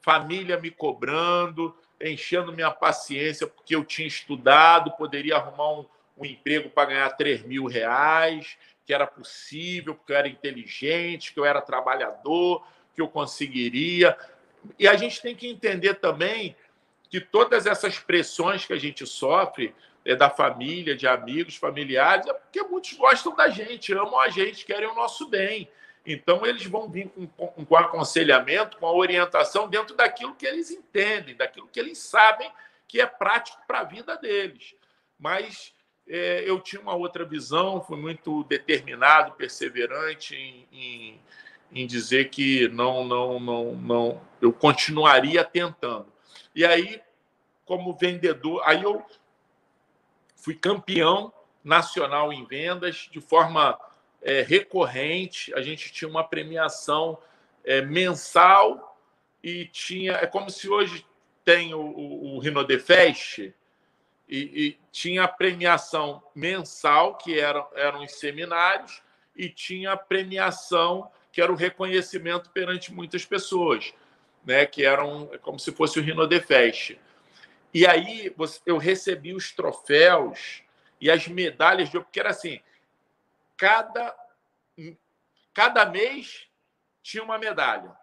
Família 0.00 0.58
me 0.58 0.70
cobrando, 0.70 1.76
enchendo 2.00 2.52
minha 2.52 2.70
paciência, 2.70 3.46
porque 3.46 3.74
eu 3.74 3.84
tinha 3.84 4.08
estudado, 4.08 4.92
poderia 4.92 5.36
arrumar 5.36 5.80
um, 5.80 5.86
um 6.16 6.24
emprego 6.24 6.70
para 6.70 6.90
ganhar 6.90 7.10
3 7.10 7.42
mil 7.42 7.66
reais, 7.66 8.56
que 8.84 8.94
era 8.94 9.06
possível, 9.06 9.94
porque 9.94 10.12
eu 10.12 10.16
era 10.16 10.28
inteligente, 10.28 11.32
que 11.32 11.38
eu 11.38 11.44
era 11.44 11.60
trabalhador, 11.60 12.66
que 12.94 13.02
eu 13.02 13.08
conseguiria. 13.08 14.16
E 14.78 14.88
a 14.88 14.96
gente 14.96 15.20
tem 15.20 15.36
que 15.36 15.46
entender 15.46 15.94
também 15.94 16.56
que 17.10 17.20
todas 17.20 17.66
essas 17.66 17.98
pressões 17.98 18.64
que 18.64 18.72
a 18.72 18.78
gente 18.78 19.06
sofre 19.06 19.74
é 20.08 20.16
da 20.16 20.30
família, 20.30 20.96
de 20.96 21.06
amigos, 21.06 21.56
familiares, 21.56 22.26
é 22.26 22.32
porque 22.32 22.62
muitos 22.62 22.94
gostam 22.94 23.36
da 23.36 23.50
gente, 23.50 23.92
amam 23.92 24.18
a 24.18 24.30
gente, 24.30 24.64
querem 24.64 24.88
o 24.88 24.94
nosso 24.94 25.28
bem. 25.28 25.70
Então, 26.06 26.46
eles 26.46 26.64
vão 26.64 26.88
vir 26.88 27.10
com, 27.10 27.26
com, 27.26 27.66
com 27.66 27.76
aconselhamento, 27.76 28.78
com 28.78 28.86
a 28.86 28.92
orientação 28.92 29.68
dentro 29.68 29.94
daquilo 29.94 30.34
que 30.34 30.46
eles 30.46 30.70
entendem, 30.70 31.36
daquilo 31.36 31.68
que 31.68 31.78
eles 31.78 31.98
sabem 31.98 32.50
que 32.88 33.02
é 33.02 33.06
prático 33.06 33.60
para 33.66 33.80
a 33.80 33.84
vida 33.84 34.16
deles. 34.16 34.74
Mas 35.18 35.74
é, 36.08 36.42
eu 36.48 36.58
tinha 36.58 36.80
uma 36.80 36.94
outra 36.94 37.26
visão, 37.26 37.82
fui 37.82 37.98
muito 37.98 38.44
determinado, 38.44 39.32
perseverante 39.32 40.34
em, 40.34 40.66
em, 40.72 41.20
em, 41.70 41.86
dizer 41.86 42.30
que 42.30 42.66
não, 42.68 43.04
não, 43.04 43.38
não, 43.38 43.74
não, 43.74 44.22
eu 44.40 44.54
continuaria 44.54 45.44
tentando. 45.44 46.10
E 46.54 46.64
aí, 46.64 47.02
como 47.66 47.92
vendedor, 47.92 48.62
aí 48.64 48.82
eu 48.82 49.04
fui 50.38 50.54
campeão 50.54 51.32
nacional 51.62 52.32
em 52.32 52.46
vendas 52.46 53.08
de 53.10 53.20
forma 53.20 53.78
é, 54.22 54.42
recorrente. 54.42 55.52
A 55.54 55.60
gente 55.60 55.92
tinha 55.92 56.08
uma 56.08 56.24
premiação 56.24 57.18
é, 57.64 57.82
mensal 57.82 58.98
e 59.42 59.66
tinha. 59.66 60.12
É 60.12 60.26
como 60.26 60.50
se 60.50 60.68
hoje 60.68 61.04
tem 61.44 61.74
o, 61.74 61.80
o, 61.80 62.36
o 62.36 62.38
Rinodefest 62.38 63.38
e, 63.38 63.54
e 64.28 64.78
tinha 64.92 65.24
a 65.24 65.28
premiação 65.28 66.22
mensal, 66.34 67.16
que 67.16 67.38
eram, 67.38 67.66
eram 67.74 68.04
os 68.04 68.12
seminários, 68.12 69.02
e 69.34 69.48
tinha 69.48 69.92
a 69.92 69.96
premiação, 69.96 71.10
que 71.32 71.40
era 71.40 71.52
o 71.52 71.56
reconhecimento 71.56 72.50
perante 72.50 72.92
muitas 72.92 73.24
pessoas, 73.24 73.94
né? 74.44 74.66
que 74.66 74.84
eram 74.84 75.30
como 75.40 75.58
se 75.58 75.72
fosse 75.72 75.98
o 75.98 76.02
Rinodefest. 76.02 76.98
E 77.72 77.86
aí 77.86 78.34
eu 78.64 78.78
recebi 78.78 79.34
os 79.34 79.52
troféus 79.52 80.62
e 81.00 81.10
as 81.10 81.28
medalhas, 81.28 81.90
de, 81.90 82.00
porque 82.00 82.20
era 82.20 82.30
assim, 82.30 82.60
cada, 83.56 84.14
cada 85.52 85.86
mês 85.86 86.48
tinha 87.02 87.22
uma 87.22 87.38
medalha 87.38 87.96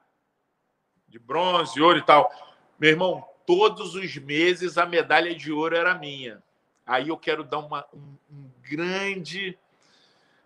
de 1.07 1.19
bronze, 1.19 1.81
ouro 1.81 1.97
e 1.97 2.05
tal. 2.05 2.31
Meu 2.79 2.89
irmão, 2.89 3.27
todos 3.45 3.95
os 3.95 4.15
meses 4.17 4.77
a 4.77 4.85
medalha 4.85 5.33
de 5.33 5.51
ouro 5.51 5.75
era 5.75 5.95
minha. 5.95 6.43
Aí 6.85 7.09
eu 7.09 7.17
quero 7.17 7.43
dar 7.43 7.59
uma, 7.59 7.85
um, 7.93 8.17
um 8.29 8.51
grande 8.61 9.57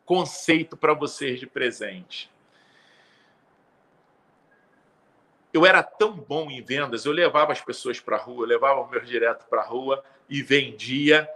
conceito 0.05 0.77
para 0.77 0.93
vocês 0.93 1.39
de 1.39 1.47
presente. 1.47 2.31
Eu 5.51 5.65
era 5.65 5.81
tão 5.81 6.13
bom 6.13 6.49
em 6.49 6.61
vendas, 6.61 7.05
eu 7.05 7.11
levava 7.11 7.51
as 7.51 7.61
pessoas 7.61 7.99
para 7.99 8.17
a 8.17 8.19
rua, 8.19 8.43
eu 8.43 8.47
levava 8.47 8.81
o 8.81 8.89
meu 8.89 9.01
direto 9.01 9.47
para 9.47 9.61
a 9.61 9.65
rua 9.65 10.03
e 10.29 10.43
vendia 10.43 11.27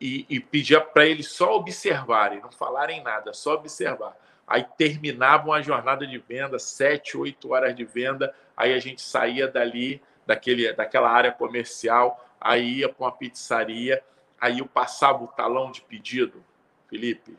e, 0.00 0.26
e 0.28 0.40
pedia 0.40 0.80
para 0.80 1.06
eles 1.06 1.28
só 1.28 1.54
observarem, 1.54 2.40
não 2.40 2.50
falarem 2.50 3.02
nada, 3.02 3.32
só 3.32 3.54
observar. 3.54 4.16
Aí 4.46 4.66
terminavam 4.76 5.52
a 5.52 5.62
jornada 5.62 6.04
de 6.04 6.18
venda, 6.18 6.58
sete, 6.58 7.16
oito 7.16 7.52
horas 7.52 7.74
de 7.74 7.84
venda, 7.84 8.34
aí 8.56 8.74
a 8.74 8.78
gente 8.80 9.00
saía 9.00 9.46
dali 9.46 10.02
daquele, 10.26 10.72
daquela 10.72 11.08
área 11.08 11.30
comercial, 11.30 12.22
aí 12.40 12.78
ia 12.78 12.88
para 12.88 13.04
uma 13.04 13.12
pizzaria, 13.12 14.02
aí 14.40 14.58
eu 14.58 14.66
passava 14.66 15.22
o 15.22 15.28
talão 15.28 15.70
de 15.70 15.82
pedido, 15.82 16.44
Felipe, 16.88 17.36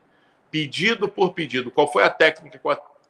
pedido 0.50 1.10
por 1.10 1.34
pedido. 1.34 1.70
Qual 1.70 1.92
foi 1.92 2.04
a 2.04 2.10
técnica 2.10 2.58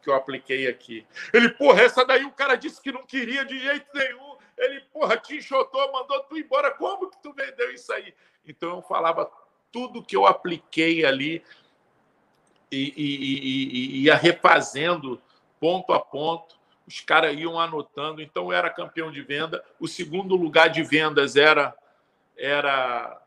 que 0.04 0.10
eu, 0.10 0.10
que 0.10 0.10
eu 0.10 0.16
apliquei 0.16 0.68
aqui? 0.68 1.06
Ele, 1.34 1.50
porra, 1.50 1.82
essa 1.82 2.06
daí 2.06 2.26
o 2.26 2.32
cara 2.32 2.56
disse 2.56 2.82
que 2.82 2.92
não 2.92 3.06
queria 3.06 3.46
de 3.46 3.58
jeito 3.60 3.88
nenhum. 3.94 4.36
Ele, 4.58 4.82
porra, 4.92 5.18
te 5.18 5.38
enxotou, 5.38 5.92
mandou 5.92 6.20
tu 6.24 6.38
embora. 6.38 6.72
Como 6.72 7.10
que 7.10 7.22
tu 7.22 7.34
vendeu 7.34 7.72
isso 7.72 7.92
aí? 7.94 8.14
Então 8.46 8.78
eu 8.78 8.82
falava 8.82 9.32
tudo 9.72 10.04
que 10.04 10.16
eu 10.16 10.26
apliquei 10.26 11.06
ali 11.06 11.44
e, 12.72 12.94
e, 12.96 13.40
e, 13.40 13.98
e 13.98 14.04
ia 14.04 14.16
refazendo 14.16 15.22
ponto 15.60 15.94
a 15.94 16.00
ponto 16.00 16.62
os 16.88 17.00
caras 17.00 17.38
iam 17.38 17.60
anotando. 17.60 18.22
Então, 18.22 18.46
eu 18.46 18.52
era 18.52 18.70
campeão 18.70 19.12
de 19.12 19.22
venda. 19.22 19.64
O 19.80 19.88
segundo 19.88 20.36
lugar 20.36 20.70
de 20.70 20.84
vendas 20.84 21.36
era 21.36 21.76
era 22.38 23.20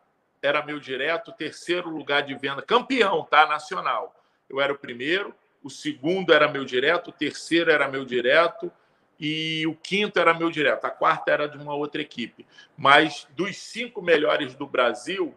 era 0.43 0.65
meu 0.65 0.79
direto. 0.79 1.33
Terceiro 1.33 1.89
lugar 1.89 2.23
de 2.23 2.35
venda, 2.35 2.63
campeão, 2.63 3.25
tá? 3.25 3.47
Nacional. 3.47 4.15
Eu 4.49 4.61
era 4.61 4.73
o 4.73 4.79
primeiro. 4.79 5.35
O 5.63 5.71
segundo 5.71 6.33
era 6.33 6.49
meu 6.49 6.65
direto. 6.65 7.09
O 7.09 7.13
terceiro 7.13 7.71
era 7.71 7.89
meu 7.89 8.05
direto. 8.05 8.71
E 9.19 9.67
o 9.67 9.75
quinto 9.75 10.19
era 10.19 10.35
meu 10.35 10.51
direto. 10.51 10.85
A 10.85 10.91
quarta 10.91 11.31
era 11.31 11.49
de 11.49 11.57
uma 11.57 11.75
outra 11.75 12.03
equipe. 12.03 12.47
Mas 12.77 13.27
dos 13.31 13.57
cinco 13.57 14.03
melhores 14.03 14.55
do 14.55 14.67
Brasil, 14.67 15.35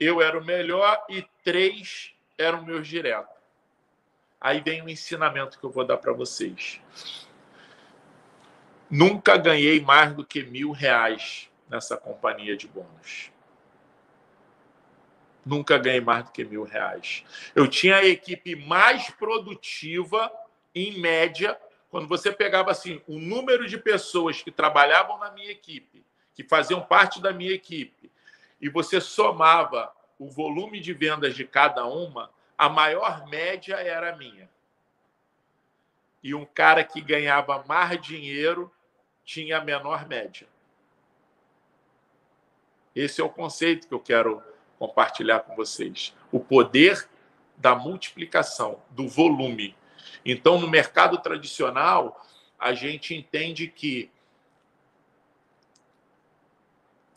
eu 0.00 0.22
era 0.22 0.38
o 0.38 0.44
melhor 0.44 1.04
e 1.08 1.26
três 1.44 2.14
eram 2.38 2.64
meus 2.64 2.86
diretos. 2.86 3.34
Aí 4.40 4.60
vem 4.60 4.82
o 4.82 4.88
ensinamento 4.88 5.58
que 5.58 5.64
eu 5.64 5.70
vou 5.70 5.84
dar 5.84 5.96
para 5.96 6.12
vocês. 6.12 6.80
Nunca 8.90 9.36
ganhei 9.36 9.80
mais 9.80 10.14
do 10.14 10.24
que 10.24 10.42
mil 10.42 10.70
reais 10.70 11.50
nessa 11.68 11.96
companhia 11.96 12.56
de 12.56 12.68
bônus. 12.68 13.32
Nunca 15.46 15.78
ganhei 15.78 16.00
mais 16.00 16.24
do 16.24 16.32
que 16.32 16.44
mil 16.44 16.64
reais. 16.64 17.24
Eu 17.54 17.68
tinha 17.68 17.98
a 17.98 18.04
equipe 18.04 18.56
mais 18.56 19.08
produtiva, 19.10 20.32
em 20.74 20.98
média, 20.98 21.56
quando 21.88 22.08
você 22.08 22.32
pegava 22.32 22.72
assim 22.72 23.00
o 23.06 23.20
número 23.20 23.68
de 23.68 23.78
pessoas 23.78 24.42
que 24.42 24.50
trabalhavam 24.50 25.18
na 25.18 25.30
minha 25.30 25.52
equipe, 25.52 26.04
que 26.34 26.42
faziam 26.42 26.82
parte 26.82 27.22
da 27.22 27.32
minha 27.32 27.52
equipe, 27.52 28.10
e 28.60 28.68
você 28.68 29.00
somava 29.00 29.94
o 30.18 30.28
volume 30.28 30.80
de 30.80 30.92
vendas 30.92 31.36
de 31.36 31.44
cada 31.46 31.86
uma, 31.86 32.28
a 32.58 32.68
maior 32.68 33.24
média 33.28 33.76
era 33.76 34.12
a 34.12 34.16
minha. 34.16 34.50
E 36.24 36.34
um 36.34 36.44
cara 36.44 36.82
que 36.82 37.00
ganhava 37.00 37.64
mais 37.68 38.00
dinheiro 38.00 38.72
tinha 39.24 39.58
a 39.58 39.64
menor 39.64 40.08
média. 40.08 40.48
Esse 42.94 43.20
é 43.20 43.24
o 43.24 43.30
conceito 43.30 43.86
que 43.86 43.94
eu 43.94 44.00
quero 44.00 44.42
compartilhar 44.78 45.40
com 45.40 45.54
vocês. 45.56 46.14
O 46.30 46.40
poder 46.40 47.08
da 47.56 47.74
multiplicação, 47.74 48.80
do 48.90 49.08
volume. 49.08 49.76
Então, 50.24 50.60
no 50.60 50.68
mercado 50.68 51.18
tradicional, 51.18 52.24
a 52.58 52.74
gente 52.74 53.14
entende 53.14 53.68
que 53.68 54.10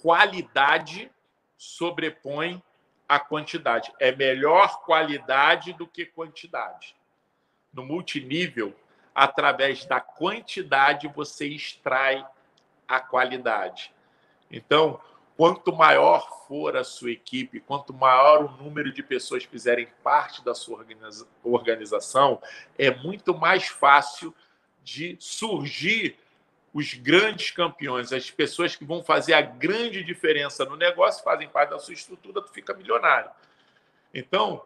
qualidade 0.01 1.11
sobrepõe 1.57 2.61
a 3.07 3.19
quantidade. 3.19 3.91
É 3.99 4.15
melhor 4.15 4.81
qualidade 4.83 5.73
do 5.73 5.87
que 5.87 6.05
quantidade. 6.05 6.95
No 7.73 7.83
multinível, 7.83 8.75
através 9.13 9.85
da 9.85 9.99
quantidade 9.99 11.07
você 11.07 11.47
extrai 11.47 12.25
a 12.87 12.99
qualidade. 12.99 13.93
Então, 14.49 14.99
quanto 15.39 15.73
maior 15.73 16.45
for 16.49 16.75
a 16.75 16.83
sua 16.83 17.11
equipe, 17.11 17.61
quanto 17.61 17.93
maior 17.93 18.43
o 18.43 18.61
número 18.61 18.91
de 18.91 19.01
pessoas 19.01 19.45
fizerem 19.45 19.87
parte 20.03 20.43
da 20.43 20.53
sua 20.53 20.85
organização, 21.45 22.41
é 22.77 22.93
muito 22.93 23.33
mais 23.33 23.69
fácil 23.69 24.35
de 24.83 25.15
surgir 25.17 26.19
os 26.73 26.93
grandes 26.93 27.51
campeões, 27.51 28.11
as 28.11 28.29
pessoas 28.29 28.75
que 28.75 28.83
vão 28.83 29.01
fazer 29.01 29.31
a 29.31 29.39
grande 29.39 30.03
diferença 30.03 30.65
no 30.65 30.75
negócio, 30.75 31.23
fazem 31.23 31.47
parte 31.47 31.69
da 31.69 31.79
sua 31.79 31.93
estrutura, 31.93 32.41
tu 32.41 32.51
fica 32.51 32.73
milionário. 32.73 33.31
Então, 34.13 34.61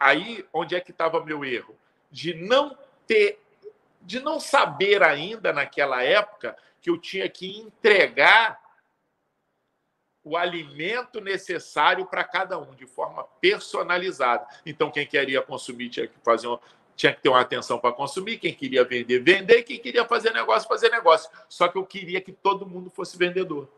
aí 0.00 0.42
onde 0.54 0.74
é 0.74 0.80
que 0.80 0.90
estava 0.90 1.22
meu 1.22 1.44
erro? 1.44 1.76
De 2.10 2.32
não 2.32 2.78
ter 3.06 3.38
de 4.00 4.20
não 4.20 4.40
saber 4.40 5.02
ainda 5.02 5.52
naquela 5.52 6.02
época 6.02 6.56
que 6.80 6.88
eu 6.88 6.96
tinha 6.96 7.28
que 7.28 7.58
entregar 7.58 8.58
o 10.24 10.36
alimento 10.36 11.20
necessário 11.20 12.06
para 12.06 12.22
cada 12.22 12.58
um, 12.58 12.74
de 12.74 12.86
forma 12.86 13.24
personalizada. 13.40 14.46
Então, 14.64 14.90
quem 14.90 15.06
queria 15.06 15.42
consumir 15.42 15.88
tinha 15.88 16.06
que 16.06 16.18
fazer 16.22 16.46
um, 16.46 16.58
tinha 16.94 17.12
que 17.12 17.20
ter 17.20 17.28
uma 17.28 17.40
atenção 17.40 17.78
para 17.78 17.92
consumir, 17.92 18.38
quem 18.38 18.54
queria 18.54 18.84
vender, 18.84 19.18
vender, 19.20 19.62
quem 19.62 19.78
queria 19.78 20.04
fazer 20.04 20.32
negócio, 20.32 20.68
fazer 20.68 20.90
negócio. 20.90 21.30
Só 21.48 21.66
que 21.68 21.76
eu 21.76 21.84
queria 21.84 22.20
que 22.20 22.32
todo 22.32 22.66
mundo 22.66 22.90
fosse 22.90 23.16
vendedor. 23.16 23.68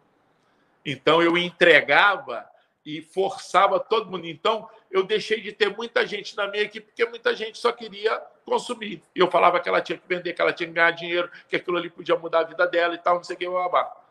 Então 0.84 1.22
eu 1.22 1.38
entregava 1.38 2.46
e 2.84 3.00
forçava 3.00 3.80
todo 3.80 4.10
mundo. 4.10 4.26
Então 4.26 4.68
eu 4.90 5.02
deixei 5.02 5.40
de 5.40 5.52
ter 5.52 5.74
muita 5.74 6.06
gente 6.06 6.36
na 6.36 6.46
minha 6.46 6.64
equipe, 6.64 6.86
porque 6.86 7.04
muita 7.06 7.34
gente 7.34 7.58
só 7.58 7.72
queria 7.72 8.20
consumir. 8.44 9.02
E 9.14 9.20
eu 9.20 9.30
falava 9.30 9.58
que 9.58 9.68
ela 9.68 9.80
tinha 9.80 9.96
que 9.96 10.06
vender, 10.06 10.34
que 10.34 10.42
ela 10.42 10.52
tinha 10.52 10.68
que 10.68 10.74
ganhar 10.74 10.90
dinheiro, 10.90 11.30
que 11.48 11.56
aquilo 11.56 11.78
ali 11.78 11.88
podia 11.88 12.16
mudar 12.16 12.40
a 12.40 12.44
vida 12.44 12.66
dela 12.66 12.94
e 12.94 12.98
tal, 12.98 13.16
não 13.16 13.24
sei 13.24 13.36
o 13.36 13.38
que, 13.38 13.48
babá. 13.48 14.03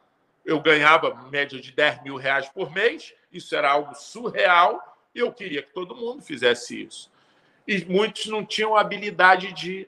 Eu 0.45 0.59
ganhava 0.59 1.15
média 1.29 1.59
de 1.59 1.71
10 1.71 2.03
mil 2.03 2.15
reais 2.15 2.49
por 2.49 2.71
mês, 2.71 3.13
isso 3.31 3.55
era 3.55 3.71
algo 3.71 3.95
surreal, 3.95 4.81
e 5.15 5.19
eu 5.19 5.31
queria 5.31 5.63
que 5.63 5.73
todo 5.73 5.95
mundo 5.95 6.21
fizesse 6.21 6.83
isso 6.83 7.13
e 7.67 7.85
muitos 7.85 8.25
não 8.27 8.45
tinham 8.45 8.75
habilidade 8.75 9.51
de, 9.53 9.87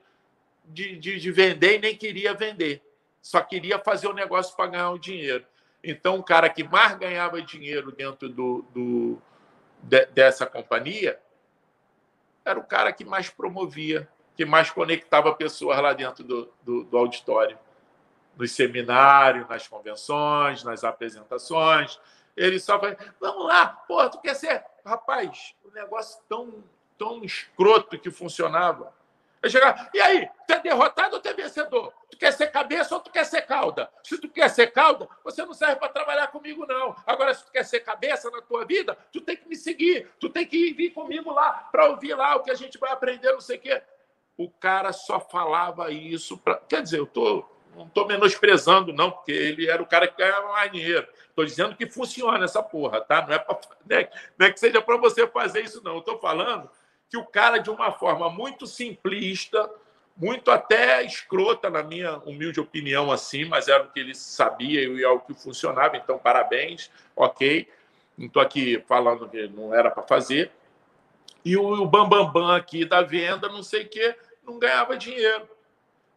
de, 0.66 0.98
de, 0.98 1.20
de 1.20 1.32
vender 1.32 1.76
e 1.76 1.80
nem 1.80 1.96
queria 1.96 2.34
vender. 2.34 2.82
Só 3.22 3.42
queria 3.42 3.80
fazer 3.80 4.08
o 4.08 4.14
negócio 4.14 4.56
para 4.56 4.68
ganhar 4.68 4.92
o 4.92 5.00
dinheiro. 5.00 5.46
Então, 5.84 6.18
o 6.18 6.24
cara 6.24 6.50
que 6.50 6.64
mais 6.64 6.98
ganhava 6.98 7.42
dinheiro 7.42 7.92
dentro 7.92 8.30
do, 8.30 8.66
do 8.74 9.22
de, 9.84 10.06
dessa 10.08 10.46
companhia 10.46 11.20
era 12.44 12.60
o 12.60 12.64
cara 12.64 12.94
que 12.94 13.04
mais 13.04 13.30
promovia, 13.30 14.08
que 14.36 14.46
mais 14.46 14.70
conectava 14.70 15.34
pessoas 15.34 15.80
lá 15.80 15.94
dentro 15.94 16.24
do, 16.24 16.54
do, 16.64 16.84
do 16.84 16.98
auditório, 16.98 17.58
nos 18.38 18.52
seminários, 18.52 19.48
nas 19.48 19.68
convenções, 19.68 20.64
nas 20.64 20.84
apresentações. 20.84 22.00
Ele 22.36 22.60
só 22.60 22.78
vai, 22.78 22.98
vamos 23.20 23.46
lá, 23.46 23.68
pô, 23.88 24.10
tu 24.10 24.20
quer 24.20 24.36
ser. 24.36 24.64
Rapaz, 24.86 25.56
o 25.64 25.72
negócio 25.72 26.22
tão 26.28 26.64
tão 26.98 27.24
escroto 27.24 28.00
que 28.00 28.10
funcionava. 28.10 28.94
Aí 29.42 29.50
chegar, 29.50 29.90
e 29.94 30.02
aí, 30.02 30.28
tu 30.48 30.54
é 30.54 30.60
derrotado 30.60 31.16
ou 31.16 31.22
tu 31.22 31.30
é 31.30 31.34
vencedor? 31.34 31.94
Tu 32.10 32.18
quer 32.18 32.32
ser 32.32 32.48
cabeça 32.48 32.96
ou 32.96 33.02
tu 33.02 33.12
quer 33.12 33.26
ser 33.26 33.44
cauda? 33.44 33.92
Se 34.04 34.18
tu 34.18 34.28
quer 34.28 34.50
ser 34.50 34.72
cauda, 34.72 35.08
você 35.24 35.46
não 35.46 35.54
serve 35.54 35.76
para 35.76 35.90
trabalhar 35.90 36.28
comigo, 36.28 36.66
não. 36.66 36.96
Agora, 37.06 37.34
se 37.34 37.46
tu 37.46 37.52
quer 37.52 37.64
ser 37.64 37.82
cabeça 37.82 38.32
na 38.32 38.42
tua 38.42 38.66
vida, 38.66 38.98
tu 39.12 39.22
tem 39.22 39.38
que 39.38 39.48
me 39.48 39.56
seguir, 39.56 40.10
tu 40.20 40.30
tem 40.30 40.48
que 40.48 40.74
vir 40.74 40.92
comigo 40.92 41.32
lá 41.32 41.70
para 41.72 41.90
ouvir 41.90 42.16
lá 42.16 42.36
o 42.36 42.42
que 42.42 42.50
a 42.50 42.56
gente 42.56 42.78
vai 42.80 42.92
aprender, 42.92 43.32
não 43.34 43.42
sei 43.42 43.58
o 43.58 43.62
quê. 43.62 43.84
O 44.38 44.50
cara 44.50 44.92
só 44.92 45.20
falava 45.20 45.92
isso. 45.92 46.38
Pra... 46.38 46.56
Quer 46.56 46.82
dizer, 46.82 47.00
eu 47.00 47.06
tô, 47.06 47.46
não 47.76 47.86
estou 47.88 48.08
menosprezando, 48.08 48.94
não, 48.94 49.12
porque 49.12 49.32
ele 49.32 49.70
era 49.70 49.82
o 49.82 49.86
cara 49.86 50.08
que 50.08 50.18
ganhava 50.18 50.48
mais 50.54 50.72
dinheiro. 50.72 51.08
Estou 51.30 51.46
dizendo 51.46 51.76
que 51.76 51.86
funciona 51.88 52.44
essa 52.44 52.64
porra, 52.64 53.02
tá? 53.02 53.26
Não 53.26 53.34
é, 53.34 53.40
pra... 53.40 53.60
É, 53.90 54.10
não 54.38 54.48
é 54.48 54.52
que 54.52 54.60
seja 54.60 54.82
para 54.82 54.98
você 54.98 55.28
fazer 55.28 55.62
isso, 55.62 55.84
não. 55.84 56.00
Estou 56.00 56.18
falando 56.20 56.70
que 57.10 57.18
o 57.18 57.26
cara, 57.26 57.60
de 57.60 57.70
uma 57.70 57.92
forma 57.92 58.30
muito 58.30 58.66
simplista, 58.66 59.70
muito 60.18 60.50
até 60.50 61.04
escrota, 61.04 61.70
na 61.70 61.84
minha 61.84 62.18
humilde 62.20 62.60
opinião, 62.60 63.12
assim, 63.12 63.46
mas 63.46 63.68
era 63.68 63.84
o 63.84 63.92
que 63.92 64.00
ele 64.00 64.16
sabia 64.16 64.84
e 64.84 65.04
é 65.04 65.10
o 65.10 65.20
que 65.20 65.34
funcionava, 65.34 65.98
então 65.98 66.18
parabéns, 66.18 66.90
ok. 67.16 67.70
Não 68.18 68.28
estou 68.28 68.42
aqui 68.42 68.82
falando 68.88 69.28
que 69.28 69.48
não 69.50 69.74
era 69.74 69.92
para 69.92 70.04
fazer. 70.04 70.52
E 71.44 71.58
o 71.58 71.86
Bambambam 71.86 72.32
Bam, 72.32 72.32
Bam 72.32 72.56
aqui 72.56 72.86
da 72.86 73.02
venda, 73.02 73.50
não 73.50 73.62
sei 73.62 73.84
o 73.84 73.90
quê, 73.90 74.16
não 74.44 74.58
ganhava 74.58 74.98
dinheiro. 74.98 75.48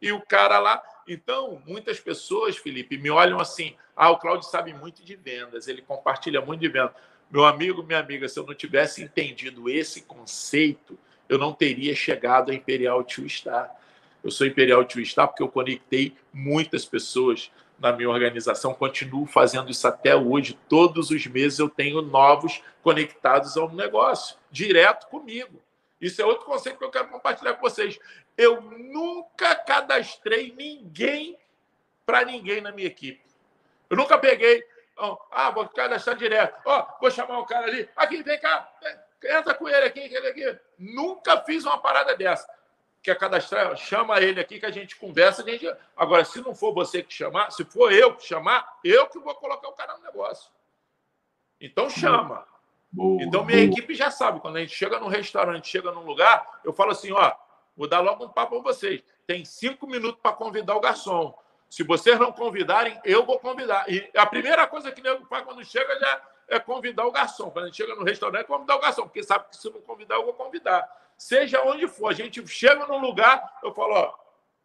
E 0.00 0.12
o 0.12 0.20
cara 0.20 0.58
lá. 0.58 0.82
Então, 1.08 1.62
muitas 1.66 1.98
pessoas, 1.98 2.58
Felipe, 2.58 2.98
me 2.98 3.10
olham 3.10 3.40
assim: 3.40 3.74
ah, 3.96 4.10
o 4.10 4.18
Claudio 4.18 4.46
sabe 4.48 4.74
muito 4.74 5.02
de 5.02 5.16
vendas, 5.16 5.66
ele 5.66 5.80
compartilha 5.80 6.42
muito 6.42 6.60
de 6.60 6.68
vendas. 6.68 6.92
Meu 7.30 7.46
amigo, 7.46 7.82
minha 7.82 7.98
amiga, 7.98 8.28
se 8.28 8.38
eu 8.38 8.46
não 8.46 8.54
tivesse 8.54 9.02
entendido 9.02 9.70
esse 9.70 10.02
conceito, 10.02 10.98
eu 11.28 11.38
não 11.38 11.52
teria 11.52 11.94
chegado 11.94 12.50
a 12.50 12.54
Imperial 12.54 13.02
Two 13.02 13.28
Star. 13.28 13.74
Eu 14.22 14.30
sou 14.30 14.46
Imperial 14.46 14.84
Two 14.84 15.04
Star 15.04 15.28
porque 15.28 15.42
eu 15.42 15.48
conectei 15.48 16.14
muitas 16.32 16.84
pessoas 16.84 17.50
na 17.78 17.92
minha 17.92 18.10
organização, 18.10 18.74
continuo 18.74 19.24
fazendo 19.24 19.70
isso 19.70 19.86
até 19.86 20.14
hoje. 20.14 20.58
Todos 20.68 21.10
os 21.10 21.26
meses 21.26 21.58
eu 21.58 21.70
tenho 21.70 22.02
novos 22.02 22.60
conectados 22.82 23.56
ao 23.56 23.70
negócio, 23.72 24.36
direto 24.50 25.06
comigo. 25.08 25.60
Isso 26.00 26.22
é 26.22 26.24
outro 26.24 26.44
conceito 26.46 26.78
que 26.78 26.84
eu 26.84 26.90
quero 26.90 27.08
compartilhar 27.08 27.54
com 27.54 27.62
vocês. 27.62 27.98
Eu 28.36 28.60
nunca 28.60 29.54
cadastrei 29.54 30.52
ninguém 30.56 31.38
para 32.06 32.24
ninguém 32.24 32.60
na 32.60 32.72
minha 32.72 32.86
equipe. 32.86 33.20
Eu 33.90 33.96
nunca 33.96 34.18
peguei, 34.18 34.64
ah, 35.30 35.50
vou 35.50 35.68
cadastrar 35.68 36.16
direto. 36.16 36.60
Ó, 36.64 36.80
oh, 36.80 37.00
vou 37.00 37.10
chamar 37.10 37.38
o 37.38 37.46
cara 37.46 37.66
ali. 37.66 37.88
Aqui, 37.96 38.22
vem 38.22 38.38
cá. 38.40 38.70
Entra 39.24 39.54
com 39.54 39.68
ele 39.68 39.86
aqui, 39.86 40.00
ele 40.00 40.26
aqui. 40.28 40.58
Nunca 40.78 41.40
fiz 41.42 41.64
uma 41.64 41.78
parada 41.78 42.16
dessa. 42.16 42.48
Quer 43.02 43.16
cadastrar? 43.16 43.76
Chama 43.76 44.20
ele 44.20 44.40
aqui 44.40 44.58
que 44.58 44.66
a 44.66 44.70
gente 44.70 44.96
conversa. 44.96 45.42
A 45.42 45.44
gente... 45.44 45.66
Agora, 45.96 46.24
se 46.24 46.40
não 46.40 46.54
for 46.54 46.72
você 46.72 47.02
que 47.02 47.14
chamar, 47.14 47.50
se 47.50 47.64
for 47.64 47.92
eu 47.92 48.14
que 48.14 48.26
chamar, 48.26 48.78
eu 48.84 49.06
que 49.06 49.18
vou 49.18 49.34
colocar 49.34 49.68
o 49.68 49.72
cara 49.72 49.96
no 49.96 50.04
negócio. 50.04 50.50
Então 51.60 51.88
chama. 51.88 52.46
Então 53.20 53.44
minha 53.44 53.62
equipe 53.62 53.94
já 53.94 54.10
sabe. 54.10 54.40
Quando 54.40 54.56
a 54.56 54.60
gente 54.60 54.74
chega 54.74 54.98
num 54.98 55.08
restaurante, 55.08 55.68
chega 55.68 55.92
num 55.92 56.04
lugar, 56.04 56.60
eu 56.64 56.72
falo 56.72 56.92
assim: 56.92 57.12
ó, 57.12 57.32
vou 57.76 57.88
dar 57.88 58.00
logo 58.00 58.24
um 58.24 58.28
papo 58.28 58.62
para 58.62 58.72
vocês. 58.72 59.02
Tem 59.26 59.44
cinco 59.44 59.86
minutos 59.86 60.20
para 60.22 60.32
convidar 60.32 60.74
o 60.74 60.80
garçom. 60.80 61.36
Se 61.68 61.82
vocês 61.82 62.18
não 62.18 62.32
convidarem, 62.32 62.98
eu 63.04 63.26
vou 63.26 63.38
convidar. 63.38 63.84
E 63.90 64.10
a 64.16 64.24
primeira 64.24 64.66
coisa 64.66 64.90
que 64.90 65.00
o 65.00 65.04
nego 65.04 65.26
faz 65.26 65.44
quando 65.44 65.62
chega 65.64 65.98
já 66.00 66.22
é 66.48 66.58
convidar 66.58 67.06
o 67.06 67.12
garçom. 67.12 67.50
Quando 67.50 67.66
a 67.66 67.68
gente 67.68 67.76
chega 67.76 67.94
no 67.94 68.04
restaurante, 68.04 68.46
convidar 68.46 68.76
o 68.76 68.80
garçom, 68.80 69.02
porque 69.02 69.22
sabe 69.22 69.44
que 69.50 69.56
se 69.56 69.70
não 69.70 69.82
convidar, 69.82 70.14
eu 70.14 70.24
vou 70.24 70.32
convidar. 70.32 70.88
Seja 71.16 71.62
onde 71.62 71.86
for, 71.86 72.08
a 72.08 72.14
gente 72.14 72.46
chega 72.46 72.86
num 72.86 72.98
lugar, 72.98 73.58
eu 73.62 73.74
falo, 73.74 73.92
ó, 73.92 74.14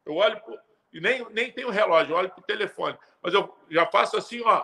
eu 0.06 0.16
olho 0.16 0.40
pro, 0.40 0.58
e 0.94 1.02
nem, 1.02 1.26
nem 1.32 1.52
tenho 1.52 1.70
relógio, 1.70 2.14
eu 2.14 2.18
olho 2.18 2.30
para 2.30 2.40
o 2.40 2.44
telefone, 2.44 2.98
mas 3.22 3.34
eu 3.34 3.54
já 3.70 3.86
faço 3.88 4.16
assim, 4.16 4.42
ó, 4.46 4.64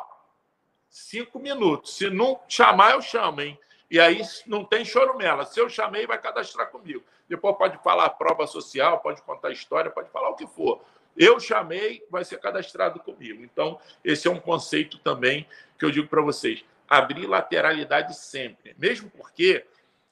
cinco 0.89 1.39
minutos. 1.39 1.95
Se 1.95 2.09
não 2.09 2.39
chamar, 2.47 2.91
eu 2.91 3.01
chamo, 3.01 3.41
hein? 3.41 3.57
E 3.89 3.99
aí 3.99 4.21
não 4.45 4.63
tem 4.63 4.85
chorumela. 4.85 5.45
Se 5.45 5.59
eu 5.59 5.69
chamei, 5.69 6.05
vai 6.05 6.19
cadastrar 6.19 6.69
comigo. 6.69 7.03
Depois 7.27 7.57
pode 7.57 7.81
falar 7.83 8.09
prova 8.11 8.45
social, 8.45 8.99
pode 8.99 9.21
contar 9.21 9.51
história, 9.51 9.89
pode 9.89 10.09
falar 10.09 10.29
o 10.29 10.35
que 10.35 10.45
for. 10.45 10.81
Eu 11.17 11.39
chamei, 11.39 12.05
vai 12.09 12.23
ser 12.23 12.39
cadastrado 12.39 12.99
comigo. 12.99 13.43
Então, 13.43 13.79
esse 14.03 14.27
é 14.27 14.31
um 14.31 14.39
conceito 14.39 14.99
também 14.99 15.47
que 15.77 15.85
eu 15.85 15.91
digo 15.91 16.07
para 16.07 16.21
vocês. 16.21 16.63
Abrir 16.87 17.25
lateralidade 17.27 18.15
sempre. 18.15 18.75
Mesmo 18.77 19.09
porque 19.09 19.65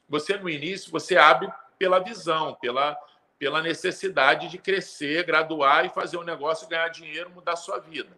você, 0.10 0.38
no 0.38 0.50
início, 0.50 0.92
você 0.92 1.18
abre 1.18 1.52
pela 1.78 2.00
visão, 2.00 2.56
pela, 2.56 2.98
pela 3.38 3.62
necessidade 3.62 4.50
de 4.50 4.58
crescer, 4.58 5.24
graduar 5.24 5.86
e 5.86 5.90
fazer 5.90 6.18
um 6.18 6.24
negócio, 6.24 6.68
ganhar 6.68 6.88
dinheiro, 6.90 7.30
mudar 7.30 7.54
a 7.54 7.58
sua 7.58 7.80
vida. 7.80 8.10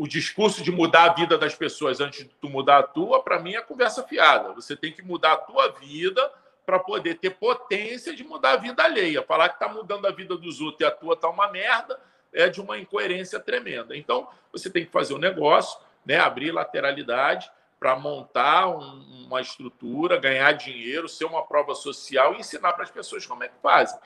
O 0.00 0.08
discurso 0.08 0.62
de 0.62 0.72
mudar 0.72 1.10
a 1.10 1.12
vida 1.12 1.36
das 1.36 1.54
pessoas 1.54 2.00
antes 2.00 2.20
de 2.20 2.30
tu 2.40 2.48
mudar 2.48 2.78
a 2.78 2.82
tua, 2.82 3.22
para 3.22 3.38
mim, 3.38 3.54
é 3.54 3.60
conversa 3.60 4.02
fiada. 4.02 4.54
Você 4.54 4.74
tem 4.74 4.90
que 4.90 5.02
mudar 5.02 5.32
a 5.32 5.36
tua 5.36 5.72
vida 5.72 6.32
para 6.64 6.78
poder 6.78 7.16
ter 7.16 7.28
potência 7.28 8.16
de 8.16 8.24
mudar 8.24 8.52
a 8.52 8.56
vida 8.56 8.82
alheia. 8.82 9.22
Falar 9.22 9.50
que 9.50 9.62
está 9.62 9.68
mudando 9.68 10.06
a 10.06 10.10
vida 10.10 10.38
dos 10.38 10.58
outros 10.58 10.80
e 10.80 10.84
a 10.86 10.90
tua 10.90 11.12
está 11.12 11.28
uma 11.28 11.48
merda 11.48 12.00
é 12.32 12.48
de 12.48 12.62
uma 12.62 12.78
incoerência 12.78 13.38
tremenda. 13.38 13.94
Então, 13.94 14.26
você 14.50 14.70
tem 14.70 14.86
que 14.86 14.90
fazer 14.90 15.12
um 15.12 15.18
negócio, 15.18 15.78
né, 16.02 16.16
abrir 16.16 16.50
lateralidade 16.50 17.50
para 17.78 17.94
montar 17.94 18.68
um, 18.68 19.26
uma 19.26 19.42
estrutura, 19.42 20.16
ganhar 20.16 20.52
dinheiro, 20.52 21.10
ser 21.10 21.26
uma 21.26 21.44
prova 21.44 21.74
social 21.74 22.32
e 22.32 22.40
ensinar 22.40 22.72
para 22.72 22.84
as 22.84 22.90
pessoas 22.90 23.26
como 23.26 23.44
é 23.44 23.48
que 23.48 23.58
fazem. 23.62 24.00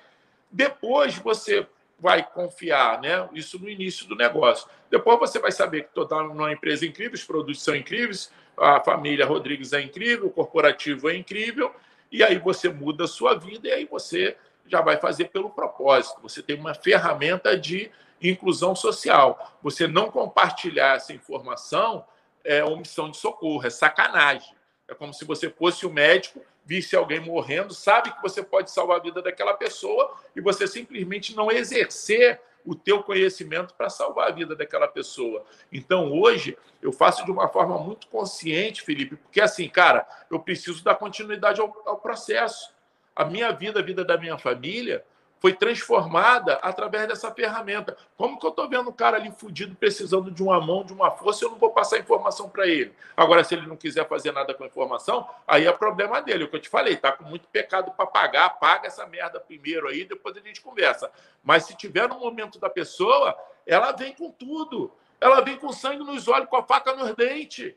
Depois 0.50 1.16
você 1.18 1.64
vai 1.98 2.22
confiar, 2.22 3.00
né? 3.00 3.28
Isso 3.32 3.58
no 3.58 3.68
início 3.68 4.06
do 4.06 4.16
negócio. 4.16 4.68
Depois 4.90 5.18
você 5.18 5.38
vai 5.38 5.52
saber 5.52 5.82
que 5.82 5.98
estou 5.98 6.06
numa 6.24 6.52
empresa 6.52 6.84
incrível, 6.84 7.14
os 7.14 7.24
produtos 7.24 7.62
são 7.62 7.74
incríveis, 7.74 8.32
a 8.56 8.80
família 8.80 9.26
Rodrigues 9.26 9.72
é 9.72 9.80
incrível, 9.80 10.26
o 10.26 10.30
corporativo 10.30 11.08
é 11.08 11.16
incrível, 11.16 11.74
e 12.10 12.22
aí 12.22 12.38
você 12.38 12.68
muda 12.68 13.04
a 13.04 13.08
sua 13.08 13.34
vida 13.34 13.68
e 13.68 13.72
aí 13.72 13.84
você 13.86 14.36
já 14.66 14.80
vai 14.80 14.96
fazer 14.96 15.26
pelo 15.26 15.50
propósito. 15.50 16.20
Você 16.22 16.42
tem 16.42 16.58
uma 16.58 16.74
ferramenta 16.74 17.58
de 17.58 17.90
inclusão 18.22 18.74
social. 18.74 19.58
Você 19.62 19.86
não 19.86 20.10
compartilhar 20.10 20.96
essa 20.96 21.12
informação 21.12 22.04
é 22.44 22.62
omissão 22.62 23.10
de 23.10 23.16
socorro, 23.16 23.66
é 23.66 23.70
sacanagem. 23.70 24.54
É 24.86 24.94
como 24.94 25.14
se 25.14 25.24
você 25.24 25.48
fosse 25.48 25.86
o 25.86 25.90
médico, 25.90 26.40
visse 26.64 26.96
alguém 26.96 27.20
morrendo, 27.20 27.74
sabe 27.74 28.12
que 28.12 28.22
você 28.22 28.42
pode 28.42 28.70
salvar 28.70 28.98
a 28.98 29.02
vida 29.02 29.20
daquela 29.20 29.54
pessoa 29.54 30.16
e 30.34 30.40
você 30.40 30.66
simplesmente 30.66 31.36
não 31.36 31.50
exercer 31.50 32.40
o 32.64 32.74
teu 32.74 33.02
conhecimento 33.02 33.74
para 33.74 33.90
salvar 33.90 34.28
a 34.28 34.32
vida 34.32 34.56
daquela 34.56 34.88
pessoa. 34.88 35.44
Então, 35.70 36.10
hoje, 36.10 36.56
eu 36.80 36.92
faço 36.92 37.24
de 37.24 37.30
uma 37.30 37.48
forma 37.48 37.78
muito 37.78 38.06
consciente, 38.08 38.82
Felipe, 38.82 39.16
porque 39.16 39.40
assim, 39.40 39.68
cara, 39.68 40.06
eu 40.30 40.40
preciso 40.40 40.82
dar 40.82 40.94
continuidade 40.94 41.60
ao, 41.60 41.82
ao 41.84 41.98
processo. 41.98 42.72
A 43.14 43.24
minha 43.24 43.52
vida, 43.52 43.80
a 43.80 43.82
vida 43.82 44.04
da 44.04 44.16
minha 44.16 44.38
família, 44.38 45.04
foi 45.44 45.52
transformada 45.52 46.54
através 46.62 47.06
dessa 47.06 47.30
ferramenta. 47.30 47.94
Como 48.16 48.40
que 48.40 48.46
eu 48.46 48.48
estou 48.48 48.66
vendo 48.66 48.88
um 48.88 48.92
cara 48.94 49.18
ali 49.18 49.30
fudido, 49.30 49.76
precisando 49.76 50.30
de 50.30 50.42
uma 50.42 50.58
mão, 50.58 50.82
de 50.82 50.94
uma 50.94 51.10
força, 51.10 51.44
eu 51.44 51.50
não 51.50 51.58
vou 51.58 51.68
passar 51.70 51.98
informação 51.98 52.48
para 52.48 52.66
ele. 52.66 52.94
Agora, 53.14 53.44
se 53.44 53.54
ele 53.54 53.66
não 53.66 53.76
quiser 53.76 54.08
fazer 54.08 54.32
nada 54.32 54.54
com 54.54 54.64
a 54.64 54.66
informação, 54.66 55.28
aí 55.46 55.66
é 55.66 55.72
problema 55.72 56.22
dele. 56.22 56.44
O 56.44 56.48
que 56.48 56.56
eu 56.56 56.60
te 56.62 56.70
falei, 56.70 56.96
tá 56.96 57.12
com 57.12 57.24
muito 57.24 57.46
pecado 57.48 57.90
para 57.90 58.06
pagar, 58.06 58.58
paga 58.58 58.86
essa 58.86 59.06
merda 59.06 59.38
primeiro 59.38 59.86
aí, 59.86 60.06
depois 60.06 60.34
a 60.34 60.40
gente 60.40 60.62
conversa. 60.62 61.12
Mas 61.42 61.66
se 61.66 61.76
tiver 61.76 62.08
no 62.08 62.18
momento 62.18 62.58
da 62.58 62.70
pessoa, 62.70 63.36
ela 63.66 63.92
vem 63.92 64.14
com 64.14 64.30
tudo. 64.30 64.90
Ela 65.20 65.42
vem 65.42 65.58
com 65.58 65.70
sangue 65.74 66.04
nos 66.04 66.26
olhos, 66.26 66.48
com 66.48 66.56
a 66.56 66.62
faca 66.62 66.94
nos 66.94 67.14
dentes. 67.14 67.74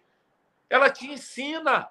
Ela 0.70 0.90
te 0.90 1.06
ensina 1.06 1.86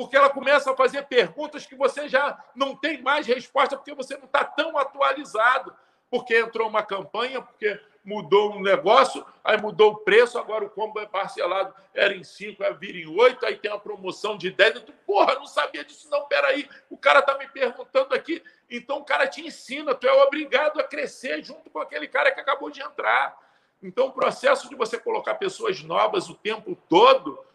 porque 0.00 0.16
ela 0.16 0.30
começa 0.30 0.72
a 0.72 0.74
fazer 0.74 1.02
perguntas 1.02 1.66
que 1.66 1.74
você 1.74 2.08
já 2.08 2.42
não 2.54 2.74
tem 2.74 3.02
mais 3.02 3.26
resposta, 3.26 3.76
porque 3.76 3.92
você 3.92 4.16
não 4.16 4.24
está 4.24 4.42
tão 4.42 4.78
atualizado. 4.78 5.76
Porque 6.08 6.38
entrou 6.38 6.66
uma 6.70 6.82
campanha, 6.82 7.42
porque 7.42 7.78
mudou 8.02 8.54
um 8.54 8.62
negócio, 8.62 9.22
aí 9.44 9.60
mudou 9.60 9.92
o 9.92 9.96
preço, 9.98 10.38
agora 10.38 10.64
o 10.64 10.70
combo 10.70 10.98
é 11.00 11.04
parcelado, 11.04 11.74
era 11.92 12.16
em 12.16 12.24
5, 12.24 12.60
vai 12.60 12.72
vir 12.72 12.96
em 12.96 13.14
8, 13.14 13.44
aí 13.44 13.58
tem 13.58 13.70
uma 13.70 13.78
promoção 13.78 14.38
de 14.38 14.50
10. 14.50 14.76
Eu, 14.76 14.82
porra, 15.06 15.34
não 15.34 15.44
sabia 15.44 15.84
disso, 15.84 16.08
não, 16.08 16.24
peraí. 16.24 16.66
O 16.88 16.96
cara 16.96 17.18
está 17.18 17.36
me 17.36 17.46
perguntando 17.46 18.14
aqui. 18.14 18.42
Então 18.70 19.00
o 19.00 19.04
cara 19.04 19.26
te 19.26 19.46
ensina, 19.46 19.94
tu 19.94 20.06
é 20.06 20.12
obrigado 20.22 20.80
a 20.80 20.82
crescer 20.82 21.44
junto 21.44 21.68
com 21.68 21.78
aquele 21.78 22.08
cara 22.08 22.32
que 22.32 22.40
acabou 22.40 22.70
de 22.70 22.80
entrar. 22.80 23.38
Então 23.82 24.06
o 24.06 24.12
processo 24.12 24.66
de 24.66 24.74
você 24.74 24.98
colocar 24.98 25.34
pessoas 25.34 25.82
novas 25.82 26.30
o 26.30 26.34
tempo 26.34 26.74
todo 26.88 27.49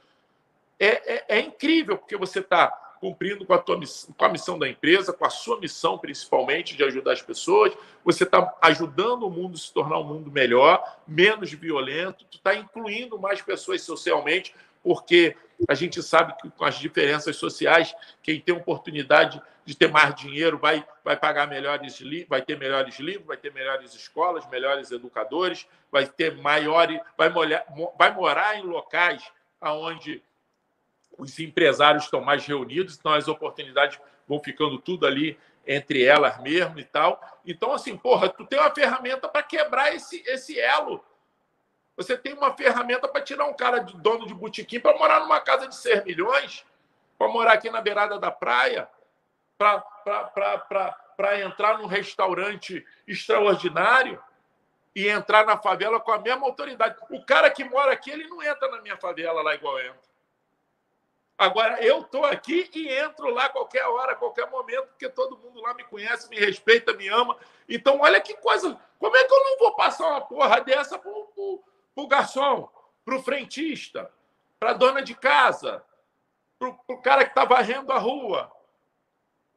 é, 0.80 1.16
é, 1.16 1.26
é 1.30 1.40
incrível, 1.40 1.98
porque 1.98 2.18
você 2.18 2.40
está 2.40 2.68
cumprindo 3.00 3.46
com 3.46 3.54
a, 3.54 3.58
tua, 3.58 3.80
com 4.18 4.26
a 4.26 4.30
missão 4.30 4.58
da 4.58 4.68
empresa, 4.68 5.14
com 5.14 5.26
a 5.26 5.30
sua 5.30 5.60
missão 5.60 5.98
principalmente 5.98 6.76
de 6.76 6.84
ajudar 6.84 7.14
as 7.14 7.22
pessoas, 7.22 7.74
você 8.04 8.24
está 8.24 8.56
ajudando 8.62 9.24
o 9.24 9.30
mundo 9.30 9.56
a 9.56 9.58
se 9.58 9.72
tornar 9.72 10.00
um 10.00 10.04
mundo 10.04 10.32
melhor, 10.32 10.84
menos 11.08 11.52
violento, 11.52 12.26
está 12.32 12.56
incluindo 12.56 13.20
mais 13.20 13.42
pessoas 13.42 13.82
socialmente, 13.82 14.56
porque 14.84 15.36
a 15.68 15.74
gente 15.74 16.02
sabe 16.02 16.36
que 16.42 16.50
com 16.50 16.66
as 16.66 16.80
diferenças 16.80 17.36
sociais, 17.36 17.94
quem 18.22 18.40
tem 18.40 18.56
oportunidade 18.56 19.42
de 19.64 19.76
ter 19.76 19.90
mais 19.90 20.14
dinheiro 20.16 20.58
vai, 20.58 20.86
vai 21.04 21.18
pagar 21.18 21.48
melhores 21.48 22.00
vai 22.30 22.42
ter 22.42 22.58
melhores 22.58 23.00
livros, 23.00 23.26
vai 23.26 23.38
ter 23.38 23.52
melhores 23.52 23.96
escolas, 23.96 24.48
melhores 24.50 24.92
educadores, 24.92 25.68
vai 25.92 26.06
ter 26.06 26.36
maiores, 26.38 27.00
vai, 27.18 27.30
molhar, 27.30 27.66
vai 27.98 28.14
morar 28.14 28.60
em 28.60 28.64
locais 28.64 29.24
aonde 29.60 30.22
os 31.18 31.40
empresários 31.40 32.06
estão 32.06 32.22
mais 32.22 32.46
reunidos, 32.46 32.98
então 32.98 33.14
as 33.14 33.28
oportunidades 33.28 34.00
vão 34.28 34.40
ficando 34.40 34.78
tudo 34.78 35.06
ali 35.06 35.38
entre 35.68 36.04
elas 36.04 36.40
mesmo 36.42 36.80
e 36.80 36.84
tal. 36.84 37.20
Então, 37.46 37.74
assim, 37.74 37.98
porra, 37.98 38.30
tu 38.30 38.46
tem 38.46 38.60
uma 38.60 38.74
ferramenta 38.74 39.28
para 39.28 39.42
quebrar 39.44 39.94
esse, 39.96 40.24
esse 40.28 40.60
elo. 40.60 41.04
Você 41.98 42.18
tem 42.18 42.34
uma 42.34 42.56
ferramenta 42.56 43.08
para 43.08 43.22
tirar 43.22 43.46
um 43.46 43.54
cara 43.54 43.80
de 43.80 43.98
dono 43.98 44.28
de 44.28 44.34
botequim 44.34 44.80
para 44.80 44.98
morar 44.98 45.22
numa 45.22 45.40
casa 45.40 45.68
de 45.68 45.76
6 45.76 46.04
milhões, 46.04 46.66
para 47.18 47.28
morar 47.30 47.54
aqui 47.54 47.70
na 47.70 47.82
beirada 47.82 48.20
da 48.20 48.30
praia, 48.30 48.88
para 49.58 51.42
entrar 51.42 51.78
num 51.78 51.88
restaurante 51.88 52.86
extraordinário 53.08 54.22
e 54.94 55.08
entrar 55.08 55.46
na 55.46 55.58
favela 55.58 56.00
com 56.00 56.12
a 56.12 56.20
mesma 56.20 56.46
autoridade. 56.46 56.98
O 57.10 57.24
cara 57.26 57.50
que 57.50 57.64
mora 57.64 57.94
aqui, 57.94 58.12
ele 58.12 58.28
não 58.28 58.44
entra 58.44 58.70
na 58.70 58.82
minha 58.82 58.98
favela 58.98 59.42
lá 59.42 59.56
igual 59.56 59.80
entra. 59.80 60.15
Agora, 61.38 61.84
eu 61.84 62.02
estou 62.02 62.24
aqui 62.24 62.70
e 62.74 62.88
entro 62.88 63.30
lá 63.30 63.50
qualquer 63.50 63.86
hora, 63.86 64.16
qualquer 64.16 64.50
momento, 64.50 64.88
porque 64.88 65.10
todo 65.10 65.38
mundo 65.38 65.62
lá 65.62 65.74
me 65.74 65.84
conhece, 65.84 66.30
me 66.30 66.38
respeita, 66.38 66.94
me 66.94 67.10
ama. 67.10 67.38
Então, 67.68 68.00
olha 68.00 68.22
que 68.22 68.36
coisa. 68.36 68.80
Como 68.98 69.18
é 69.18 69.24
que 69.26 69.34
eu 69.34 69.44
não 69.44 69.58
vou 69.58 69.76
passar 69.76 70.08
uma 70.08 70.22
porra 70.22 70.62
dessa 70.62 70.98
para 70.98 71.12
o 71.12 72.08
garçom, 72.08 72.70
para 73.04 73.16
o 73.18 73.22
frentista, 73.22 74.10
para 74.58 74.72
a 74.72 74.74
dona 74.74 75.02
de 75.02 75.14
casa, 75.14 75.84
para 76.58 76.70
o 76.70 77.02
cara 77.02 77.26
que 77.26 77.32
está 77.32 77.44
varrendo 77.44 77.92
a 77.92 77.98
rua? 77.98 78.50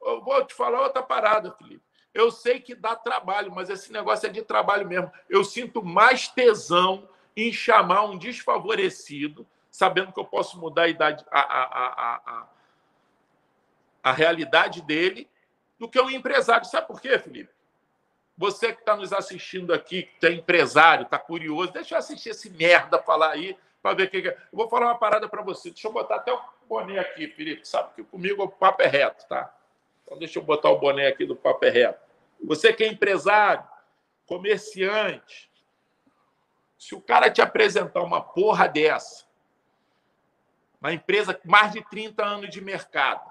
Eu 0.01 0.21
vou 0.21 0.45
te 0.45 0.53
falar 0.53 0.81
outra 0.81 1.01
parada, 1.01 1.53
Felipe. 1.53 1.83
Eu 2.13 2.29
sei 2.29 2.59
que 2.59 2.75
dá 2.75 2.95
trabalho, 2.95 3.53
mas 3.53 3.69
esse 3.69 3.91
negócio 3.91 4.27
é 4.27 4.29
de 4.29 4.41
trabalho 4.41 4.85
mesmo. 4.85 5.09
Eu 5.29 5.45
sinto 5.45 5.81
mais 5.81 6.27
tesão 6.27 7.07
em 7.37 7.53
chamar 7.53 8.03
um 8.03 8.17
desfavorecido 8.17 9.47
sabendo 9.71 10.11
que 10.11 10.19
eu 10.19 10.25
posso 10.25 10.59
mudar 10.59 10.83
a 10.83 10.87
idade, 10.87 11.25
a, 11.31 11.39
a, 11.39 12.15
a, 12.15 12.47
a, 14.03 14.11
realidade 14.11 14.81
dele, 14.81 15.29
do 15.77 15.87
que 15.87 15.99
um 15.99 16.09
empresário. 16.09 16.65
Sabe 16.65 16.87
por 16.87 16.99
quê, 16.99 17.17
Felipe? 17.19 17.51
Você 18.37 18.73
que 18.73 18.79
está 18.79 18.95
nos 18.95 19.11
assistindo 19.11 19.73
aqui, 19.73 20.03
que 20.19 20.25
é 20.25 20.31
empresário, 20.31 21.03
está 21.03 21.19
curioso, 21.19 21.73
deixa 21.73 21.95
eu 21.95 21.99
assistir 21.99 22.29
esse 22.29 22.49
merda 22.49 22.97
falar 22.97 23.31
aí, 23.31 23.57
para 23.81 23.95
ver 23.95 24.07
o 24.07 24.09
que, 24.09 24.21
que 24.21 24.27
é. 24.29 24.31
Eu 24.31 24.57
vou 24.57 24.69
falar 24.69 24.87
uma 24.87 24.97
parada 24.97 25.27
para 25.27 25.41
você. 25.41 25.69
Deixa 25.69 25.87
eu 25.87 25.91
botar 25.91 26.15
até 26.15 26.33
o 26.33 26.41
boné 26.67 26.99
aqui, 26.99 27.27
Felipe. 27.27 27.67
Sabe 27.67 27.93
que 27.95 28.03
comigo 28.03 28.43
o 28.43 28.49
papo 28.49 28.81
é 28.81 28.87
reto, 28.87 29.27
tá? 29.27 29.53
Então 30.03 30.17
deixa 30.17 30.39
eu 30.39 30.43
botar 30.43 30.69
o 30.69 30.79
boné 30.79 31.07
aqui 31.07 31.25
do 31.25 31.35
papo 31.35 31.65
é 31.65 31.69
reto. 31.69 31.99
Você 32.43 32.73
que 32.73 32.83
é 32.83 32.87
empresário, 32.87 33.63
comerciante, 34.25 35.49
se 36.77 36.95
o 36.95 37.01
cara 37.01 37.29
te 37.29 37.41
apresentar 37.41 38.01
uma 38.01 38.21
porra 38.21 38.67
dessa, 38.67 39.25
uma 40.79 40.93
empresa 40.93 41.33
com 41.33 41.49
mais 41.49 41.71
de 41.71 41.83
30 41.89 42.23
anos 42.23 42.49
de 42.49 42.61
mercado. 42.61 43.29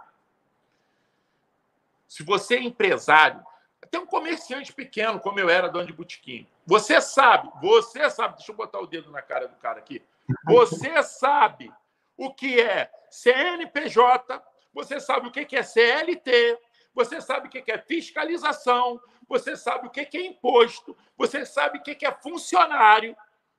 Se 2.07 2.23
você 2.23 2.57
é 2.57 2.63
empresário, 2.63 3.45
até 3.83 3.99
um 3.99 4.07
comerciante 4.07 4.73
pequeno, 4.73 5.21
como 5.21 5.41
eu 5.41 5.49
era, 5.49 5.69
dono 5.69 5.87
de 5.87 5.93
botequim, 5.93 6.47
você 6.67 7.01
sabe, 7.01 7.51
você 7.61 8.09
sabe, 8.11 8.37
deixa 8.37 8.53
eu 8.53 8.57
botar 8.57 8.81
o 8.81 8.87
dedo 8.87 9.11
na 9.11 9.23
cara 9.23 9.49
do 9.49 9.57
cara 9.57 9.79
aqui, 9.79 10.03
você 10.45 11.03
sabe 11.03 11.73
o 12.17 12.33
que 12.33 12.61
é 12.61 12.91
CNPJ, 13.11 14.43
você 14.75 15.01
sabe 15.01 15.29
o 15.29 15.31
que 15.31 15.57
é 15.57 15.63
CLT, 15.63 16.59
você 16.95 17.21
sabe 17.21 17.49
o 17.49 17.51
que 17.51 17.71
é 17.71 17.79
fiscalização, 17.79 19.01
você 19.27 19.57
sabe 19.57 19.87
o 19.87 19.91
que 19.91 20.01
é 20.17 20.27
imposto, 20.27 20.97
você 21.17 21.47
sabe 21.47 21.79
o 21.79 21.83
que 21.83 22.05
é 22.05 22.13
funcionário, 22.13 23.17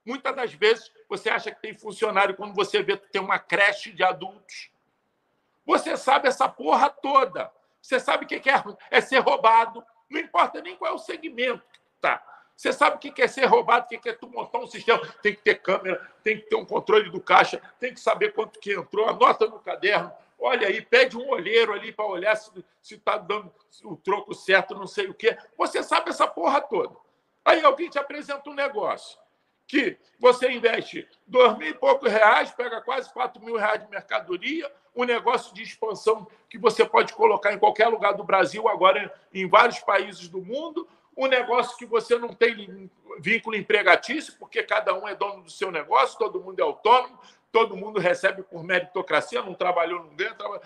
Muitas 0.10 0.36
das 0.36 0.54
vezes 0.54 0.92
você 1.10 1.28
acha 1.28 1.50
que 1.50 1.60
tem 1.60 1.74
funcionário 1.74 2.36
quando 2.36 2.54
você 2.54 2.84
vê 2.84 2.96
que 2.96 3.12
tem 3.12 3.20
uma 3.20 3.40
creche 3.40 3.92
de 3.92 4.04
adultos. 4.04 4.70
Você 5.66 5.98
sabe 5.98 6.28
essa 6.28 6.48
porra 6.48 6.88
toda. 6.88 7.52
Você 7.82 8.00
sabe 8.00 8.26
o 8.26 8.28
que 8.28 8.36
é, 8.50 8.64
é 8.92 9.02
ser 9.02 9.18
roubado. 9.20 9.84
Não 10.08 10.20
importa 10.20 10.62
nem 10.62 10.76
qual 10.76 10.92
é 10.92 10.96
o 10.96 11.00
segmento 11.00 11.64
que 11.74 11.80
tá. 12.00 12.24
Você 12.56 12.72
sabe 12.72 12.98
o 12.98 13.00
que 13.00 13.22
é 13.22 13.28
ser 13.28 13.46
roubado, 13.46 13.86
o 13.86 14.00
que 14.00 14.10
é 14.10 14.14
tu 14.14 14.28
montar 14.28 14.60
um 14.60 14.68
sistema. 14.68 15.02
Tem 15.24 15.34
que 15.34 15.42
ter 15.42 15.56
câmera, 15.56 16.00
tem 16.24 16.38
que 16.38 16.44
ter 16.44 16.56
um 16.56 16.66
controle 16.66 17.10
do 17.10 17.20
caixa, 17.20 17.60
tem 17.80 17.94
que 17.94 18.00
saber 18.00 18.34
quanto 18.34 18.60
que 18.60 18.74
entrou, 18.74 19.08
anota 19.08 19.48
no 19.48 19.60
caderno. 19.60 20.12
Olha 20.38 20.68
aí, 20.68 20.82
pede 20.82 21.18
um 21.18 21.28
olheiro 21.30 21.74
ali 21.74 21.92
para 21.92 22.06
olhar 22.06 22.36
se 22.36 22.64
está 22.84 23.18
dando 23.18 23.52
o 23.84 23.96
troco 23.96 24.34
certo, 24.36 24.76
não 24.76 24.88
sei 24.88 25.08
o 25.08 25.14
quê. 25.14 25.38
Você 25.58 25.82
sabe 25.82 26.10
essa 26.10 26.28
porra 26.28 26.62
toda. 26.62 26.96
Aí 27.44 27.64
alguém 27.64 27.90
te 27.90 27.98
apresenta 27.98 28.50
um 28.50 28.54
negócio 28.54 29.18
que 29.70 29.98
você 30.20 30.52
investe 30.52 31.08
dois 31.28 31.56
mil 31.60 31.70
e 31.70 31.74
poucos 31.76 32.12
reais, 32.12 32.50
pega 32.52 32.82
quase 32.82 33.14
quatro 33.14 33.42
mil 33.42 33.56
reais 33.56 33.80
de 33.80 33.90
mercadoria, 33.90 34.70
um 34.96 35.04
negócio 35.04 35.54
de 35.54 35.62
expansão 35.62 36.28
que 36.50 36.58
você 36.58 36.84
pode 36.84 37.14
colocar 37.14 37.54
em 37.54 37.60
qualquer 37.60 37.88
lugar 37.88 38.14
do 38.14 38.24
Brasil, 38.24 38.68
agora 38.68 39.14
em 39.32 39.48
vários 39.48 39.80
países 39.80 40.28
do 40.28 40.42
mundo, 40.42 40.88
um 41.16 41.28
negócio 41.28 41.78
que 41.78 41.86
você 41.86 42.18
não 42.18 42.30
tem 42.30 42.90
vínculo 43.20 43.56
empregatício, 43.56 44.34
porque 44.40 44.64
cada 44.64 44.94
um 44.98 45.08
é 45.08 45.14
dono 45.14 45.44
do 45.44 45.52
seu 45.52 45.70
negócio, 45.70 46.18
todo 46.18 46.42
mundo 46.42 46.60
é 46.60 46.64
autônomo, 46.64 47.20
todo 47.52 47.78
mundo 47.78 48.00
recebe 48.00 48.42
por 48.42 48.64
meritocracia, 48.64 49.44
não 49.44 49.54
trabalhou, 49.54 50.04
não 50.04 50.16
ganha, 50.16 50.34
trabalha. 50.34 50.62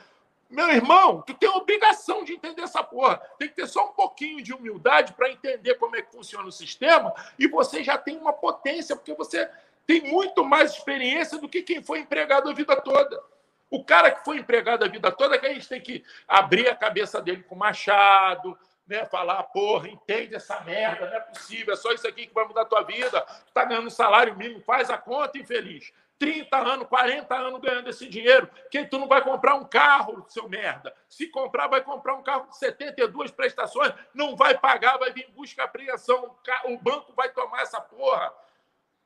Meu 0.54 0.70
irmão, 0.70 1.24
tu 1.24 1.34
tem 1.34 1.50
a 1.50 1.56
obrigação 1.56 2.24
de 2.24 2.34
entender 2.34 2.62
essa 2.62 2.84
porra. 2.84 3.20
Tem 3.40 3.48
que 3.50 3.56
ter 3.56 3.68
só 3.68 3.88
um 3.90 3.94
pouquinho 3.94 4.40
de 4.44 4.54
humildade 4.54 5.12
para 5.14 5.32
entender 5.32 5.74
como 5.80 5.96
é 5.96 6.02
que 6.04 6.12
funciona 6.12 6.48
o 6.48 6.52
sistema 6.52 7.12
e 7.40 7.48
você 7.48 7.84
já 7.84 7.98
tem 7.98 8.16
uma 8.18 8.32
potência, 8.32 8.96
porque 8.96 9.16
você 9.16 9.50
tem 9.88 10.02
muito 10.02 10.46
mais 10.46 10.74
experiência 10.74 11.40
do 11.40 11.50
que 11.50 11.64
quem 11.64 11.82
foi 11.82 12.00
empregado 12.00 12.52
a 12.52 12.54
vida 12.54 12.80
toda. 12.80 13.20
O 13.68 13.84
cara 13.84 14.12
que 14.12 14.24
foi 14.24 14.38
empregado 14.38 14.86
a 14.86 14.88
vida 14.88 15.12
toda, 15.12 15.40
que 15.40 15.48
a 15.48 15.54
gente 15.56 15.68
tem 15.68 15.82
que 15.82 16.06
abrir 16.28 16.70
a 16.70 16.76
cabeça 16.76 17.20
dele 17.20 17.42
com 17.42 17.56
machado, 17.56 18.56
né? 18.86 19.06
Falar, 19.06 19.42
porra, 19.46 19.88
entende 19.90 20.36
essa 20.36 20.60
merda, 20.62 21.08
não 21.08 21.18
é 21.18 21.20
possível, 21.20 21.74
é 21.74 21.78
só 21.78 21.92
isso 21.92 22.08
aqui 22.08 22.28
que 22.28 22.34
vai 22.34 22.46
mudar 22.46 22.62
a 22.62 22.66
tua 22.66 22.84
vida. 22.84 23.22
Tu 23.22 23.54
tá 23.54 23.66
ganhando 23.66 23.90
salário 23.90 24.38
mínimo, 24.38 24.62
faz 24.62 24.92
a 24.92 25.00
conta, 25.00 25.40
infeliz. 25.40 25.92
30 26.20 26.58
anos, 26.58 26.88
40 26.88 27.36
anos 27.36 27.60
ganhando 27.60 27.90
esse 27.90 28.08
dinheiro, 28.08 28.50
que 28.72 28.86
tu 28.86 28.98
não 28.98 29.08
vai 29.08 29.22
comprar 29.22 29.56
um 29.56 29.66
carro, 29.66 30.26
seu 30.30 30.48
merda. 30.48 30.94
Se 31.10 31.28
comprar, 31.28 31.68
vai 31.68 31.82
comprar 31.82 32.16
um 32.16 32.24
carro 32.24 32.46
com 32.46 32.52
72 32.54 33.32
prestações, 33.32 33.94
não 34.14 34.36
vai 34.36 34.58
pagar, 34.58 34.98
vai 34.98 35.12
vir 35.12 35.30
busca 35.36 35.64
apreensão, 35.64 36.36
o 36.66 36.78
banco 36.78 37.14
vai 37.14 37.30
tomar 37.30 37.62
essa 37.62 37.82
porra. 37.82 38.34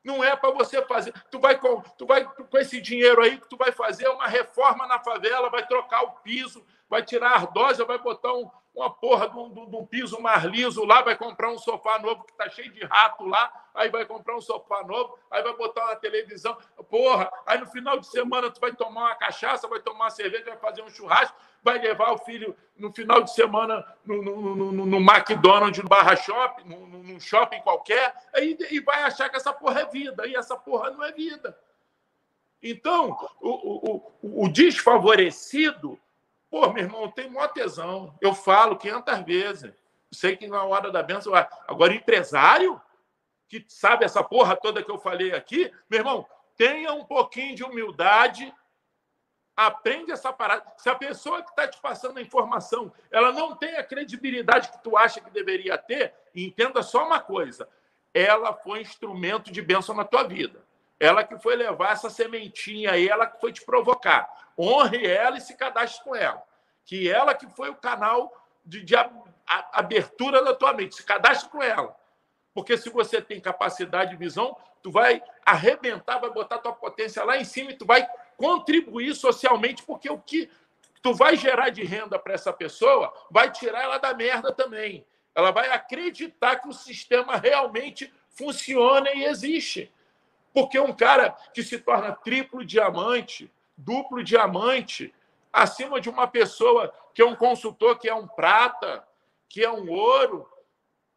Não 0.04 0.24
é 0.24 0.36
para 0.36 0.52
você 0.52 0.82
fazer. 0.84 1.14
Tu 1.30 1.40
vai, 1.40 1.58
com, 1.58 1.82
tu 1.98 2.06
vai 2.06 2.24
com 2.24 2.58
esse 2.58 2.80
dinheiro 2.80 3.22
aí 3.22 3.38
que 3.38 3.50
tu 3.50 3.58
vai 3.58 3.72
fazer 3.72 4.08
uma 4.08 4.28
reforma 4.28 4.88
na 4.88 5.00
favela, 5.00 5.50
vai 5.50 5.66
trocar 5.68 6.04
o 6.04 6.12
piso, 6.12 6.66
vai 6.90 7.04
tirar 7.04 7.32
a 7.32 7.36
ardosa, 7.36 7.84
vai 7.84 7.98
botar 7.98 8.34
um, 8.34 8.50
uma 8.78 8.92
porra 8.92 9.28
de 9.28 9.36
um, 9.36 9.50
de 9.50 9.76
um, 9.76 9.84
piso 9.84 10.22
mais 10.22 10.44
liso 10.44 10.86
lá, 10.86 11.02
vai 11.02 11.18
comprar 11.18 11.50
um 11.50 11.58
sofá 11.58 11.98
novo 11.98 12.24
que 12.24 12.34
tá 12.34 12.48
cheio 12.48 12.72
de 12.72 12.86
rato 12.86 13.26
lá, 13.26 13.52
aí 13.74 13.90
vai 13.90 14.06
comprar 14.06 14.38
um 14.38 14.42
sofá 14.42 14.84
novo, 14.84 15.18
aí 15.32 15.42
vai 15.42 15.58
botar 15.58 15.84
uma 15.86 15.96
televisão, 15.96 16.56
porra, 16.88 17.32
aí 17.48 17.58
no 17.58 17.66
final 17.66 18.00
de 18.00 18.06
semana 18.06 18.52
tu 18.52 18.62
vai 18.62 18.72
tomar 18.76 19.02
uma 19.02 19.16
cachaça, 19.16 19.68
vai 19.68 19.80
tomar 19.80 20.06
uma 20.06 20.10
cerveja, 20.12 20.46
vai 20.46 20.58
fazer 20.58 20.84
um 20.84 20.90
churrasco, 20.92 21.36
vai 21.64 21.80
levar 21.80 22.12
o 22.12 22.20
filho 22.20 22.56
no 22.78 22.94
final 22.94 23.24
de 23.24 23.34
semana 23.34 23.84
no, 24.06 24.22
no, 24.22 24.56
no, 24.56 24.86
no 24.86 24.98
McDonald's, 24.98 25.82
no 25.82 25.90
Barra 25.90 26.16
Shopping, 26.16 26.70
num 26.70 27.20
shopping 27.20 27.62
qualquer, 27.62 28.16
aí, 28.32 28.56
e 28.70 28.80
vai 28.80 29.02
achar 29.02 29.28
que 29.28 29.38
essa 29.38 29.52
porra 29.52 29.82
é 29.82 29.86
vida, 29.86 30.28
e 30.28 30.36
essa 30.36 30.56
porra 30.56 30.92
não 30.92 31.04
é 31.04 31.12
vida. 31.12 31.58
Então, 32.62 33.18
o, 33.42 33.50
o, 33.50 34.14
o, 34.22 34.44
o 34.46 34.50
desfavorecido 34.50 36.00
Pô, 36.50 36.72
meu 36.72 36.84
irmão, 36.84 37.12
tem 37.12 37.30
maior 37.30 37.50
tesão. 37.50 38.16
Eu 38.22 38.34
falo 38.34 38.78
500 38.78 39.20
vezes. 39.22 39.74
Sei 40.12 40.38
que 40.38 40.48
na 40.48 40.64
hora 40.64 40.92
da 40.92 41.04
benção. 41.04 41.34
Agora, 41.68 41.94
empresário, 41.94 42.82
que 43.48 43.66
sabe 43.68 44.06
essa 44.06 44.24
porra 44.24 44.56
toda 44.56 44.84
que 44.84 44.92
eu 44.92 44.98
falei 44.98 45.34
aqui, 45.34 45.72
meu 45.90 46.00
irmão, 46.00 46.28
tenha 46.56 46.94
um 46.94 47.04
pouquinho 47.04 47.56
de 47.56 47.64
humildade. 47.64 48.54
Aprende 49.56 50.12
essa 50.12 50.32
parada. 50.32 50.64
Se 50.78 50.90
a 50.90 50.96
pessoa 50.96 51.42
que 51.42 51.50
está 51.50 51.68
te 51.68 51.80
passando 51.82 52.18
a 52.18 52.22
informação 52.22 52.94
ela 53.10 53.32
não 53.32 53.56
tem 53.56 53.76
a 53.76 53.84
credibilidade 53.84 54.70
que 54.70 54.84
tu 54.84 54.96
acha 54.96 55.20
que 55.20 55.32
deveria 55.32 55.78
ter, 55.78 56.14
entenda 56.34 56.84
só 56.84 57.06
uma 57.06 57.20
coisa: 57.20 57.68
ela 58.14 58.54
foi 58.54 58.82
instrumento 58.82 59.52
de 59.52 59.62
bênção 59.62 59.96
na 59.96 60.06
tua 60.06 60.24
vida. 60.24 60.67
Ela 61.00 61.24
que 61.24 61.38
foi 61.38 61.56
levar 61.56 61.92
essa 61.92 62.10
sementinha 62.10 62.92
aí, 62.92 63.08
ela 63.08 63.28
que 63.28 63.40
foi 63.40 63.54
te 63.54 63.64
provocar. 63.64 64.28
Honre 64.58 65.06
ela 65.06 65.38
e 65.38 65.42
se 65.42 65.56
cadastre 65.56 66.04
com 66.04 66.16
ela. 66.16 66.44
Que 66.86 67.10
ela 67.10 67.36
que 67.36 67.48
foi 67.48 67.70
o 67.70 67.76
canal 67.76 68.34
de, 68.66 68.84
de 68.84 68.96
abertura 69.72 70.44
da 70.44 70.56
tua 70.56 70.74
mente. 70.74 70.96
Se 70.96 71.04
cadastre 71.04 71.50
com 71.50 71.62
ela. 71.62 71.96
Porque 72.54 72.76
se 72.78 72.90
você 72.90 73.22
tem 73.22 73.40
capacidade 73.40 74.12
de 74.12 74.18
visão, 74.18 74.58
tu 74.82 74.92
vai 74.92 75.22
arrebentar, 75.46 76.18
vai 76.18 76.32
botar 76.32 76.58
tua 76.58 76.74
potência 76.74 77.24
lá 77.24 77.38
em 77.38 77.46
cima 77.46 77.72
e 77.72 77.78
tu 77.78 77.86
vai 77.86 78.08
contribuir 78.36 79.14
socialmente, 79.14 79.84
porque 79.84 80.10
o 80.10 80.18
que 80.18 80.50
tu 81.02 81.14
vai 81.14 81.36
gerar 81.36 81.70
de 81.70 81.84
renda 81.84 82.18
para 82.18 82.34
essa 82.34 82.52
pessoa 82.52 83.14
vai 83.30 83.52
tirar 83.52 83.84
ela 83.84 83.98
da 83.98 84.14
merda 84.14 84.52
também. 84.52 85.06
Ela 85.36 85.52
vai 85.52 85.70
acreditar 85.70 86.56
que 86.58 86.68
o 86.68 86.74
sistema 86.74 87.38
realmente 87.38 88.12
funciona 88.30 89.12
e 89.14 89.26
existe. 89.26 89.94
Porque 90.58 90.80
um 90.80 90.92
cara 90.92 91.38
que 91.54 91.62
se 91.62 91.78
torna 91.78 92.16
triplo 92.16 92.66
diamante, 92.66 93.54
duplo 93.78 94.24
diamante, 94.24 95.14
acima 95.54 96.02
de 96.02 96.10
uma 96.10 96.28
pessoa 96.28 96.92
que 97.14 97.22
é 97.22 97.26
um 97.28 97.36
consultor, 97.36 98.00
que 98.00 98.10
é 98.10 98.16
um 98.16 98.28
prata, 98.28 99.08
que 99.48 99.64
é 99.64 99.72
um 99.72 99.88
ouro, 99.88 100.50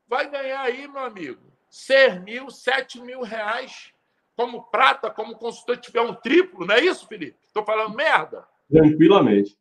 vai 0.07 0.29
ganhar 0.29 0.61
aí, 0.61 0.87
meu 0.87 1.03
amigo, 1.03 1.41
6 1.71 2.21
mil, 2.21 2.51
7 2.51 3.01
mil 3.01 3.23
reais 3.23 3.95
como 4.37 4.65
prata, 4.65 5.11
como 5.11 5.39
consultor, 5.39 5.79
tiver 5.79 6.03
um 6.03 6.15
triplo, 6.15 6.67
não 6.67 6.75
é 6.75 6.81
isso, 6.81 7.07
Felipe? 7.07 7.39
Estou 7.47 7.65
falando 7.65 7.97
merda? 7.97 8.47
Tranquilamente. 8.71 9.59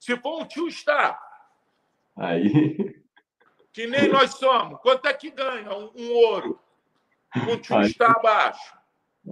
Se 0.00 0.16
for 0.16 0.40
um 0.40 0.46
tio 0.46 0.66
está. 0.66 1.22
Aí. 2.16 3.04
Que 3.70 3.86
nem 3.86 4.08
nós 4.08 4.36
somos. 4.36 4.80
Quanto 4.80 5.06
é 5.08 5.12
que 5.12 5.30
ganha 5.30 5.76
um, 5.76 5.92
um 5.94 6.12
ouro? 6.12 6.63
O 7.48 7.56
time 7.56 7.86
está 7.86 8.12
abaixo. 8.12 8.74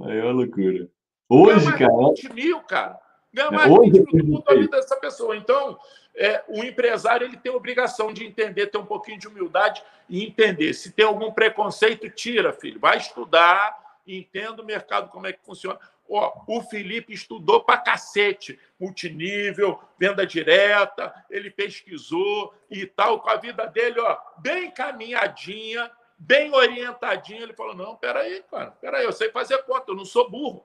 Aí 0.04 0.18
é 0.18 0.22
uma 0.22 0.32
loucura. 0.32 0.88
Hoje, 1.28 1.64
Ganha 1.66 1.78
cara. 1.78 2.08
20 2.08 2.32
mil, 2.32 2.60
cara. 2.60 2.98
Ganha 3.32 3.50
mais 3.50 3.70
é, 3.70 3.72
hoje, 3.72 3.90
20 3.90 4.12
mil 4.14 4.24
do 4.24 4.44
a 4.46 4.54
vida 4.54 4.76
dessa 4.76 4.96
pessoa. 4.96 5.36
Então, 5.36 5.78
é, 6.14 6.42
o 6.48 6.62
empresário 6.62 7.26
ele 7.26 7.36
tem 7.36 7.52
a 7.52 7.56
obrigação 7.56 8.12
de 8.12 8.24
entender, 8.24 8.66
ter 8.66 8.78
um 8.78 8.84
pouquinho 8.84 9.18
de 9.18 9.28
humildade 9.28 9.82
e 10.08 10.24
entender. 10.24 10.74
Se 10.74 10.92
tem 10.92 11.04
algum 11.04 11.32
preconceito, 11.32 12.08
tira, 12.10 12.52
filho. 12.52 12.78
Vai 12.78 12.98
estudar, 12.98 13.98
entenda 14.06 14.62
o 14.62 14.66
mercado, 14.66 15.08
como 15.08 15.26
é 15.26 15.32
que 15.32 15.44
funciona. 15.44 15.78
Ó, 16.08 16.42
o 16.46 16.60
Felipe 16.62 17.14
estudou 17.14 17.64
pra 17.64 17.78
cacete, 17.78 18.58
multinível, 18.78 19.80
venda 19.98 20.26
direta, 20.26 21.14
ele 21.30 21.50
pesquisou 21.50 22.52
e 22.70 22.84
tal, 22.84 23.20
com 23.20 23.30
a 23.30 23.36
vida 23.36 23.66
dele, 23.66 23.98
ó, 24.00 24.18
bem 24.38 24.70
caminhadinha, 24.70 25.90
bem 26.22 26.54
orientadinho, 26.54 27.42
ele 27.42 27.52
falou: 27.52 27.74
não, 27.74 27.96
peraí, 27.96 28.42
cara, 28.50 28.70
peraí, 28.72 29.04
eu 29.04 29.12
sei 29.12 29.30
fazer 29.30 29.58
conta, 29.64 29.90
eu 29.90 29.96
não 29.96 30.04
sou 30.04 30.30
burro. 30.30 30.64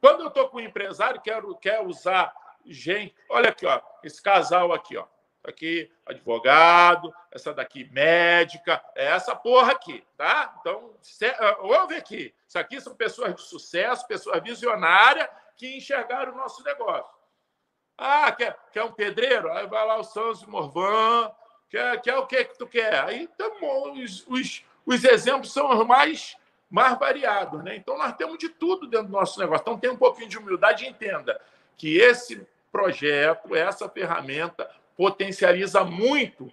Quando 0.00 0.20
eu 0.22 0.28
estou 0.28 0.48
com 0.48 0.58
um 0.58 0.60
empresário, 0.60 1.20
quero, 1.20 1.54
quer 1.56 1.84
usar 1.84 2.32
gente. 2.64 3.14
Olha 3.28 3.50
aqui, 3.50 3.66
ó, 3.66 3.80
esse 4.02 4.22
casal 4.22 4.72
aqui, 4.72 4.96
ó. 4.96 5.06
Aqui, 5.44 5.90
advogado, 6.04 7.14
essa 7.30 7.54
daqui, 7.54 7.88
médica, 7.90 8.82
é 8.94 9.06
essa 9.06 9.34
porra 9.34 9.72
aqui, 9.72 10.04
tá? 10.16 10.54
Então, 10.60 10.92
ouve 11.60 11.94
aqui. 11.94 12.34
Isso 12.46 12.58
aqui 12.58 12.80
são 12.80 12.94
pessoas 12.94 13.34
de 13.34 13.42
sucesso, 13.42 14.06
pessoas 14.06 14.42
visionárias 14.42 15.28
que 15.56 15.76
enxergaram 15.76 16.32
o 16.32 16.36
nosso 16.36 16.62
negócio. 16.64 17.10
Ah, 17.96 18.30
quer, 18.32 18.58
quer 18.72 18.84
um 18.84 18.92
pedreiro? 18.92 19.50
Aí 19.52 19.66
vai 19.66 19.86
lá 19.86 19.96
o 19.96 20.04
Santos 20.04 20.44
Morvan. 20.44 21.32
Quer, 21.70 22.00
quer 22.00 22.16
o 22.16 22.26
que 22.26 22.44
que 22.44 22.58
tu 22.58 22.66
quer? 22.66 23.04
Aí 23.04 23.22
então, 23.22 23.52
os, 23.92 24.26
os, 24.26 24.64
os 24.88 25.04
exemplos 25.04 25.52
são 25.52 25.70
os 25.70 25.86
mais, 25.86 26.34
mais 26.70 26.98
variados. 26.98 27.62
Né? 27.62 27.76
Então, 27.76 27.98
nós 27.98 28.16
temos 28.16 28.38
de 28.38 28.48
tudo 28.48 28.86
dentro 28.86 29.08
do 29.08 29.12
nosso 29.12 29.38
negócio. 29.38 29.60
Então, 29.60 29.78
tem 29.78 29.90
um 29.90 29.96
pouquinho 29.96 30.30
de 30.30 30.38
humildade 30.38 30.84
e 30.84 30.88
entenda 30.88 31.38
que 31.76 31.98
esse 31.98 32.40
projeto, 32.72 33.54
essa 33.54 33.86
ferramenta, 33.86 34.66
potencializa 34.96 35.84
muito 35.84 36.50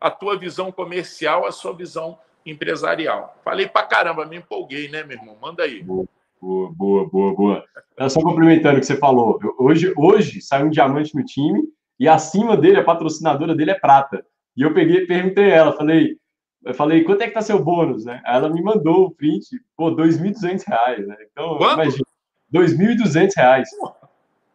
a 0.00 0.10
tua 0.10 0.36
visão 0.36 0.72
comercial, 0.72 1.46
a 1.46 1.52
sua 1.52 1.72
visão 1.72 2.18
empresarial. 2.44 3.38
Falei 3.44 3.68
para 3.68 3.86
caramba, 3.86 4.26
me 4.26 4.36
empolguei, 4.36 4.88
né, 4.88 5.04
meu 5.04 5.16
irmão? 5.16 5.36
Manda 5.40 5.62
aí. 5.62 5.80
Boa, 5.82 6.08
boa, 6.40 7.08
boa, 7.08 7.34
boa. 7.34 7.64
Só 8.08 8.20
complementando 8.20 8.78
o 8.78 8.80
que 8.80 8.86
você 8.86 8.96
falou. 8.96 9.38
Hoje, 9.58 9.94
hoje 9.96 10.40
saiu 10.40 10.66
um 10.66 10.70
diamante 10.70 11.14
no 11.14 11.24
time 11.24 11.62
e 12.00 12.08
acima 12.08 12.56
dele, 12.56 12.80
a 12.80 12.84
patrocinadora 12.84 13.54
dele 13.54 13.70
é 13.70 13.78
prata. 13.78 14.26
E 14.56 14.62
eu 14.62 14.74
peguei, 14.74 15.06
perguntei 15.06 15.52
a 15.52 15.54
ela, 15.54 15.72
falei, 15.72 16.18
eu 16.66 16.74
falei, 16.74 17.04
quanto 17.04 17.22
é 17.22 17.28
que 17.28 17.34
tá 17.34 17.40
seu 17.40 17.62
bônus, 17.62 18.04
né? 18.04 18.20
Aí 18.24 18.36
ela 18.36 18.50
me 18.50 18.60
mandou 18.60 19.06
o 19.06 19.10
print, 19.12 19.46
pô, 19.76 19.92
2.200 19.92 20.64
reais, 20.66 21.06
né? 21.06 21.16
Então, 21.30 21.56
Quanto? 21.58 21.74
imagina, 21.74 22.06
2.200 22.52 23.32
reais. 23.36 23.70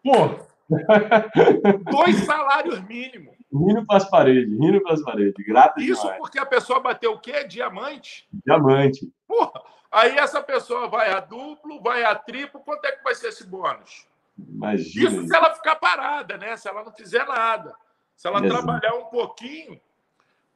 Pô! 0.04 0.52
Dois 1.90 2.18
salários 2.18 2.82
mínimos. 2.82 3.34
Rindo 3.54 3.86
para 3.86 3.96
as 3.98 4.10
paredes, 4.10 4.60
rindo 4.60 4.82
para 4.82 4.94
as 4.94 5.02
paredes. 5.02 5.46
Grato 5.46 5.80
Isso 5.80 6.02
demais. 6.02 6.20
porque 6.20 6.38
a 6.38 6.46
pessoa 6.46 6.82
bateu 6.82 7.14
o 7.14 7.20
quê? 7.20 7.46
Diamante? 7.46 8.28
Diamante. 8.46 9.10
Porra, 9.26 9.62
aí 9.90 10.18
essa 10.18 10.44
pessoa 10.44 10.90
vai 10.90 11.12
a 11.14 11.22
duplo, 11.22 11.82
vai 11.82 12.04
a 12.04 12.14
triplo, 12.14 12.60
quanto 12.60 12.84
é 12.86 12.92
que 12.92 13.04
vai 13.04 13.16
ser 13.16 13.30
esse 13.30 13.48
bônus? 13.48 14.06
Imagina. 14.38 15.10
Isso 15.10 15.28
se 15.28 15.36
ela 15.36 15.54
ficar 15.56 15.78
parada, 15.78 16.38
né? 16.38 16.58
Se 16.58 16.68
ela 16.68 16.84
não 16.84 16.92
fizer 16.92 17.26
nada. 17.26 17.74
Se 18.18 18.28
ela 18.28 18.46
Exato. 18.46 18.54
trabalhar 18.54 18.96
um 18.96 19.06
pouquinho, 19.06 19.80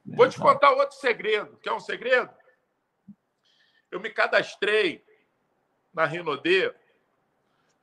Vou 0.06 0.28
te 0.28 0.38
contar 0.38 0.70
outro 0.70 0.96
segredo. 0.96 1.56
Quer 1.58 1.72
um 1.72 1.80
segredo? 1.80 2.30
Eu 3.90 3.98
me 3.98 4.10
cadastrei 4.10 5.04
na 5.92 6.04
Rinodê 6.04 6.72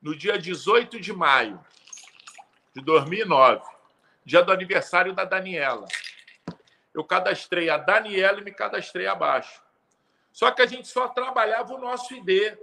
no 0.01 0.15
dia 0.15 0.37
18 0.37 0.99
de 0.99 1.11
maio 1.11 1.63
de 2.73 2.81
2009, 2.81 3.63
dia 4.25 4.41
do 4.41 4.51
aniversário 4.51 5.13
da 5.13 5.25
Daniela. 5.25 5.87
Eu 6.93 7.03
cadastrei 7.03 7.69
a 7.69 7.77
Daniela 7.77 8.39
e 8.39 8.43
me 8.43 8.51
cadastrei 8.51 9.07
abaixo. 9.07 9.61
Só 10.31 10.51
que 10.51 10.61
a 10.61 10.65
gente 10.65 10.87
só 10.87 11.07
trabalhava 11.07 11.73
o 11.73 11.79
nosso 11.79 12.13
ID, 12.13 12.57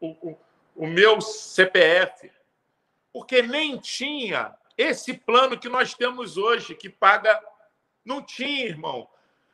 o, 0.00 0.30
o, 0.30 0.38
o 0.76 0.86
meu 0.86 1.20
CPF, 1.20 2.30
porque 3.12 3.42
nem 3.42 3.78
tinha 3.78 4.54
esse 4.76 5.14
plano 5.14 5.58
que 5.58 5.68
nós 5.68 5.94
temos 5.94 6.36
hoje, 6.36 6.74
que 6.74 6.88
paga 6.88 7.40
não 8.08 8.22
tinha, 8.22 8.64
irmão. 8.64 9.06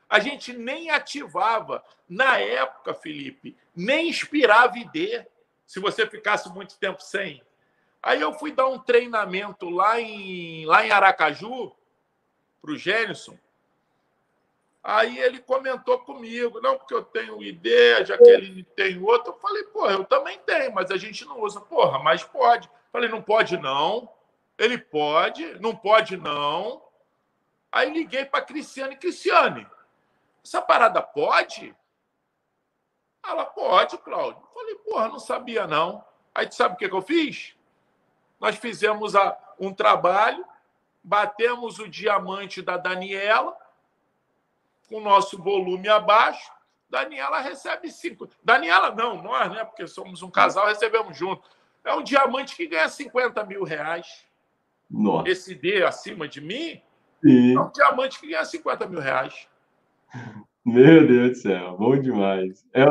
A 0.08 0.20
gente 0.20 0.52
nem 0.52 0.90
ativava. 0.90 1.84
Na 2.08 2.38
época, 2.38 2.94
Felipe, 2.94 3.56
nem 3.74 4.08
inspirava 4.08 4.78
ID 4.78 5.26
se 5.66 5.80
você 5.80 6.06
ficasse 6.06 6.48
muito 6.50 6.78
tempo 6.78 7.02
sem. 7.02 7.42
Aí 8.00 8.20
eu 8.20 8.32
fui 8.34 8.52
dar 8.52 8.66
um 8.66 8.78
treinamento 8.78 9.68
lá 9.68 10.00
em, 10.00 10.64
lá 10.66 10.86
em 10.86 10.90
Aracaju 10.90 11.72
para 12.62 12.70
o 12.70 12.76
Gênison. 12.76 13.36
Aí 14.82 15.18
ele 15.18 15.38
comentou 15.40 15.98
comigo, 16.00 16.60
não, 16.60 16.76
porque 16.76 16.92
eu 16.92 17.02
tenho 17.02 17.42
ID, 17.42 18.04
já 18.04 18.18
que 18.18 18.28
ele 18.28 18.62
tem 18.76 19.02
outro. 19.02 19.32
Eu 19.32 19.38
falei, 19.38 19.64
porra, 19.64 19.92
eu 19.94 20.04
também 20.04 20.38
tenho, 20.40 20.72
mas 20.72 20.90
a 20.90 20.96
gente 20.98 21.24
não 21.24 21.40
usa. 21.40 21.60
Porra, 21.60 21.98
mas 21.98 22.22
pode. 22.22 22.68
Eu 22.68 22.72
falei, 22.92 23.08
não 23.08 23.22
pode 23.22 23.56
não. 23.56 24.08
Ele 24.58 24.76
pode, 24.78 25.58
não 25.58 25.74
pode 25.74 26.16
não. 26.18 26.83
Aí 27.74 27.92
liguei 27.92 28.24
para 28.24 28.44
Cristiane. 28.44 28.96
Cristiane, 28.96 29.66
essa 30.44 30.62
parada 30.62 31.02
pode? 31.02 31.74
Ela, 33.26 33.44
pode, 33.44 33.98
Cláudio. 33.98 34.40
Falei, 34.54 34.76
porra, 34.76 35.08
não 35.08 35.18
sabia 35.18 35.66
não. 35.66 36.04
Aí 36.32 36.46
tu 36.46 36.54
sabe 36.54 36.74
o 36.74 36.78
que, 36.78 36.88
que 36.88 36.94
eu 36.94 37.02
fiz? 37.02 37.56
Nós 38.38 38.54
fizemos 38.56 39.16
a, 39.16 39.36
um 39.58 39.74
trabalho 39.74 40.46
batemos 41.04 41.78
o 41.78 41.86
diamante 41.86 42.62
da 42.62 42.78
Daniela, 42.78 43.54
com 44.88 44.96
o 44.96 45.00
nosso 45.00 45.36
volume 45.40 45.86
abaixo. 45.86 46.50
Daniela 46.88 47.40
recebe 47.40 47.90
cinco. 47.90 48.28
Daniela 48.42 48.90
não, 48.90 49.22
nós, 49.22 49.52
né? 49.52 49.64
Porque 49.64 49.86
somos 49.86 50.22
um 50.22 50.30
casal, 50.30 50.66
recebemos 50.66 51.16
junto. 51.16 51.46
É 51.84 51.92
um 51.92 52.02
diamante 52.02 52.56
que 52.56 52.66
ganha 52.66 52.88
50 52.88 53.44
mil 53.44 53.64
reais. 53.64 54.24
Nossa. 54.88 55.28
Esse 55.28 55.54
D 55.54 55.84
acima 55.84 56.26
de 56.26 56.40
mim 56.40 56.80
Sim. 57.24 57.56
é 57.56 57.60
um 57.60 57.70
diamante 57.72 58.20
que 58.20 58.28
ganha 58.28 58.44
50 58.44 58.86
mil 58.86 59.00
reais. 59.00 59.46
Meu 60.64 61.06
Deus 61.06 61.30
do 61.30 61.36
céu, 61.36 61.76
bom 61.78 61.96
demais. 61.98 62.64
É 62.74 62.84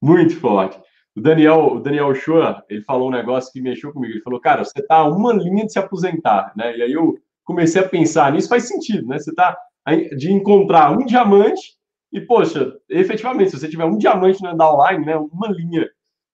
muito 0.00 0.38
forte. 0.38 0.80
O 1.16 1.20
Daniel, 1.20 1.74
o 1.74 1.80
Daniel 1.80 2.14
Shoa, 2.14 2.64
ele 2.68 2.82
falou 2.82 3.08
um 3.08 3.12
negócio 3.12 3.52
que 3.52 3.60
mexeu 3.60 3.92
comigo. 3.92 4.14
Ele 4.14 4.22
falou, 4.22 4.40
cara, 4.40 4.64
você 4.64 4.80
tá 4.80 4.96
a 4.98 5.08
uma 5.08 5.32
linha 5.32 5.66
de 5.66 5.72
se 5.72 5.78
aposentar, 5.78 6.52
né? 6.56 6.76
E 6.76 6.82
aí 6.82 6.92
eu 6.92 7.18
comecei 7.44 7.82
a 7.82 7.88
pensar 7.88 8.30
nisso, 8.30 8.48
faz 8.48 8.68
sentido, 8.68 9.06
né? 9.08 9.18
Você 9.18 9.34
tá 9.34 9.56
de 10.16 10.30
encontrar 10.30 10.92
um 10.92 11.04
diamante 11.04 11.76
e, 12.12 12.20
poxa, 12.20 12.76
efetivamente, 12.88 13.50
se 13.50 13.58
você 13.58 13.68
tiver 13.68 13.84
um 13.84 13.98
diamante 13.98 14.46
andar 14.46 14.72
online, 14.72 15.04
né? 15.04 15.16
Uma 15.16 15.48
linha 15.48 15.88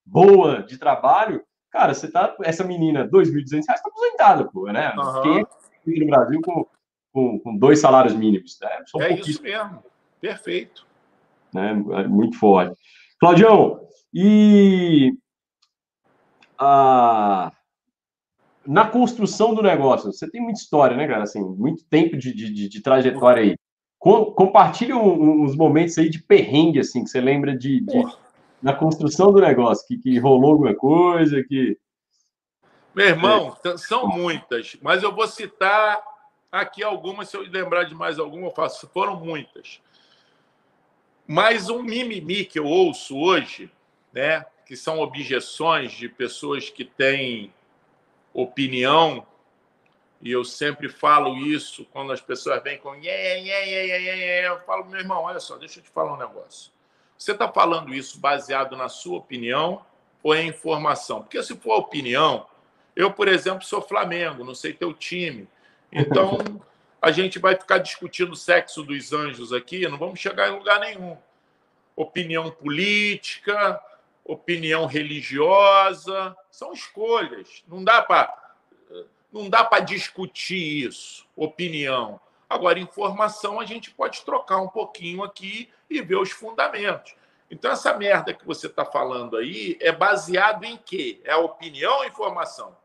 boa 0.05 0.63
de 0.63 0.77
trabalho, 0.77 1.43
cara, 1.71 1.95
você 1.95 2.11
tá, 2.11 2.35
essa 2.43 2.65
menina, 2.65 3.05
R$ 3.05 3.11
2.200, 3.11 3.65
tá 3.65 3.75
aposentada, 3.75 4.45
pô, 4.45 4.67
né? 4.67 4.95
Uhum. 4.97 5.23
Quem 5.23 5.97
é 5.97 6.01
no 6.01 6.07
Brasil 6.07 6.41
com, 6.43 6.67
com, 7.15 7.39
com, 7.39 7.57
dois 7.57 7.79
salários 7.79 8.15
mínimos? 8.15 8.59
Né? 8.61 8.69
Um 8.97 9.01
é 9.01 9.15
isso 9.15 9.41
mesmo, 9.41 9.85
perfeito. 10.21 10.85
Né? 11.53 11.73
Muito 12.09 12.37
forte. 12.37 12.77
Claudião, 13.21 13.81
e 14.13 15.15
a, 16.59 17.53
na 18.67 18.87
construção 18.87 19.55
do 19.55 19.63
negócio, 19.63 20.13
você 20.13 20.29
tem 20.29 20.43
muita 20.43 20.61
história, 20.61 20.97
né, 20.97 21.07
cara? 21.07 21.23
Assim, 21.23 21.41
muito 21.41 21.85
tempo 21.85 22.17
de, 22.17 22.35
de, 22.35 22.69
de 22.69 22.83
trajetória 22.83 23.43
aí. 23.43 23.57
Com, 23.97 24.27
compartilhe 24.33 24.93
uns 24.93 25.57
momentos 25.57 25.97
aí 25.97 26.11
de 26.11 26.23
perrengue, 26.23 26.81
assim, 26.81 27.05
que 27.05 27.11
você 27.11 27.21
lembra 27.21 27.57
de, 27.57 27.81
de 27.81 28.05
na 28.61 28.75
construção 28.75 29.33
do 29.33 29.41
negócio, 29.41 29.87
que, 29.87 29.97
que 29.99 30.19
rolou 30.19 30.53
alguma 30.53 30.75
coisa, 30.75 31.43
que... 31.45 31.79
Meu 32.95 33.07
irmão, 33.07 33.57
é. 33.65 33.77
são 33.77 34.07
muitas, 34.07 34.77
mas 34.81 35.03
eu 35.03 35.15
vou 35.15 35.27
citar 35.27 36.01
aqui 36.61 36.83
algumas, 36.83 37.29
se 37.29 37.37
eu 37.37 37.43
lembrar 37.43 37.85
de 37.85 37.95
mais 37.95 38.19
alguma, 38.19 38.47
eu 38.47 38.53
faço. 38.53 38.89
Foram 38.89 39.17
muitas. 39.17 39.81
Mas 41.27 41.69
um 41.69 41.83
mimimi 41.83 42.45
que 42.45 42.59
eu 42.59 42.67
ouço 42.67 43.19
hoje 43.19 43.71
né, 44.15 44.47
que 44.65 44.77
são 44.77 45.01
objeções 45.01 45.93
de 45.93 46.09
pessoas 46.09 46.71
que 46.71 46.85
têm 46.85 47.53
opinião, 48.33 49.27
e 50.23 50.31
eu 50.31 50.45
sempre 50.45 50.89
falo 50.89 51.37
isso 51.37 51.85
quando 51.87 52.13
as 52.13 52.21
pessoas 52.21 52.63
vêm 52.63 52.79
com 52.79 52.95
eu 52.95 54.61
falo, 54.61 54.87
meu 54.87 55.01
irmão, 55.01 55.25
olha 55.25 55.41
só, 55.41 55.57
deixa 55.57 55.81
eu 55.81 55.83
te 55.83 55.91
falar 55.91 56.15
um 56.15 56.17
negócio. 56.17 56.73
Você 57.19 57.33
está 57.33 57.49
falando 57.49 57.93
isso 57.93 58.19
baseado 58.19 58.77
na 58.77 58.89
sua 58.89 59.19
opinião 59.19 59.85
ou 60.23 60.35
é 60.35 60.43
informação? 60.43 61.23
Porque 61.23 61.43
se 61.43 61.55
for 61.57 61.77
opinião, 61.77 62.47
eu, 62.95 63.13
por 63.13 63.29
exemplo, 63.29 63.65
sou 63.65 63.83
Flamengo, 63.83 64.45
não 64.45 64.55
sei 64.55 64.73
teu 64.73 64.95
time. 64.95 65.49
Então, 65.95 66.39
a 67.01 67.13
gente 67.13 67.39
vai 67.39 67.55
ficar 67.55 67.79
discutindo 67.79 68.33
o 68.33 68.37
sexo 68.37 68.83
dos 68.83 69.13
anjos 69.13 69.53
aqui, 69.53 69.87
não 69.87 69.97
vamos 69.97 70.19
chegar 70.19 70.49
em 70.49 70.59
lugar 70.59 70.81
nenhum. 70.81 71.17
Opinião 71.95 72.51
política, 72.51 73.81
opinião 74.25 74.87
religiosa, 74.87 76.37
são 76.51 76.73
escolhas. 76.73 77.63
Não 77.69 77.85
dá 77.85 78.03
para 78.03 78.43
não 79.33 79.51
dá 79.51 79.65
para 79.65 79.83
discutir 79.83 80.87
isso, 80.87 81.27
opinião. 81.35 82.21
Agora, 82.49 82.79
informação 82.79 83.59
a 83.59 83.65
gente 83.65 83.91
pode 83.91 84.25
trocar 84.25 84.59
um 84.59 84.69
pouquinho 84.69 85.25
aqui 85.25 85.69
e 85.91 86.01
ver 86.01 86.17
os 86.17 86.31
fundamentos. 86.31 87.17
Então, 87.51 87.73
essa 87.73 87.93
merda 87.95 88.33
que 88.33 88.47
você 88.47 88.69
está 88.69 88.85
falando 88.85 89.37
aí 89.37 89.77
é 89.81 89.91
baseado 89.91 90.63
em 90.65 90.77
quê? 90.77 91.21
É 91.25 91.35
opinião 91.35 91.99
ou 91.99 92.05
informação? 92.05 92.77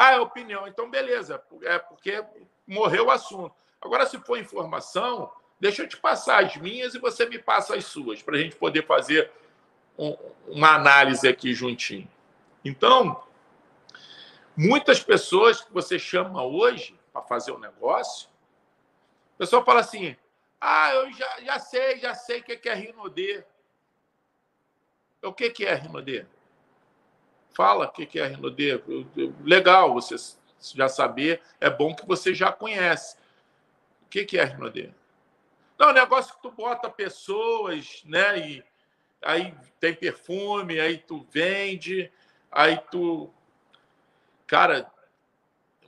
Ah, 0.00 0.12
é 0.12 0.20
opinião. 0.20 0.68
Então, 0.68 0.88
beleza. 0.88 1.42
É 1.62 1.76
porque 1.76 2.24
morreu 2.64 3.06
o 3.06 3.10
assunto. 3.10 3.52
Agora, 3.80 4.06
se 4.06 4.16
for 4.18 4.38
informação, 4.38 5.28
deixa 5.58 5.82
eu 5.82 5.88
te 5.88 5.96
passar 5.96 6.44
as 6.44 6.56
minhas 6.56 6.94
e 6.94 7.00
você 7.00 7.26
me 7.26 7.36
passa 7.36 7.74
as 7.74 7.84
suas, 7.84 8.22
para 8.22 8.36
a 8.36 8.38
gente 8.38 8.54
poder 8.54 8.86
fazer 8.86 9.28
uma 10.46 10.76
análise 10.76 11.26
aqui 11.26 11.52
juntinho. 11.52 12.08
Então, 12.64 13.24
muitas 14.56 15.02
pessoas 15.02 15.62
que 15.62 15.72
você 15.72 15.98
chama 15.98 16.44
hoje 16.44 16.96
para 17.12 17.22
fazer 17.22 17.50
um 17.50 17.58
negócio, 17.58 18.28
o 19.34 19.38
pessoal 19.38 19.64
fala 19.64 19.80
assim: 19.80 20.16
ah, 20.60 20.94
eu 20.94 21.12
já, 21.12 21.40
já 21.40 21.58
sei, 21.58 21.98
já 21.98 22.14
sei 22.14 22.38
o 22.38 22.44
que 22.44 22.68
é 22.68 22.74
Rinodê. 22.74 23.44
O 25.24 25.32
que, 25.32 25.50
que 25.50 25.64
é 25.64 25.74
Rinodê? 25.74 26.24
Fala 27.58 27.86
o 27.86 27.90
que 27.90 28.20
é 28.20 28.24
Rinodê. 28.24 28.80
Legal 29.42 29.92
você 29.92 30.14
já 30.76 30.88
saber, 30.88 31.42
é 31.60 31.68
bom 31.68 31.92
que 31.92 32.06
você 32.06 32.32
já 32.32 32.52
conhece. 32.52 33.16
O 34.02 34.08
que 34.08 34.38
é 34.38 34.44
Rinodê? 34.44 34.90
Não, 35.76 35.88
é 35.88 35.90
um 35.90 35.94
negócio 35.94 36.36
que 36.36 36.40
tu 36.40 36.52
bota 36.52 36.88
pessoas, 36.88 38.04
né? 38.04 38.38
E 38.38 38.64
aí 39.20 39.52
tem 39.80 39.92
perfume, 39.92 40.78
aí 40.78 40.98
tu 40.98 41.26
vende, 41.32 42.12
aí 42.48 42.78
tu. 42.92 43.28
Cara, 44.46 44.88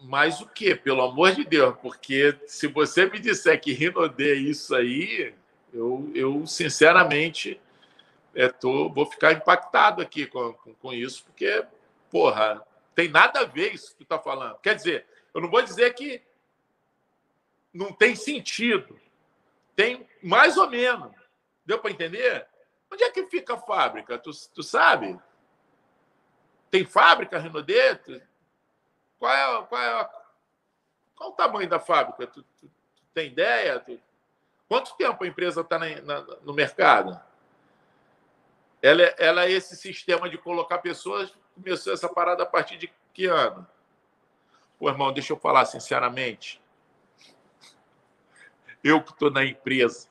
mais 0.01 0.41
o 0.41 0.49
quê? 0.49 0.75
Pelo 0.75 1.03
amor 1.03 1.37
de 1.37 1.45
Deus, 1.45 1.77
porque 1.81 2.37
se 2.49 2.67
você 2.67 3.07
me 3.07 3.21
disser 3.21 3.61
que 3.61 3.73
Rinodê 3.73 4.33
é 4.33 4.35
isso 4.35 4.75
aí, 4.75 5.33
eu, 5.73 6.11
eu 6.17 6.45
sinceramente 6.49 7.61
é, 8.35 8.49
tô, 8.49 8.89
vou 8.89 9.07
ficar 9.07 9.33
impactado 9.33 10.01
aqui 10.01 10.27
com, 10.27 10.53
com, 10.55 10.75
com 10.75 10.93
isso, 10.93 11.25
porque, 11.25 11.65
porra, 12.11 12.65
tem 12.95 13.09
nada 13.09 13.41
a 13.41 13.45
ver 13.45 13.75
isso 13.75 13.93
que 13.93 14.05
tu 14.05 14.05
tá 14.05 14.19
falando. 14.19 14.59
Quer 14.59 14.75
dizer, 14.75 15.07
eu 15.35 15.41
não 15.41 15.51
vou 15.51 15.63
dizer 15.63 15.93
que 15.95 16.23
não 17.73 17.93
tem 17.93 18.15
sentido. 18.15 18.99
Tem 19.75 20.07
mais 20.23 20.57
ou 20.57 20.69
menos. 20.69 21.13
Deu 21.65 21.79
para 21.79 21.91
entender? 21.91 22.47
Onde 22.93 23.05
é 23.05 23.11
que 23.11 23.27
fica 23.27 23.55
a 23.55 23.59
fábrica? 23.59 24.19
Tu, 24.19 24.31
tu 24.53 24.63
sabe? 24.63 25.19
Tem 26.71 26.85
fábrica, 26.85 27.39
Renaudet? 27.39 28.23
Qual 29.19 29.33
é, 29.33 29.63
qual, 29.67 29.83
é 29.83 30.01
a, 30.01 30.11
qual 31.15 31.31
o 31.31 31.35
tamanho 31.35 31.69
da 31.69 31.79
fábrica? 31.79 32.27
Tu, 32.27 32.43
tu, 32.43 32.69
tu 32.69 33.03
tem 33.15 33.29
ideia? 33.29 33.79
Tu, 33.79 34.01
quanto 34.69 34.97
tempo 34.97 35.23
a 35.23 35.27
empresa 35.27 35.61
está 35.61 35.79
no 36.43 36.53
mercado? 36.53 37.21
Ela, 38.83 39.03
ela 39.19 39.45
é 39.45 39.53
esse 39.53 39.77
sistema 39.77 40.29
de 40.29 40.39
colocar 40.39 40.79
pessoas. 40.79 41.33
Começou 41.55 41.93
essa 41.93 42.09
parada 42.09 42.43
a 42.43 42.47
partir 42.47 42.77
de 42.77 42.93
que 43.13 43.27
ano? 43.27 43.67
Pô, 44.79 44.89
irmão, 44.89 45.13
deixa 45.13 45.33
eu 45.33 45.37
falar 45.37 45.67
sinceramente. 45.67 46.61
Eu 48.83 49.03
que 49.03 49.13
estou 49.13 49.31
na 49.31 49.45
empresa, 49.45 50.09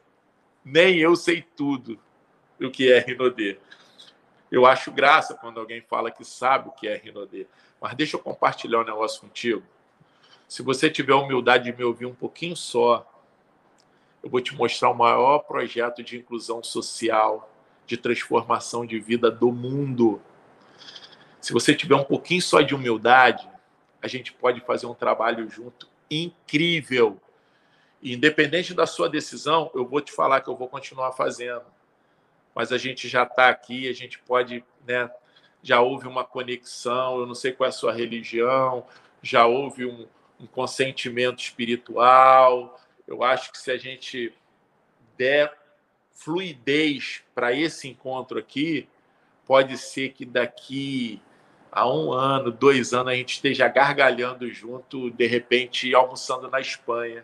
nem 0.64 1.00
eu 1.00 1.16
sei 1.16 1.41
tudo 1.41 2.00
o 2.62 2.70
que 2.70 2.91
é 2.91 3.00
Rinodê. 3.00 3.58
Eu 4.52 4.66
acho 4.66 4.91
graça 4.91 5.34
quando 5.36 5.60
alguém 5.60 5.82
fala 5.82 6.12
que 6.12 6.24
sabe 6.24 6.70
o 6.70 6.72
que 6.72 6.88
é 6.88 6.96
Rinodê. 6.96 7.48
Mas 7.82 7.96
deixa 7.96 8.16
eu 8.16 8.20
compartilhar 8.20 8.80
um 8.82 8.86
negócio 8.86 9.22
contigo. 9.22 9.64
Se 10.48 10.62
você 10.62 10.90
tiver 10.90 11.14
humildade 11.14 11.72
de 11.72 11.78
me 11.78 11.84
ouvir 11.84 12.06
um 12.06 12.14
pouquinho 12.14 12.56
só, 12.56 13.08
eu 14.22 14.30
vou 14.30 14.41
te 14.41 14.54
mostrar 14.56 14.90
o 14.90 14.96
maior 14.96 15.40
projeto 15.40 16.04
de 16.04 16.18
inclusão 16.18 16.64
social, 16.64 17.50
de 17.90 17.98
transformação 17.98 18.86
de 18.86 18.99
vida 18.99 19.30
do 19.30 19.52
mundo. 19.52 20.22
Se 21.41 21.52
você 21.52 21.76
tiver 21.76 21.95
um 21.95 22.03
pouquinho 22.03 22.41
só 22.41 22.61
de 22.61 22.74
humildade, 22.74 23.49
a 24.02 24.07
gente 24.07 24.32
pode 24.32 24.61
fazer 24.61 24.86
um 24.86 24.94
trabalho 24.94 25.49
junto 25.49 25.90
incrível. 26.10 27.20
Independente 28.02 28.74
da 28.74 28.86
sua 28.86 29.10
decisão, 29.10 29.70
eu 29.74 29.86
vou 29.86 29.99
te 29.99 30.11
falar 30.11 30.41
que 30.41 30.49
eu 30.49 30.56
vou 30.56 30.68
continuar 30.68 31.11
fazendo 31.11 31.66
mas 32.60 32.72
a 32.72 32.78
gente 32.78 33.07
já 33.07 33.24
está 33.24 33.49
aqui, 33.49 33.88
a 33.88 33.94
gente 33.94 34.20
pode, 34.20 34.64
né? 34.86 35.10
Já 35.61 35.82
houve 35.82 36.07
uma 36.07 36.24
conexão, 36.24 37.20
eu 37.20 37.26
não 37.26 37.36
sei 37.36 37.52
qual 37.52 37.66
é 37.66 37.70
a 37.70 37.72
sua 37.72 37.94
religião, 37.94 38.86
já 39.22 39.45
houve 39.45 39.86
um, 39.86 40.07
um 40.40 40.48
consentimento 40.48 41.40
espiritual. 41.40 42.80
Eu 43.07 43.24
acho 43.24 43.52
que 43.52 43.57
se 43.57 43.72
a 43.72 43.78
gente 43.78 44.34
der 45.18 45.57
fluidez 46.20 47.24
para 47.34 47.54
esse 47.54 47.88
encontro 47.88 48.38
aqui, 48.38 48.88
pode 49.46 49.78
ser 49.78 50.10
que 50.10 50.26
daqui 50.26 51.22
a 51.72 51.90
um 51.90 52.12
ano, 52.12 52.52
dois 52.52 52.94
anos, 52.94 53.14
a 53.14 53.16
gente 53.16 53.36
esteja 53.36 53.68
gargalhando 53.70 54.52
junto, 54.52 55.10
de 55.12 55.26
repente 55.26 55.96
almoçando 55.96 56.50
na 56.50 56.60
Espanha, 56.60 57.24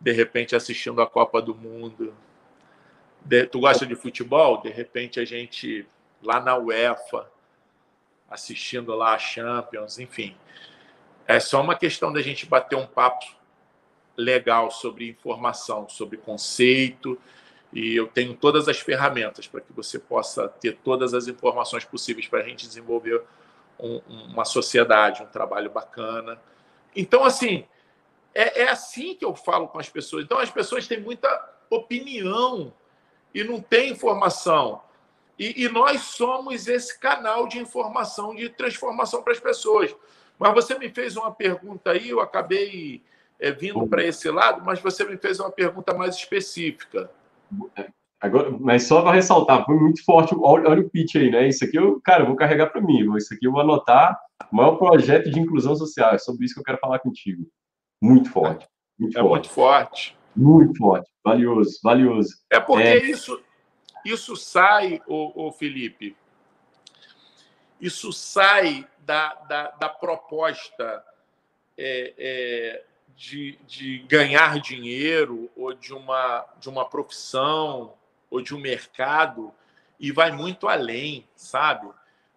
de 0.00 0.12
repente 0.12 0.56
assistindo 0.56 1.02
a 1.02 1.06
Copa 1.06 1.42
do 1.42 1.54
Mundo, 1.54 2.14
de, 3.22 3.44
tu 3.46 3.60
gosta 3.60 3.84
de 3.84 3.94
futebol? 3.94 4.62
De 4.62 4.70
repente 4.70 5.20
a 5.20 5.24
gente 5.24 5.86
lá 6.22 6.40
na 6.40 6.56
UEFA, 6.56 7.30
assistindo 8.30 8.94
lá 8.94 9.14
a 9.14 9.18
Champions, 9.18 9.98
enfim. 9.98 10.34
É 11.26 11.38
só 11.38 11.60
uma 11.60 11.76
questão 11.76 12.12
da 12.12 12.22
gente 12.22 12.46
bater 12.46 12.76
um 12.76 12.86
papo 12.86 13.26
legal 14.16 14.70
sobre 14.70 15.08
informação, 15.08 15.86
sobre 15.88 16.16
conceito, 16.16 17.20
e 17.72 17.94
eu 17.94 18.06
tenho 18.06 18.34
todas 18.34 18.68
as 18.68 18.78
ferramentas 18.80 19.46
para 19.46 19.60
que 19.60 19.72
você 19.72 19.98
possa 19.98 20.48
ter 20.48 20.78
todas 20.82 21.12
as 21.12 21.28
informações 21.28 21.84
possíveis 21.84 22.26
para 22.26 22.40
a 22.40 22.42
gente 22.42 22.66
desenvolver 22.66 23.22
um, 23.78 24.00
uma 24.08 24.44
sociedade, 24.44 25.22
um 25.22 25.26
trabalho 25.26 25.70
bacana. 25.70 26.40
Então, 26.96 27.24
assim, 27.24 27.66
é, 28.34 28.62
é 28.62 28.68
assim 28.70 29.14
que 29.14 29.24
eu 29.24 29.34
falo 29.34 29.68
com 29.68 29.78
as 29.78 29.88
pessoas. 29.88 30.24
Então, 30.24 30.38
as 30.38 30.50
pessoas 30.50 30.86
têm 30.86 31.00
muita 31.00 31.28
opinião 31.70 32.72
e 33.34 33.44
não 33.44 33.60
têm 33.60 33.90
informação. 33.90 34.82
E, 35.38 35.64
e, 35.64 35.68
nós 35.68 36.00
somos 36.00 36.66
esse 36.66 36.98
canal 36.98 37.46
de 37.46 37.58
informação, 37.58 38.34
de 38.34 38.48
transformação 38.48 39.22
para 39.22 39.32
as 39.32 39.38
pessoas. 39.38 39.94
Mas 40.38 40.54
você 40.54 40.76
me 40.78 40.88
fez 40.88 41.16
uma 41.16 41.30
pergunta 41.30 41.90
aí, 41.90 42.08
eu 42.08 42.20
acabei 42.20 43.02
é, 43.38 43.52
vindo 43.52 43.86
para 43.86 44.04
esse 44.04 44.28
lado, 44.30 44.64
mas 44.64 44.80
você 44.80 45.04
me 45.04 45.16
fez 45.16 45.38
uma 45.38 45.50
pergunta 45.50 45.94
mais 45.94 46.16
específica. 46.16 47.10
Agora, 48.20 48.50
mas 48.58 48.82
só 48.84 49.02
para 49.02 49.12
ressaltar, 49.12 49.64
foi 49.64 49.76
muito 49.76 50.04
forte. 50.04 50.34
Olha, 50.40 50.68
olha, 50.68 50.80
o 50.80 50.90
pitch 50.90 51.16
aí, 51.16 51.30
né? 51.30 51.48
Isso 51.48 51.64
aqui 51.64 51.76
eu, 51.76 52.00
cara, 52.00 52.22
eu 52.22 52.26
vou 52.26 52.36
carregar 52.36 52.66
para 52.66 52.80
mim. 52.80 53.16
Isso 53.16 53.32
aqui 53.32 53.46
eu 53.46 53.52
vou 53.52 53.60
anotar. 53.60 54.18
O 54.50 54.56
maior 54.56 54.76
projeto 54.76 55.30
de 55.30 55.38
inclusão 55.38 55.76
social. 55.76 56.14
É 56.14 56.18
sobre 56.18 56.44
isso 56.44 56.54
que 56.54 56.60
eu 56.60 56.64
quero 56.64 56.78
falar 56.78 56.98
contigo. 56.98 57.46
Muito 58.02 58.30
forte. 58.30 58.66
Muito 58.98 59.16
é 59.16 59.20
forte. 59.20 59.30
muito 59.30 59.48
forte. 59.50 60.18
Muito 60.34 60.78
forte. 60.78 61.10
Valioso, 61.24 61.78
valioso. 61.82 62.30
É 62.50 62.58
porque 62.58 62.82
é... 62.82 63.04
isso 63.04 63.40
isso 64.04 64.36
sai, 64.36 65.02
o, 65.06 65.48
o 65.48 65.52
Felipe, 65.52 66.16
isso 67.80 68.12
sai 68.12 68.86
da, 69.00 69.34
da, 69.34 69.70
da 69.72 69.88
proposta 69.88 71.04
é, 71.76 72.14
é, 72.18 72.84
de, 73.18 73.58
de 73.66 73.98
ganhar 74.06 74.60
dinheiro 74.60 75.50
ou 75.56 75.74
de 75.74 75.92
uma, 75.92 76.46
de 76.60 76.68
uma 76.68 76.88
profissão 76.88 77.94
ou 78.30 78.40
de 78.40 78.54
um 78.54 78.60
mercado 78.60 79.52
e 79.98 80.12
vai 80.12 80.30
muito 80.30 80.68
além, 80.68 81.26
sabe? 81.34 81.88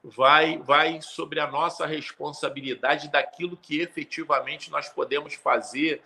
Vai, 0.03 0.57
vai 0.57 0.99
sobre 0.99 1.39
a 1.39 1.45
nossa 1.45 1.85
responsabilidade 1.85 3.09
daquilo 3.09 3.55
que 3.55 3.79
efetivamente 3.79 4.71
nós 4.71 4.89
podemos 4.89 5.35
fazer 5.35 6.01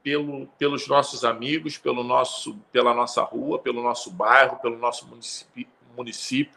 pelo, 0.00 0.46
pelos 0.58 0.86
nossos 0.86 1.24
amigos, 1.24 1.76
pelo 1.76 2.04
nosso, 2.04 2.56
pela 2.70 2.94
nossa 2.94 3.20
rua, 3.24 3.58
pelo 3.58 3.82
nosso 3.82 4.12
bairro, 4.12 4.58
pelo 4.58 4.78
nosso 4.78 5.08
município, 5.08 5.66
município, 5.96 6.56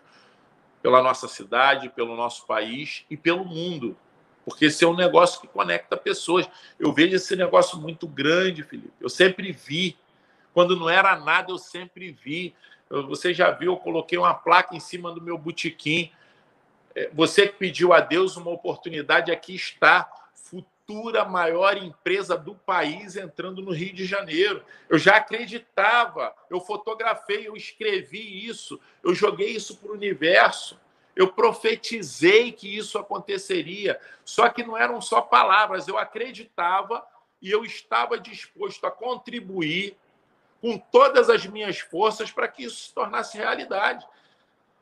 pela 0.79 1.01
nossa 1.01 1.27
cidade, 1.27 1.89
pelo 1.89 2.15
nosso 2.15 2.45
país 2.45 3.03
e 3.09 3.17
pelo 3.17 3.43
mundo 3.43 3.97
porque 4.47 4.67
esse 4.67 4.85
é 4.85 4.87
um 4.87 4.95
negócio 4.95 5.41
que 5.41 5.47
conecta 5.49 5.97
pessoas. 5.97 6.49
Eu 6.79 6.93
vejo 6.93 7.13
esse 7.13 7.35
negócio 7.35 7.77
muito 7.77 8.07
grande, 8.07 8.63
Felipe. 8.63 8.93
Eu 9.01 9.09
sempre 9.09 9.51
vi. 9.51 9.97
Quando 10.53 10.73
não 10.73 10.89
era 10.89 11.17
nada, 11.17 11.51
eu 11.51 11.57
sempre 11.57 12.13
vi. 12.13 12.55
Você 13.09 13.33
já 13.33 13.51
viu, 13.51 13.73
eu 13.73 13.77
coloquei 13.77 14.17
uma 14.17 14.33
placa 14.33 14.73
em 14.73 14.79
cima 14.79 15.11
do 15.11 15.21
meu 15.21 15.37
botequim. 15.37 16.13
É, 16.95 17.09
você 17.13 17.45
que 17.49 17.57
pediu 17.57 17.91
a 17.91 17.99
Deus 17.99 18.37
uma 18.37 18.49
oportunidade, 18.49 19.33
aqui 19.33 19.53
está. 19.53 20.09
Futura 20.33 21.25
maior 21.25 21.75
empresa 21.75 22.37
do 22.37 22.55
país 22.55 23.17
entrando 23.17 23.61
no 23.61 23.73
Rio 23.73 23.93
de 23.93 24.05
Janeiro. 24.05 24.63
Eu 24.89 24.97
já 24.97 25.17
acreditava, 25.17 26.33
eu 26.49 26.61
fotografei, 26.61 27.49
eu 27.49 27.57
escrevi 27.57 28.47
isso, 28.47 28.79
eu 29.03 29.13
joguei 29.13 29.49
isso 29.49 29.75
para 29.75 29.91
o 29.91 29.95
universo. 29.95 30.79
Eu 31.17 31.27
profetizei 31.29 32.51
que 32.51 32.77
isso 32.77 32.99
aconteceria. 32.99 33.99
Só 34.23 34.47
que 34.49 34.63
não 34.63 34.77
eram 34.77 35.01
só 35.01 35.19
palavras, 35.19 35.87
eu 35.87 35.97
acreditava 35.97 37.03
e 37.41 37.49
eu 37.49 37.65
estava 37.65 38.19
disposto 38.19 38.85
a 38.85 38.91
contribuir 38.91 39.97
com 40.61 40.77
todas 40.77 41.27
as 41.27 41.43
minhas 41.47 41.79
forças 41.79 42.31
para 42.31 42.47
que 42.47 42.65
isso 42.65 42.85
se 42.85 42.93
tornasse 42.93 43.35
realidade. 43.35 44.07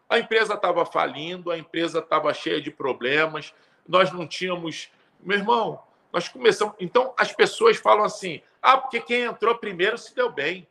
A 0.10 0.20
empresa 0.20 0.56
estava 0.56 0.86
falindo, 0.86 1.52
a 1.52 1.58
empresa 1.58 2.00
estava 2.00 2.34
cheia 2.34 2.62
de 2.62 2.70
problemas, 2.70 3.54
nós 3.88 4.12
não 4.12 4.28
tínhamos. 4.28 4.90
Meu 5.22 5.38
irmão, 5.38 5.82
nós 6.12 6.28
começamos. 6.28 6.76
Então, 6.82 7.14
as 7.18 7.32
pessoas 7.32 7.78
falam 7.78 8.04
assim: 8.04 8.42
ah, 8.62 8.78
porque 8.78 9.00
quem 9.00 9.22
entrou 9.22 9.56
primeiro 9.56 9.98
se 9.98 10.14
deu 10.14 10.30
bem 10.30 10.68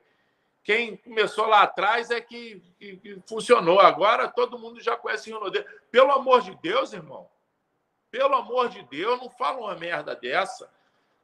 quem 0.64 0.96
começou 0.96 1.46
lá 1.46 1.62
atrás 1.62 2.10
é 2.10 2.20
que, 2.20 2.60
que, 2.78 2.96
que 2.96 3.22
funcionou. 3.26 3.78
Agora 3.78 4.26
todo 4.26 4.58
mundo 4.58 4.80
já 4.80 4.96
conhece 4.96 5.30
Rio. 5.30 5.40
Pelo 5.90 6.10
amor 6.10 6.40
de 6.40 6.54
Deus, 6.56 6.94
irmão. 6.94 7.28
Pelo 8.10 8.34
amor 8.34 8.70
de 8.70 8.82
Deus, 8.84 9.20
não 9.20 9.28
fala 9.28 9.58
uma 9.58 9.76
merda 9.76 10.16
dessa 10.16 10.72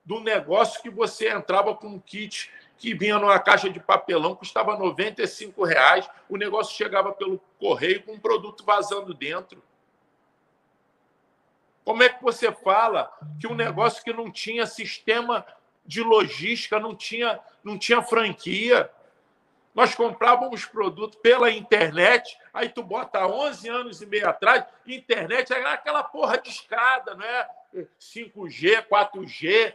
do 0.05 0.21
negócio 0.21 0.83
que 0.83 0.91
você 0.91 1.31
entrava 1.31 1.75
com 1.75 1.87
um 1.87 2.01
kit 2.01 2.51
que 2.77 2.95
vinha 2.95 3.19
numa 3.19 3.39
caixa 3.39 3.69
de 3.69 3.79
papelão, 3.79 4.35
custava 4.35 4.77
95 4.77 5.65
reais, 5.65 6.09
o 6.29 6.37
negócio 6.37 6.77
chegava 6.77 7.12
pelo 7.12 7.39
correio 7.59 8.03
com 8.03 8.12
um 8.12 8.21
produto 8.21 8.65
vazando 8.65 9.12
dentro. 9.15 9.62
Como 11.85 12.03
é 12.03 12.09
que 12.09 12.23
você 12.23 12.51
fala 12.53 13.11
que 13.39 13.47
um 13.47 13.55
negócio 13.55 14.03
que 14.03 14.12
não 14.12 14.31
tinha 14.31 14.67
sistema 14.67 15.47
de 15.85 16.03
logística, 16.03 16.79
não 16.79 16.95
tinha, 16.95 17.39
não 17.62 17.79
tinha 17.79 18.03
franquia, 18.03 18.91
nós 19.74 19.94
comprávamos 19.94 20.64
produto 20.64 21.18
pela 21.18 21.51
internet, 21.51 22.36
aí 22.52 22.68
tu 22.68 22.82
bota 22.82 23.26
11 23.26 23.68
anos 23.68 24.02
e 24.02 24.06
meio 24.06 24.28
atrás, 24.28 24.64
internet 24.86 25.52
era 25.52 25.72
aquela 25.72 26.02
porra 26.02 26.38
de 26.38 26.51
escada, 26.51 27.14
não 27.14 27.24
é? 27.24 27.48
5G, 28.01 28.86
4G, 28.88 29.74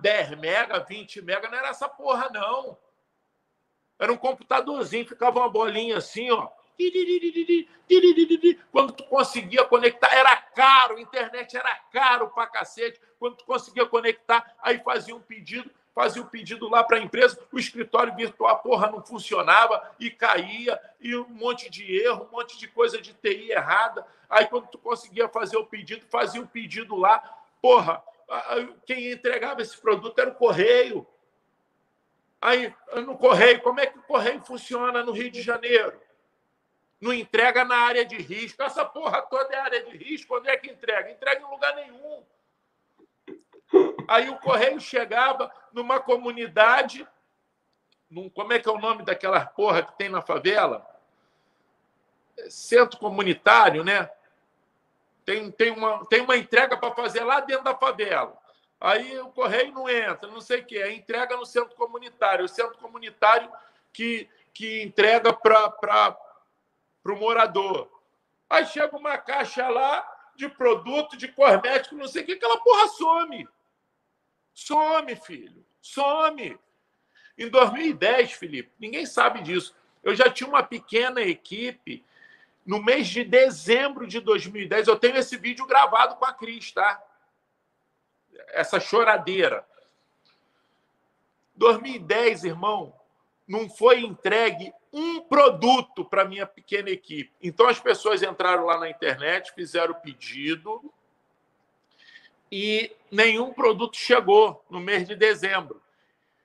10 0.00 0.30
mega, 0.38 0.80
20 0.80 1.22
mega, 1.22 1.48
não 1.48 1.58
era 1.58 1.68
essa 1.68 1.88
porra, 1.88 2.28
não. 2.32 2.76
Era 3.98 4.12
um 4.12 4.16
computadorzinho, 4.16 5.06
ficava 5.06 5.40
uma 5.40 5.48
bolinha 5.48 5.98
assim, 5.98 6.30
ó. 6.30 6.48
Quando 8.70 8.92
tu 8.92 9.04
conseguia 9.04 9.64
conectar, 9.64 10.14
era 10.14 10.36
caro, 10.36 10.98
internet 10.98 11.56
era 11.56 11.74
caro 11.92 12.28
pra 12.30 12.46
cacete. 12.46 13.00
Quando 13.18 13.36
tu 13.36 13.44
conseguia 13.44 13.84
conectar, 13.86 14.54
aí 14.62 14.78
fazia 14.78 15.14
um 15.16 15.20
pedido, 15.20 15.68
fazia 15.98 16.22
o 16.22 16.26
pedido 16.26 16.68
lá 16.68 16.84
para 16.84 16.96
a 16.96 17.00
empresa, 17.00 17.36
o 17.50 17.58
escritório 17.58 18.14
virtual, 18.14 18.56
porra, 18.60 18.88
não 18.88 19.04
funcionava 19.04 19.96
e 19.98 20.12
caía, 20.12 20.80
e 21.00 21.16
um 21.16 21.28
monte 21.28 21.68
de 21.68 21.92
erro, 22.00 22.28
um 22.30 22.36
monte 22.36 22.56
de 22.56 22.68
coisa 22.68 23.02
de 23.02 23.12
TI 23.14 23.50
errada. 23.50 24.06
Aí, 24.30 24.46
quando 24.46 24.68
tu 24.68 24.78
conseguia 24.78 25.28
fazer 25.28 25.56
o 25.56 25.66
pedido, 25.66 26.06
fazia 26.06 26.40
o 26.40 26.46
pedido 26.46 26.94
lá, 26.94 27.18
porra, 27.60 28.00
quem 28.86 29.10
entregava 29.10 29.60
esse 29.60 29.76
produto 29.76 30.16
era 30.20 30.30
o 30.30 30.36
correio. 30.36 31.04
Aí, 32.40 32.72
no 33.04 33.18
correio, 33.18 33.60
como 33.60 33.80
é 33.80 33.86
que 33.86 33.98
o 33.98 34.02
correio 34.02 34.40
funciona 34.42 35.02
no 35.02 35.10
Rio 35.10 35.32
de 35.32 35.42
Janeiro? 35.42 36.00
Não 37.00 37.12
entrega 37.12 37.64
na 37.64 37.76
área 37.76 38.04
de 38.04 38.18
risco. 38.18 38.62
Essa 38.62 38.84
porra 38.84 39.20
toda 39.22 39.52
é 39.52 39.58
área 39.58 39.82
de 39.82 39.96
risco. 39.96 40.36
Onde 40.36 40.48
é 40.48 40.56
que 40.56 40.70
entrega? 40.70 41.10
Entrega 41.10 41.40
em 41.40 41.50
lugar 41.50 41.74
nenhum. 41.74 42.22
Aí 44.06 44.30
o 44.30 44.38
correio 44.38 44.80
chegava 44.80 45.52
numa 45.72 46.00
comunidade, 46.00 47.06
num, 48.10 48.30
como 48.30 48.52
é 48.52 48.58
que 48.58 48.68
é 48.68 48.72
o 48.72 48.78
nome 48.78 49.04
daquela 49.04 49.44
porra 49.44 49.82
que 49.82 49.98
tem 49.98 50.08
na 50.08 50.22
favela? 50.22 50.86
Centro 52.48 52.98
comunitário, 52.98 53.84
né? 53.84 54.10
Tem, 55.24 55.50
tem, 55.50 55.70
uma, 55.72 56.06
tem 56.06 56.22
uma 56.22 56.36
entrega 56.36 56.76
para 56.76 56.94
fazer 56.94 57.22
lá 57.22 57.40
dentro 57.40 57.64
da 57.64 57.76
favela. 57.76 58.34
Aí 58.80 59.18
o 59.18 59.28
correio 59.28 59.72
não 59.72 59.88
entra, 59.88 60.30
não 60.30 60.40
sei 60.40 60.60
o 60.60 60.64
quê. 60.64 60.78
Aí 60.78 60.96
entrega 60.96 61.36
no 61.36 61.44
centro 61.44 61.76
comunitário. 61.76 62.44
O 62.44 62.48
centro 62.48 62.78
comunitário 62.78 63.50
que, 63.92 64.28
que 64.54 64.82
entrega 64.82 65.32
para 65.32 66.16
o 67.04 67.16
morador. 67.16 67.90
Aí 68.48 68.64
chega 68.66 68.96
uma 68.96 69.18
caixa 69.18 69.68
lá 69.68 70.06
de 70.34 70.48
produto, 70.48 71.16
de 71.16 71.28
cosmético, 71.28 71.96
não 71.96 72.06
sei 72.06 72.22
o 72.22 72.26
que, 72.26 72.32
aquela 72.32 72.58
porra 72.58 72.88
some. 72.88 73.48
Some, 74.58 75.14
filho. 75.14 75.64
Some. 75.80 76.58
Em 77.38 77.48
2010, 77.48 78.32
Felipe, 78.32 78.72
ninguém 78.80 79.06
sabe 79.06 79.40
disso. 79.40 79.72
Eu 80.02 80.16
já 80.16 80.28
tinha 80.28 80.48
uma 80.48 80.64
pequena 80.64 81.20
equipe. 81.20 82.04
No 82.66 82.82
mês 82.82 83.06
de 83.06 83.22
dezembro 83.22 84.04
de 84.04 84.18
2010, 84.18 84.88
eu 84.88 84.98
tenho 84.98 85.16
esse 85.16 85.36
vídeo 85.36 85.64
gravado 85.64 86.16
com 86.16 86.24
a 86.24 86.32
Cris, 86.32 86.72
tá? 86.72 87.00
Essa 88.48 88.80
choradeira. 88.80 89.64
2010, 91.54 92.42
irmão, 92.42 92.92
não 93.46 93.70
foi 93.70 94.00
entregue 94.00 94.72
um 94.92 95.20
produto 95.20 96.04
para 96.04 96.24
minha 96.24 96.46
pequena 96.46 96.90
equipe. 96.90 97.32
Então 97.40 97.68
as 97.68 97.78
pessoas 97.78 98.24
entraram 98.24 98.66
lá 98.66 98.76
na 98.76 98.90
internet, 98.90 99.52
fizeram 99.54 99.92
o 99.92 100.00
pedido, 100.00 100.92
e 102.50 102.94
nenhum 103.10 103.52
produto 103.52 103.96
chegou 103.96 104.64
no 104.70 104.80
mês 104.80 105.06
de 105.06 105.14
dezembro. 105.14 105.82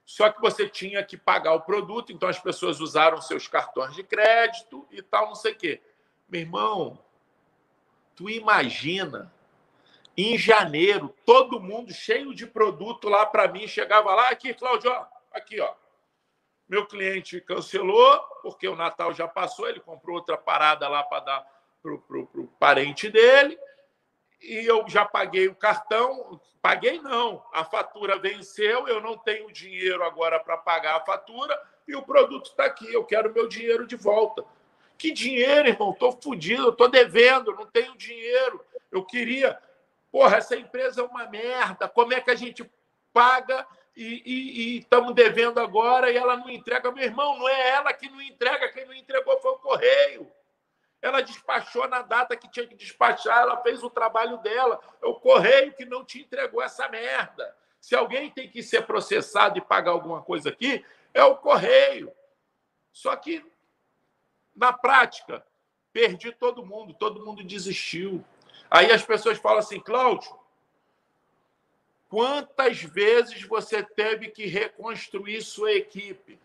Só 0.05 0.29
que 0.29 0.41
você 0.41 0.67
tinha 0.67 1.03
que 1.03 1.17
pagar 1.17 1.53
o 1.53 1.61
produto, 1.61 2.11
então 2.11 2.27
as 2.27 2.39
pessoas 2.39 2.79
usaram 2.81 3.21
seus 3.21 3.47
cartões 3.47 3.95
de 3.95 4.03
crédito 4.03 4.85
e 4.91 5.01
tal, 5.01 5.27
não 5.27 5.35
sei 5.35 5.53
o 5.53 5.55
quê. 5.55 5.81
Meu 6.27 6.41
irmão, 6.41 6.99
tu 8.15 8.29
imagina 8.29 9.31
Em 10.15 10.37
janeiro, 10.37 11.13
todo 11.25 11.59
mundo 11.59 11.91
cheio 11.91 12.35
de 12.35 12.45
produto 12.45 13.09
lá 13.09 13.25
para 13.25 13.47
mim. 13.47 13.67
Chegava 13.67 14.13
lá, 14.13 14.29
aqui, 14.29 14.53
Cláudio, 14.53 14.91
ó, 14.91 15.07
aqui, 15.31 15.59
ó. 15.59 15.73
Meu 16.69 16.85
cliente 16.85 17.41
cancelou, 17.41 18.19
porque 18.41 18.67
o 18.67 18.75
Natal 18.75 19.13
já 19.13 19.27
passou, 19.27 19.67
ele 19.67 19.79
comprou 19.79 20.17
outra 20.17 20.37
parada 20.37 20.87
lá 20.87 21.03
para 21.03 21.19
dar 21.19 21.53
para 21.81 21.91
o 21.91 22.47
parente 22.59 23.09
dele. 23.09 23.59
E 24.43 24.65
eu 24.65 24.83
já 24.87 25.05
paguei 25.05 25.47
o 25.47 25.55
cartão. 25.55 26.39
Paguei 26.61 27.01
não, 27.01 27.43
a 27.51 27.65
fatura 27.65 28.17
venceu, 28.17 28.87
eu 28.87 29.01
não 29.01 29.17
tenho 29.17 29.51
dinheiro 29.51 30.01
agora 30.01 30.39
para 30.39 30.55
pagar 30.55 30.95
a 30.95 31.03
fatura 31.03 31.61
e 31.85 31.93
o 31.93 32.01
produto 32.01 32.45
está 32.51 32.63
aqui. 32.63 32.91
Eu 32.93 33.03
quero 33.03 33.33
meu 33.33 33.49
dinheiro 33.49 33.85
de 33.85 33.97
volta. 33.97 34.45
Que 34.97 35.11
dinheiro, 35.11 35.67
irmão? 35.67 35.91
Estou 35.91 36.13
fodido, 36.13 36.69
estou 36.69 36.89
devendo, 36.89 37.53
não 37.53 37.65
tenho 37.65 37.97
dinheiro. 37.97 38.63
Eu 38.89 39.03
queria. 39.03 39.59
Porra, 40.09 40.37
essa 40.37 40.55
empresa 40.55 41.01
é 41.01 41.03
uma 41.03 41.27
merda. 41.27 41.89
Como 41.89 42.13
é 42.13 42.21
que 42.21 42.31
a 42.31 42.35
gente 42.35 42.69
paga 43.11 43.67
e 43.93 44.77
estamos 44.77 45.13
devendo 45.13 45.59
agora 45.59 46.09
e 46.09 46.15
ela 46.15 46.37
não 46.37 46.49
entrega? 46.49 46.91
Meu 46.93 47.03
irmão, 47.03 47.37
não 47.37 47.49
é 47.49 47.69
ela 47.71 47.91
que 47.91 48.09
não 48.09 48.21
entrega, 48.21 48.71
quem 48.71 48.85
não 48.85 48.93
entregou 48.93 49.37
foi 49.41 49.51
o 49.51 49.57
correio. 49.57 50.31
Ela 51.03 51.19
despachou 51.19 51.85
na 51.89 52.01
data 52.01 52.37
que 52.37 52.49
tinha 52.49 52.65
que 52.65 52.75
despachar, 52.75 53.39
ela 53.39 53.61
fez 53.61 53.83
o 53.83 53.89
trabalho 53.89 54.37
dela. 54.37 54.79
É 55.01 55.05
o 55.05 55.15
correio 55.15 55.73
que 55.73 55.83
não 55.83 56.05
te 56.05 56.21
entregou 56.21 56.63
essa 56.63 56.87
merda. 56.87 57.53
Se 57.77 57.93
alguém 57.93 58.31
tem 58.31 58.49
que 58.49 58.63
ser 58.63 58.87
processado 58.87 59.57
e 59.57 59.61
pagar 59.61 59.91
alguma 59.91 60.21
coisa 60.21 60.47
aqui, 60.47 60.83
é 61.13 61.21
o 61.21 61.35
correio. 61.35 62.09
Só 62.93 63.13
que 63.17 63.45
na 64.55 64.71
prática, 64.71 65.45
perdi 65.91 66.31
todo 66.31 66.65
mundo, 66.65 66.93
todo 66.93 67.25
mundo 67.25 67.43
desistiu. 67.43 68.23
Aí 68.71 68.89
as 68.89 69.03
pessoas 69.03 69.37
falam 69.37 69.59
assim, 69.59 69.81
Cláudio, 69.81 70.33
quantas 72.07 72.81
vezes 72.81 73.43
você 73.43 73.83
teve 73.83 74.29
que 74.29 74.45
reconstruir 74.45 75.41
sua 75.41 75.73
equipe? 75.73 76.39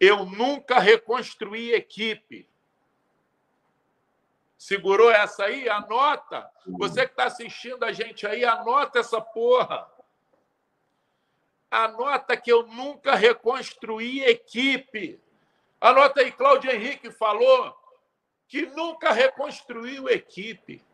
Eu 0.00 0.24
nunca 0.24 0.80
reconstruí 0.80 1.72
equipe. 1.72 2.49
Segurou 4.60 5.10
essa 5.10 5.44
aí? 5.44 5.70
Anota. 5.70 6.46
Você 6.66 7.06
que 7.06 7.12
está 7.12 7.24
assistindo 7.24 7.82
a 7.82 7.92
gente 7.92 8.26
aí, 8.26 8.44
anota 8.44 8.98
essa 8.98 9.18
porra. 9.18 9.90
Anota 11.70 12.36
que 12.36 12.52
eu 12.52 12.66
nunca 12.66 13.14
reconstruí 13.14 14.22
equipe. 14.22 15.18
Anota 15.80 16.20
aí, 16.20 16.30
Cláudio 16.30 16.70
Henrique 16.70 17.10
falou 17.10 17.74
que 18.46 18.66
nunca 18.66 19.12
reconstruiu 19.12 20.10
equipe. 20.10 20.84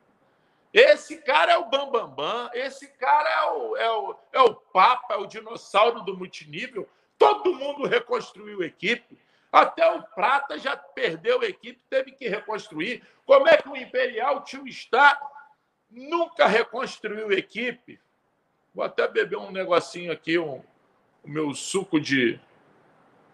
Esse 0.72 1.20
cara 1.22 1.54
é 1.54 1.58
o 1.58 1.64
Bambambam, 1.64 2.08
Bam, 2.10 2.44
Bam. 2.44 2.50
esse 2.54 2.86
cara 2.86 3.28
é 3.28 3.50
o, 3.50 3.76
é, 3.76 3.90
o, 3.90 4.16
é 4.32 4.40
o 4.42 4.54
Papa, 4.54 5.14
é 5.14 5.16
o 5.16 5.26
dinossauro 5.26 6.02
do 6.02 6.16
multinível. 6.16 6.88
Todo 7.18 7.52
mundo 7.52 7.84
reconstruiu 7.84 8.62
equipe. 8.62 9.18
Até 9.56 9.90
o 9.90 10.02
Prata 10.02 10.58
já 10.58 10.76
perdeu 10.76 11.42
equipe, 11.42 11.80
teve 11.88 12.12
que 12.12 12.28
reconstruir. 12.28 13.02
Como 13.24 13.48
é 13.48 13.56
que 13.56 13.66
o 13.66 13.74
Imperial 13.74 14.44
Tio 14.44 14.68
está 14.68 15.18
nunca 15.90 16.46
reconstruiu 16.46 17.32
equipe? 17.32 17.98
Vou 18.74 18.84
até 18.84 19.08
beber 19.08 19.38
um 19.38 19.50
negocinho 19.50 20.12
aqui, 20.12 20.38
um, 20.38 20.62
o 21.24 21.28
meu 21.30 21.54
suco 21.54 21.98
de, 21.98 22.38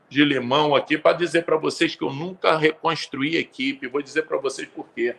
de 0.09 0.24
limão 0.24 0.77
aqui 0.77 0.97
para 0.97 1.16
dizer 1.16 1.44
para 1.44 1.57
vocês 1.57 1.97
que 1.97 2.05
eu 2.05 2.12
nunca 2.12 2.57
reconstruí 2.57 3.36
equipe. 3.36 3.89
Vou 3.89 4.01
dizer 4.01 4.23
para 4.23 4.39
vocês 4.39 4.69
por 4.69 4.89
quê. 4.90 5.16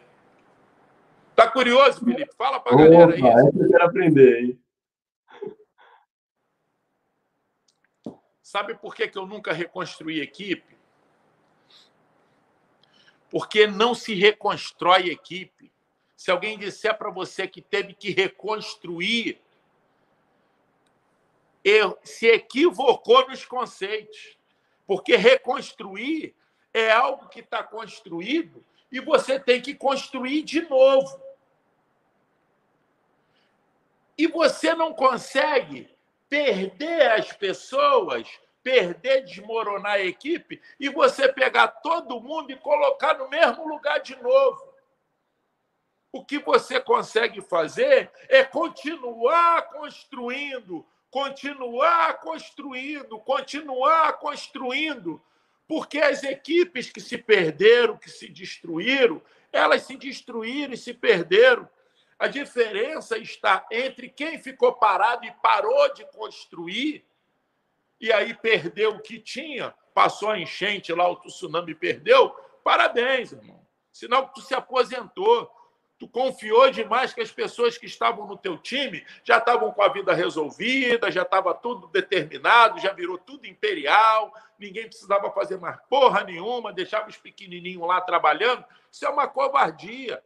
Tá 1.36 1.52
curioso, 1.52 2.00
Felipe? 2.00 2.34
Fala 2.38 2.62
para 2.62 2.76
a 2.76 2.78
galera 2.78 3.14
aí. 3.14 3.20
Eu 3.20 3.68
quero 3.68 3.84
aprender, 3.84 4.42
hein? 4.42 4.60
Sabe 8.42 8.74
por 8.76 8.96
que, 8.96 9.06
que 9.10 9.18
eu 9.18 9.26
nunca 9.28 9.52
reconstruí 9.52 10.22
equipe? 10.22 10.73
Porque 13.34 13.66
não 13.66 13.96
se 13.96 14.14
reconstrói 14.14 15.10
equipe. 15.10 15.72
Se 16.16 16.30
alguém 16.30 16.56
disser 16.56 16.96
para 16.96 17.10
você 17.10 17.48
que 17.48 17.64
teve 17.64 17.96
que 17.96 18.12
reconstruir, 18.12 19.42
se 22.04 22.28
equivocou 22.28 23.28
nos 23.28 23.44
conceitos. 23.44 24.38
Porque 24.86 25.16
reconstruir 25.16 26.36
é 26.72 26.92
algo 26.92 27.28
que 27.28 27.40
está 27.40 27.64
construído 27.64 28.64
e 28.92 29.00
você 29.00 29.40
tem 29.40 29.60
que 29.60 29.74
construir 29.74 30.44
de 30.44 30.62
novo. 30.70 31.20
E 34.16 34.28
você 34.28 34.76
não 34.76 34.94
consegue 34.94 35.90
perder 36.30 37.14
as 37.14 37.34
pessoas, 37.34 38.30
perder, 38.64 39.26
desmoronar 39.26 39.94
a 39.94 40.06
equipe 40.06 40.62
e 40.80 40.90
você 40.90 41.32
pegar 41.32 41.68
todo 41.68 42.22
mundo 42.22 42.52
e 42.52 42.56
colocar 42.56 43.18
no 43.18 43.30
mesmo 43.30 43.68
lugar 43.68 44.00
de 44.00 44.16
novo. 44.22 44.74
O 46.12 46.24
que 46.24 46.40
você 46.40 46.80
consegue 46.80 47.42
fazer 47.42 48.12
é 48.30 48.44
continuar 48.44 49.70
construindo, 49.70 50.86
continuar 51.10 52.20
construindo, 52.22 53.20
continuar 53.20 54.14
construindo, 54.20 55.22
porque 55.68 56.00
as 56.00 56.24
equipes 56.24 56.90
que 56.90 57.02
se 57.02 57.18
perderam, 57.18 57.98
que 57.98 58.10
se 58.10 58.30
destruíram, 58.30 59.22
elas 59.52 59.84
se 59.84 59.98
destruíram 59.98 60.74
e 60.74 60.78
se 60.78 60.94
perderam. 60.94 61.68
A 62.18 62.28
diferença 62.28 63.18
está 63.18 63.66
entre 63.72 64.08
quem 64.08 64.40
ficou 64.40 64.74
parado 64.74 65.26
e 65.26 65.32
parou 65.42 65.94
de 65.94 66.06
construir, 66.12 67.04
e 68.04 68.12
aí 68.12 68.34
perdeu 68.34 68.96
o 68.96 69.00
que 69.00 69.18
tinha, 69.18 69.74
passou 69.94 70.30
a 70.30 70.38
enchente 70.38 70.92
lá, 70.92 71.10
o 71.10 71.16
tsunami 71.16 71.74
perdeu. 71.74 72.32
Parabéns, 72.62 73.32
irmão. 73.32 73.66
Sinal 73.94 74.28
que 74.28 74.34
tu 74.34 74.42
se 74.42 74.54
aposentou. 74.54 75.50
Tu 75.98 76.06
confiou 76.10 76.70
demais 76.70 77.14
que 77.14 77.22
as 77.22 77.32
pessoas 77.32 77.78
que 77.78 77.86
estavam 77.86 78.28
no 78.28 78.36
teu 78.36 78.58
time 78.58 79.06
já 79.24 79.38
estavam 79.38 79.72
com 79.72 79.82
a 79.82 79.88
vida 79.88 80.14
resolvida, 80.14 81.10
já 81.10 81.22
estava 81.22 81.54
tudo 81.54 81.88
determinado, 81.88 82.78
já 82.78 82.92
virou 82.92 83.18
tudo 83.18 83.48
imperial, 83.48 84.34
ninguém 84.60 84.84
precisava 84.84 85.32
fazer 85.32 85.58
mais 85.58 85.80
porra 85.90 86.26
nenhuma, 86.26 86.74
deixava 86.74 87.08
os 87.08 87.16
pequenininhos 87.16 87.88
lá 87.88 88.02
trabalhando. 88.02 88.66
Isso 88.92 89.06
é 89.06 89.10
uma 89.10 89.30
covardia. 89.30 90.22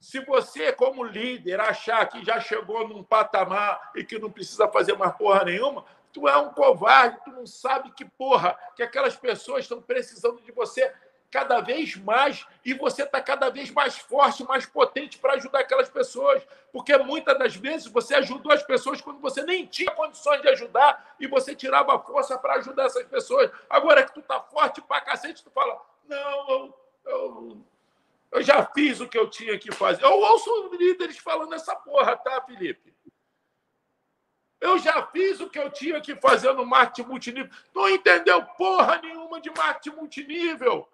Se 0.00 0.24
você, 0.24 0.72
como 0.72 1.04
líder, 1.04 1.60
achar 1.60 2.08
que 2.08 2.24
já 2.24 2.40
chegou 2.40 2.88
num 2.88 3.04
patamar 3.04 3.92
e 3.94 4.02
que 4.02 4.18
não 4.18 4.30
precisa 4.30 4.66
fazer 4.68 4.96
mais 4.96 5.14
porra 5.16 5.44
nenhuma, 5.44 5.84
tu 6.12 6.28
é 6.28 6.36
um 6.36 6.50
covarde, 6.50 7.18
tu 7.24 7.30
não 7.30 7.46
sabe 7.46 7.90
que 7.92 8.04
porra, 8.04 8.58
que 8.76 8.82
aquelas 8.82 9.16
pessoas 9.16 9.64
estão 9.64 9.80
precisando 9.80 10.40
de 10.42 10.52
você 10.52 10.92
cada 11.32 11.60
vez 11.60 11.96
mais 11.96 12.46
e 12.62 12.74
você 12.74 13.04
está 13.04 13.18
cada 13.20 13.48
vez 13.48 13.70
mais 13.70 13.96
forte, 13.96 14.44
mais 14.44 14.66
potente 14.66 15.18
para 15.18 15.32
ajudar 15.32 15.60
aquelas 15.60 15.88
pessoas. 15.88 16.42
Porque 16.70 16.96
muitas 16.98 17.38
das 17.38 17.56
vezes 17.56 17.86
você 17.86 18.14
ajudou 18.16 18.52
as 18.52 18.62
pessoas 18.62 19.00
quando 19.00 19.18
você 19.18 19.42
nem 19.42 19.66
tinha 19.66 19.90
condições 19.90 20.42
de 20.42 20.48
ajudar 20.50 21.16
e 21.18 21.26
você 21.26 21.54
tirava 21.54 21.98
força 21.98 22.38
para 22.38 22.56
ajudar 22.56 22.84
essas 22.84 23.06
pessoas. 23.06 23.50
Agora 23.68 24.04
que 24.04 24.12
tu 24.12 24.20
está 24.20 24.40
forte 24.40 24.82
para 24.82 25.00
cacete, 25.00 25.42
tu 25.42 25.50
fala: 25.50 25.80
não, 26.06 26.50
eu, 26.50 26.74
eu, 27.06 27.56
eu, 28.32 28.42
já 28.42 28.64
fiz 28.66 29.00
o 29.00 29.08
que 29.08 29.18
eu 29.18 29.28
tinha 29.30 29.58
que 29.58 29.72
fazer. 29.72 30.04
Eu 30.04 30.12
ouço 30.12 30.70
líderes 30.78 31.16
falando 31.16 31.54
essa 31.54 31.74
porra, 31.74 32.14
tá, 32.14 32.42
Felipe? 32.42 32.92
Eu 34.62 34.78
já 34.78 35.04
fiz 35.08 35.40
o 35.40 35.50
que 35.50 35.58
eu 35.58 35.68
tinha 35.68 36.00
que 36.00 36.14
fazer 36.14 36.52
no 36.52 36.64
marketing 36.64 37.08
multinível. 37.08 37.50
Não 37.74 37.88
entendeu 37.88 38.40
porra 38.56 39.00
nenhuma 39.02 39.40
de 39.40 39.50
marketing 39.50 39.96
multinível 39.96 40.88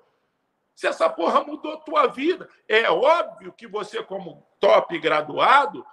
se 0.74 0.86
essa 0.86 1.10
porra 1.10 1.44
mudou 1.44 1.76
tua 1.76 2.06
vida. 2.06 2.48
É 2.66 2.90
óbvio 2.90 3.52
que 3.52 3.66
você, 3.66 4.02
como 4.02 4.42
top 4.58 4.98
graduado, 4.98 5.84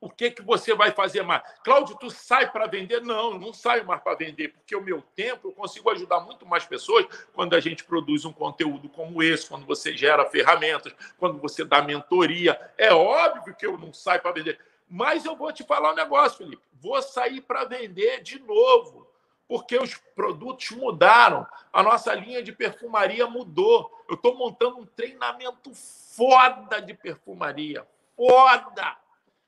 o 0.00 0.08
que, 0.08 0.30
que 0.30 0.42
você 0.42 0.72
vai 0.72 0.92
fazer 0.92 1.22
mais? 1.22 1.42
Cláudio, 1.64 1.96
tu 1.98 2.10
sai 2.10 2.48
para 2.52 2.66
vender? 2.66 3.00
Não, 3.00 3.38
não 3.38 3.52
saio 3.52 3.84
mais 3.84 4.00
para 4.00 4.14
vender, 4.14 4.48
porque 4.48 4.76
o 4.76 4.82
meu 4.82 5.02
tempo 5.16 5.48
eu 5.48 5.52
consigo 5.52 5.90
ajudar 5.90 6.20
muito 6.20 6.46
mais 6.46 6.64
pessoas 6.64 7.06
quando 7.32 7.54
a 7.54 7.60
gente 7.60 7.82
produz 7.82 8.24
um 8.24 8.32
conteúdo 8.32 8.88
como 8.88 9.20
esse, 9.20 9.48
quando 9.48 9.66
você 9.66 9.96
gera 9.96 10.26
ferramentas, 10.26 10.94
quando 11.18 11.38
você 11.38 11.64
dá 11.64 11.82
mentoria. 11.82 12.56
É 12.78 12.92
óbvio 12.92 13.56
que 13.56 13.66
eu 13.66 13.76
não 13.76 13.92
saio 13.92 14.20
para 14.20 14.32
vender. 14.32 14.60
Mas 14.94 15.24
eu 15.24 15.34
vou 15.34 15.50
te 15.50 15.64
falar 15.64 15.92
um 15.92 15.96
negócio, 15.96 16.36
Felipe. 16.36 16.62
Vou 16.74 17.00
sair 17.00 17.40
para 17.40 17.64
vender 17.64 18.22
de 18.22 18.38
novo 18.40 19.10
porque 19.48 19.78
os 19.78 19.94
produtos 20.14 20.70
mudaram, 20.72 21.46
a 21.72 21.82
nossa 21.82 22.14
linha 22.14 22.42
de 22.42 22.52
perfumaria 22.52 23.26
mudou. 23.26 23.90
Eu 24.06 24.16
estou 24.16 24.36
montando 24.36 24.78
um 24.78 24.84
treinamento 24.84 25.72
foda 25.74 26.80
de 26.80 26.92
perfumaria, 26.92 27.86
foda. 28.14 28.98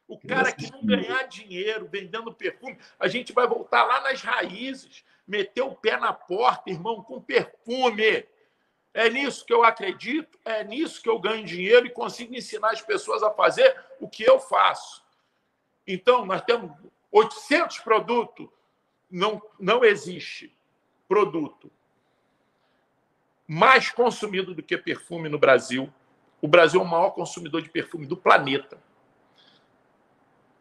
O 0.09 0.19
cara 0.19 0.51
que 0.51 0.73
não 0.73 0.85
ganhar 0.85 1.25
dinheiro 1.25 1.89
vendendo 1.93 2.33
perfume, 2.33 2.79
a 2.99 3.07
gente 3.07 3.35
vai 3.35 3.47
voltar 3.47 3.85
lá 3.85 4.01
nas 4.01 4.23
raízes, 4.23 5.05
meter 5.27 5.63
o 5.63 5.75
pé 5.75 5.99
na 5.99 6.13
porta, 6.15 6.71
irmão, 6.71 7.03
com 7.03 7.21
perfume. 7.21 8.27
É 8.95 9.11
nisso 9.11 9.45
que 9.45 9.53
eu 9.53 9.63
acredito, 9.63 10.39
é 10.43 10.65
nisso 10.65 11.03
que 11.03 11.09
eu 11.09 11.19
ganho 11.19 11.45
dinheiro 11.45 11.87
e 11.87 11.91
consigo 11.91 12.35
ensinar 12.35 12.71
as 12.71 12.81
pessoas 12.81 13.23
a 13.23 13.31
fazer 13.31 13.79
o 14.01 14.09
que 14.09 14.23
eu 14.23 14.41
faço. 14.41 15.04
Então, 15.87 16.25
nós 16.25 16.43
temos 16.43 16.71
800 17.13 17.79
produtos, 17.81 18.49
não, 19.11 19.43
não 19.59 19.85
existe 19.85 20.55
produto 21.07 21.71
mais 23.47 23.91
consumido 23.91 24.55
do 24.55 24.63
que 24.63 24.77
perfume 24.77 25.29
no 25.29 25.39
Brasil. 25.39 25.93
O 26.41 26.49
Brasil 26.49 26.81
é 26.81 26.85
o 26.85 26.87
maior 26.87 27.11
consumidor 27.11 27.63
de 27.63 27.69
perfume 27.69 28.07
do 28.07 28.17
planeta. 28.17 28.83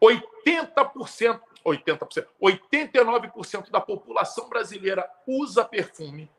80%, 0.01 1.41
80%, 1.65 2.27
89% 2.41 3.69
da 3.71 3.79
população 3.79 4.49
brasileira 4.49 5.09
usa 5.25 5.63
perfume. 5.63 6.29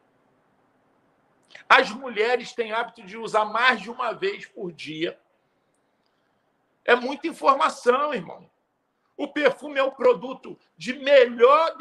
As 1.69 1.90
mulheres 1.90 2.52
têm 2.52 2.73
hábito 2.73 3.02
de 3.02 3.16
usar 3.16 3.47
mais 3.47 3.81
de 3.81 3.90
uma 3.90 4.12
vez 4.12 4.44
por 4.47 4.70
dia. 4.70 5.19
É 6.85 6.94
muita 6.94 7.27
informação, 7.27 8.12
irmão. 8.12 8.48
O 9.16 9.28
perfume 9.28 9.78
é 9.78 9.82
o 9.82 9.93
produto 9.93 10.59
de 10.77 10.93
melhor, 10.95 11.77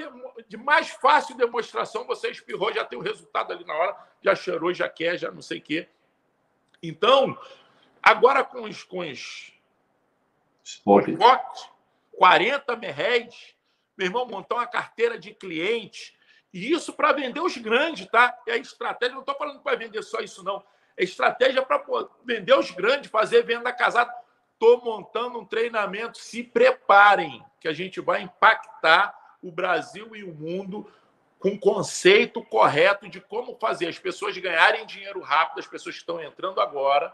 de 0.48 0.56
mais 0.56 0.90
fácil 0.90 1.36
demonstração. 1.36 2.06
Você 2.06 2.30
espirrou, 2.30 2.74
já 2.74 2.86
tem 2.86 2.98
o 2.98 3.02
resultado 3.02 3.52
ali 3.52 3.66
na 3.66 3.74
hora, 3.74 3.98
já 4.22 4.36
cheirou, 4.36 4.74
já 4.74 4.88
quer, 4.88 5.18
já 5.18 5.32
não 5.32 5.42
sei 5.42 5.58
o 5.58 5.62
quê. 5.62 5.90
Então, 6.82 7.38
agora 8.04 8.44
com 8.44 8.64
os, 8.64 8.84
com 8.84 9.00
os, 9.00 9.54
Spot. 10.64 11.70
40 12.14 12.76
merréis, 12.78 13.56
meu 13.98 14.08
irmão, 14.08 14.26
montar 14.26 14.56
uma 14.56 14.68
carteira 14.68 15.20
de 15.20 15.34
cliente. 15.34 16.16
E 16.54 16.72
isso 16.72 16.94
para 16.94 17.12
vender 17.12 17.42
os 17.42 17.58
grandes, 17.58 18.06
tá? 18.08 18.38
É 18.48 18.58
estratégia, 18.58 19.14
não 19.14 19.22
estou 19.22 19.36
falando 19.36 19.62
para 19.62 19.76
vender 19.76 20.02
só 20.04 20.20
isso, 20.20 20.44
não. 20.44 20.64
É 20.96 21.04
estratégia 21.04 21.64
para 21.64 21.84
vender 22.24 22.54
os 22.58 22.72
grandes, 22.72 23.10
fazer 23.10 23.44
venda 23.44 23.74
casada. 23.74 24.14
Estou 24.54 24.82
montando 24.84 25.40
um 25.40 25.46
treinamento. 25.46 26.18
Se 26.18 26.44
preparem, 26.44 27.44
que 27.60 27.68
a 27.68 27.74
gente 27.74 28.00
vai 28.02 28.22
impactar 28.22 29.18
o 29.42 29.52
Brasil 29.52 30.16
e 30.16 30.24
o 30.24 30.34
mundo 30.34 30.90
com 31.40 31.50
o 31.50 31.60
conceito 31.60 32.42
correto 32.42 33.10
de 33.10 33.20
como 33.20 33.58
fazer 33.58 33.88
as 33.88 34.00
pessoas 34.00 34.38
ganharem 34.38 34.86
dinheiro 34.86 35.20
rápido, 35.20 35.60
as 35.60 35.68
pessoas 35.68 35.96
que 35.96 36.02
estão 36.02 36.22
entrando 36.22 36.62
agora, 36.62 37.14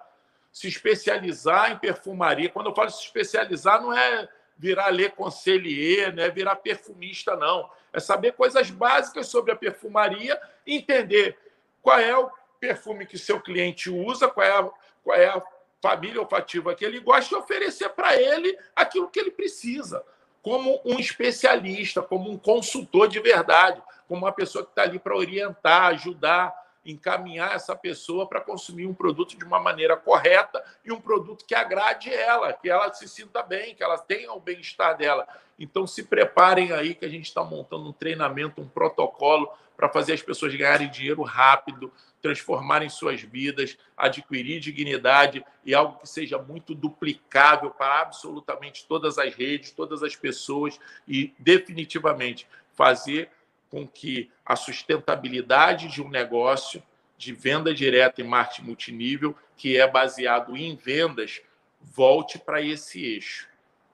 se 0.52 0.68
especializar 0.68 1.72
em 1.72 1.78
perfumaria. 1.78 2.50
Quando 2.50 2.68
eu 2.68 2.76
falo 2.76 2.92
se 2.92 3.04
especializar, 3.04 3.82
não 3.82 3.92
é 3.92 4.30
virar 4.58 4.90
ler 4.90 5.12
conselheiro, 5.12 6.16
não 6.16 6.24
é 6.24 6.30
virar 6.30 6.58
perfumista, 6.58 7.36
não. 7.36 7.70
É 7.94 8.00
saber 8.00 8.34
coisas 8.34 8.70
básicas 8.70 9.28
sobre 9.28 9.52
a 9.52 9.56
perfumaria, 9.56 10.40
entender 10.68 11.38
qual 11.82 12.00
é 12.00 12.16
o 12.16 12.30
perfume 12.60 13.06
que 13.06 13.18
seu 13.18 13.40
cliente 13.40 13.90
usa, 13.90 14.28
qual 14.28 14.46
é 14.46 14.52
a, 14.52 14.70
qual 15.04 15.18
é 15.18 15.28
a 15.28 15.42
família 15.82 16.22
olfativa 16.22 16.76
que 16.76 16.84
ele 16.84 17.00
gosta 17.00 17.34
e 17.34 17.38
oferecer 17.38 17.90
para 17.90 18.16
ele 18.16 18.58
aquilo 18.76 19.10
que 19.10 19.20
ele 19.20 19.32
precisa, 19.32 20.04
como 20.42 20.82
um 20.86 21.00
especialista, 21.00 22.02
como 22.02 22.30
um 22.30 22.38
consultor 22.38 23.08
de 23.08 23.20
verdade, 23.20 23.82
como 24.08 24.26
uma 24.26 24.32
pessoa 24.32 24.64
que 24.64 24.72
está 24.72 24.84
ali 24.84 25.00
para 25.00 25.16
orientar, 25.16 25.88
ajudar, 25.88 26.54
encaminhar 26.86 27.56
essa 27.56 27.76
pessoa 27.76 28.28
para 28.28 28.42
consumir 28.42 28.86
um 28.86 28.94
produto 28.94 29.38
de 29.38 29.44
uma 29.44 29.60
maneira 29.60 29.98
correta 29.98 30.64
e 30.84 30.92
um 30.92 31.00
produto 31.00 31.46
que 31.46 31.54
agrade 31.54 32.14
ela, 32.14 32.54
que 32.54 32.70
ela 32.70 32.92
se 32.94 33.08
sinta 33.08 33.44
bem, 33.44 33.76
que 33.76 33.84
ela 33.84 33.98
tenha 33.98 34.32
o 34.34 34.40
bem-estar 34.40 34.98
dela. 34.98 35.28
Então 35.58 35.86
se 35.86 36.04
preparem 36.04 36.72
aí 36.72 36.96
que 36.96 37.06
a 37.06 37.10
gente 37.10 37.26
está 37.26 37.44
montando 37.44 37.90
um 37.90 37.94
treinamento, 37.94 38.62
um 38.62 38.68
protocolo 38.68 39.52
para 39.76 39.90
fazer 39.90 40.14
as 40.14 40.22
pessoas 40.22 40.54
ganharem 40.56 40.90
dinheiro 40.90 41.22
rápido, 41.22 41.92
transformarem 42.22 42.90
suas 42.90 43.22
vidas, 43.22 43.78
adquirir 43.96 44.60
dignidade 44.60 45.46
e 45.66 45.74
algo 45.74 46.00
que 46.00 46.10
seja 46.10 46.38
muito 46.38 46.76
duplicável 46.76 47.72
para 47.72 48.02
absolutamente 48.02 48.86
todas 48.86 49.18
as 49.18 49.34
redes, 49.34 49.72
todas 49.72 50.04
as 50.04 50.16
pessoas 50.16 50.78
e 51.08 51.34
definitivamente 51.40 52.46
fazer 52.74 53.30
com 53.70 53.88
que 53.88 54.32
a 54.46 54.56
sustentabilidade 54.56 55.88
de 55.88 56.02
um 56.02 56.10
negócio 56.10 56.82
de 57.18 57.34
venda 57.34 57.74
direta 57.74 58.22
e 58.22 58.24
marketing 58.24 58.64
multinível, 58.64 59.36
que 59.58 59.78
é 59.78 59.88
baseado 59.88 60.56
em 60.56 60.76
vendas, 60.76 61.42
volte 61.82 62.40
para 62.40 62.62
esse 62.62 63.04
eixo. 63.04 63.48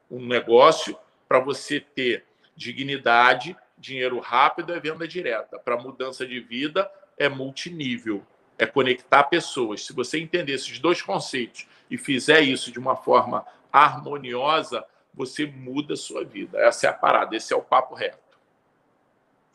Um 0.09 0.25
negócio 0.25 0.97
para 1.27 1.39
você 1.39 1.79
ter 1.79 2.25
dignidade, 2.55 3.55
dinheiro 3.77 4.19
rápido 4.19 4.73
é 4.73 4.79
venda 4.79 5.07
direta. 5.07 5.59
Para 5.59 5.77
mudança 5.77 6.25
de 6.25 6.39
vida 6.39 6.89
é 7.17 7.27
multinível, 7.27 8.23
é 8.57 8.65
conectar 8.65 9.23
pessoas. 9.23 9.85
Se 9.85 9.93
você 9.93 10.19
entender 10.19 10.53
esses 10.53 10.79
dois 10.79 11.01
conceitos 11.01 11.67
e 11.89 11.97
fizer 11.97 12.41
isso 12.41 12.71
de 12.71 12.79
uma 12.79 12.95
forma 12.95 13.45
harmoniosa, 13.71 14.85
você 15.13 15.45
muda 15.45 15.95
a 15.95 15.97
sua 15.97 16.23
vida. 16.23 16.59
Essa 16.59 16.87
é 16.87 16.89
a 16.89 16.93
parada, 16.93 17.35
esse 17.35 17.53
é 17.53 17.55
o 17.55 17.61
papo 17.61 17.95
reto. 17.95 18.24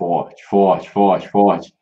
Forte, 0.01 0.43
forte, 0.47 0.89
forte, 0.89 1.29
forte. 1.29 1.75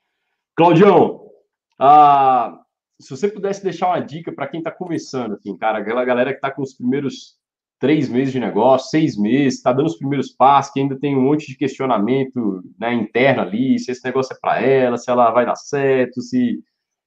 Claudião, 0.57 1.31
ah, 1.79 2.59
se 3.01 3.11
você 3.11 3.29
pudesse 3.29 3.63
deixar 3.63 3.87
uma 3.87 4.01
dica 4.01 4.33
para 4.33 4.49
quem 4.49 4.59
está 4.59 4.73
começando, 4.73 5.35
assim, 5.35 5.57
cara, 5.57 5.79
aquela 5.79 6.05
galera 6.05 6.33
que 6.33 6.39
está 6.39 6.51
com 6.51 6.61
os 6.61 6.75
primeiros 6.75 7.39
três 7.79 8.09
meses 8.09 8.33
de 8.33 8.41
negócio, 8.41 8.91
seis 8.91 9.17
meses, 9.17 9.59
está 9.59 9.73
dando 9.73 9.87
os 9.87 9.97
primeiros 9.97 10.31
passos, 10.33 10.73
que 10.73 10.81
ainda 10.81 10.99
tem 10.99 11.17
um 11.17 11.23
monte 11.23 11.47
de 11.47 11.57
questionamento 11.57 12.61
né, 12.77 12.93
interno 12.93 13.43
ali, 13.43 13.79
se 13.79 13.93
esse 13.93 14.05
negócio 14.05 14.35
é 14.35 14.39
para 14.41 14.61
ela, 14.61 14.99
se 14.99 15.09
ela 15.09 15.31
vai 15.31 15.47
dar 15.47 15.55
certo, 15.55 16.21
se 16.21 16.61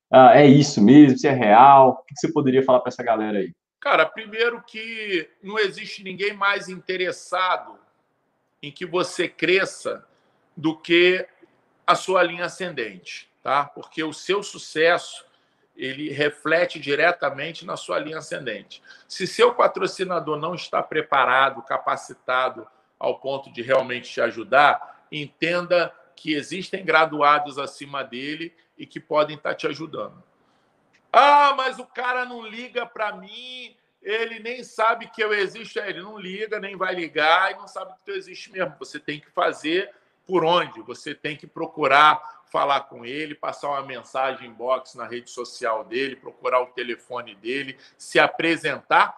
ah, 0.10 0.40
é 0.40 0.48
isso 0.48 0.82
mesmo, 0.82 1.18
se 1.18 1.28
é 1.28 1.34
real. 1.34 1.90
O 1.90 2.06
que 2.06 2.16
você 2.16 2.32
poderia 2.32 2.64
falar 2.64 2.80
para 2.80 2.88
essa 2.88 3.04
galera 3.04 3.38
aí? 3.38 3.54
Cara, 3.82 4.06
primeiro 4.06 4.64
que 4.64 5.28
não 5.44 5.60
existe 5.60 6.06
ninguém 6.06 6.32
mais 6.32 6.70
interessado 6.70 7.78
em 8.64 8.72
que 8.72 8.86
você 8.86 9.28
cresça 9.28 10.10
do 10.56 10.78
que 10.78 11.28
a 11.86 11.96
sua 11.96 12.24
linha 12.24 12.46
ascendente, 12.46 13.30
tá? 13.42 13.66
Porque 13.66 14.04
o 14.04 14.14
seu 14.14 14.44
sucesso 14.44 15.26
ele 15.76 16.12
reflete 16.12 16.80
diretamente 16.80 17.66
na 17.66 17.76
sua 17.76 17.98
linha 17.98 18.20
ascendente. 18.20 18.84
Se 19.08 19.26
seu 19.26 19.54
patrocinador 19.56 20.38
não 20.38 20.54
está 20.54 20.84
preparado, 20.84 21.62
capacitado 21.64 22.68
ao 23.00 23.20
ponto 23.20 23.52
de 23.52 23.62
realmente 23.62 24.12
te 24.12 24.22
ajudar, 24.22 25.06
entenda 25.12 25.94
que 26.16 26.34
existem 26.34 26.86
graduados 26.86 27.58
acima 27.58 28.04
dele 28.04 28.54
e 28.78 28.86
que 28.86 29.00
podem 29.00 29.36
estar 29.36 29.56
te 29.56 29.66
ajudando. 29.66 30.24
Ah, 31.12 31.54
mas 31.58 31.80
o 31.80 31.86
cara 31.86 32.26
não 32.26 32.46
liga 32.46 32.86
para 32.86 33.16
mim, 33.16 33.76
ele 34.02 34.40
nem 34.40 34.64
sabe 34.64 35.08
que 35.08 35.24
eu 35.24 35.34
existo. 35.34 35.80
É, 35.80 35.90
ele 35.90 36.02
não 36.02 36.18
liga, 36.18 36.60
nem 36.60 36.76
vai 36.76 36.94
ligar 36.94 37.52
e 37.52 37.56
não 37.56 37.68
sabe 37.68 37.94
que 37.94 38.06
tu 38.06 38.12
existe 38.12 38.52
mesmo. 38.52 38.76
Você 38.80 39.00
tem 39.00 39.20
que 39.20 39.30
fazer 39.32 39.94
por 40.26 40.44
onde? 40.46 40.82
Você 40.82 41.14
tem 41.14 41.36
que 41.36 41.48
procurar 41.48 42.42
falar 42.52 42.82
com 42.82 43.06
ele, 43.06 43.34
passar 43.34 43.70
uma 43.70 43.82
mensagem 43.82 44.50
inbox 44.50 44.94
na 44.96 45.08
rede 45.08 45.30
social 45.30 45.86
dele, 45.86 46.18
procurar 46.18 46.62
o 46.62 46.68
telefone 46.68 47.34
dele, 47.36 47.78
se 47.98 48.20
apresentar 48.20 49.16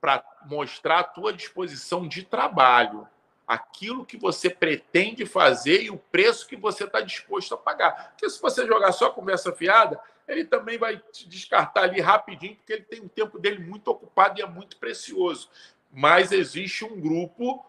para 0.00 0.24
mostrar 0.46 1.00
a 1.00 1.04
tua 1.04 1.32
disposição 1.32 2.08
de 2.08 2.22
trabalho, 2.22 3.06
aquilo 3.46 4.06
que 4.06 4.16
você 4.16 4.48
pretende 4.48 5.26
fazer 5.26 5.82
e 5.82 5.90
o 5.90 5.98
preço 5.98 6.46
que 6.46 6.56
você 6.56 6.84
está 6.84 7.00
disposto 7.02 7.54
a 7.54 7.58
pagar. 7.58 8.10
Porque 8.10 8.28
se 8.28 8.40
você 8.40 8.66
jogar 8.66 8.92
só 8.92 9.10
conversa 9.10 9.52
fiada, 9.52 10.00
ele 10.26 10.44
também 10.44 10.78
vai 10.78 10.96
te 11.12 11.28
descartar 11.28 11.82
ali 11.82 12.00
rapidinho, 12.00 12.56
porque 12.56 12.72
ele 12.72 12.84
tem 12.84 13.02
um 13.02 13.08
tempo 13.08 13.38
dele 13.38 13.58
muito 13.58 13.88
ocupado 13.88 14.40
e 14.40 14.42
é 14.42 14.46
muito 14.46 14.78
precioso. 14.78 15.50
Mas 15.92 16.32
existe 16.32 16.84
um 16.84 16.98
grupo 16.98 17.64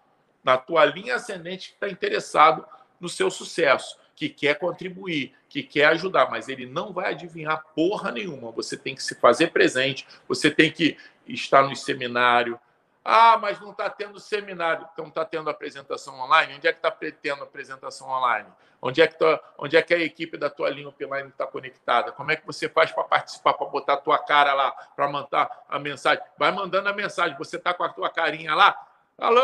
na 0.46 0.58
tua 0.58 0.86
linha 0.86 1.16
ascendente 1.16 1.70
que 1.70 1.74
está 1.74 1.90
interessado 1.90 2.64
no 3.02 3.10
seu 3.10 3.32
sucesso, 3.32 3.98
que 4.16 4.30
quer 4.30 4.60
contribuir, 4.60 5.34
que 5.50 5.64
quer 5.64 5.86
ajudar, 5.86 6.30
mas 6.30 6.48
ele 6.48 6.68
não 6.68 6.94
vai 6.94 7.12
adivinhar 7.12 7.66
porra 7.76 8.12
nenhuma. 8.12 8.52
Você 8.52 8.78
tem 8.78 8.94
que 8.94 9.04
se 9.04 9.16
fazer 9.16 9.48
presente, 9.48 10.08
você 10.28 10.52
tem 10.52 10.72
que 10.72 10.98
estar 11.28 11.64
no 11.64 11.76
seminário. 11.76 12.60
Ah, 13.04 13.38
mas 13.38 13.60
não 13.60 13.72
está 13.72 13.90
tendo 13.90 14.20
seminário, 14.20 14.88
então 14.94 15.08
está 15.08 15.26
tendo 15.26 15.50
apresentação 15.50 16.20
online. 16.20 16.56
Onde 16.56 16.68
é 16.68 16.72
que 16.72 16.80
está 16.80 16.92
tendo 16.92 17.44
apresentação 17.44 18.08
online? 18.08 18.48
Onde 18.82 19.02
é 19.02 19.08
que, 19.08 19.18
tá, 19.18 19.40
onde 19.58 19.76
é 19.76 19.82
que 19.82 19.94
a 19.94 20.00
equipe 20.00 20.38
da 20.38 20.50
tua 20.50 20.70
linha 20.70 20.88
offline 20.88 21.30
está 21.30 21.48
conectada? 21.48 22.12
Como 22.12 22.32
é 22.32 22.36
que 22.36 22.46
você 22.46 22.70
faz 22.70 22.92
para 22.92 23.04
participar, 23.04 23.54
para 23.54 23.68
botar 23.68 23.94
a 23.94 23.98
tua 23.98 24.20
cara 24.20 24.54
lá, 24.54 24.72
para 24.96 25.08
mandar 25.08 25.66
a 25.68 25.80
mensagem? 25.80 26.24
Vai 26.38 26.52
mandando 26.52 26.88
a 26.88 26.94
mensagem. 26.94 27.36
Você 27.38 27.58
está 27.58 27.74
com 27.74 27.84
a 27.84 27.90
tua 27.90 28.10
carinha 28.10 28.54
lá? 28.54 28.76
Alô, 29.18 29.42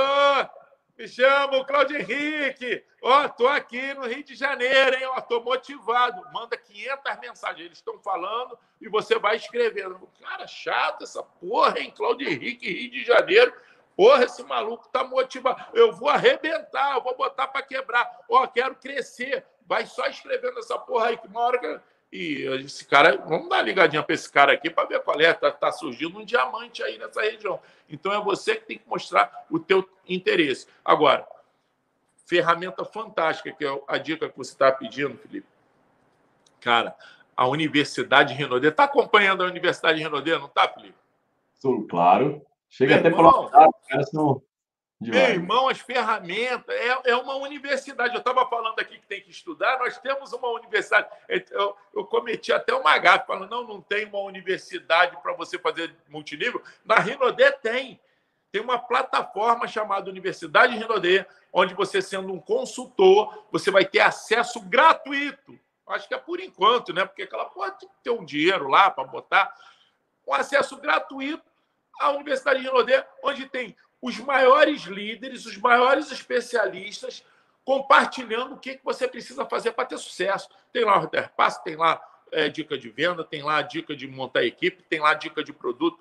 me 1.01 1.07
chamo 1.07 1.65
Claudio 1.65 1.97
Henrique. 1.97 2.83
Ó, 3.01 3.27
tô 3.27 3.47
aqui 3.47 3.91
no 3.95 4.05
Rio 4.05 4.23
de 4.23 4.35
Janeiro, 4.35 4.95
hein? 4.95 5.05
Ó, 5.07 5.21
tô 5.21 5.41
motivado. 5.41 6.21
Manda 6.31 6.55
500 6.55 7.19
mensagens. 7.19 7.65
Eles 7.65 7.79
estão 7.79 7.97
falando 7.99 8.55
e 8.79 8.87
você 8.87 9.17
vai 9.17 9.35
escrevendo. 9.35 10.07
Cara, 10.21 10.45
chato 10.45 11.03
essa 11.03 11.23
porra, 11.23 11.79
hein? 11.79 11.91
Claudio 11.95 12.29
Henrique, 12.29 12.71
Rio 12.71 12.91
de 12.91 13.03
Janeiro. 13.03 13.51
Porra, 13.97 14.25
esse 14.25 14.43
maluco 14.43 14.87
tá 14.89 15.03
motivado. 15.03 15.59
Eu 15.73 15.91
vou 15.91 16.07
arrebentar, 16.07 16.93
eu 16.93 17.01
vou 17.01 17.17
botar 17.17 17.47
para 17.47 17.63
quebrar. 17.63 18.07
Ó, 18.29 18.45
quero 18.45 18.75
crescer. 18.75 19.43
Vai 19.65 19.87
só 19.87 20.05
escrevendo 20.05 20.59
essa 20.59 20.77
porra 20.77 21.07
aí, 21.07 21.17
que 21.17 21.27
uma 21.27 21.41
hora 21.41 21.83
E 22.11 22.43
esse 22.65 22.85
cara, 22.85 23.15
vamos 23.25 23.47
dar 23.47 23.57
uma 23.57 23.61
ligadinha 23.61 24.03
para 24.03 24.13
esse 24.13 24.29
cara 24.29 24.51
aqui 24.51 24.69
para 24.69 24.87
ver 24.87 24.99
qual 25.01 25.19
é. 25.21 25.31
Está 25.31 25.49
tá 25.49 25.71
surgindo 25.71 26.19
um 26.19 26.25
diamante 26.25 26.83
aí 26.83 26.97
nessa 26.97 27.21
região. 27.21 27.59
Então 27.89 28.11
é 28.11 28.19
você 28.19 28.55
que 28.55 28.65
tem 28.65 28.77
que 28.77 28.89
mostrar 28.89 29.45
o 29.49 29.57
teu 29.57 29.87
interesse. 30.07 30.67
Agora, 30.83 31.25
ferramenta 32.25 32.83
fantástica, 32.83 33.51
que 33.51 33.65
é 33.65 33.81
a 33.87 33.97
dica 33.97 34.29
que 34.29 34.37
você 34.37 34.51
está 34.51 34.71
pedindo, 34.71 35.17
Felipe. 35.17 35.47
Cara, 36.59 36.95
a 37.35 37.47
Universidade 37.47 38.33
Renaudet. 38.33 38.71
Está 38.71 38.83
acompanhando 38.83 39.43
a 39.43 39.47
Universidade 39.47 40.01
Renaudet, 40.01 40.37
não 40.37 40.47
está, 40.47 40.67
Felipe? 40.67 40.97
Sim, 41.55 41.87
claro. 41.87 42.45
Chega 42.69 42.95
Meu 42.95 42.99
até 42.99 43.09
irmão, 43.09 43.49
pelo 43.49 43.69
os 43.69 43.87
caras 43.87 44.09
são 44.09 44.41
meu 45.09 45.19
irmão, 45.19 45.67
as 45.67 45.79
ferramentas. 45.79 46.75
É, 46.75 47.11
é 47.11 47.15
uma 47.15 47.35
universidade. 47.35 48.13
Eu 48.13 48.19
estava 48.19 48.47
falando 48.47 48.79
aqui 48.79 48.99
que 48.99 49.07
tem 49.07 49.21
que 49.21 49.31
estudar. 49.31 49.79
Nós 49.79 49.97
temos 49.97 50.31
uma 50.31 50.47
universidade. 50.49 51.09
Eu, 51.27 51.75
eu 51.95 52.05
cometi 52.05 52.53
até 52.53 52.73
uma 52.73 52.95
gafe, 52.99 53.25
falando: 53.25 53.49
não, 53.49 53.63
não 53.63 53.81
tem 53.81 54.05
uma 54.05 54.19
universidade 54.19 55.17
para 55.23 55.33
você 55.33 55.57
fazer 55.57 55.95
multinível. 56.07 56.61
Na 56.85 56.95
Rinodê 56.95 57.51
tem. 57.51 57.99
Tem 58.51 58.61
uma 58.61 58.77
plataforma 58.77 59.65
chamada 59.65 60.09
Universidade 60.09 60.77
Rinodê, 60.77 61.25
onde 61.53 61.73
você, 61.73 62.01
sendo 62.01 62.33
um 62.33 62.39
consultor, 62.39 63.45
você 63.49 63.71
vai 63.71 63.85
ter 63.85 64.01
acesso 64.01 64.59
gratuito. 64.59 65.57
Acho 65.87 66.05
que 66.05 66.13
é 66.13 66.17
por 66.17 66.39
enquanto, 66.39 66.93
né? 66.93 67.05
Porque 67.05 67.23
aquela 67.23 67.45
pode 67.45 67.87
ter 68.03 68.09
um 68.09 68.25
dinheiro 68.25 68.67
lá 68.67 68.91
para 68.91 69.05
botar. 69.05 69.53
Um 70.27 70.33
acesso 70.33 70.77
gratuito 70.77 71.43
à 71.99 72.11
Universidade 72.11 72.59
de 72.59 72.65
Rinodê, 72.65 73.03
onde 73.23 73.47
tem 73.47 73.75
os 74.01 74.19
maiores 74.19 74.83
líderes, 74.83 75.45
os 75.45 75.57
maiores 75.57 76.11
especialistas 76.11 77.23
compartilhando 77.63 78.55
o 78.55 78.57
que, 78.57 78.79
você 78.83 79.07
precisa 79.07 79.45
fazer 79.45 79.71
para 79.71 79.85
ter 79.85 79.97
sucesso. 79.97 80.49
Tem 80.73 80.83
lá 80.83 80.99
o 80.99 81.09
Passo, 81.35 81.63
tem 81.63 81.75
lá 81.75 82.01
é, 82.31 82.49
dica 82.49 82.77
de 82.77 82.89
venda, 82.89 83.23
tem 83.23 83.43
lá 83.43 83.61
dica 83.61 83.95
de 83.95 84.07
montar 84.07 84.43
equipe, 84.43 84.83
tem 84.83 84.99
lá 84.99 85.13
dica 85.13 85.43
de 85.43 85.53
produto. 85.53 85.99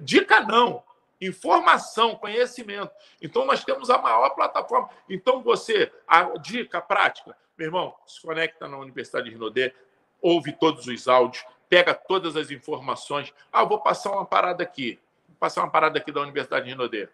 Dica 0.00 0.40
não, 0.40 0.82
informação, 1.20 2.16
conhecimento. 2.16 2.90
Então 3.20 3.44
nós 3.44 3.64
temos 3.64 3.90
a 3.90 3.98
maior 3.98 4.30
plataforma. 4.30 4.88
Então 5.08 5.42
você, 5.42 5.92
a 6.08 6.36
dica 6.38 6.80
prática, 6.80 7.36
meu 7.56 7.68
irmão, 7.68 7.94
se 8.06 8.20
conecta 8.20 8.66
na 8.66 8.78
Universidade 8.78 9.26
de 9.26 9.32
Rinodê, 9.32 9.72
ouve 10.20 10.52
todos 10.52 10.86
os 10.86 11.08
áudios, 11.08 11.44
pega 11.68 11.94
todas 11.94 12.36
as 12.36 12.50
informações. 12.50 13.32
Ah, 13.52 13.64
vou 13.64 13.78
passar 13.78 14.12
uma 14.12 14.24
parada 14.24 14.62
aqui. 14.62 14.98
Vou 15.28 15.36
passar 15.38 15.62
uma 15.62 15.70
parada 15.70 15.98
aqui 15.98 16.10
da 16.10 16.20
Universidade 16.20 16.64
de 16.64 16.72
Rinodê. 16.72 17.08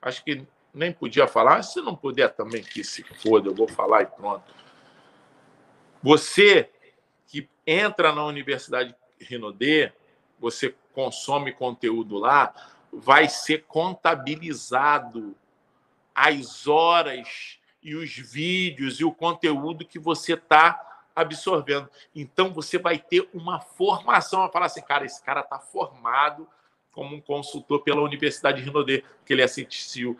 Acho 0.00 0.24
que 0.24 0.46
nem 0.72 0.92
podia 0.92 1.26
falar. 1.26 1.62
Se 1.62 1.80
não 1.80 1.96
puder 1.96 2.34
também, 2.34 2.62
que 2.62 2.84
se 2.84 3.02
foda, 3.02 3.48
eu 3.48 3.54
vou 3.54 3.68
falar 3.68 4.02
e 4.02 4.06
pronto. 4.06 4.54
Você 6.02 6.70
que 7.26 7.48
entra 7.66 8.12
na 8.12 8.24
Universidade 8.24 8.94
Rinodê, 9.20 9.92
você 10.38 10.74
consome 10.94 11.52
conteúdo 11.52 12.16
lá, 12.16 12.54
vai 12.92 13.28
ser 13.28 13.64
contabilizado 13.64 15.36
as 16.14 16.66
horas 16.66 17.58
e 17.82 17.94
os 17.94 18.16
vídeos 18.16 19.00
e 19.00 19.04
o 19.04 19.12
conteúdo 19.12 19.84
que 19.84 19.98
você 19.98 20.34
está 20.34 21.04
absorvendo. 21.14 21.90
Então 22.14 22.52
você 22.52 22.78
vai 22.78 22.98
ter 22.98 23.28
uma 23.34 23.60
formação, 23.60 24.42
a 24.42 24.48
falar 24.48 24.66
assim, 24.66 24.82
cara, 24.82 25.04
esse 25.04 25.22
cara 25.22 25.40
está 25.40 25.58
formado 25.58 26.48
como 26.98 27.14
um 27.14 27.20
consultor 27.20 27.84
pela 27.84 28.02
Universidade 28.02 28.58
de 28.58 28.64
Rinodê, 28.64 29.04
que 29.24 29.32
ele 29.32 29.44
assistiu 29.44 30.18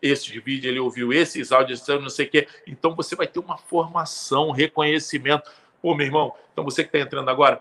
esses 0.00 0.28
vídeos, 0.28 0.66
ele 0.66 0.78
ouviu 0.78 1.12
esses 1.12 1.50
áudios, 1.50 1.84
não 1.88 2.08
sei 2.08 2.26
o 2.26 2.30
quê. 2.30 2.46
Então 2.68 2.94
você 2.94 3.16
vai 3.16 3.26
ter 3.26 3.40
uma 3.40 3.58
formação, 3.58 4.52
reconhecimento. 4.52 5.50
Pô, 5.82 5.92
meu 5.92 6.06
irmão, 6.06 6.32
então 6.52 6.62
você 6.62 6.84
que 6.84 6.88
está 6.88 7.00
entrando 7.00 7.28
agora, 7.28 7.60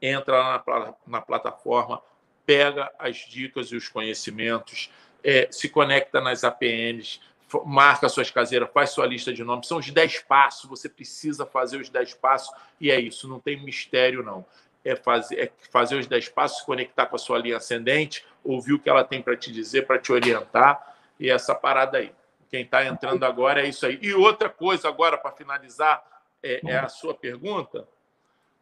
entra 0.00 0.34
lá 0.34 0.64
na, 0.66 0.94
na, 1.06 1.20
plataforma, 1.20 2.00
pega 2.46 2.90
as 2.98 3.16
dicas 3.16 3.66
e 3.66 3.76
os 3.76 3.86
conhecimentos, 3.90 4.90
é, 5.22 5.48
se 5.50 5.68
conecta 5.68 6.22
nas 6.22 6.42
APNs, 6.42 7.20
marca 7.66 8.08
suas 8.08 8.30
caseiras, 8.30 8.70
faz 8.72 8.90
sua 8.90 9.04
lista 9.04 9.30
de 9.30 9.44
nomes. 9.44 9.68
São 9.68 9.76
os 9.76 9.90
10 9.90 10.20
passos, 10.20 10.70
você 10.70 10.88
precisa 10.88 11.44
fazer 11.44 11.78
os 11.78 11.90
10 11.90 12.14
passos, 12.14 12.50
e 12.80 12.90
é 12.90 12.98
isso, 12.98 13.28
não 13.28 13.38
tem 13.38 13.62
mistério, 13.62 14.22
não 14.22 14.46
é 14.84 14.96
fazer, 14.96 15.38
é 15.38 15.52
fazer 15.70 15.96
os 15.96 16.06
10 16.06 16.28
passos, 16.30 16.62
conectar 16.62 17.06
com 17.06 17.16
a 17.16 17.18
sua 17.18 17.38
linha 17.38 17.56
ascendente, 17.56 18.24
ouvir 18.42 18.74
o 18.74 18.78
que 18.78 18.88
ela 18.88 19.04
tem 19.04 19.22
para 19.22 19.36
te 19.36 19.52
dizer, 19.52 19.86
para 19.86 19.98
te 19.98 20.12
orientar, 20.12 20.96
e 21.18 21.30
essa 21.30 21.54
parada 21.54 21.98
aí. 21.98 22.12
Quem 22.48 22.62
está 22.62 22.84
entrando 22.84 23.24
agora 23.24 23.62
é 23.64 23.68
isso 23.68 23.86
aí. 23.86 23.98
E 24.02 24.12
outra 24.12 24.48
coisa, 24.48 24.88
agora, 24.88 25.16
para 25.16 25.30
finalizar, 25.30 26.02
é, 26.42 26.60
é, 26.66 26.78
a 26.78 26.88
sua 26.88 27.14
pergunta. 27.14 27.86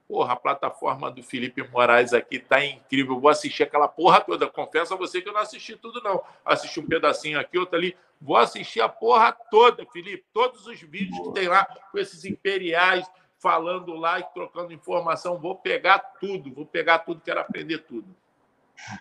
Porra, 0.07 0.33
a 0.33 0.37
plataforma 0.37 1.11
do 1.11 1.23
Felipe 1.23 1.63
Moraes 1.69 2.13
aqui 2.13 2.37
está 2.37 2.65
incrível. 2.65 3.21
vou 3.21 3.31
assistir 3.31 3.63
aquela 3.63 3.89
porra 3.89 4.21
toda. 4.21 4.47
Confesso 4.47 4.95
a 4.95 4.97
você 4.97 5.23
que 5.23 5.29
eu 5.29 5.33
não 5.33 5.41
assisti 5.41 5.77
tudo, 5.77 6.03
não. 6.03 6.23
Assisti 6.45 6.81
um 6.81 6.87
pedacinho 6.87 7.39
aqui, 7.39 7.59
outro 7.59 7.77
ali. 7.77 7.97
Vou 8.21 8.37
assistir 8.37 8.81
a 8.81 8.89
porra 8.89 9.33
toda, 9.33 9.87
Felipe. 9.87 10.25
Todos 10.33 10.67
os 10.67 10.81
vídeos 10.81 11.19
que 11.21 11.33
tem 11.33 11.49
lá 11.49 11.65
com 11.93 11.99
esses 11.99 12.25
imperiais 12.25 13.07
falando 13.41 13.95
lá 13.95 14.19
e 14.21 14.25
trocando 14.35 14.73
informação. 14.73 15.39
Vou 15.39 15.57
pegar 15.57 15.99
tudo, 16.21 16.53
vou 16.55 16.67
pegar 16.67 17.01
tudo, 17.01 17.21
quero 17.21 17.41
aprender 17.41 17.79
tudo. 17.79 18.07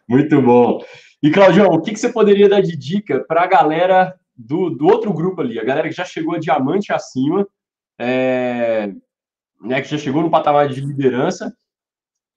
Muito 0.08 0.42
bom. 0.42 0.84
E, 1.22 1.30
Claudião, 1.32 1.68
o 1.68 1.82
que, 1.82 1.96
você 1.96 2.12
poderia 2.12 2.50
dar 2.50 2.62
de 2.62 2.76
dica 2.76 3.24
para 3.28 3.44
a 3.44 3.48
galera 3.48 4.20
do, 4.36 4.70
do 4.70 4.86
outro 4.86 5.14
grupo 5.14 5.42
ali, 5.42 5.60
a 5.60 5.64
galera 5.64 5.88
que 5.88 5.96
já 5.96 6.06
chegou 6.06 6.36
a 6.36 6.40
diamante 6.40 6.94
acima, 6.94 7.48
é, 8.00 8.92
né, 9.62 9.82
que 9.82 9.90
já 9.90 9.98
chegou 9.98 10.22
no 10.22 10.30
patamar 10.30 10.68
de 10.68 10.82
liderança, 10.82 11.56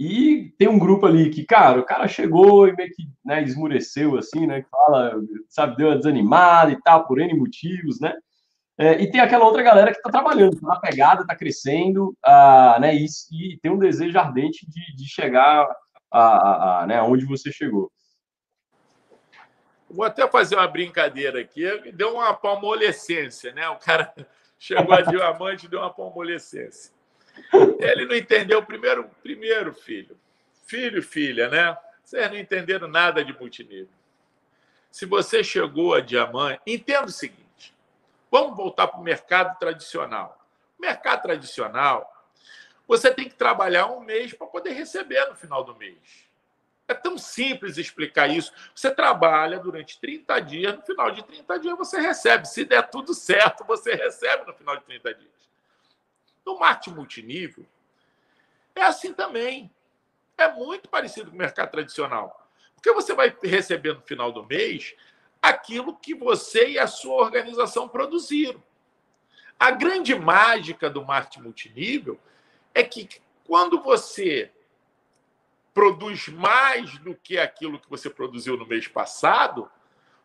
e 0.03 0.55
tem 0.57 0.67
um 0.67 0.79
grupo 0.79 1.05
ali 1.05 1.29
que, 1.29 1.45
cara, 1.45 1.79
o 1.79 1.85
cara 1.85 2.09
chegou 2.09 2.67
e 2.67 2.75
meio 2.75 2.91
que 2.91 3.07
né, 3.23 3.43
esmureceu, 3.43 4.17
assim, 4.17 4.47
né? 4.47 4.63
Que 4.63 4.69
fala, 4.71 5.21
sabe, 5.47 5.77
deu 5.77 5.89
uma 5.89 5.97
desanimada 5.97 6.73
e 6.73 6.81
tal, 6.81 7.07
por 7.07 7.21
N 7.21 7.35
motivos, 7.35 8.01
né? 8.01 8.15
É, 8.81 8.99
e 8.99 9.11
tem 9.11 9.21
aquela 9.21 9.45
outra 9.45 9.63
galera 9.63 9.91
que 9.91 9.99
está 9.99 10.09
trabalhando, 10.09 10.55
está 10.55 10.67
na 10.67 10.81
pegada, 10.81 11.21
está 11.21 11.37
crescendo, 11.37 12.17
uh, 12.27 12.81
né, 12.81 12.95
e, 12.95 13.05
e, 13.31 13.59
tem 13.59 13.71
um 13.71 13.79
desejo 13.79 14.19
ardente 14.19 14.67
de, 14.67 14.97
de 14.97 15.07
chegar 15.07 15.71
a, 16.11 16.19
a, 16.19 16.81
a, 16.81 16.87
né, 16.87 17.03
onde 17.03 17.27
você 17.27 17.53
chegou. 17.53 17.93
Vou 19.91 20.03
até 20.03 20.27
fazer 20.27 20.55
uma 20.55 20.67
brincadeira 20.67 21.43
aqui. 21.43 21.93
Deu 21.93 22.15
uma 22.15 22.33
palmolescência, 22.33 23.53
né? 23.53 23.69
O 23.69 23.77
cara 23.77 24.15
chegou 24.59 24.95
a 24.95 25.03
diamante 25.03 25.67
e 25.67 25.69
deu 25.69 25.81
uma 25.81 25.93
palmolescência. 25.93 26.91
Ele 27.81 28.07
não 28.07 28.15
entendeu 28.15 28.65
primeiro, 28.65 29.11
primeiro 29.23 29.75
filho. 29.75 30.17
Filho, 30.65 31.03
filha, 31.03 31.51
né? 31.51 31.77
Vocês 32.03 32.31
não 32.31 32.39
entenderam 32.39 32.89
nada 32.89 33.23
de 33.23 33.39
multinível. 33.39 33.93
Se 34.91 35.05
você 35.05 35.45
chegou 35.45 35.93
a 35.93 36.01
diamante, 36.01 36.61
entenda 36.67 37.07
o 37.07 37.11
seguinte 37.11 37.50
Vamos 38.31 38.57
voltar 38.57 38.87
para 38.87 39.01
o 39.01 39.03
mercado 39.03 39.59
tradicional. 39.59 40.39
mercado 40.79 41.23
tradicional, 41.23 42.11
você 42.87 43.13
tem 43.13 43.29
que 43.29 43.35
trabalhar 43.35 43.87
um 43.87 44.01
mês 44.01 44.33
para 44.33 44.47
poder 44.47 44.71
receber 44.71 45.27
no 45.27 45.37
final 45.37 45.63
do 45.63 45.77
mês. 45.77 46.29
É 46.89 46.95
tão 46.95 47.17
simples 47.17 47.79
explicar 47.79 48.29
isso. 48.29 48.53
Você 48.75 48.91
trabalha 48.91 49.61
durante 49.61 50.01
30 50.01 50.41
dias, 50.41 50.75
no 50.75 50.83
final 50.83 51.11
de 51.11 51.23
30 51.23 51.59
dias 51.61 51.79
você 51.79 52.01
recebe. 52.01 52.49
Se 52.49 52.65
der 52.65 52.89
tudo 52.91 53.15
certo, 53.15 53.65
você 53.65 53.95
recebe 53.95 54.45
no 54.45 54.55
final 54.55 54.77
de 54.77 54.85
30 54.85 55.15
dias. 55.15 55.51
No 56.45 56.59
marketing 56.59 56.97
multinível, 56.97 57.65
é 58.75 58.83
assim 58.83 59.13
também. 59.13 59.71
É 60.37 60.51
muito 60.51 60.89
parecido 60.89 61.31
com 61.31 61.37
o 61.37 61.39
mercado 61.39 61.71
tradicional. 61.71 62.49
Porque 62.75 62.93
você 62.93 63.15
vai 63.15 63.37
receber 63.43 63.95
no 63.95 64.01
final 64.01 64.33
do 64.33 64.45
mês 64.45 64.97
aquilo 65.43 65.97
que 65.97 66.15
você 66.15 66.71
e 66.71 66.79
a 66.79 66.87
sua 66.87 67.15
organização 67.15 67.89
produziram. 67.89 68.63
A 69.59 69.71
grande 69.71 70.15
mágica 70.15 70.89
do 70.89 71.05
marketing 71.05 71.43
multinível 71.43 72.19
é 72.75 72.83
que 72.83 73.09
quando 73.45 73.83
você 73.83 74.51
produz 75.75 76.29
mais 76.29 76.99
do 76.99 77.15
que 77.15 77.39
aquilo 77.39 77.79
que 77.79 77.89
você 77.89 78.09
produziu 78.09 78.57
no 78.57 78.67
mês 78.67 78.89
passado, 78.89 79.71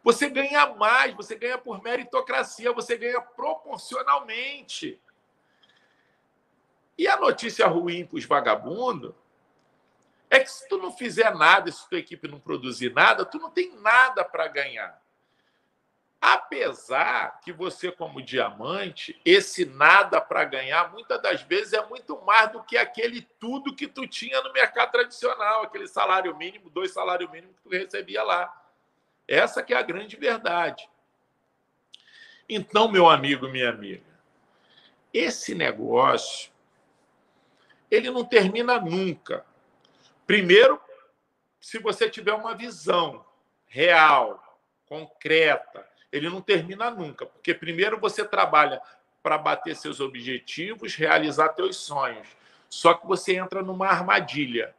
você 0.03 0.29
ganha 0.29 0.73
mais, 0.75 1.13
você 1.15 1.35
ganha 1.35 1.57
por 1.57 1.81
meritocracia, 1.81 2.71
você 2.71 2.97
ganha 2.97 3.21
proporcionalmente. 3.21 5.01
E 6.97 7.07
a 7.07 7.17
notícia 7.17 7.67
ruim 7.67 8.05
para 8.05 8.17
os 8.17 8.25
vagabundos 8.25 9.13
é 10.29 10.39
que 10.39 10.51
se 10.51 10.67
tu 10.67 10.77
não 10.77 10.91
fizer 10.91 11.33
nada, 11.35 11.71
se 11.71 11.87
tua 11.89 11.99
equipe 11.99 12.27
não 12.27 12.39
produzir 12.39 12.93
nada, 12.93 13.25
tu 13.25 13.37
não 13.37 13.49
tem 13.49 13.75
nada 13.77 14.23
para 14.23 14.47
ganhar. 14.47 15.01
Apesar 16.27 17.39
que 17.39 17.53
você, 17.53 17.91
como 17.91 18.19
diamante, 18.19 19.21
esse 19.23 19.63
nada 19.63 20.19
para 20.19 20.43
ganhar, 20.43 20.91
muitas 20.91 21.21
das 21.21 21.43
vezes 21.43 21.73
é 21.73 21.85
muito 21.85 22.19
mais 22.23 22.51
do 22.51 22.63
que 22.63 22.77
aquele 22.77 23.21
tudo 23.39 23.75
que 23.75 23.85
tu 23.85 24.07
tinha 24.07 24.41
no 24.41 24.51
mercado 24.51 24.91
tradicional, 24.91 25.61
aquele 25.61 25.87
salário 25.87 26.35
mínimo, 26.35 26.67
dois 26.71 26.91
salários 26.91 27.29
mínimos 27.29 27.55
que 27.57 27.61
tu 27.61 27.69
recebia 27.69 28.23
lá. 28.23 28.51
Essa 29.27 29.61
que 29.61 29.71
é 29.71 29.77
a 29.77 29.83
grande 29.83 30.15
verdade. 30.15 30.89
Então, 32.49 32.87
meu 32.87 33.07
amigo, 33.07 33.47
minha 33.47 33.69
amiga, 33.69 34.01
esse 35.13 35.53
negócio 35.53 36.51
ele 37.91 38.09
não 38.09 38.25
termina 38.25 38.81
nunca. 38.81 39.45
Primeiro, 40.25 40.81
se 41.59 41.77
você 41.77 42.09
tiver 42.09 42.33
uma 42.33 42.55
visão 42.55 43.23
real, 43.67 44.59
concreta, 44.87 45.87
ele 46.11 46.29
não 46.29 46.41
termina 46.41 46.89
nunca, 46.89 47.25
porque 47.25 47.53
primeiro 47.53 47.99
você 47.99 48.23
trabalha 48.23 48.81
para 49.21 49.37
bater 49.37 49.75
seus 49.75 49.99
objetivos, 49.99 50.95
realizar 50.95 51.53
seus 51.55 51.77
sonhos. 51.77 52.27
Só 52.69 52.93
que 52.93 53.07
você 53.07 53.35
entra 53.35 53.61
numa 53.61 53.87
armadilha. 53.87 54.75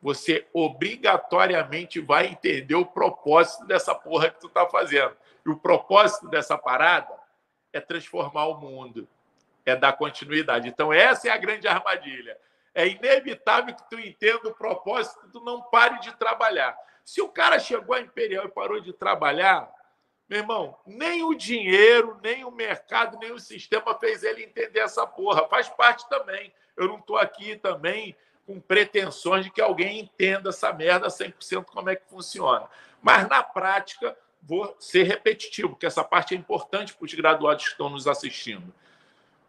Você 0.00 0.46
obrigatoriamente 0.52 2.00
vai 2.00 2.26
entender 2.26 2.76
o 2.76 2.86
propósito 2.86 3.66
dessa 3.66 3.94
porra 3.94 4.30
que 4.30 4.40
tu 4.40 4.48
tá 4.48 4.66
fazendo. 4.66 5.16
E 5.44 5.50
o 5.50 5.56
propósito 5.56 6.28
dessa 6.28 6.56
parada 6.56 7.12
é 7.72 7.80
transformar 7.80 8.46
o 8.46 8.60
mundo, 8.60 9.08
é 9.66 9.74
dar 9.74 9.92
continuidade. 9.94 10.68
Então, 10.68 10.92
essa 10.92 11.28
é 11.28 11.30
a 11.30 11.36
grande 11.36 11.66
armadilha. 11.66 12.38
É 12.74 12.86
inevitável 12.86 13.74
que 13.74 13.90
tu 13.90 13.98
entenda 13.98 14.48
o 14.48 14.54
propósito, 14.54 15.28
tu 15.32 15.40
não 15.40 15.62
pare 15.62 15.98
de 16.00 16.14
trabalhar. 16.16 16.76
Se 17.04 17.20
o 17.20 17.28
cara 17.28 17.58
chegou 17.58 17.94
à 17.94 18.00
Imperial 18.00 18.44
e 18.44 18.50
parou 18.50 18.80
de 18.80 18.92
trabalhar, 18.92 19.68
meu 20.28 20.40
irmão, 20.40 20.76
nem 20.86 21.24
o 21.24 21.34
dinheiro, 21.34 22.18
nem 22.22 22.44
o 22.44 22.50
mercado, 22.50 23.18
nem 23.18 23.32
o 23.32 23.38
sistema 23.38 23.98
fez 23.98 24.22
ele 24.22 24.44
entender 24.44 24.80
essa 24.80 25.06
porra. 25.06 25.48
Faz 25.48 25.68
parte 25.68 26.06
também. 26.08 26.52
Eu 26.76 26.86
não 26.86 26.98
estou 26.98 27.16
aqui 27.16 27.56
também 27.56 28.14
com 28.46 28.60
pretensões 28.60 29.44
de 29.44 29.50
que 29.50 29.60
alguém 29.60 30.00
entenda 30.00 30.50
essa 30.50 30.72
merda 30.72 31.08
100% 31.08 31.64
como 31.64 31.88
é 31.88 31.96
que 31.96 32.08
funciona. 32.08 32.68
Mas, 33.00 33.26
na 33.28 33.42
prática, 33.42 34.16
vou 34.42 34.76
ser 34.78 35.04
repetitivo, 35.04 35.70
porque 35.70 35.86
essa 35.86 36.04
parte 36.04 36.34
é 36.34 36.36
importante 36.36 36.94
para 36.94 37.04
os 37.06 37.14
graduados 37.14 37.64
que 37.64 37.70
estão 37.70 37.88
nos 37.88 38.06
assistindo. 38.06 38.72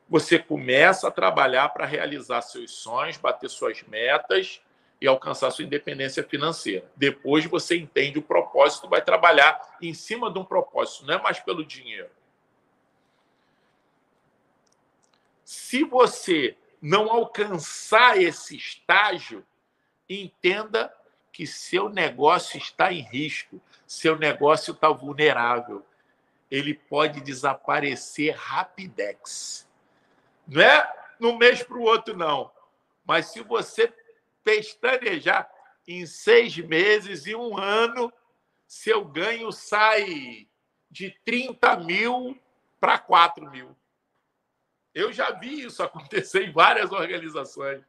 Você 0.08 0.40
começa 0.40 1.08
a 1.08 1.12
trabalhar 1.12 1.70
para 1.70 1.86
realizar 1.86 2.42
seus 2.42 2.72
sonhos, 2.72 3.18
bater 3.18 3.50
suas 3.50 3.84
metas 3.84 4.62
e 5.02 5.08
alcançar 5.08 5.52
sua 5.52 5.64
independência 5.64 6.24
financeira. 6.24 6.90
Depois 6.96 7.46
você 7.46 7.78
entende 7.78 8.20
o 8.20 8.24
propósito, 8.24 8.90
vai 8.90 9.02
trabalhar 9.02 9.78
em 9.82 9.94
cima 9.94 10.32
de 10.32 10.40
um 10.40 10.44
propósito, 10.44 11.06
não 11.06 11.16
é 11.16 11.22
mais 11.22 11.40
pelo 11.40 11.66
dinheiro. 11.66 12.10
Se 15.46 15.84
você 15.84 16.56
não 16.82 17.10
alcançar 17.10 18.22
esse 18.22 18.56
estágio, 18.56 19.46
entenda 20.08 20.94
que 21.32 21.48
seu 21.48 21.90
negócio 21.90 22.58
está 22.58 22.92
em 22.92 23.02
risco, 23.02 23.62
seu 23.88 24.18
negócio 24.18 24.74
está 24.74 24.90
vulnerável. 24.90 25.86
Ele 26.52 26.74
pode 26.74 27.22
desaparecer 27.22 28.36
rapidex. 28.36 29.68
Não 30.48 30.62
é 30.62 30.94
no 31.20 31.38
mês 31.38 31.64
para 31.64 31.78
o 31.78 31.84
outro, 31.84 32.16
não. 32.16 32.52
Mas 33.06 33.28
se 33.28 33.42
você 33.42 33.94
pestanejar 34.44 35.50
em 35.88 36.06
seis 36.06 36.56
meses 36.58 37.26
e 37.26 37.36
um 37.36 37.58
ano, 37.58 38.12
seu 38.68 39.04
ganho 39.04 39.52
sai 39.52 40.48
de 40.90 41.12
30 41.26 41.78
mil 41.78 42.40
para 42.80 42.98
4 42.98 43.50
mil. 43.50 43.76
Eu 44.94 45.12
já 45.12 45.32
vi 45.32 45.66
isso 45.66 45.82
acontecer 45.84 46.44
em 46.44 46.52
várias 46.52 46.92
organizações. 46.92 47.82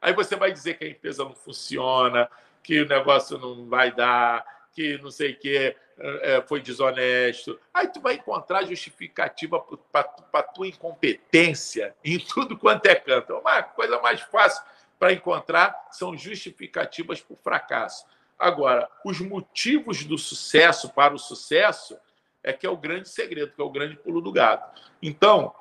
Aí 0.00 0.14
você 0.14 0.36
vai 0.36 0.52
dizer 0.52 0.78
que 0.78 0.84
a 0.84 0.88
empresa 0.88 1.24
não 1.24 1.34
funciona, 1.34 2.30
que 2.62 2.80
o 2.80 2.88
negócio 2.88 3.36
não 3.38 3.68
vai 3.68 3.92
dar, 3.92 4.44
que 4.72 4.96
não 4.98 5.10
sei 5.10 5.32
o 5.32 5.38
que 5.38 5.76
é, 5.98 6.42
foi 6.46 6.60
desonesto. 6.60 7.58
Aí 7.72 7.88
tu 7.88 8.00
vai 8.00 8.14
encontrar 8.14 8.64
justificativa 8.64 9.60
para 9.92 10.42
tua 10.42 10.68
incompetência 10.68 11.94
em 12.04 12.18
tudo 12.18 12.56
quanto 12.56 12.86
é 12.86 12.94
canto. 12.94 13.34
Uma 13.34 13.62
coisa 13.62 14.00
mais 14.00 14.20
fácil 14.22 14.64
para 15.00 15.14
encontrar 15.14 15.88
são 15.90 16.14
justificativas 16.14 17.22
para 17.22 17.34
o 17.34 17.38
fracasso. 17.42 18.04
Agora, 18.38 18.86
os 19.02 19.18
motivos 19.18 20.04
do 20.04 20.18
sucesso 20.18 20.90
para 20.90 21.14
o 21.14 21.18
sucesso 21.18 21.98
é 22.42 22.52
que 22.52 22.66
é 22.66 22.70
o 22.70 22.76
grande 22.76 23.08
segredo, 23.08 23.52
que 23.52 23.60
é 23.60 23.64
o 23.64 23.70
grande 23.70 23.96
pulo 23.96 24.20
do 24.20 24.30
gato. 24.30 24.78
Então, 25.02 25.54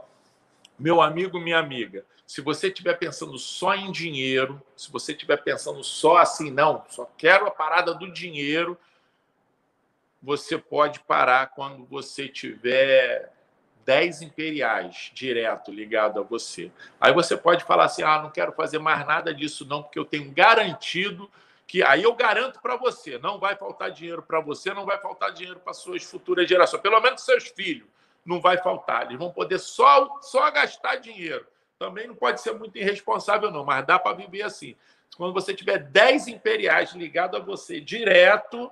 meu 0.78 1.02
amigo, 1.02 1.40
minha 1.40 1.58
amiga, 1.58 2.06
se 2.28 2.42
você 2.42 2.68
estiver 2.68 2.98
pensando 2.98 3.38
só 3.40 3.74
em 3.74 3.92
dinheiro, 3.92 4.62
se 4.76 4.92
você 4.92 5.14
estiver 5.14 5.38
pensando 5.38 5.84
só 5.84 6.18
assim, 6.18 6.52
não, 6.52 6.84
só 6.90 7.10
quero 7.18 7.48
a 7.48 7.52
parada 7.52 7.94
do 7.94 8.12
dinheiro, 8.12 8.78
você 10.22 10.58
pode 10.58 11.00
parar 11.00 11.48
quando 11.48 11.86
você 11.86 12.28
tiver 12.28 13.32
10 13.86 14.22
imperiais 14.22 15.12
direto 15.14 15.72
ligado 15.72 16.20
a 16.20 16.24
você. 16.24 16.72
Aí 17.00 17.14
você 17.14 17.36
pode 17.36 17.64
falar 17.64 17.86
assim: 17.86 18.04
ah, 18.04 18.22
não 18.22 18.30
quero 18.30 18.52
fazer 18.54 18.80
mais 18.80 19.06
nada 19.06 19.34
disso, 19.34 19.66
não, 19.66 19.84
porque 19.84 20.00
eu 20.00 20.06
tenho 20.06 20.32
garantido 20.32 21.30
que 21.66 21.84
aí 21.84 22.02
eu 22.02 22.16
garanto 22.16 22.60
para 22.60 22.76
você, 22.76 23.20
não 23.20 23.40
vai 23.40 23.56
faltar 23.56 23.92
dinheiro 23.92 24.24
para 24.24 24.40
você, 24.40 24.74
não 24.74 24.86
vai 24.86 25.00
faltar 25.00 25.32
dinheiro 25.32 25.60
para 25.60 25.72
suas 25.72 26.04
futuras 26.04 26.50
gerações, 26.50 26.82
pelo 26.82 27.00
menos 27.00 27.22
seus 27.22 27.48
filhos 27.50 27.88
não 28.26 28.40
vai 28.40 28.58
faltar. 28.58 29.06
Eles 29.06 29.18
vão 29.18 29.32
poder 29.32 29.60
só, 29.60 30.20
só 30.22 30.50
gastar 30.52 30.98
dinheiro. 30.98 31.46
Também 31.78 32.08
não 32.08 32.16
pode 32.16 32.42
ser 32.42 32.54
muito 32.54 32.78
irresponsável, 32.78 33.52
não, 33.52 33.66
mas 33.66 33.86
dá 33.86 33.98
para 33.98 34.16
viver 34.16 34.44
assim. 34.44 34.76
Quando 35.18 35.34
você 35.34 35.54
tiver 35.54 35.80
10 35.80 36.28
imperiais 36.28 36.94
ligados 36.94 37.40
a 37.40 37.44
você 37.44 37.82
direto, 37.82 38.72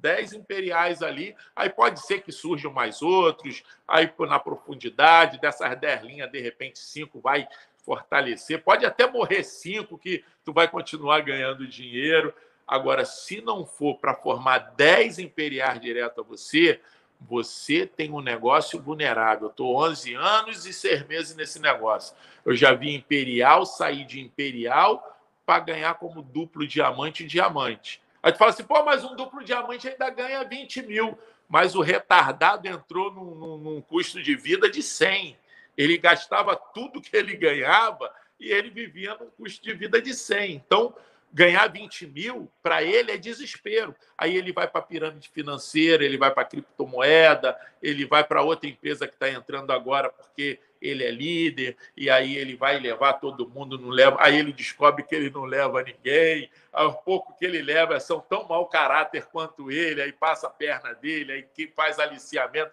10 0.00 0.32
imperiais 0.32 1.02
ali, 1.02 1.34
aí 1.54 1.68
pode 1.68 2.04
ser 2.04 2.22
que 2.22 2.32
surjam 2.32 2.72
mais 2.72 3.02
outros, 3.02 3.62
aí 3.86 4.10
na 4.20 4.38
profundidade 4.38 5.40
dessas 5.40 5.78
10 5.78 6.02
linhas, 6.02 6.30
de 6.30 6.40
repente 6.40 6.78
5 6.78 7.20
vai 7.20 7.46
fortalecer, 7.84 8.62
pode 8.62 8.84
até 8.84 9.10
morrer 9.10 9.42
5 9.42 9.98
que 9.98 10.24
tu 10.44 10.52
vai 10.52 10.68
continuar 10.68 11.20
ganhando 11.20 11.66
dinheiro. 11.66 12.32
Agora, 12.66 13.04
se 13.04 13.40
não 13.40 13.66
for 13.66 13.96
para 13.96 14.14
formar 14.14 14.58
10 14.76 15.18
imperiais 15.18 15.80
direto 15.80 16.20
a 16.20 16.24
você, 16.24 16.80
você 17.20 17.84
tem 17.86 18.12
um 18.12 18.20
negócio 18.20 18.80
vulnerável. 18.80 19.46
Eu 19.46 19.50
estou 19.50 19.76
11 19.76 20.14
anos 20.14 20.66
e 20.66 20.72
6 20.72 21.06
meses 21.06 21.36
nesse 21.36 21.58
negócio. 21.58 22.16
Eu 22.44 22.54
já 22.54 22.72
vi 22.72 22.94
Imperial 22.94 23.66
sair 23.66 24.04
de 24.04 24.20
Imperial 24.20 25.18
para 25.44 25.58
ganhar 25.60 25.94
como 25.94 26.22
duplo 26.22 26.66
diamante 26.66 27.26
diamante. 27.26 28.00
Aí 28.22 28.32
tu 28.32 28.38
fala 28.38 28.50
assim, 28.50 28.64
pô, 28.64 28.82
mas 28.84 29.04
um 29.04 29.14
duplo 29.16 29.42
diamante 29.44 29.88
ainda 29.88 30.10
ganha 30.10 30.44
20 30.44 30.82
mil. 30.82 31.18
Mas 31.48 31.74
o 31.74 31.80
retardado 31.80 32.68
entrou 32.68 33.12
num, 33.12 33.34
num, 33.34 33.56
num 33.58 33.80
custo 33.80 34.22
de 34.22 34.36
vida 34.36 34.70
de 34.70 34.82
100. 34.82 35.36
Ele 35.76 35.98
gastava 35.98 36.54
tudo 36.54 37.00
que 37.00 37.16
ele 37.16 37.36
ganhava 37.36 38.12
e 38.38 38.50
ele 38.50 38.70
vivia 38.70 39.16
num 39.16 39.30
custo 39.30 39.62
de 39.62 39.72
vida 39.74 40.00
de 40.00 40.14
100. 40.14 40.54
Então, 40.54 40.94
ganhar 41.32 41.66
20 41.68 42.06
mil, 42.06 42.50
para 42.62 42.82
ele 42.82 43.12
é 43.12 43.16
desespero. 43.16 43.94
Aí 44.16 44.36
ele 44.36 44.52
vai 44.52 44.66
para 44.68 44.80
a 44.80 44.84
pirâmide 44.84 45.28
financeira, 45.28 46.04
ele 46.04 46.18
vai 46.18 46.30
para 46.30 46.42
a 46.42 46.46
criptomoeda, 46.46 47.56
ele 47.82 48.04
vai 48.04 48.24
para 48.24 48.42
outra 48.42 48.68
empresa 48.68 49.06
que 49.06 49.14
está 49.14 49.30
entrando 49.30 49.72
agora 49.72 50.10
porque 50.10 50.58
ele 50.80 51.04
é 51.04 51.10
líder, 51.10 51.76
e 51.96 52.08
aí 52.08 52.36
ele 52.36 52.56
vai 52.56 52.78
levar 52.78 53.14
todo 53.14 53.48
mundo, 53.48 53.78
não 53.78 53.90
leva. 53.90 54.16
Aí 54.20 54.38
ele 54.38 54.52
descobre 54.52 55.02
que 55.02 55.14
ele 55.14 55.30
não 55.30 55.44
leva 55.44 55.82
ninguém, 55.82 56.50
ao 56.72 56.94
pouco 56.94 57.36
que 57.36 57.44
ele 57.44 57.60
leva 57.60 58.00
são 58.00 58.20
tão 58.20 58.46
mau 58.48 58.66
caráter 58.66 59.26
quanto 59.26 59.70
ele, 59.70 60.00
aí 60.00 60.12
passa 60.12 60.46
a 60.46 60.50
perna 60.50 60.94
dele, 60.94 61.32
aí 61.32 61.42
que 61.42 61.66
faz 61.68 61.98
aliciamento. 61.98 62.72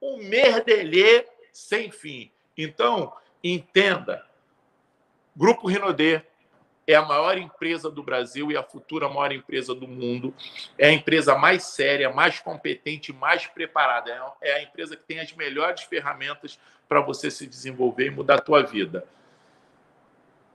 Um 0.00 0.18
merdelê 0.18 1.24
sem 1.52 1.90
fim. 1.90 2.30
Então, 2.56 3.12
entenda, 3.42 4.24
Grupo 5.34 5.68
Rinodê, 5.68 6.22
é 6.86 6.94
a 6.94 7.04
maior 7.04 7.36
empresa 7.36 7.90
do 7.90 8.02
Brasil 8.02 8.52
e 8.52 8.56
a 8.56 8.62
futura 8.62 9.08
maior 9.08 9.32
empresa 9.32 9.74
do 9.74 9.88
mundo. 9.88 10.32
É 10.78 10.88
a 10.88 10.92
empresa 10.92 11.36
mais 11.36 11.64
séria, 11.64 12.12
mais 12.12 12.38
competente, 12.38 13.12
mais 13.12 13.46
preparada. 13.46 14.10
É 14.40 14.52
a 14.52 14.62
empresa 14.62 14.96
que 14.96 15.02
tem 15.02 15.18
as 15.18 15.32
melhores 15.32 15.82
ferramentas 15.82 16.58
para 16.88 17.00
você 17.00 17.30
se 17.30 17.46
desenvolver 17.46 18.06
e 18.06 18.10
mudar 18.10 18.36
a 18.36 18.40
tua 18.40 18.62
vida. 18.62 19.04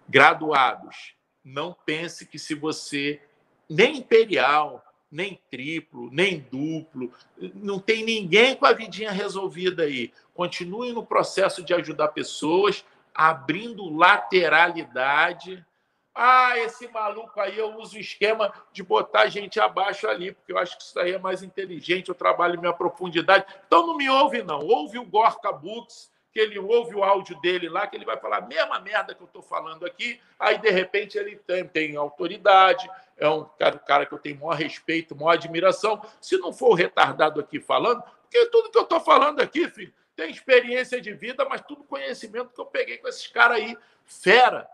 Graduados, 0.07 1.15
não 1.43 1.75
pense 1.85 2.25
que 2.25 2.39
se 2.39 2.55
você 2.55 3.21
nem 3.69 3.97
imperial, 3.97 4.85
nem 5.11 5.41
triplo, 5.49 6.09
nem 6.11 6.39
duplo, 6.49 7.11
não 7.53 7.77
tem 7.77 8.03
ninguém 8.03 8.55
com 8.55 8.65
a 8.65 8.71
vidinha 8.71 9.11
resolvida 9.11 9.83
aí. 9.83 10.13
Continue 10.33 10.93
no 10.93 11.05
processo 11.05 11.61
de 11.61 11.73
ajudar 11.73 12.09
pessoas, 12.09 12.85
abrindo 13.13 13.89
lateralidade 13.89 15.65
ah, 16.13 16.57
esse 16.59 16.87
maluco 16.89 17.39
aí 17.39 17.57
eu 17.57 17.77
uso 17.77 17.95
o 17.95 17.99
esquema 17.99 18.53
de 18.73 18.83
botar 18.83 19.27
gente 19.27 19.59
abaixo 19.59 20.07
ali, 20.07 20.33
porque 20.33 20.51
eu 20.51 20.57
acho 20.57 20.77
que 20.77 20.83
isso 20.83 20.99
aí 20.99 21.13
é 21.13 21.19
mais 21.19 21.41
inteligente, 21.41 22.09
eu 22.09 22.15
trabalho 22.15 22.59
minha 22.59 22.73
profundidade. 22.73 23.45
Então 23.65 23.87
não 23.87 23.95
me 23.95 24.09
ouve, 24.09 24.43
não. 24.43 24.59
Ouve 24.59 24.99
o 24.99 25.05
Gorka 25.05 25.51
Books, 25.51 26.11
que 26.33 26.39
ele 26.39 26.59
ouve 26.59 26.95
o 26.95 27.03
áudio 27.03 27.39
dele 27.39 27.69
lá, 27.69 27.87
que 27.87 27.95
ele 27.95 28.05
vai 28.05 28.17
falar 28.17 28.37
a 28.37 28.47
mesma 28.47 28.79
merda 28.79 29.15
que 29.15 29.21
eu 29.21 29.27
estou 29.27 29.41
falando 29.41 29.85
aqui, 29.85 30.19
aí 30.39 30.57
de 30.57 30.69
repente 30.69 31.17
ele 31.17 31.35
tem, 31.35 31.65
tem 31.65 31.95
autoridade, 31.95 32.89
é 33.17 33.29
um 33.29 33.43
cara, 33.59 33.79
cara 33.79 34.05
que 34.05 34.13
eu 34.13 34.19
tenho 34.19 34.39
maior 34.39 34.55
respeito, 34.55 35.15
maior 35.15 35.31
admiração. 35.31 36.01
Se 36.19 36.37
não 36.37 36.51
for 36.51 36.69
o 36.69 36.75
retardado 36.75 37.39
aqui 37.39 37.59
falando, 37.59 38.01
porque 38.23 38.45
tudo 38.47 38.69
que 38.69 38.77
eu 38.77 38.83
estou 38.83 38.99
falando 38.99 39.41
aqui, 39.41 39.69
filho, 39.69 39.93
tem 40.15 40.29
experiência 40.29 40.99
de 41.01 41.13
vida, 41.13 41.45
mas 41.45 41.61
tudo 41.61 41.83
conhecimento 41.83 42.53
que 42.53 42.59
eu 42.59 42.65
peguei 42.65 42.97
com 42.97 43.07
esses 43.07 43.27
caras 43.27 43.57
aí, 43.57 43.77
fera 44.05 44.67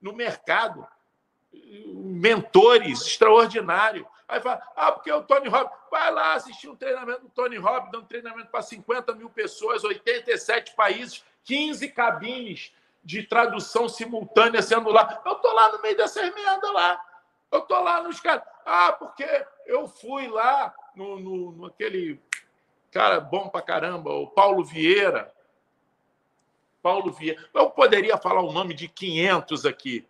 no 0.00 0.12
mercado, 0.12 0.86
mentores 1.52 3.02
extraordinários. 3.02 4.06
Aí 4.28 4.40
fala, 4.40 4.62
ah, 4.76 4.92
porque 4.92 5.10
o 5.10 5.22
Tony 5.22 5.48
Robbins. 5.48 5.80
Vai 5.90 6.12
lá 6.12 6.34
assistir 6.34 6.68
um 6.68 6.76
treinamento 6.76 7.22
do 7.22 7.28
Tony 7.30 7.56
Robbins, 7.56 7.90
dando 7.90 8.06
treinamento 8.06 8.48
para 8.48 8.62
50 8.62 9.12
mil 9.16 9.28
pessoas, 9.28 9.82
87 9.82 10.76
países, 10.76 11.24
15 11.44 11.88
cabines 11.88 12.72
de 13.02 13.24
tradução 13.24 13.88
simultânea 13.88 14.62
sendo 14.62 14.90
lá. 14.90 15.20
Eu 15.24 15.32
estou 15.32 15.52
lá 15.52 15.72
no 15.72 15.82
meio 15.82 15.96
dessas 15.96 16.32
merdas 16.32 16.72
lá. 16.72 17.04
Eu 17.50 17.58
estou 17.58 17.82
lá 17.82 18.02
nos 18.02 18.20
caras. 18.20 18.44
Ah, 18.64 18.92
porque 18.92 19.26
eu 19.66 19.88
fui 19.88 20.28
lá 20.28 20.72
no, 20.94 21.18
no, 21.18 21.52
no 21.52 21.66
aquele 21.66 22.20
cara 22.92 23.18
bom 23.20 23.48
pra 23.48 23.62
caramba, 23.62 24.12
o 24.12 24.28
Paulo 24.28 24.64
Vieira. 24.64 25.32
Paulo 26.82 27.12
Vieira. 27.12 27.42
Eu 27.54 27.70
poderia 27.70 28.16
falar 28.16 28.42
o 28.42 28.52
nome 28.52 28.74
de 28.74 28.88
500 28.88 29.66
aqui. 29.66 30.06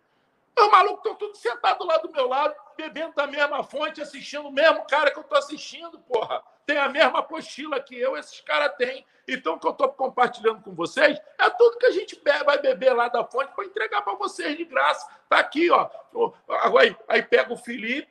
Os 0.57 0.69
malucos 0.69 0.97
estão 0.97 1.15
todos 1.15 1.39
sentados 1.39 1.87
lá 1.87 1.97
do 1.97 2.11
meu 2.11 2.27
lado, 2.27 2.53
bebendo 2.77 3.13
da 3.15 3.25
mesma 3.25 3.63
fonte, 3.63 4.01
assistindo 4.01 4.47
o 4.47 4.51
mesmo 4.51 4.85
cara 4.85 5.09
que 5.09 5.17
eu 5.17 5.23
estou 5.23 5.37
assistindo, 5.37 5.97
porra. 5.99 6.43
Tem 6.65 6.77
a 6.77 6.89
mesma 6.89 7.19
apostila 7.19 7.79
que 7.79 7.97
eu, 7.97 8.15
esses 8.17 8.41
caras 8.41 8.75
têm. 8.77 9.05
Então, 9.27 9.55
o 9.55 9.59
que 9.59 9.65
eu 9.65 9.71
estou 9.71 9.89
compartilhando 9.89 10.61
com 10.61 10.73
vocês 10.73 11.17
é 11.39 11.49
tudo 11.51 11.77
que 11.77 11.85
a 11.85 11.91
gente 11.91 12.19
bebe, 12.21 12.43
vai 12.43 12.59
beber 12.59 12.93
lá 12.93 13.07
da 13.07 13.23
fonte 13.23 13.53
para 13.55 13.65
entregar 13.65 14.01
para 14.01 14.15
vocês 14.15 14.57
de 14.57 14.65
graça. 14.65 15.07
Tá 15.29 15.39
aqui, 15.39 15.69
ó. 15.71 15.89
Aí, 16.77 16.95
aí 17.07 17.23
pega 17.23 17.53
o 17.53 17.57
Felipe, 17.57 18.10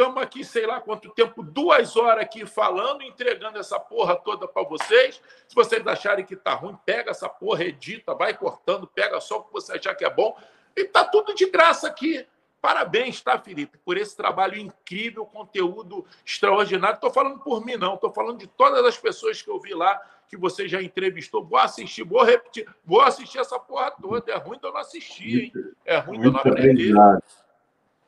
estamos 0.00 0.22
aqui, 0.22 0.42
sei 0.42 0.66
lá 0.66 0.80
quanto 0.80 1.10
tempo, 1.10 1.42
duas 1.42 1.94
horas 1.94 2.24
aqui 2.24 2.46
falando, 2.46 3.02
entregando 3.02 3.58
essa 3.58 3.78
porra 3.78 4.16
toda 4.16 4.48
para 4.48 4.62
vocês. 4.62 5.20
Se 5.46 5.54
vocês 5.54 5.86
acharem 5.86 6.24
que 6.24 6.34
tá 6.34 6.54
ruim, 6.54 6.76
pega 6.86 7.10
essa 7.10 7.28
porra, 7.28 7.64
edita, 7.64 8.14
vai 8.14 8.34
cortando, 8.34 8.86
pega 8.86 9.20
só 9.20 9.38
o 9.38 9.44
que 9.44 9.52
você 9.52 9.74
achar 9.74 9.94
que 9.94 10.04
é 10.04 10.10
bom. 10.10 10.34
E 10.74 10.84
tá 10.84 11.04
tudo 11.04 11.34
de 11.34 11.50
graça 11.50 11.86
aqui. 11.86 12.26
Parabéns, 12.62 13.20
tá, 13.20 13.38
Felipe, 13.38 13.78
por 13.84 13.96
esse 13.96 14.16
trabalho 14.16 14.56
incrível, 14.58 15.26
conteúdo 15.26 16.06
extraordinário. 16.24 16.94
Estou 16.94 17.10
falando 17.10 17.38
por 17.38 17.64
mim, 17.64 17.76
não. 17.76 17.94
Estou 17.94 18.12
falando 18.12 18.38
de 18.38 18.46
todas 18.46 18.84
as 18.84 18.96
pessoas 18.96 19.40
que 19.42 19.50
eu 19.50 19.58
vi 19.60 19.74
lá, 19.74 20.00
que 20.28 20.36
você 20.36 20.68
já 20.68 20.80
entrevistou. 20.82 21.44
Vou 21.44 21.58
assistir, 21.58 22.04
vou 22.04 22.22
repetir, 22.22 22.66
vou 22.84 23.00
assistir 23.00 23.38
essa 23.38 23.58
porra 23.58 23.90
toda. 23.90 24.30
É 24.32 24.36
ruim 24.36 24.58
de 24.58 24.66
eu 24.66 24.72
não 24.72 24.80
assistir, 24.80 25.44
hein? 25.44 25.52
É 25.84 25.98
ruim 25.98 26.20
de 26.20 26.26
eu 26.26 26.32
não 26.32 26.40
aprender. 26.40 26.92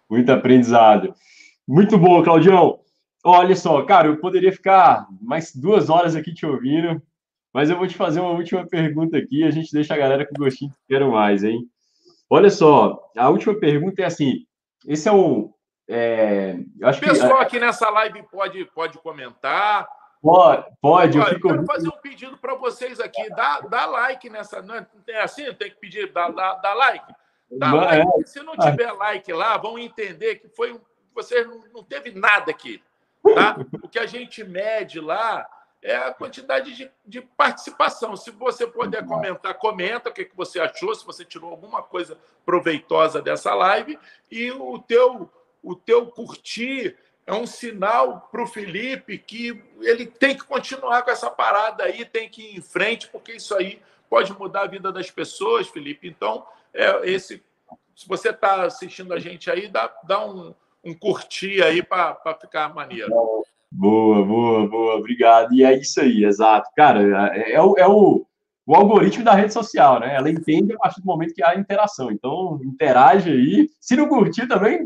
Muito 0.09 0.31
aprendizado. 0.31 1.15
Muito 1.15 1.42
bom, 1.67 2.23
Claudião. 2.23 2.81
Olha 3.25 3.55
só, 3.55 3.83
cara, 3.83 4.09
eu 4.09 4.19
poderia 4.19 4.53
ficar 4.53 5.07
mais 5.21 5.55
duas 5.55 5.89
horas 5.89 6.17
aqui 6.17 6.35
te 6.35 6.45
ouvindo, 6.45 7.01
mas 7.53 7.71
eu 7.71 7.79
vou 7.79 7.87
te 7.87 7.95
fazer 7.95 8.21
uma 8.21 8.33
última 8.33 8.67
pergunta 8.67 9.17
aqui 9.17 9.41
e 9.41 9.45
a 9.45 9.51
gente 9.51 9.73
deixa 9.73 9.95
a 9.95 9.99
galera 9.99 10.27
com 10.27 10.35
gostinho 10.35 10.73
que 10.73 10.77
quero 10.89 11.13
mais, 11.13 11.45
hein? 11.45 11.69
Olha 12.29 12.51
só, 12.51 12.99
a 13.17 13.29
última 13.29 13.55
pergunta 13.55 14.03
é 14.03 14.07
assim: 14.07 14.47
esse 14.87 15.09
é 15.09 15.13
um. 15.13 15.53
É, 15.89 16.57
o 16.81 17.01
pessoal 17.01 17.39
que, 17.39 17.43
aqui 17.43 17.61
nessa 17.61 17.91
live 17.91 18.23
pode, 18.31 18.65
pode 18.75 18.99
comentar. 18.99 19.87
Pode, 20.23 20.65
pode. 20.81 21.19
Olha, 21.19 21.29
eu, 21.29 21.35
fico... 21.35 21.49
eu 21.49 21.55
quero 21.55 21.67
fazer 21.67 21.89
um 21.89 22.01
pedido 22.01 22.39
para 22.39 22.55
vocês 22.55 22.99
aqui. 23.01 23.29
Dá, 23.31 23.61
dá 23.61 23.87
like 23.87 24.31
nessa. 24.31 24.63
Não 24.63 24.75
é 24.75 25.21
assim? 25.21 25.53
Tem 25.55 25.71
que 25.71 25.77
pedir, 25.77 26.13
dá, 26.13 26.31
dá, 26.31 26.55
dá 26.55 26.75
like. 26.75 27.15
Dá 27.59 27.73
like. 27.73 28.09
É. 28.21 28.27
Se 28.27 28.43
não 28.43 28.57
tiver 28.57 28.93
like 28.93 29.33
lá, 29.33 29.57
vão 29.59 29.79
entender 29.79 30.37
que 30.37 30.49
foi 30.49 30.81
você 31.15 31.45
não, 31.45 31.63
não 31.73 31.85
teve 31.85 32.11
nada 32.13 32.51
aqui. 32.51 32.83
Tá? 33.35 33.57
O 33.83 33.89
que 33.89 33.99
a 33.99 34.07
gente 34.07 34.43
mede 34.43 35.01
lá 35.01 35.49
é 35.83 35.97
a 35.97 36.15
quantidade 36.15 36.75
de, 36.75 36.91
de 37.05 37.21
participação. 37.21 38.17
Se 38.17 38.31
você 38.31 38.67
puder 38.67 39.05
comentar, 39.05 39.55
comenta 39.55 40.11
o 40.11 40.13
que, 40.13 40.25
que 40.25 40.37
você 40.37 40.61
achou, 40.61 40.95
se 40.95 41.05
você 41.05 41.25
tirou 41.25 41.51
alguma 41.51 41.83
coisa 41.83 42.17
proveitosa 42.47 43.21
dessa 43.21 43.53
live. 43.55 43.99
E 44.31 44.51
o 44.53 44.79
teu, 44.79 45.29
o 45.63 45.75
teu 45.75 46.07
curtir 46.07 46.97
é 47.27 47.33
um 47.33 47.47
sinal 47.47 48.29
para 48.31 48.43
o 48.43 48.47
Felipe 48.47 49.19
que 49.19 49.63
ele 49.81 50.07
tem 50.07 50.37
que 50.37 50.45
continuar 50.45 51.03
com 51.03 51.11
essa 51.11 51.31
parada 51.31 51.85
aí, 51.85 52.05
tem 52.05 52.29
que 52.29 52.43
ir 52.43 52.59
em 52.59 52.63
frente, 52.63 53.09
porque 53.09 53.33
isso 53.33 53.55
aí 53.55 53.83
pode 54.09 54.33
mudar 54.33 54.63
a 54.63 54.67
vida 54.69 54.93
das 54.93 55.11
pessoas, 55.11 55.69
Felipe. 55.69 56.09
Então, 56.09 56.47
é 56.73 57.11
esse. 57.11 57.43
Se 57.95 58.09
você 58.09 58.31
está 58.31 58.65
assistindo 58.65 59.13
a 59.13 59.19
gente 59.19 59.51
aí, 59.51 59.69
dá, 59.69 59.93
dá 60.05 60.25
um, 60.25 60.55
um 60.85 60.95
curtir 60.95 61.63
aí 61.63 61.83
para 61.83 62.17
ficar 62.41 62.75
maneiro. 62.75 63.11
Boa, 63.71 64.25
boa, 64.25 64.69
boa, 64.69 64.97
obrigado. 64.97 65.55
E 65.55 65.65
é 65.65 65.73
isso 65.75 66.01
aí, 66.01 66.25
exato. 66.25 66.69
Cara, 66.77 67.35
é, 67.35 67.53
é, 67.53 67.63
o, 67.63 67.75
é 67.79 67.89
o, 67.89 68.27
o 68.67 68.75
algoritmo 68.75 69.25
da 69.25 69.33
rede 69.33 69.53
social, 69.53 69.99
né? 69.99 70.15
Ela 70.15 70.31
entende 70.31 70.75
a 70.75 70.79
partir 70.79 71.01
do 71.01 71.07
momento 71.07 71.35
que 71.35 71.43
há 71.43 71.55
interação. 71.55 72.11
Então, 72.11 72.61
interage 72.65 73.31
aí. 73.31 73.69
Se 73.81 73.97
não 73.97 74.09
curtir 74.09 74.47
também, 74.47 74.85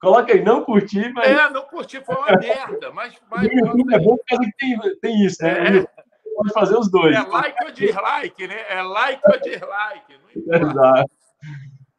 coloca 0.00 0.32
aí, 0.32 0.42
não 0.42 0.64
curtir. 0.64 1.12
Mas... 1.12 1.26
É, 1.26 1.50
não 1.50 1.62
curtir 1.62 2.02
foi 2.04 2.14
uma 2.14 2.36
merda, 2.38 2.90
mas. 2.92 3.14
mas 3.30 3.46
é 3.46 3.98
bom 3.98 4.16
porque 4.16 4.50
tem, 4.58 4.78
tem 5.02 5.24
isso, 5.24 5.42
né? 5.42 5.78
É. 5.78 6.04
Pode 6.34 6.52
fazer 6.52 6.76
os 6.76 6.90
dois. 6.90 7.14
É 7.14 7.20
like 7.20 7.64
ou 7.64 7.70
dislike, 7.70 8.48
né? 8.48 8.56
É 8.68 8.82
like 8.82 9.22
ou 9.24 9.40
dislike. 9.40 10.14
Exato. 10.34 11.10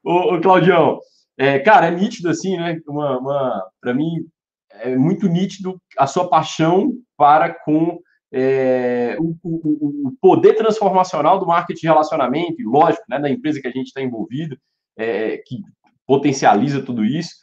Ô, 0.03 0.35
ô 0.35 0.41
Claudião, 0.41 0.99
é, 1.37 1.59
cara, 1.59 1.87
é 1.87 1.91
nítido 1.91 2.29
assim, 2.29 2.57
né? 2.57 2.79
Uma, 2.87 3.17
uma 3.19 3.69
para 3.81 3.93
mim, 3.93 4.27
é 4.71 4.95
muito 4.95 5.27
nítido 5.27 5.79
a 5.97 6.07
sua 6.07 6.29
paixão 6.29 6.93
para 7.17 7.53
com 7.53 7.99
é, 8.33 9.15
o, 9.19 9.35
o, 9.43 10.07
o, 10.07 10.11
poder 10.19 10.55
transformacional 10.55 11.39
do 11.39 11.45
marketing 11.45 11.81
de 11.81 11.87
relacionamento, 11.87 12.61
e 12.61 12.65
lógico, 12.65 13.03
né, 13.07 13.19
da 13.19 13.29
empresa 13.29 13.61
que 13.61 13.67
a 13.67 13.71
gente 13.71 13.87
está 13.87 14.01
envolvido, 14.01 14.57
é, 14.97 15.37
que 15.37 15.61
potencializa 16.05 16.83
tudo 16.83 17.05
isso. 17.05 17.35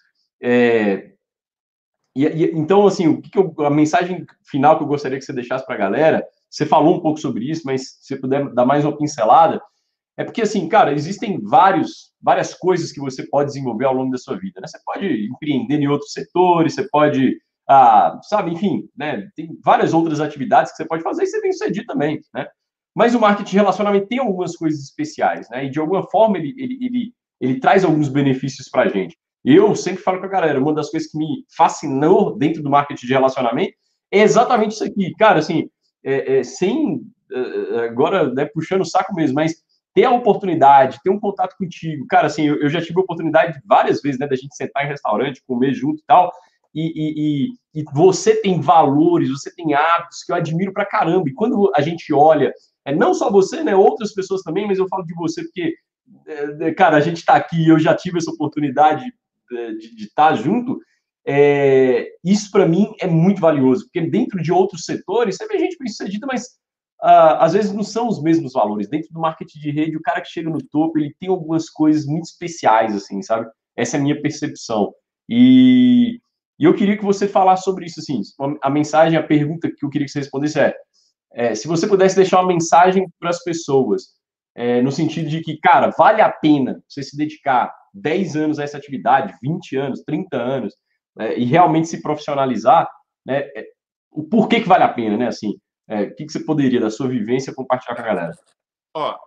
É, 0.43 1.13
e, 2.15 2.27
e, 2.27 2.45
então, 2.55 2.87
assim, 2.87 3.07
o 3.07 3.23
que, 3.23 3.39
eu, 3.39 3.55
a 3.61 3.71
mensagem 3.71 4.27
final 4.45 4.77
que 4.77 4.83
eu 4.83 4.89
gostaria 4.89 5.19
que 5.19 5.25
você 5.25 5.33
deixasse 5.33 5.65
para 5.65 5.75
a 5.75 5.79
galera, 5.79 6.27
você 6.51 6.67
falou 6.67 6.97
um 6.97 7.01
pouco 7.01 7.19
sobre 7.19 7.51
isso, 7.51 7.63
mas 7.65 7.99
se 8.01 8.21
puder 8.21 8.53
dar 8.53 8.67
mais 8.67 8.85
uma 8.85 8.97
pincelada, 8.97 9.63
é 10.17 10.25
porque, 10.25 10.43
assim, 10.43 10.69
cara, 10.69 10.93
existem 10.93 11.41
vários, 11.41 12.13
várias 12.21 12.55
coisas 12.55 12.93
que 12.93 13.01
você 13.01 13.27
pode 13.27 13.49
desenvolver 13.49 13.87
ao 13.87 13.95
longo 13.95 14.11
da 14.11 14.19
sua 14.19 14.37
vida. 14.37 14.61
Né? 14.61 14.67
Você 14.67 14.79
pode 14.85 15.27
empreender 15.27 15.77
em 15.81 15.89
outros 15.89 16.13
setores, 16.13 16.75
você 16.75 16.89
pode, 16.89 17.39
ah, 17.69 18.19
sabe, 18.23 18.53
enfim, 18.53 18.89
né? 18.97 19.29
Tem 19.35 19.57
várias 19.65 19.95
outras 19.95 20.21
atividades 20.21 20.73
que 20.73 20.77
você 20.77 20.87
pode 20.87 21.03
fazer 21.03 21.23
e 21.23 21.27
você 21.27 21.41
tem 21.41 21.53
sucedido 21.53 21.87
também, 21.87 22.21
né? 22.35 22.47
Mas 22.95 23.15
o 23.15 23.21
marketing 23.21 23.51
de 23.51 23.57
relacionamento 23.57 24.07
tem 24.07 24.19
algumas 24.19 24.55
coisas 24.55 24.81
especiais, 24.81 25.49
né? 25.51 25.65
E 25.65 25.71
de 25.71 25.79
alguma 25.79 26.03
forma 26.11 26.37
ele, 26.37 26.55
ele, 26.59 26.79
ele, 26.85 27.13
ele 27.41 27.61
traz 27.61 27.85
alguns 27.85 28.09
benefícios 28.09 28.69
para 28.69 28.83
a 28.83 28.89
gente. 28.89 29.17
Eu 29.45 29.75
sempre 29.75 30.03
falo 30.03 30.21
com 30.21 30.27
a 30.27 30.29
galera, 30.29 30.61
uma 30.61 30.75
das 30.75 30.91
coisas 30.91 31.11
que 31.11 31.19
me 31.19 31.45
fascinou 31.57 32.37
dentro 32.37 32.63
do 32.63 32.71
marketing 32.71 33.07
de 33.07 33.13
relacionamento 33.13 33.75
é 34.11 34.21
exatamente 34.21 34.73
isso 34.73 34.85
aqui. 34.85 35.13
Cara, 35.19 35.39
assim, 35.39 35.69
é, 36.05 36.39
é, 36.39 36.45
sem. 36.45 37.01
É, 37.33 37.77
é, 37.77 37.85
agora, 37.87 38.33
né, 38.33 38.45
puxando 38.45 38.83
o 38.83 38.87
saco 38.87 39.15
mesmo, 39.15 39.35
mas 39.35 39.55
ter 39.95 40.05
a 40.05 40.11
oportunidade, 40.11 41.01
ter 41.03 41.11
um 41.11 41.21
contato 41.21 41.57
contigo. 41.57 42.07
Cara, 42.07 42.27
assim, 42.27 42.47
eu, 42.47 42.61
eu 42.61 42.69
já 42.69 42.81
tive 42.81 42.99
a 42.99 43.03
oportunidade 43.03 43.61
várias 43.65 44.01
vezes, 44.01 44.19
né, 44.19 44.27
da 44.27 44.37
gente 44.37 44.57
sentar 44.57 44.85
em 44.85 44.89
restaurante, 44.89 45.43
comer 45.47 45.75
junto 45.75 46.01
e 46.01 46.05
tal, 46.07 46.33
e, 46.75 47.53
e, 47.75 47.81
e, 47.81 47.85
você 47.93 48.35
tem 48.41 48.61
valores, 48.61 49.29
você 49.29 49.55
tem 49.55 49.75
hábitos 49.75 50.25
que 50.25 50.33
eu 50.33 50.37
admiro 50.37 50.73
pra 50.73 50.87
caramba. 50.87 51.29
E 51.29 51.35
quando 51.35 51.71
a 51.77 51.83
gente 51.83 52.13
olha, 52.15 52.53
é 52.85 52.95
não 52.95 53.13
só 53.13 53.31
você, 53.31 53.63
né, 53.63 53.77
outras 53.77 54.15
pessoas 54.15 54.43
também, 54.43 54.67
mas 54.67 54.79
eu 54.79 54.89
falo 54.89 55.05
de 55.05 55.15
você 55.15 55.43
porque, 55.43 55.75
é, 56.27 56.69
é 56.69 56.75
cara, 56.75 56.97
a 56.97 57.01
gente 57.01 57.19
está 57.19 57.35
aqui, 57.35 57.69
eu 57.69 57.79
já 57.79 57.95
tive 57.95 58.19
essa 58.19 58.31
oportunidade 58.31 59.05
é, 59.53 59.73
de, 59.73 59.95
de 59.95 60.05
estar 60.05 60.31
tá 60.31 60.35
junto. 60.35 60.81
É, 61.27 62.09
isso 62.25 62.51
para 62.51 62.67
mim 62.67 62.93
é 63.01 63.07
muito 63.07 63.41
valioso, 63.41 63.85
porque 63.85 64.01
dentro 64.01 64.43
de 64.43 64.51
outros 64.51 64.85
setores 64.85 65.37
você 65.37 65.47
vê 65.47 65.59
gente 65.59 65.77
bem 65.79 65.89
sucedida, 65.89 66.27
mas 66.27 66.59
uh, 67.03 67.37
às 67.41 67.53
vezes 67.53 67.73
não 67.73 67.83
são 67.83 68.09
os 68.09 68.23
mesmos 68.23 68.53
valores. 68.53 68.89
Dentro 68.89 69.13
do 69.13 69.21
marketing 69.21 69.59
de 69.59 69.71
rede, 69.71 69.97
o 69.97 70.03
cara 70.03 70.21
que 70.21 70.29
chega 70.29 70.49
no 70.49 70.63
topo, 70.63 70.99
ele 70.99 71.15
tem 71.19 71.29
algumas 71.29 71.69
coisas 71.69 72.07
muito 72.07 72.25
especiais, 72.25 72.95
assim, 72.95 73.21
sabe? 73.23 73.51
Essa 73.77 73.97
é 73.97 74.01
a 74.01 74.03
minha 74.03 74.21
percepção. 74.21 74.93
E, 75.29 76.21
e 76.59 76.65
eu 76.65 76.75
queria 76.75 76.97
que 76.97 77.05
você 77.05 77.27
falasse 77.27 77.65
sobre 77.65 77.87
isso, 77.87 78.01
assim, 78.01 78.21
a 78.63 78.71
mensagem, 78.71 79.19
a 79.19 79.23
pergunta 79.23 79.69
que 79.69 79.85
eu 79.85 79.91
queria 79.91 80.07
que 80.07 80.13
você 80.13 80.21
respondesse 80.21 80.61
é, 80.61 80.75
é 81.33 81.55
se 81.55 81.67
você 81.67 81.87
pudesse 81.87 82.17
deixar 82.17 82.41
uma 82.41 82.49
mensagem 82.49 83.07
para 83.19 83.31
as 83.31 83.43
pessoas, 83.43 84.03
é, 84.55 84.83
no 84.83 84.93
sentido 84.93 85.29
de 85.29 85.41
que, 85.41 85.59
cara, 85.59 85.91
vale 85.97 86.21
a 86.21 86.31
pena 86.31 86.83
você 86.87 87.03
se 87.03 87.17
dedicar 87.17 87.73
10 87.95 88.37
anos 88.37 88.59
a 88.59 88.65
essa 88.65 88.77
atividade, 88.77 89.35
20 89.43 89.77
anos, 89.77 90.03
30 90.03 90.37
anos, 90.37 90.75
né, 91.17 91.39
e 91.39 91.45
realmente 91.45 91.89
se 91.89 92.03
profissionalizar, 92.03 92.89
né, 93.25 93.41
é, 93.57 93.65
o 94.11 94.23
porquê 94.23 94.61
que 94.61 94.69
vale 94.69 94.85
a 94.85 94.89
pena, 94.93 95.17
né, 95.17 95.29
assim, 95.29 95.59
é, 95.89 96.03
o 96.03 96.15
que, 96.15 96.27
que 96.27 96.33
você 96.33 96.41
poderia, 96.41 96.81
da 96.81 96.91
sua 96.91 97.09
vivência, 97.09 97.55
compartilhar 97.55 97.95
com 97.95 98.03
a 98.03 98.05
galera? 98.05 98.33
Ó, 98.95 99.19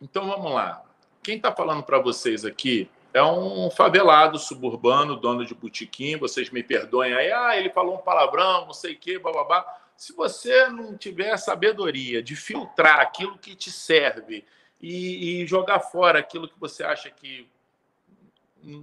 então 0.00 0.26
vamos 0.26 0.52
lá. 0.52 0.82
Quem 1.22 1.36
está 1.36 1.52
falando 1.52 1.82
para 1.82 1.98
vocês 1.98 2.44
aqui 2.44 2.90
é 3.12 3.22
um 3.22 3.70
favelado 3.70 4.38
suburbano, 4.38 5.16
dono 5.16 5.44
de 5.44 5.54
botequim. 5.54 6.16
Vocês 6.16 6.50
me 6.50 6.62
perdoem 6.62 7.14
aí. 7.14 7.32
Ah, 7.32 7.56
ele 7.56 7.70
falou 7.70 7.96
um 7.96 8.02
palavrão, 8.02 8.66
não 8.66 8.72
sei 8.72 8.94
o 8.94 8.98
quê, 8.98 9.18
bababá. 9.18 9.66
Se 9.96 10.14
você 10.14 10.68
não 10.68 10.96
tiver 10.96 11.36
sabedoria 11.36 12.22
de 12.22 12.36
filtrar 12.36 13.00
aquilo 13.00 13.36
que 13.36 13.54
te 13.54 13.70
serve 13.70 14.44
e, 14.80 15.42
e 15.42 15.46
jogar 15.46 15.80
fora 15.80 16.20
aquilo 16.20 16.48
que 16.48 16.58
você 16.58 16.84
acha 16.84 17.10
que 17.10 17.48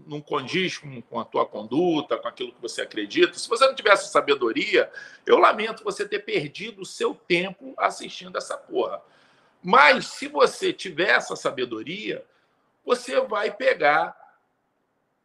não 0.07 0.19
condiz 0.19 0.77
com, 0.77 1.01
com, 1.01 1.19
a 1.19 1.25
tua 1.25 1.45
conduta, 1.45 2.17
com 2.17 2.27
aquilo 2.27 2.51
que 2.51 2.61
você 2.61 2.81
acredita, 2.81 3.37
se 3.37 3.47
você 3.47 3.65
não 3.67 3.75
tivesse 3.75 4.11
sabedoria, 4.11 4.91
eu 5.25 5.37
lamento 5.37 5.83
você 5.83 6.07
ter 6.07 6.19
perdido 6.19 6.81
o 6.81 6.85
seu 6.85 7.13
tempo 7.13 7.73
assistindo 7.77 8.37
essa 8.37 8.57
porra. 8.57 9.01
Mas 9.61 10.07
se 10.07 10.27
você 10.27 10.73
tiver 10.73 11.09
essa 11.09 11.35
sabedoria, 11.35 12.25
você 12.83 13.21
vai 13.21 13.51
pegar 13.51 14.15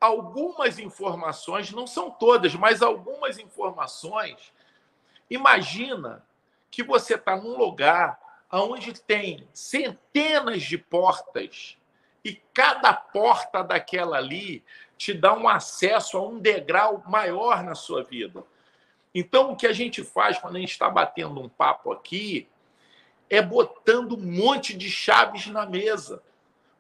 algumas 0.01 0.78
informações, 0.78 1.73
não 1.73 1.87
são 1.87 2.11
todas, 2.11 2.55
mas 2.55 2.82
algumas 2.82 3.39
informações. 3.39 4.53
Imagina 5.28 6.24
que 6.70 6.82
você 6.82 7.15
está 7.15 7.37
num 7.37 7.57
lugar 7.57 8.19
onde 8.51 8.93
tem 8.93 9.49
centenas 9.53 10.62
de 10.62 10.78
portas 10.78 11.77
e 12.25 12.35
cada 12.53 12.93
porta 12.93 13.63
daquela 13.63 14.17
ali 14.17 14.65
te 14.97 15.15
dá 15.15 15.33
um 15.33 15.49
acesso 15.49 16.19
a 16.19 16.23
um 16.23 16.39
degrau 16.39 17.03
maior 17.07 17.63
na 17.63 17.75
sua 17.75 18.03
vida. 18.03 18.45
Então, 19.15 19.53
o 19.53 19.57
que 19.57 19.67
a 19.67 19.73
gente 19.73 20.05
faz 20.05 20.39
quando 20.39 20.57
a 20.57 20.61
gente 20.61 20.73
está 20.73 20.89
batendo 20.89 21.41
um 21.41 21.49
papo 21.49 21.93
aqui 21.93 22.49
é 23.29 23.41
botando 23.41 24.17
um 24.17 24.21
monte 24.21 24.77
de 24.77 24.91
chaves 24.91 25.47
na 25.47 25.65
mesa. 25.65 26.23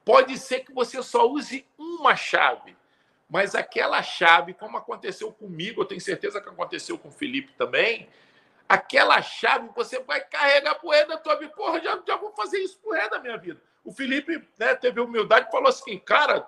Pode 0.04 0.36
ser 0.38 0.60
que 0.60 0.72
você 0.72 1.02
só 1.02 1.28
use 1.28 1.66
uma 1.78 2.16
chave, 2.16 2.76
mas 3.28 3.54
aquela 3.54 4.02
chave, 4.02 4.54
como 4.54 4.76
aconteceu 4.76 5.32
comigo, 5.32 5.80
eu 5.80 5.86
tenho 5.86 6.00
certeza 6.00 6.40
que 6.40 6.48
aconteceu 6.48 6.98
com 6.98 7.08
o 7.08 7.12
Felipe 7.12 7.52
também, 7.52 8.08
aquela 8.68 9.22
chave 9.22 9.68
você 9.74 10.00
vai 10.00 10.20
carregar 10.20 10.74
pro 10.76 10.90
resto 10.90 11.08
da 11.08 11.16
tua 11.16 11.36
vida. 11.36 11.52
Porra, 11.52 11.80
já, 11.80 12.00
já 12.06 12.16
vou 12.16 12.32
fazer 12.32 12.58
isso 12.58 12.78
pro 12.78 12.92
resto 12.92 13.10
da 13.10 13.20
minha 13.20 13.36
vida. 13.36 13.60
O 13.84 13.92
Felipe 13.92 14.46
né, 14.58 14.74
teve 14.74 15.00
humildade 15.00 15.48
e 15.48 15.50
falou 15.50 15.68
assim, 15.68 15.98
cara, 15.98 16.46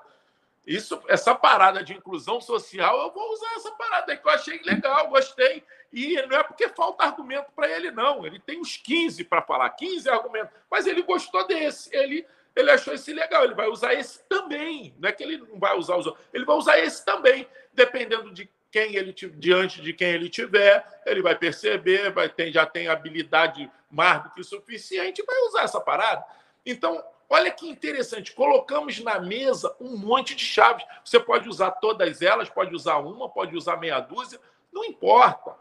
isso, 0.67 1.03
essa 1.09 1.35
parada 1.35 1.83
de 1.83 1.93
inclusão 1.93 2.41
social, 2.41 3.01
eu 3.01 3.13
vou 3.13 3.33
usar 3.33 3.55
essa 3.57 3.71
parada 3.73 4.13
aí 4.13 4.19
que 4.19 4.27
eu 4.27 4.33
achei 4.33 4.61
legal, 4.63 5.09
gostei. 5.09 5.65
E 5.93 6.21
não 6.27 6.37
é 6.37 6.43
porque 6.43 6.69
falta 6.69 7.05
argumento 7.05 7.51
para 7.55 7.69
ele, 7.69 7.91
não. 7.91 8.25
Ele 8.25 8.39
tem 8.39 8.61
uns 8.61 8.77
15 8.77 9.25
para 9.25 9.43
falar, 9.43 9.69
15 9.71 10.09
argumentos, 10.09 10.55
mas 10.71 10.87
ele 10.87 11.03
gostou 11.03 11.47
desse. 11.47 11.95
Ele, 11.95 12.25
ele 12.55 12.71
achou 12.71 12.95
esse 12.95 13.13
legal, 13.13 13.45
ele 13.45 13.55
vai 13.55 13.69
usar 13.69 13.93
esse 13.95 14.23
também. 14.29 14.95
Não 14.99 15.09
é 15.09 15.13
que 15.13 15.23
ele 15.23 15.39
não 15.39 15.59
vai 15.59 15.77
usar 15.77 15.97
os 15.97 16.07
outros, 16.07 16.25
ele 16.33 16.45
vai 16.45 16.57
usar 16.57 16.79
esse 16.79 17.05
também, 17.05 17.47
dependendo 17.75 18.33
de 18.33 18.49
quem 18.71 18.97
ele 18.97 19.13
diante 19.13 19.83
de 19.83 19.93
quem 19.93 20.09
ele 20.09 20.31
tiver, 20.31 20.83
ele 21.05 21.21
vai 21.21 21.37
perceber, 21.37 22.11
vai 22.11 22.29
ter, 22.29 22.51
já 22.51 22.65
tem 22.65 22.89
habilidade 22.89 23.71
mais 23.91 24.23
do 24.23 24.31
que 24.31 24.43
suficiente, 24.43 25.23
vai 25.27 25.39
usar 25.43 25.65
essa 25.65 25.81
parada. 25.81 26.25
Então, 26.65 27.05
Olha 27.35 27.51
que 27.51 27.67
interessante, 27.67 28.35
colocamos 28.35 29.01
na 29.01 29.19
mesa 29.19 29.75
um 29.81 29.97
monte 29.97 30.35
de 30.35 30.45
chaves. 30.45 30.85
Você 31.03 31.19
pode 31.19 31.49
usar 31.49 31.71
todas 31.71 32.21
elas, 32.21 32.51
pode 32.51 32.75
usar 32.75 32.99
uma, 32.99 33.27
pode 33.27 33.57
usar 33.57 33.79
meia 33.79 34.01
dúzia, 34.01 34.39
não 34.71 34.85
importa. 34.85 35.57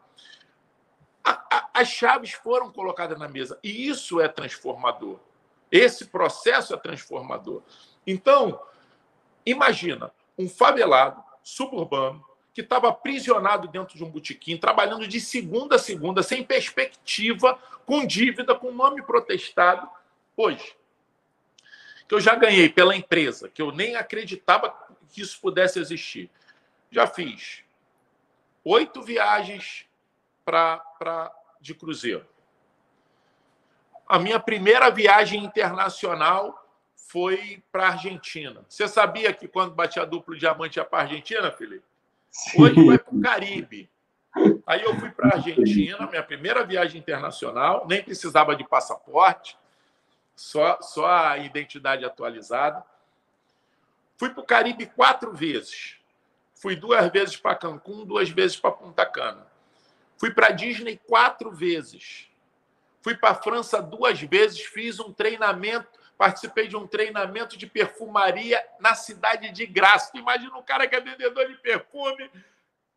A, 1.24 1.32
a, 1.50 1.70
as 1.76 1.88
chaves 1.88 2.34
foram 2.34 2.70
colocadas 2.74 3.18
na 3.18 3.30
mesa 3.30 3.58
e 3.64 3.88
isso 3.88 4.20
é 4.20 4.28
transformador. 4.28 5.18
Esse 5.72 6.08
processo 6.08 6.74
é 6.74 6.78
transformador. 6.78 7.62
Então, 8.06 8.62
imagina 9.46 10.12
um 10.38 10.50
favelado 10.50 11.24
suburbano 11.42 12.22
que 12.54 12.60
estava 12.60 12.90
aprisionado 12.90 13.70
dentro 13.70 13.96
de 13.96 14.04
um 14.04 14.10
botequim, 14.10 14.58
trabalhando 14.58 15.08
de 15.08 15.22
segunda 15.22 15.78
a 15.78 15.80
segunda, 15.80 16.22
sem 16.22 16.44
perspectiva, 16.44 17.58
com 17.86 18.06
dívida, 18.06 18.54
com 18.54 18.74
nome 18.74 19.02
protestado. 19.02 19.90
Hoje, 20.36 20.76
que 22.12 22.16
eu 22.16 22.20
já 22.20 22.36
ganhei 22.36 22.68
pela 22.68 22.94
empresa, 22.94 23.48
que 23.48 23.62
eu 23.62 23.72
nem 23.72 23.96
acreditava 23.96 24.76
que 25.08 25.22
isso 25.22 25.40
pudesse 25.40 25.80
existir. 25.80 26.30
Já 26.92 27.08
fiz 27.08 27.64
oito 28.66 29.02
viagens 29.02 29.86
pra, 30.44 30.78
pra, 31.00 31.32
de 31.62 31.74
cruzeiro. 31.74 32.26
A 34.06 34.20
minha 34.20 34.42
primeira 34.42 34.90
viagem 34.92 35.42
internacional 35.42 36.70
foi 36.98 37.64
para 37.72 37.86
a 37.86 37.92
Argentina. 37.92 38.62
Você 38.68 38.90
sabia 38.90 39.32
que 39.32 39.48
quando 39.48 39.74
batia 39.74 40.06
duplo 40.06 40.38
diamante 40.38 40.80
ia 40.80 40.84
para 40.84 41.00
a 41.00 41.02
Argentina, 41.04 41.50
Felipe? 41.50 41.86
Hoje 42.58 42.86
vai 42.88 43.00
para 43.00 43.16
o 43.16 43.22
Caribe. 43.22 43.90
Aí 44.68 44.84
eu 44.84 45.00
fui 45.00 45.12
para 45.12 45.30
a 45.30 45.36
Argentina, 45.38 46.06
minha 46.08 46.24
primeira 46.24 46.66
viagem 46.66 47.00
internacional, 47.00 47.86
nem 47.88 48.04
precisava 48.04 48.54
de 48.54 48.68
passaporte 48.68 49.61
só, 50.42 50.82
só 50.82 51.06
a 51.06 51.38
identidade 51.38 52.04
atualizada. 52.04 52.84
Fui 54.18 54.32
para 54.32 54.42
o 54.42 54.46
Caribe 54.46 54.88
quatro 54.88 55.32
vezes. 55.34 56.00
Fui 56.56 56.76
duas 56.76 57.12
vezes 57.12 57.38
para 57.38 57.56
Cancún, 57.56 58.06
duas 58.06 58.30
vezes 58.30 58.58
para 58.58 58.72
Punta 58.72 59.06
Cana. 59.06 59.46
Fui 60.18 60.32
para 60.32 60.50
Disney 60.50 61.00
quatro 61.08 61.52
vezes. 61.52 62.28
Fui 63.02 63.16
para 63.16 63.30
a 63.30 63.36
França 63.36 63.82
duas 63.82 64.20
vezes, 64.20 64.62
fiz 64.62 65.00
um 65.00 65.14
treinamento, 65.14 66.00
participei 66.18 66.68
de 66.68 66.76
um 66.76 66.88
treinamento 66.88 67.56
de 67.56 67.68
perfumaria 67.68 68.64
na 68.80 68.96
cidade 68.96 69.52
de 69.52 69.66
Graça. 69.68 70.12
Imagina 70.16 70.58
um 70.58 70.64
cara 70.64 70.88
que 70.88 70.96
é 70.96 71.02
vendedor 71.02 71.48
de 71.48 71.56
perfume, 71.58 72.30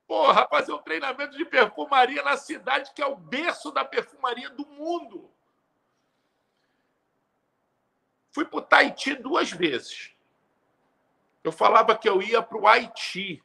porra, 0.06 0.48
fazer 0.48 0.72
um 0.72 0.82
treinamento 0.82 1.36
de 1.36 1.44
perfumaria 1.44 2.22
na 2.22 2.38
cidade 2.38 2.92
que 2.94 3.02
é 3.02 3.06
o 3.06 3.16
berço 3.16 3.70
da 3.70 3.84
perfumaria 3.84 4.48
do 4.50 4.66
mundo. 4.66 5.33
Fui 8.34 8.44
para 8.44 8.58
o 8.58 8.62
Tahiti 8.62 9.14
duas 9.14 9.52
vezes. 9.52 10.10
Eu 11.44 11.52
falava 11.52 11.96
que 11.96 12.08
eu 12.08 12.20
ia 12.20 12.42
para 12.42 12.58
o 12.58 12.66
Haiti. 12.66 13.40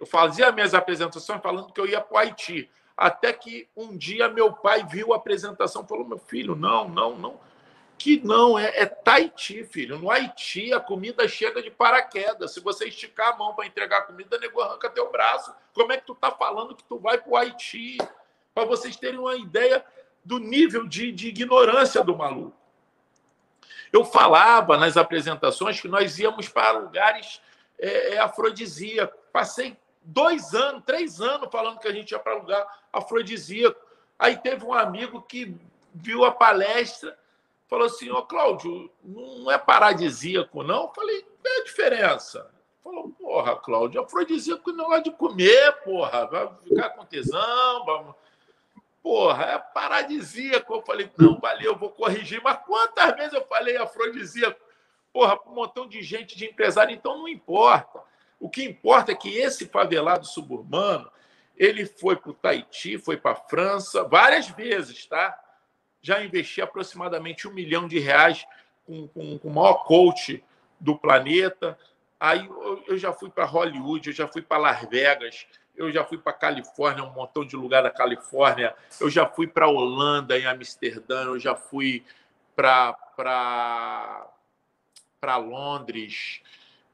Eu 0.00 0.06
fazia 0.06 0.50
minhas 0.50 0.74
apresentações 0.74 1.40
falando 1.40 1.72
que 1.72 1.80
eu 1.80 1.86
ia 1.86 2.00
para 2.00 2.14
o 2.14 2.18
Haiti. 2.18 2.68
Até 2.96 3.32
que 3.32 3.68
um 3.76 3.96
dia 3.96 4.28
meu 4.28 4.52
pai 4.52 4.84
viu 4.84 5.12
a 5.12 5.16
apresentação 5.16 5.84
e 5.84 5.88
falou: 5.88 6.04
Meu 6.04 6.18
filho, 6.18 6.56
não, 6.56 6.88
não, 6.88 7.16
não. 7.16 7.40
Que 7.96 8.20
não, 8.24 8.58
é, 8.58 8.72
é 8.74 8.86
Tahiti, 8.86 9.62
filho. 9.62 10.00
No 10.00 10.10
Haiti 10.10 10.72
a 10.72 10.80
comida 10.80 11.28
chega 11.28 11.62
de 11.62 11.70
paraquedas. 11.70 12.54
Se 12.54 12.60
você 12.60 12.88
esticar 12.88 13.34
a 13.34 13.36
mão 13.36 13.54
para 13.54 13.66
entregar 13.66 13.98
a 13.98 14.02
comida, 14.02 14.36
nego 14.38 14.60
arranca 14.60 14.90
teu 14.90 15.12
braço. 15.12 15.54
Como 15.72 15.92
é 15.92 15.96
que 15.96 16.06
tu 16.06 16.14
tá 16.16 16.32
falando 16.32 16.74
que 16.74 16.82
tu 16.82 16.98
vai 16.98 17.18
para 17.18 17.30
o 17.30 17.36
Haiti? 17.36 17.98
Para 18.52 18.64
vocês 18.64 18.96
terem 18.96 19.20
uma 19.20 19.36
ideia 19.36 19.84
do 20.24 20.40
nível 20.40 20.88
de, 20.88 21.12
de 21.12 21.28
ignorância 21.28 22.02
do 22.02 22.16
maluco. 22.16 22.65
Eu 23.92 24.04
falava 24.04 24.76
nas 24.76 24.96
apresentações 24.96 25.80
que 25.80 25.88
nós 25.88 26.18
íamos 26.18 26.48
para 26.48 26.78
lugares 26.78 27.40
é, 27.78 28.14
é, 28.14 28.18
afrodisíacos. 28.18 29.18
Passei 29.32 29.76
dois 30.02 30.54
anos, 30.54 30.82
três 30.84 31.20
anos 31.20 31.48
falando 31.50 31.78
que 31.78 31.88
a 31.88 31.92
gente 31.92 32.10
ia 32.10 32.18
para 32.18 32.34
lugar 32.34 32.66
afrodisíaco. 32.92 33.80
Aí 34.18 34.36
teve 34.36 34.64
um 34.64 34.72
amigo 34.72 35.22
que 35.22 35.54
viu 35.94 36.24
a 36.24 36.32
palestra, 36.32 37.16
falou 37.68 37.86
assim: 37.86 38.10
Ô 38.10 38.22
Cláudio, 38.22 38.90
não 39.02 39.50
é 39.50 39.58
paradisíaco, 39.58 40.62
não? 40.62 40.84
Eu 40.84 40.92
falei: 40.94 41.22
qual 41.22 41.54
é 41.54 41.60
a 41.60 41.64
diferença? 41.64 42.50
Falou: 42.82 43.10
porra, 43.10 43.56
Cláudio, 43.56 44.00
afrodisíaco 44.00 44.72
não 44.72 44.92
é 44.94 45.00
de 45.00 45.10
comer, 45.10 45.72
porra, 45.84 46.26
vai 46.26 46.48
ficar 46.62 46.90
com 46.90 47.04
tesão, 47.04 47.84
vamos 47.84 48.14
porra, 49.06 49.44
é 49.44 49.58
paradisíaco. 49.72 50.74
Eu 50.74 50.82
falei, 50.82 51.08
não, 51.16 51.38
valeu, 51.38 51.72
eu 51.72 51.78
vou 51.78 51.90
corrigir. 51.90 52.42
Mas 52.42 52.58
quantas 52.66 53.14
vezes 53.14 53.34
eu 53.34 53.46
falei 53.46 53.76
afrodisíaco? 53.76 54.58
Porra, 55.12 55.36
para 55.36 55.52
um 55.52 55.54
montão 55.54 55.86
de 55.86 56.02
gente, 56.02 56.36
de 56.36 56.44
empresário, 56.44 56.92
então 56.92 57.16
não 57.16 57.28
importa. 57.28 58.00
O 58.40 58.50
que 58.50 58.64
importa 58.64 59.12
é 59.12 59.14
que 59.14 59.28
esse 59.38 59.68
favelado 59.68 60.26
suburbano, 60.26 61.08
ele 61.56 61.86
foi 61.86 62.16
para 62.16 62.32
o 62.32 62.34
Tahiti, 62.34 62.98
foi 62.98 63.16
para 63.16 63.30
a 63.30 63.36
França, 63.36 64.02
várias 64.02 64.48
vezes, 64.48 65.06
tá? 65.06 65.38
Já 66.02 66.24
investi 66.24 66.60
aproximadamente 66.60 67.46
um 67.46 67.54
milhão 67.54 67.86
de 67.86 68.00
reais 68.00 68.44
com, 68.84 69.06
com, 69.06 69.38
com 69.38 69.48
o 69.48 69.54
maior 69.54 69.84
coach 69.84 70.42
do 70.80 70.98
planeta. 70.98 71.78
Aí 72.18 72.44
eu, 72.44 72.82
eu 72.88 72.98
já 72.98 73.12
fui 73.12 73.30
para 73.30 73.44
Hollywood, 73.44 74.08
eu 74.08 74.16
já 74.16 74.26
fui 74.26 74.42
para 74.42 74.58
Las 74.58 74.84
Vegas, 74.88 75.46
eu 75.76 75.92
já 75.92 76.04
fui 76.04 76.18
para 76.18 76.32
Califórnia, 76.32 77.04
um 77.04 77.12
montão 77.12 77.44
de 77.44 77.54
lugar 77.56 77.82
da 77.82 77.90
Califórnia. 77.90 78.74
Eu 79.00 79.10
já 79.10 79.26
fui 79.26 79.46
para 79.46 79.68
Holanda, 79.68 80.38
em 80.38 80.46
Amsterdã. 80.46 81.24
Eu 81.24 81.38
já 81.38 81.54
fui 81.54 82.02
para 82.54 82.96
Londres. 85.36 86.40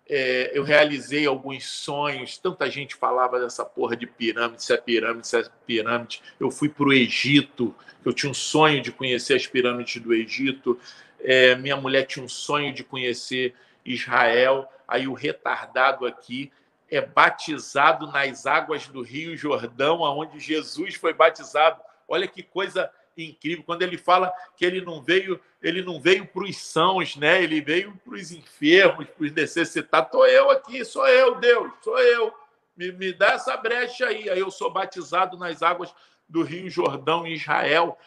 É, 0.08 0.50
eu 0.52 0.64
realizei 0.64 1.26
alguns 1.26 1.64
sonhos. 1.66 2.36
Tanta 2.38 2.68
gente 2.70 2.96
falava 2.96 3.38
dessa 3.38 3.64
porra 3.64 3.96
de 3.96 4.06
pirâmide, 4.06 4.64
se 4.64 4.72
é 4.74 4.76
pirâmide, 4.76 5.28
se 5.28 5.38
é 5.38 5.44
pirâmide. 5.66 6.22
Eu 6.40 6.50
fui 6.50 6.68
para 6.68 6.86
o 6.86 6.92
Egito. 6.92 7.74
Eu 8.04 8.12
tinha 8.12 8.30
um 8.30 8.34
sonho 8.34 8.82
de 8.82 8.90
conhecer 8.90 9.34
as 9.34 9.46
pirâmides 9.46 10.02
do 10.02 10.12
Egito. 10.12 10.78
É, 11.20 11.54
minha 11.54 11.76
mulher 11.76 12.04
tinha 12.04 12.24
um 12.24 12.28
sonho 12.28 12.74
de 12.74 12.82
conhecer 12.82 13.54
Israel. 13.84 14.68
Aí 14.88 15.06
o 15.06 15.12
retardado 15.12 16.04
aqui 16.04 16.50
é 16.92 17.00
batizado 17.00 18.06
nas 18.06 18.44
águas 18.44 18.86
do 18.86 19.00
Rio 19.00 19.34
Jordão, 19.34 20.04
aonde 20.04 20.38
Jesus 20.38 20.94
foi 20.94 21.14
batizado. 21.14 21.80
Olha 22.06 22.28
que 22.28 22.42
coisa 22.42 22.92
incrível. 23.16 23.64
Quando 23.64 23.80
ele 23.80 23.96
fala 23.96 24.30
que 24.58 24.62
ele 24.62 24.82
não 24.82 25.02
veio, 25.02 25.40
ele 25.62 25.82
não 25.82 25.98
veio 25.98 26.26
para 26.26 26.44
os 26.44 26.54
sãos, 26.58 27.16
né? 27.16 27.42
Ele 27.42 27.62
veio 27.62 27.98
para 28.04 28.12
os 28.12 28.30
enfermos, 28.30 29.06
para 29.08 29.24
os 29.24 29.32
necessitados. 29.32 30.08
Estou 30.08 30.26
eu 30.26 30.50
aqui, 30.50 30.84
sou 30.84 31.08
eu, 31.08 31.36
Deus, 31.36 31.72
sou 31.80 31.98
eu. 31.98 32.34
Me, 32.76 32.92
me 32.92 33.10
dá 33.10 33.28
essa 33.32 33.56
brecha 33.56 34.08
aí. 34.08 34.28
Aí 34.28 34.40
eu 34.40 34.50
sou 34.50 34.70
batizado 34.70 35.38
nas 35.38 35.62
águas 35.62 35.94
do 36.28 36.42
Rio 36.42 36.68
Jordão, 36.68 37.26
em 37.26 37.32
Israel. 37.32 37.98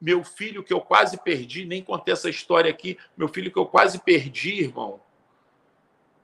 Meu 0.00 0.22
filho 0.22 0.62
que 0.62 0.72
eu 0.72 0.80
quase 0.80 1.18
perdi, 1.20 1.64
nem 1.64 1.82
contei 1.82 2.12
essa 2.12 2.30
história 2.30 2.70
aqui. 2.70 2.96
Meu 3.16 3.26
filho 3.26 3.50
que 3.50 3.58
eu 3.58 3.66
quase 3.66 3.98
perdi, 3.98 4.62
irmão. 4.62 5.00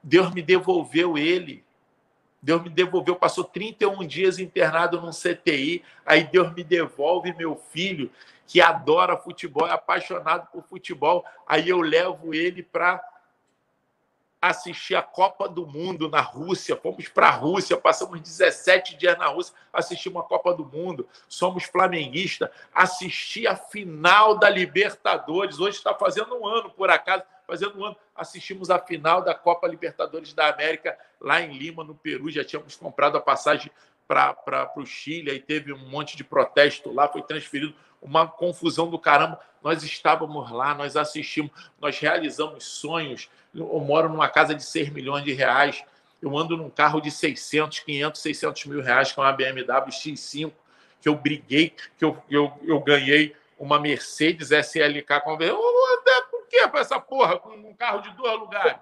Deus 0.00 0.32
me 0.32 0.40
devolveu 0.40 1.18
ele. 1.18 1.65
Deus 2.46 2.62
me 2.62 2.70
devolveu, 2.70 3.16
passou 3.16 3.42
31 3.42 4.06
dias 4.06 4.38
internado 4.38 5.00
num 5.00 5.10
CTI, 5.10 5.82
aí 6.06 6.22
Deus 6.22 6.54
me 6.54 6.62
devolve 6.62 7.34
meu 7.34 7.56
filho, 7.56 8.08
que 8.46 8.60
adora 8.60 9.16
futebol, 9.16 9.66
é 9.66 9.72
apaixonado 9.72 10.46
por 10.52 10.62
futebol, 10.62 11.24
aí 11.44 11.68
eu 11.68 11.80
levo 11.80 12.32
ele 12.32 12.62
para 12.62 13.04
assistir 14.40 14.94
a 14.94 15.02
Copa 15.02 15.48
do 15.48 15.66
Mundo 15.66 16.08
na 16.08 16.20
Rússia. 16.20 16.76
Fomos 16.76 17.08
para 17.08 17.26
a 17.26 17.32
Rússia, 17.32 17.76
passamos 17.76 18.20
17 18.20 18.96
dias 18.96 19.18
na 19.18 19.26
Rússia, 19.26 19.52
assistimos 19.72 20.22
a 20.22 20.24
Copa 20.24 20.54
do 20.54 20.64
Mundo. 20.64 21.08
Somos 21.28 21.64
flamenguistas, 21.64 22.48
assisti 22.72 23.44
a 23.48 23.56
final 23.56 24.38
da 24.38 24.48
Libertadores. 24.48 25.58
Hoje 25.58 25.78
está 25.78 25.92
fazendo 25.94 26.36
um 26.36 26.46
ano, 26.46 26.70
por 26.70 26.90
acaso, 26.90 27.24
fazendo 27.46 27.78
um 27.78 27.84
ano. 27.84 27.96
Assistimos 28.14 28.70
a 28.70 28.78
final 28.78 29.22
da 29.22 29.34
Copa 29.34 29.68
Libertadores 29.68 30.32
da 30.32 30.48
América 30.48 30.98
lá 31.20 31.40
em 31.40 31.56
Lima, 31.56 31.84
no 31.84 31.94
Peru. 31.94 32.30
Já 32.30 32.44
tínhamos 32.44 32.76
comprado 32.76 33.16
a 33.16 33.20
passagem 33.20 33.70
para 34.06 34.72
o 34.76 34.86
Chile, 34.86 35.30
aí 35.30 35.40
teve 35.40 35.72
um 35.72 35.88
monte 35.88 36.16
de 36.16 36.24
protesto 36.24 36.92
lá, 36.92 37.08
foi 37.08 37.22
transferido 37.22 37.74
uma 38.00 38.26
confusão 38.26 38.88
do 38.88 38.98
caramba. 38.98 39.40
Nós 39.62 39.82
estávamos 39.82 40.50
lá, 40.50 40.74
nós 40.74 40.96
assistimos, 40.96 41.50
nós 41.80 41.98
realizamos 41.98 42.64
sonhos. 42.64 43.28
Eu 43.54 43.80
moro 43.80 44.08
numa 44.08 44.28
casa 44.28 44.54
de 44.54 44.62
6 44.62 44.90
milhões 44.90 45.24
de 45.24 45.32
reais, 45.32 45.82
eu 46.22 46.36
ando 46.36 46.56
num 46.56 46.70
carro 46.70 47.00
de 47.00 47.10
600, 47.10 47.80
500, 47.80 48.20
600 48.20 48.64
mil 48.66 48.80
reais, 48.80 49.12
com 49.12 49.20
uma 49.20 49.32
BMW 49.32 49.90
X5, 49.90 50.52
que 51.00 51.08
eu 51.08 51.14
briguei, 51.14 51.74
que 51.98 52.04
eu, 52.04 52.16
eu, 52.30 52.52
eu 52.62 52.80
ganhei 52.80 53.34
uma 53.58 53.80
Mercedes 53.80 54.50
SLK 54.50 55.20
com 55.22 55.36
por 55.36 55.95
que 56.56 56.68
para 56.68 56.80
essa 56.80 56.98
porra 56.98 57.38
com 57.38 57.50
um 57.50 57.74
carro 57.74 58.00
de 58.00 58.10
dois 58.12 58.38
lugares? 58.38 58.80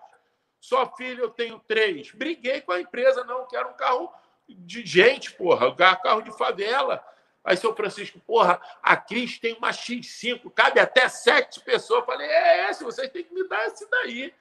Só 0.61 0.95
filho, 0.97 1.25
eu 1.25 1.31
tenho 1.31 1.59
três. 1.59 2.11
Briguei 2.13 2.61
com 2.61 2.73
a 2.73 2.81
empresa, 2.81 3.25
não, 3.25 3.47
quero 3.47 3.71
um 3.71 3.75
carro 3.75 4.13
de 4.49 4.85
gente, 4.85 5.33
porra, 5.33 5.75
carro 5.75 6.23
de 6.23 6.37
favela. 6.37 7.05
Aí, 7.45 7.57
seu 7.57 7.75
Francisco, 7.75 8.19
porra, 8.21 8.61
a 8.83 8.97
Cris 8.97 9.39
tem 9.39 9.55
uma 9.55 9.71
X5, 9.71 10.51
cabe 10.55 10.81
até 10.81 11.09
sete 11.09 11.61
pessoas. 11.61 12.07
Falei, 12.07 12.27
é 12.27 12.71
esse, 12.71 12.83
vocês 12.83 13.11
têm 13.11 13.25
que 13.25 13.35
me 13.35 13.47
dar 13.47 13.67
esse 13.67 13.89
daí. 13.91 14.33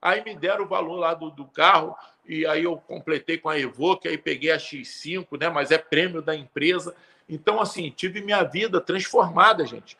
Aí 0.00 0.24
me 0.24 0.34
deram 0.34 0.64
o 0.64 0.68
valor 0.68 0.96
lá 0.96 1.12
do, 1.12 1.30
do 1.30 1.44
carro, 1.46 1.94
e 2.24 2.46
aí 2.46 2.64
eu 2.64 2.78
completei 2.78 3.36
com 3.36 3.48
a 3.48 3.58
Evoque, 3.58 4.08
aí 4.08 4.16
peguei 4.16 4.52
a 4.52 4.56
X5, 4.56 5.38
né? 5.38 5.50
Mas 5.50 5.70
é 5.70 5.76
prêmio 5.76 6.22
da 6.22 6.34
empresa. 6.34 6.94
Então, 7.28 7.60
assim, 7.60 7.90
tive 7.90 8.22
minha 8.22 8.42
vida 8.44 8.80
transformada, 8.80 9.66
gente. 9.66 9.98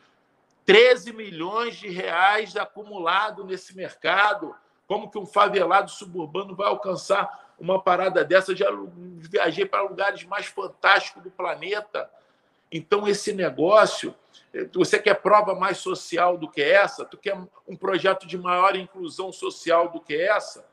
13 0.69 1.15
milhões 1.15 1.77
de 1.77 1.89
reais 1.89 2.55
acumulado 2.55 3.43
nesse 3.43 3.75
mercado. 3.75 4.55
Como 4.87 5.11
que 5.11 5.17
um 5.17 5.25
favelado 5.25 5.91
suburbano 5.91 6.55
vai 6.55 6.69
alcançar 6.69 7.55
uma 7.59 7.83
parada 7.83 8.23
dessa? 8.23 8.55
Já 8.55 8.69
viajei 9.17 9.65
para 9.65 9.81
lugares 9.81 10.25
mais 10.25 10.45
fantásticos 10.45 11.23
do 11.23 11.31
planeta. 11.31 12.11
Então, 12.71 13.09
esse 13.09 13.33
negócio, 13.33 14.15
você 14.75 14.99
quer 14.99 15.15
prova 15.15 15.55
mais 15.55 15.79
social 15.79 16.37
do 16.37 16.51
que 16.51 16.61
essa? 16.61 17.03
Tu 17.03 17.17
quer 17.17 17.35
um 17.67 17.75
projeto 17.75 18.27
de 18.27 18.37
maior 18.37 18.77
inclusão 18.77 19.33
social 19.33 19.89
do 19.89 20.03
que 20.03 20.21
essa? 20.21 20.67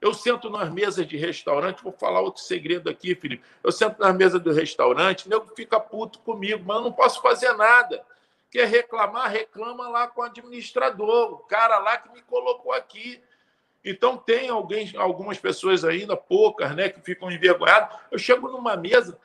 Eu 0.00 0.14
sento 0.14 0.48
nas 0.48 0.72
mesas 0.72 1.06
de 1.06 1.18
restaurante, 1.18 1.82
vou 1.82 1.92
falar 1.92 2.22
outro 2.22 2.40
segredo 2.40 2.88
aqui, 2.88 3.14
Felipe. 3.14 3.44
Eu 3.62 3.70
sento 3.70 4.00
nas 4.00 4.16
mesas 4.16 4.40
do 4.40 4.54
restaurante, 4.54 5.28
nego 5.28 5.54
fica 5.54 5.78
puto 5.78 6.18
comigo, 6.20 6.64
mas 6.64 6.78
eu 6.78 6.84
não 6.84 6.92
posso 6.92 7.20
fazer 7.20 7.52
nada. 7.52 8.02
Quer 8.54 8.68
reclamar, 8.68 9.32
reclama 9.32 9.88
lá 9.88 10.06
com 10.06 10.20
o 10.20 10.24
administrador, 10.24 11.32
o 11.32 11.38
cara 11.38 11.76
lá 11.80 11.98
que 11.98 12.08
me 12.12 12.22
colocou 12.22 12.72
aqui. 12.72 13.20
Então 13.84 14.16
tem 14.16 14.48
alguém, 14.48 14.92
algumas 14.96 15.40
pessoas 15.40 15.84
ainda, 15.84 16.16
poucas, 16.16 16.72
né, 16.76 16.88
que 16.88 17.00
ficam 17.00 17.32
envergonhadas. 17.32 17.98
Eu 18.12 18.16
chego 18.16 18.46
numa 18.48 18.76
mesa, 18.76 19.18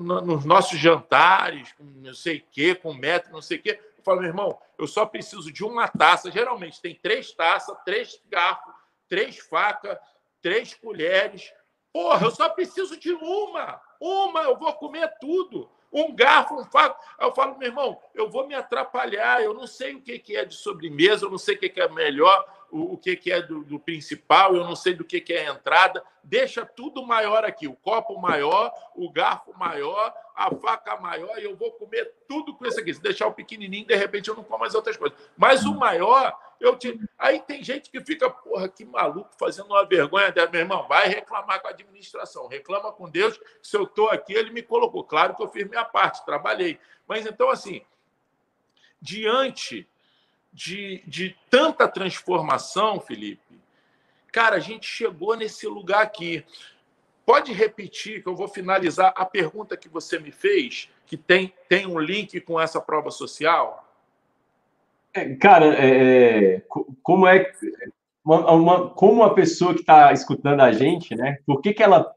nos 0.00 0.44
nossos 0.44 0.80
jantares, 0.80 1.72
não 1.78 2.12
sei 2.12 2.38
o 2.38 2.44
quê, 2.50 2.74
com 2.74 2.92
metro, 2.92 3.30
não 3.30 3.40
sei 3.40 3.58
o 3.58 3.62
quê. 3.62 3.80
Eu 3.96 4.02
falo, 4.02 4.18
meu 4.18 4.30
irmão, 4.30 4.58
eu 4.76 4.88
só 4.88 5.06
preciso 5.06 5.52
de 5.52 5.62
uma 5.62 5.86
taça. 5.86 6.28
Geralmente 6.28 6.80
tem 6.80 6.96
três 6.96 7.30
taças, 7.30 7.78
três 7.84 8.20
garfos, 8.28 8.74
três 9.08 9.38
facas, 9.38 9.96
três 10.42 10.74
colheres. 10.74 11.52
Porra, 11.92 12.26
eu 12.26 12.32
só 12.32 12.48
preciso 12.48 12.96
de 12.96 13.12
uma. 13.12 13.80
Uma, 14.00 14.42
eu 14.42 14.58
vou 14.58 14.72
comer 14.72 15.08
tudo. 15.20 15.70
Um 15.92 16.14
garfo, 16.14 16.54
um 16.54 16.64
faco. 16.64 17.02
Aí 17.18 17.26
eu 17.26 17.32
falo, 17.32 17.58
meu 17.58 17.68
irmão, 17.68 18.00
eu 18.14 18.30
vou 18.30 18.46
me 18.46 18.54
atrapalhar. 18.54 19.42
Eu 19.42 19.54
não 19.54 19.66
sei 19.66 19.94
o 19.94 20.00
que 20.00 20.36
é 20.36 20.44
de 20.44 20.54
sobremesa, 20.54 21.26
eu 21.26 21.30
não 21.30 21.38
sei 21.38 21.56
o 21.56 21.58
que 21.58 21.80
é 21.80 21.88
melhor 21.88 22.59
o, 22.70 22.94
o 22.94 22.98
que, 22.98 23.16
que 23.16 23.30
é 23.32 23.42
do, 23.42 23.64
do, 23.64 23.78
principal, 23.78 24.54
eu 24.54 24.64
não 24.64 24.76
sei 24.76 24.94
do 24.94 25.04
que, 25.04 25.20
que 25.20 25.32
é 25.32 25.48
a 25.48 25.52
entrada. 25.52 26.02
Deixa 26.22 26.64
tudo 26.64 27.04
maior 27.06 27.44
aqui: 27.44 27.66
o 27.66 27.74
copo 27.74 28.18
maior, 28.20 28.72
o 28.94 29.10
garfo 29.10 29.52
maior, 29.58 30.14
a 30.34 30.54
faca 30.54 30.96
maior, 30.96 31.38
e 31.38 31.44
eu 31.44 31.56
vou 31.56 31.72
comer 31.72 32.12
tudo 32.28 32.54
com 32.54 32.66
isso 32.66 32.78
aqui. 32.78 32.94
Se 32.94 33.00
deixar 33.02 33.26
o 33.26 33.32
pequenininho, 33.32 33.86
de 33.86 33.94
repente 33.94 34.28
eu 34.28 34.36
não 34.36 34.44
como 34.44 34.64
as 34.64 34.74
outras 34.74 34.96
coisas. 34.96 35.18
Mas 35.36 35.64
o 35.64 35.74
maior, 35.74 36.36
eu 36.60 36.76
te... 36.76 37.00
Aí 37.18 37.40
tem 37.40 37.62
gente 37.62 37.90
que 37.90 38.00
fica, 38.00 38.30
porra, 38.30 38.68
que 38.68 38.84
maluco, 38.84 39.30
fazendo 39.38 39.66
uma 39.66 39.84
vergonha. 39.84 40.32
Meu 40.52 40.60
irmão, 40.60 40.86
vai 40.88 41.08
reclamar 41.08 41.60
com 41.60 41.68
a 41.68 41.70
administração, 41.70 42.46
reclama 42.46 42.92
com 42.92 43.08
Deus. 43.08 43.38
Se 43.62 43.76
eu 43.76 43.84
estou 43.84 44.08
aqui, 44.08 44.32
ele 44.32 44.50
me 44.50 44.62
colocou. 44.62 45.04
Claro 45.04 45.34
que 45.34 45.42
eu 45.42 45.48
fiz 45.48 45.68
minha 45.68 45.84
parte, 45.84 46.24
trabalhei. 46.24 46.78
Mas 47.06 47.26
então, 47.26 47.50
assim, 47.50 47.82
diante 49.00 49.88
de, 50.52 51.02
de 51.06 51.36
tanta 51.48 51.86
transformação, 51.86 53.00
Felipe, 53.00 53.60
cara, 54.32 54.56
a 54.56 54.60
gente 54.60 54.86
chegou 54.86 55.36
nesse 55.36 55.66
lugar 55.66 56.02
aqui. 56.02 56.44
Pode 57.24 57.52
repetir, 57.52 58.22
que 58.22 58.28
eu 58.28 58.34
vou 58.34 58.48
finalizar 58.48 59.12
a 59.16 59.24
pergunta 59.24 59.76
que 59.76 59.88
você 59.88 60.18
me 60.18 60.32
fez, 60.32 60.88
que 61.06 61.16
tem, 61.16 61.52
tem 61.68 61.86
um 61.86 61.98
link 61.98 62.40
com 62.40 62.60
essa 62.60 62.80
prova 62.80 63.10
social? 63.10 63.86
É, 65.14 65.34
cara, 65.36 65.66
é, 65.76 66.54
é 66.56 66.62
como 67.02 67.26
é 67.26 67.52
uma, 68.24 68.50
uma, 68.52 68.90
como 68.90 69.22
a 69.22 69.34
pessoa 69.34 69.74
que 69.74 69.80
está 69.80 70.12
escutando 70.12 70.60
a 70.60 70.72
gente, 70.72 71.14
né? 71.14 71.38
Por 71.46 71.60
que, 71.60 71.72
que 71.72 71.82
ela 71.82 72.14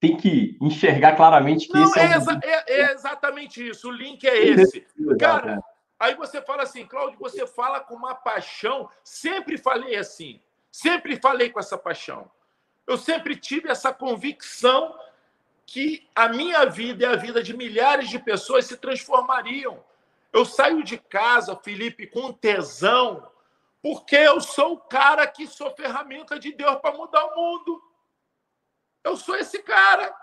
tem 0.00 0.16
que 0.16 0.56
enxergar 0.60 1.16
claramente 1.16 1.66
que 1.66 1.74
Não, 1.74 1.84
esse 1.84 1.98
é, 1.98 2.02
é, 2.02 2.16
exa 2.16 2.40
é, 2.42 2.80
é, 2.80 2.92
exatamente 2.92 3.68
isso. 3.68 3.88
O 3.88 3.92
link 3.92 4.26
é 4.26 4.36
esse. 4.36 4.86
Cara, 5.18 5.62
Aí 5.98 6.14
você 6.14 6.42
fala 6.42 6.62
assim, 6.62 6.86
Cláudio, 6.86 7.18
você 7.18 7.46
fala 7.46 7.80
com 7.80 7.94
uma 7.94 8.14
paixão. 8.14 8.88
Sempre 9.02 9.56
falei 9.56 9.96
assim, 9.96 10.40
sempre 10.70 11.16
falei 11.16 11.50
com 11.50 11.58
essa 11.58 11.78
paixão. 11.78 12.30
Eu 12.86 12.96
sempre 12.96 13.34
tive 13.36 13.70
essa 13.70 13.92
convicção 13.92 14.98
que 15.64 16.08
a 16.14 16.28
minha 16.28 16.64
vida 16.66 17.04
e 17.04 17.06
a 17.06 17.16
vida 17.16 17.42
de 17.42 17.56
milhares 17.56 18.08
de 18.08 18.18
pessoas 18.18 18.66
se 18.66 18.76
transformariam. 18.76 19.82
Eu 20.32 20.44
saio 20.44 20.84
de 20.84 20.98
casa, 20.98 21.56
Felipe, 21.56 22.06
com 22.06 22.32
tesão, 22.32 23.28
porque 23.82 24.16
eu 24.16 24.40
sou 24.40 24.74
o 24.74 24.80
cara 24.80 25.26
que 25.26 25.46
sou 25.46 25.74
ferramenta 25.74 26.38
de 26.38 26.52
Deus 26.52 26.76
para 26.76 26.96
mudar 26.96 27.24
o 27.24 27.36
mundo. 27.36 27.82
Eu 29.02 29.16
sou 29.16 29.34
esse 29.36 29.60
cara. 29.62 30.14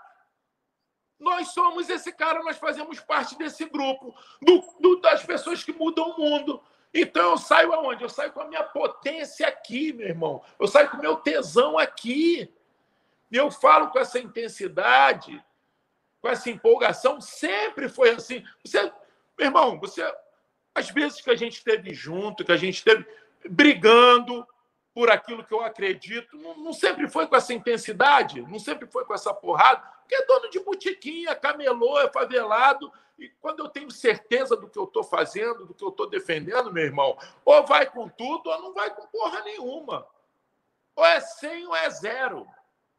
Nós 1.18 1.48
somos 1.48 1.88
esse 1.88 2.12
cara, 2.12 2.42
nós 2.42 2.56
fazemos 2.56 3.00
parte 3.00 3.36
desse 3.36 3.64
grupo, 3.66 4.14
do, 4.42 4.62
do, 4.80 5.00
das 5.00 5.24
pessoas 5.24 5.62
que 5.62 5.72
mudam 5.72 6.10
o 6.10 6.18
mundo. 6.18 6.62
Então 6.92 7.30
eu 7.30 7.38
saio 7.38 7.72
aonde? 7.72 8.02
Eu 8.02 8.08
saio 8.08 8.32
com 8.32 8.40
a 8.40 8.46
minha 8.48 8.62
potência 8.62 9.46
aqui, 9.46 9.92
meu 9.92 10.06
irmão. 10.06 10.42
Eu 10.58 10.66
saio 10.66 10.90
com 10.90 10.96
o 10.96 11.00
meu 11.00 11.16
tesão 11.16 11.78
aqui. 11.78 12.52
E 13.30 13.36
eu 13.36 13.50
falo 13.50 13.88
com 13.88 13.98
essa 13.98 14.18
intensidade, 14.18 15.42
com 16.20 16.28
essa 16.28 16.50
empolgação. 16.50 17.20
Sempre 17.20 17.88
foi 17.88 18.10
assim. 18.10 18.44
Você, 18.64 18.82
meu 19.38 19.48
irmão, 19.48 19.80
você, 19.80 20.02
às 20.74 20.90
vezes 20.90 21.20
que 21.20 21.30
a 21.30 21.36
gente 21.36 21.54
esteve 21.54 21.92
junto, 21.92 22.44
que 22.44 22.52
a 22.52 22.56
gente 22.56 22.76
esteve 22.76 23.06
brigando, 23.48 24.46
por 24.94 25.10
aquilo 25.10 25.44
que 25.44 25.52
eu 25.52 25.60
acredito, 25.60 26.36
não, 26.38 26.56
não, 26.56 26.72
sempre 26.72 27.08
foi 27.08 27.26
com 27.26 27.34
essa 27.34 27.52
intensidade, 27.52 28.40
não 28.42 28.60
sempre 28.60 28.86
foi 28.86 29.04
com 29.04 29.12
essa 29.12 29.34
porrada, 29.34 29.82
porque 30.04 30.14
é 30.14 30.26
dono 30.26 30.50
de 30.50 30.60
botiquinha, 30.60 31.34
camelô, 31.34 31.98
é 31.98 32.08
favelado. 32.08 32.92
E 33.18 33.28
quando 33.40 33.60
eu 33.60 33.68
tenho 33.68 33.90
certeza 33.90 34.56
do 34.56 34.68
que 34.68 34.78
eu 34.78 34.84
estou 34.84 35.02
fazendo, 35.02 35.64
do 35.64 35.74
que 35.74 35.82
eu 35.82 35.88
estou 35.88 36.08
defendendo, 36.08 36.72
meu 36.72 36.84
irmão, 36.84 37.16
ou 37.44 37.66
vai 37.66 37.86
com 37.86 38.08
tudo 38.08 38.50
ou 38.50 38.60
não 38.60 38.74
vai 38.74 38.94
com 38.94 39.06
porra 39.06 39.40
nenhuma. 39.42 40.06
Ou 40.94 41.04
é 41.04 41.20
100 41.20 41.66
ou 41.66 41.76
é 41.76 41.90
zero. 41.90 42.46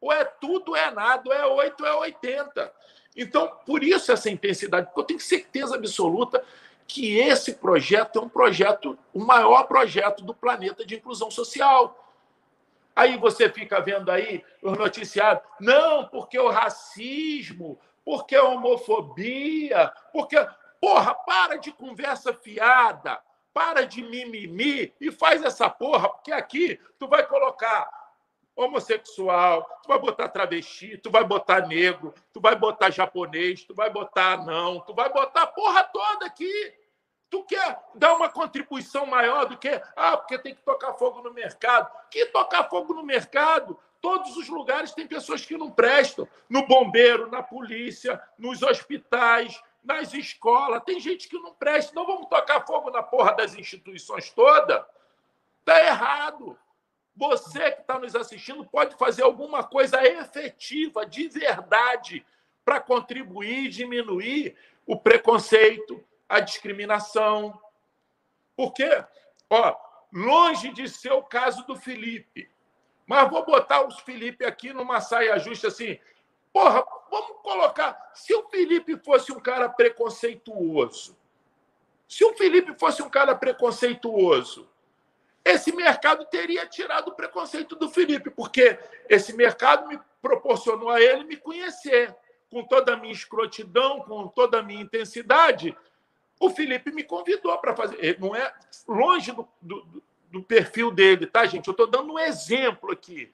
Ou 0.02 0.12
é 0.12 0.26
tudo 0.26 0.70
ou 0.70 0.76
é 0.76 0.92
nada, 0.92 1.30
ou 1.30 1.34
é 1.34 1.46
8 1.46 1.82
ou 1.82 1.88
é 1.88 1.96
80. 1.96 2.74
Então, 3.16 3.48
por 3.66 3.84
isso 3.84 4.12
essa 4.12 4.30
intensidade, 4.30 4.88
porque 4.88 5.00
eu 5.00 5.06
tenho 5.06 5.20
certeza 5.20 5.76
absoluta 5.76 6.44
que 6.88 7.18
esse 7.18 7.54
projeto 7.54 8.20
é 8.20 8.22
um 8.22 8.30
projeto, 8.30 8.98
o 9.14 9.20
maior 9.20 9.64
projeto 9.64 10.24
do 10.24 10.34
planeta 10.34 10.86
de 10.86 10.96
inclusão 10.96 11.32
social. 11.32 12.05
Aí 12.96 13.18
você 13.18 13.50
fica 13.50 13.82
vendo 13.82 14.10
aí 14.10 14.44
os 14.62 14.78
noticiários, 14.78 15.44
não, 15.60 16.08
porque 16.08 16.40
o 16.40 16.50
racismo, 16.50 17.80
porque 18.04 18.36
a 18.36 18.44
homofobia, 18.44 19.92
porque. 20.14 20.38
Porra, 20.80 21.16
para 21.16 21.56
de 21.56 21.72
conversa 21.72 22.32
fiada, 22.32 23.20
para 23.52 23.88
de 23.88 24.04
mimimi 24.04 24.94
e 25.02 25.12
faz 25.12 25.42
essa 25.42 25.68
porra, 25.68 26.10
porque 26.10 26.32
aqui 26.32 26.80
tu 27.00 27.08
vai 27.08 27.26
colocar 27.26 27.90
homossexual, 28.56 29.64
tu 29.82 29.88
vai 29.88 30.00
botar 30.00 30.30
travesti, 30.30 30.98
tu 30.98 31.10
vai 31.10 31.24
botar 31.24 31.68
negro, 31.68 32.14
tu 32.32 32.40
vai 32.40 32.56
botar 32.56 32.92
japonês, 32.92 33.64
tu 33.64 33.74
vai 33.74 33.90
botar 33.90 34.46
não, 34.46 34.80
tu 34.82 34.94
vai 34.94 35.12
botar 35.12 35.44
a 35.44 35.48
porra 35.48 35.84
toda 35.86 36.26
aqui. 36.26 36.74
Tu 37.30 37.44
quer 37.44 37.80
dar 37.96 38.14
uma 38.14 38.30
contribuição 38.30 39.06
maior 39.06 39.46
do 39.46 39.58
que, 39.58 39.82
ah, 39.96 40.18
porque 40.18 40.38
tem 40.38 40.54
que 40.54 40.62
tocar 40.62 40.94
fogo 40.94 41.22
no 41.22 41.34
mercado. 41.34 41.92
Que 42.10 42.26
tocar 42.28 42.70
fogo 42.70 42.94
no 42.94 43.04
mercado? 43.04 43.78
Todos 44.00 44.38
os 44.38 44.48
lugares 44.48 44.94
tem 44.94 45.08
pessoas 45.08 45.46
que 45.46 45.58
não 45.58 45.72
prestam. 45.72 46.28
No 46.48 46.68
bombeiro, 46.68 47.30
na 47.30 47.42
polícia, 47.42 48.22
nos 48.38 48.62
hospitais, 48.62 49.60
nas 49.84 50.14
escolas. 50.14 50.84
Tem 50.84 51.00
gente 51.00 51.28
que 51.28 51.40
não 51.40 51.54
presta. 51.54 51.94
Não 51.96 52.06
vamos 52.06 52.28
tocar 52.28 52.66
fogo 52.66 52.92
na 52.92 53.02
porra 53.02 53.34
das 53.34 53.56
instituições 53.56 54.30
todas? 54.30 54.84
Está 55.60 55.84
errado. 55.84 56.58
Você 57.16 57.72
que 57.72 57.82
está 57.82 57.98
nos 57.98 58.16
assistindo 58.16 58.66
pode 58.66 58.96
fazer 58.98 59.24
alguma 59.24 59.64
coisa 59.64 60.06
efetiva, 60.06 61.06
de 61.06 61.30
verdade, 61.30 62.26
para 62.64 62.82
contribuir, 62.82 63.70
diminuir 63.70 64.56
o 64.86 64.98
preconceito, 64.98 66.04
a 66.28 66.40
discriminação. 66.40 67.60
Porque, 68.56 68.90
ó, 69.50 69.76
longe 70.12 70.72
de 70.72 70.88
ser 70.90 71.12
o 71.12 71.24
caso 71.24 71.66
do 71.66 71.76
Felipe, 71.76 72.50
mas 73.06 73.30
vou 73.30 73.46
botar 73.46 73.86
os 73.86 74.00
Felipe 74.00 74.46
aqui 74.46 74.74
numa 74.74 75.02
saia 75.02 75.38
justa 75.38 75.68
assim. 75.68 76.00
Porra, 76.52 76.84
vamos 77.12 77.42
colocar. 77.44 78.12
Se 78.14 78.34
o 78.34 78.48
Felipe 78.50 78.98
fosse 78.98 79.32
um 79.32 79.40
cara 79.40 79.68
preconceituoso, 79.70 81.18
se 82.08 82.24
o 82.24 82.34
Felipe 82.36 82.74
fosse 82.80 83.02
um 83.02 83.10
cara 83.10 83.36
preconceituoso, 83.36 84.70
esse 85.44 85.72
mercado 85.76 86.26
teria 86.26 86.66
tirado 86.66 87.10
o 87.10 87.16
preconceito 87.16 87.76
do 87.76 87.90
Felipe, 87.90 88.32
porque 88.32 88.80
esse 89.08 89.34
mercado 89.34 89.88
me 89.88 90.00
proporcionou 90.22 90.90
a 90.90 91.00
ele 91.00 91.24
me 91.24 91.38
conhecer. 91.38 92.16
Com 92.50 92.64
toda 92.64 92.94
a 92.94 92.98
minha 92.98 93.12
escrotidão, 93.12 94.00
com 94.02 94.28
toda 94.30 94.60
a 94.60 94.64
minha 94.64 94.82
intensidade, 94.82 95.76
o 96.46 96.50
Felipe 96.50 96.92
me 96.92 97.04
convidou 97.04 97.58
para 97.58 97.76
fazer. 97.76 98.20
Não 98.20 98.36
é 98.36 98.54
longe 98.88 99.32
do, 99.32 99.48
do, 99.62 100.04
do, 100.32 100.44
perfil 100.44 100.92
dele, 100.92 101.26
tá, 101.26 101.46
gente? 101.46 101.68
Eu 101.68 101.72
estou 101.72 101.88
dando 101.88 102.14
um 102.14 102.20
exemplo 102.20 102.92
aqui. 102.92 103.34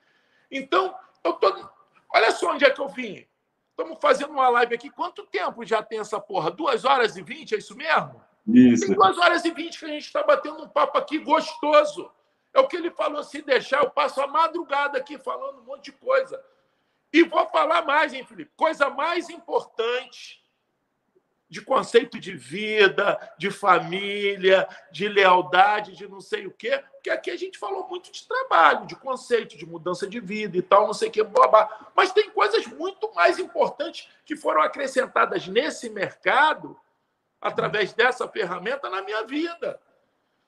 Então, 0.49 0.95
eu 1.23 1.33
tô... 1.33 1.69
olha 2.13 2.31
só 2.31 2.51
onde 2.51 2.65
é 2.65 2.69
que 2.69 2.79
eu 2.79 2.87
vim. 2.87 3.25
Estamos 3.69 3.97
fazendo 4.01 4.31
uma 4.31 4.49
live 4.49 4.75
aqui. 4.75 4.89
Quanto 4.89 5.25
tempo 5.25 5.65
já 5.65 5.81
tem 5.81 5.99
essa 5.99 6.19
porra? 6.19 6.51
Duas 6.51 6.85
horas 6.85 7.15
e 7.15 7.21
vinte, 7.21 7.55
é 7.55 7.57
isso 7.57 7.75
mesmo? 7.75 8.21
Isso. 8.47 8.85
Tem 8.85 8.95
duas 8.95 9.17
horas 9.17 9.43
e 9.45 9.51
vinte 9.51 9.79
que 9.79 9.85
a 9.85 9.89
gente 9.89 10.05
está 10.05 10.23
batendo 10.23 10.63
um 10.63 10.67
papo 10.67 10.97
aqui 10.97 11.17
gostoso. 11.17 12.11
É 12.53 12.59
o 12.59 12.67
que 12.67 12.75
ele 12.75 12.91
falou, 12.91 13.23
se 13.23 13.41
deixar, 13.41 13.81
eu 13.81 13.89
passo 13.89 14.21
a 14.21 14.27
madrugada 14.27 14.97
aqui 14.97 15.17
falando 15.17 15.61
um 15.61 15.63
monte 15.63 15.85
de 15.85 15.93
coisa. 15.93 16.43
E 17.13 17.23
vou 17.23 17.45
falar 17.47 17.83
mais, 17.83 18.13
hein, 18.13 18.25
Felipe? 18.25 18.51
Coisa 18.55 18.89
mais 18.89 19.29
importante 19.29 20.40
de 21.51 21.59
conceito 21.59 22.17
de 22.17 22.33
vida, 22.33 23.19
de 23.37 23.51
família, 23.51 24.65
de 24.89 25.09
lealdade, 25.09 25.97
de 25.97 26.07
não 26.07 26.21
sei 26.21 26.47
o 26.47 26.51
quê, 26.51 26.81
porque 26.93 27.09
aqui 27.09 27.29
a 27.29 27.35
gente 27.35 27.57
falou 27.57 27.89
muito 27.89 28.09
de 28.09 28.25
trabalho, 28.25 28.87
de 28.87 28.95
conceito, 28.95 29.57
de 29.57 29.65
mudança 29.65 30.07
de 30.07 30.17
vida 30.21 30.55
e 30.55 30.61
tal, 30.61 30.87
não 30.87 30.93
sei 30.93 31.09
o 31.09 31.11
quê, 31.11 31.21
babá. 31.21 31.91
Mas 31.93 32.13
tem 32.13 32.29
coisas 32.29 32.65
muito 32.67 33.13
mais 33.13 33.37
importantes 33.37 34.07
que 34.25 34.33
foram 34.33 34.61
acrescentadas 34.61 35.45
nesse 35.45 35.89
mercado 35.89 36.79
através 37.41 37.91
dessa 37.91 38.29
ferramenta 38.29 38.89
na 38.89 39.01
minha 39.01 39.25
vida. 39.25 39.77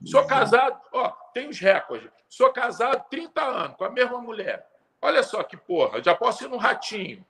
Sou 0.05 0.25
casado, 0.25 0.79
ó, 0.93 1.09
tem 1.33 1.49
os 1.49 1.59
recordes. 1.59 2.09
Sou 2.29 2.49
casado 2.53 3.03
30 3.09 3.41
anos 3.41 3.75
com 3.75 3.83
a 3.83 3.89
mesma 3.89 4.21
mulher. 4.21 4.65
Olha 5.01 5.21
só 5.21 5.43
que 5.43 5.57
porra, 5.57 6.01
já 6.01 6.15
posso 6.15 6.45
ir 6.45 6.47
no 6.47 6.55
ratinho. 6.55 7.25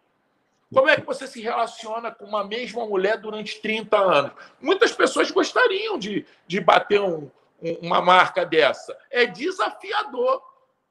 Como 0.73 0.89
é 0.89 0.95
que 0.95 1.05
você 1.05 1.27
se 1.27 1.39
relaciona 1.39 2.11
com 2.11 2.25
uma 2.25 2.43
mesma 2.43 2.85
mulher 2.85 3.17
durante 3.17 3.61
30 3.61 3.97
anos? 3.97 4.31
Muitas 4.59 4.91
pessoas 4.91 5.29
gostariam 5.29 5.97
de, 5.99 6.25
de 6.47 6.59
bater 6.59 6.99
um, 6.99 7.29
um, 7.61 7.73
uma 7.81 8.01
marca 8.01 8.45
dessa. 8.45 8.97
É 9.11 9.25
desafiador. 9.25 10.41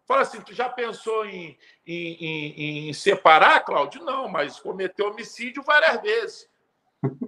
Fala 0.06 0.22
assim, 0.22 0.40
tu 0.40 0.54
já 0.54 0.68
pensou 0.68 1.26
em, 1.26 1.58
em, 1.86 2.14
em, 2.14 2.88
em 2.88 2.92
separar, 2.92 3.60
Cláudio? 3.64 4.04
Não, 4.04 4.28
mas 4.28 4.60
cometeu 4.60 5.08
homicídio 5.08 5.62
várias 5.62 6.00
vezes. 6.00 6.48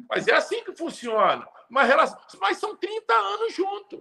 Mas 0.08 0.28
é 0.28 0.34
assim 0.34 0.62
que 0.62 0.76
funciona. 0.76 1.46
Uma 1.68 1.82
relação... 1.82 2.18
Mas 2.40 2.58
são 2.58 2.76
30 2.76 3.12
anos 3.12 3.54
juntos. 3.54 4.00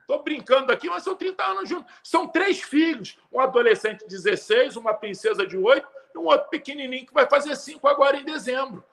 Estou 0.00 0.24
brincando 0.24 0.72
aqui, 0.72 0.88
mas 0.88 1.04
são 1.04 1.14
30 1.14 1.42
anos 1.44 1.68
juntos. 1.68 1.92
São 2.02 2.26
três 2.26 2.60
filhos: 2.60 3.16
um 3.32 3.38
adolescente 3.38 4.00
de 4.00 4.08
16, 4.08 4.76
uma 4.76 4.92
princesa 4.92 5.46
de 5.46 5.56
8 5.56 5.86
e 5.86 5.99
um 6.16 6.24
outro 6.24 6.48
pequenininho 6.48 7.06
que 7.06 7.14
vai 7.14 7.28
fazer 7.28 7.56
5 7.56 7.86
agora 7.88 8.16
em 8.16 8.24
dezembro. 8.24 8.84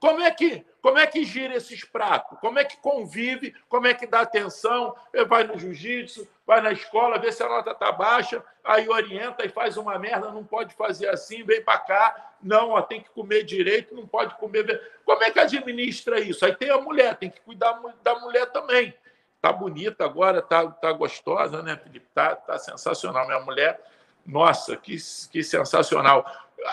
Como 0.00 0.20
é 0.20 0.30
que 0.30 0.64
como 0.80 0.96
é 0.98 1.06
que 1.06 1.24
gira 1.24 1.54
esses 1.54 1.84
pratos? 1.84 2.38
Como 2.40 2.58
é 2.58 2.64
que 2.64 2.76
convive? 2.78 3.54
Como 3.68 3.86
é 3.86 3.94
que 3.94 4.06
dá 4.06 4.20
atenção? 4.20 4.94
Vai 5.26 5.44
no 5.44 5.58
jiu-jitsu, 5.58 6.26
vai 6.46 6.60
na 6.60 6.72
escola, 6.72 7.18
vê 7.18 7.32
se 7.32 7.42
a 7.42 7.48
nota 7.48 7.72
está 7.72 7.90
baixa, 7.90 8.42
aí 8.64 8.88
orienta 8.88 9.44
e 9.44 9.48
faz 9.48 9.76
uma 9.76 9.98
merda, 9.98 10.30
não 10.30 10.44
pode 10.44 10.74
fazer 10.74 11.08
assim, 11.08 11.42
vem 11.42 11.62
para 11.62 11.78
cá, 11.78 12.32
não, 12.42 12.70
ó, 12.70 12.80
tem 12.80 13.02
que 13.02 13.10
comer 13.10 13.42
direito, 13.42 13.94
não 13.94 14.06
pode 14.06 14.34
comer. 14.36 14.80
Como 15.04 15.22
é 15.22 15.30
que 15.30 15.40
administra 15.40 16.20
isso? 16.20 16.44
Aí 16.44 16.54
tem 16.54 16.70
a 16.70 16.80
mulher, 16.80 17.16
tem 17.16 17.28
que 17.28 17.40
cuidar 17.40 17.78
da 18.02 18.14
mulher 18.20 18.46
também. 18.46 18.94
Tá 19.42 19.52
bonita 19.52 20.04
agora, 20.04 20.40
tá, 20.40 20.66
tá 20.68 20.92
gostosa, 20.92 21.62
né, 21.62 21.76
Felipe? 21.76 22.06
Tá, 22.14 22.34
tá 22.34 22.58
sensacional. 22.58 23.26
Minha 23.26 23.40
mulher, 23.40 23.80
nossa, 24.24 24.76
que, 24.76 24.96
que 25.30 25.42
sensacional. 25.42 26.24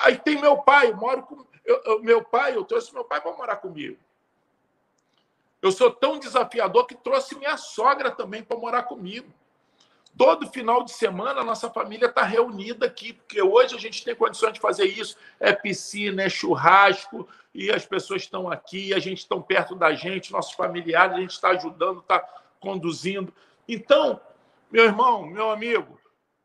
Aí 0.01 0.17
tem 0.17 0.39
meu 0.39 0.57
pai, 0.57 0.91
eu 0.91 0.97
moro 0.97 1.23
com. 1.23 1.45
Eu, 1.63 1.81
eu, 1.85 2.01
meu 2.01 2.23
pai, 2.23 2.55
eu 2.55 2.63
trouxe 2.63 2.93
meu 2.93 3.03
pai 3.03 3.21
para 3.21 3.35
morar 3.35 3.57
comigo. 3.57 3.97
Eu 5.61 5.71
sou 5.71 5.91
tão 5.91 6.19
desafiador 6.19 6.85
que 6.85 6.95
trouxe 6.95 7.35
minha 7.35 7.57
sogra 7.57 8.11
também 8.11 8.43
para 8.43 8.57
morar 8.57 8.83
comigo. 8.83 9.31
Todo 10.17 10.49
final 10.49 10.83
de 10.83 10.91
semana 10.91 11.41
a 11.41 11.43
nossa 11.43 11.69
família 11.69 12.05
está 12.05 12.23
reunida 12.23 12.85
aqui, 12.85 13.13
porque 13.13 13.41
hoje 13.41 13.75
a 13.75 13.79
gente 13.79 14.03
tem 14.03 14.15
condições 14.15 14.53
de 14.53 14.59
fazer 14.59 14.85
isso. 14.85 15.17
É 15.39 15.51
piscina, 15.51 16.23
é 16.23 16.29
churrasco, 16.29 17.27
e 17.53 17.71
as 17.71 17.85
pessoas 17.85 18.21
estão 18.21 18.49
aqui, 18.49 18.93
a 18.93 18.99
gente 18.99 19.19
está 19.19 19.37
perto 19.39 19.75
da 19.75 19.93
gente, 19.93 20.31
nossos 20.31 20.53
familiares, 20.53 21.17
a 21.17 21.19
gente 21.19 21.31
está 21.31 21.49
ajudando, 21.49 21.99
está 21.99 22.19
conduzindo. 22.59 23.33
Então, 23.67 24.21
meu 24.71 24.85
irmão, 24.85 25.25
meu 25.25 25.49
amigo, 25.49 25.99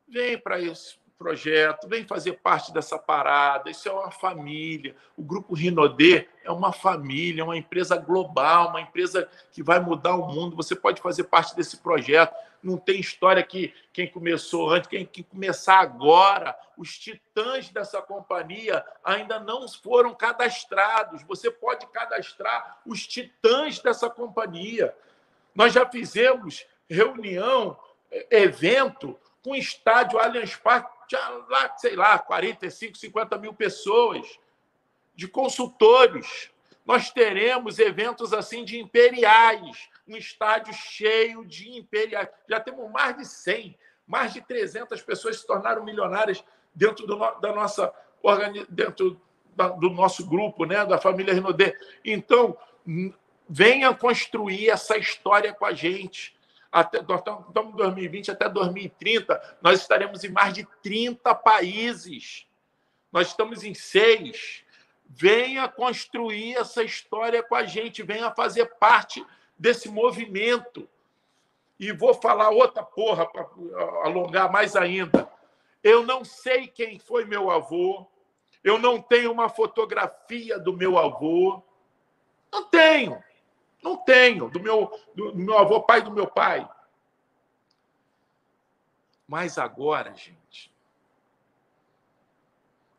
vem 0.09 0.39
para 0.39 0.61
esse 0.61 1.00
projeto, 1.21 1.87
vem 1.87 2.07
fazer 2.07 2.33
parte 2.39 2.73
dessa 2.73 2.99
parada. 2.99 3.69
Isso 3.69 3.87
é 3.87 3.93
uma 3.93 4.11
família. 4.11 4.97
O 5.15 5.23
Grupo 5.23 5.55
Rinodê 5.55 6.27
é 6.43 6.51
uma 6.51 6.73
família, 6.73 7.43
é 7.43 7.45
uma 7.45 7.59
empresa 7.59 7.95
global, 7.95 8.71
uma 8.71 8.81
empresa 8.81 9.29
que 9.53 9.63
vai 9.63 9.79
mudar 9.79 10.17
o 10.17 10.27
mundo. 10.27 10.57
Você 10.57 10.75
pode 10.75 11.03
fazer 11.03 11.25
parte 11.25 11.55
desse 11.55 11.77
projeto. 11.77 12.35
Não 12.63 12.79
tem 12.79 12.99
história 12.99 13.43
que 13.43 13.75
quem 13.93 14.07
começou 14.07 14.71
antes, 14.71 14.89
quem, 14.89 15.05
quem 15.05 15.23
começar 15.23 15.81
agora. 15.81 16.59
Os 16.75 16.99
titãs 16.99 17.69
dessa 17.69 18.01
companhia 18.01 18.83
ainda 19.05 19.39
não 19.39 19.69
foram 19.69 20.15
cadastrados. 20.15 21.23
Você 21.25 21.51
pode 21.51 21.87
cadastrar 21.89 22.79
os 22.87 23.07
titãs 23.07 23.79
dessa 23.79 24.09
companhia. 24.09 24.97
Nós 25.55 25.75
já 25.75 25.85
fizemos 25.85 26.65
reunião, 26.89 27.77
evento 28.31 29.19
com 29.43 29.51
o 29.51 29.57
estádio 29.57 30.19
Allianz 30.19 30.57
Parque, 30.57 31.00
já 31.11 31.29
lá, 31.49 31.77
sei 31.77 31.97
lá, 31.97 32.19
45, 32.19 32.97
50 32.97 33.37
mil 33.39 33.53
pessoas, 33.53 34.39
de 35.15 35.27
consultores. 35.27 36.51
Nós 36.87 37.11
teremos 37.11 37.79
eventos 37.79 38.33
assim 38.33 38.65
de 38.65 38.79
imperiais, 38.79 39.89
um 40.07 40.17
estádio 40.17 40.73
cheio 40.73 41.45
de 41.45 41.77
imperiais. 41.77 42.29
Já 42.49 42.61
temos 42.61 42.91
mais 42.91 43.17
de 43.17 43.27
100, 43.27 43.77
mais 44.07 44.33
de 44.33 44.41
300 44.41 45.03
pessoas 45.03 45.41
se 45.41 45.47
tornaram 45.47 45.85
milionárias 45.85 46.45
dentro 46.75 47.07
do, 47.07 47.17
da 47.41 47.53
nossa 47.53 47.93
dentro 48.69 49.21
do 49.79 49.91
nosso 49.91 50.27
grupo, 50.27 50.65
né, 50.65 50.85
da 50.87 50.99
família 50.99 51.35
Renaudet. 51.35 51.75
Então, 52.05 52.57
venha 53.49 53.95
construir 53.95 54.71
essa 54.71 54.97
história 54.97 55.53
com 55.53 55.65
a 55.67 55.73
gente. 55.73 56.35
Até, 56.73 57.03
nós 57.03 57.19
estamos 57.19 57.73
em 57.73 57.77
2020, 57.77 58.31
até 58.31 58.49
2030, 58.49 59.59
nós 59.61 59.81
estaremos 59.81 60.23
em 60.23 60.31
mais 60.31 60.55
de 60.55 60.67
30 60.83 61.35
países. 61.35 62.47
Nós 63.11 63.29
estamos 63.29 63.65
em 63.65 63.75
seis. 63.75 64.65
Venha 65.05 65.67
construir 65.67 66.55
essa 66.57 66.85
história 66.85 67.43
com 67.43 67.57
a 67.57 67.65
gente, 67.65 68.03
venha 68.03 68.31
fazer 68.31 68.67
parte 68.79 69.27
desse 69.59 69.89
movimento. 69.89 70.89
E 71.79 71.93
vou 71.93 72.15
falar 72.15 72.51
outra 72.51 72.83
porra 72.83 73.27
para 73.27 73.43
alongar 74.05 74.53
mais 74.53 74.77
ainda. 74.77 75.29
Eu 75.83 76.05
não 76.07 76.25
sei 76.25 76.69
quem 76.69 76.99
foi 76.99 77.25
meu 77.25 77.51
avô, 77.51 78.07
eu 78.63 78.79
não 78.79 79.01
tenho 79.01 79.33
uma 79.33 79.49
fotografia 79.49 80.59
do 80.59 80.77
meu 80.77 80.99
avô. 80.99 81.63
Não 82.53 82.65
tenho. 82.65 83.23
Não 83.83 83.97
tenho. 83.97 84.49
Do 84.49 84.61
meu, 84.61 84.91
do, 85.15 85.35
meu 85.35 85.59
avô, 85.59 85.83
pai 85.83 86.03
do 86.03 86.11
meu 86.11 86.27
pai. 86.27 86.69
Mas 89.27 89.59
agora, 89.59 90.15
gente, 90.15 90.73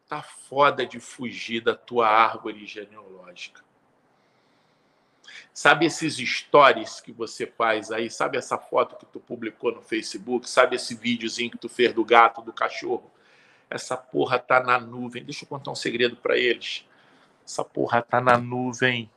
tá 0.07 0.21
foda 0.21 0.85
de 0.85 0.99
fugir 0.99 1.61
da 1.61 1.75
tua 1.75 2.07
árvore 2.07 2.65
genealógica. 2.65 3.63
Sabe 5.53 5.85
esses 5.85 6.15
stories 6.15 7.01
que 7.01 7.11
você 7.11 7.45
faz 7.45 7.91
aí? 7.91 8.09
Sabe 8.09 8.37
essa 8.37 8.57
foto 8.57 8.95
que 8.95 9.05
tu 9.05 9.19
publicou 9.19 9.73
no 9.73 9.81
Facebook? 9.81 10.49
Sabe 10.49 10.77
esse 10.77 10.95
videozinho 10.95 11.51
que 11.51 11.57
tu 11.57 11.67
fez 11.67 11.93
do 11.93 12.05
gato, 12.05 12.41
do 12.41 12.53
cachorro? 12.53 13.11
Essa 13.69 13.95
porra 13.97 14.39
tá 14.39 14.61
na 14.61 14.79
nuvem. 14.79 15.23
Deixa 15.23 15.43
eu 15.43 15.49
contar 15.49 15.71
um 15.71 15.75
segredo 15.75 16.15
para 16.15 16.37
eles. 16.37 16.85
Essa 17.45 17.63
porra 17.63 18.01
tá 18.01 18.21
na 18.21 18.37
nuvem. 18.37 19.09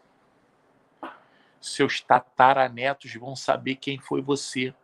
Seus 1.65 2.01
tataranetos 2.01 3.15
vão 3.15 3.35
saber 3.35 3.77
quem 3.77 3.99
foi 3.99 4.21
você. 4.21 4.75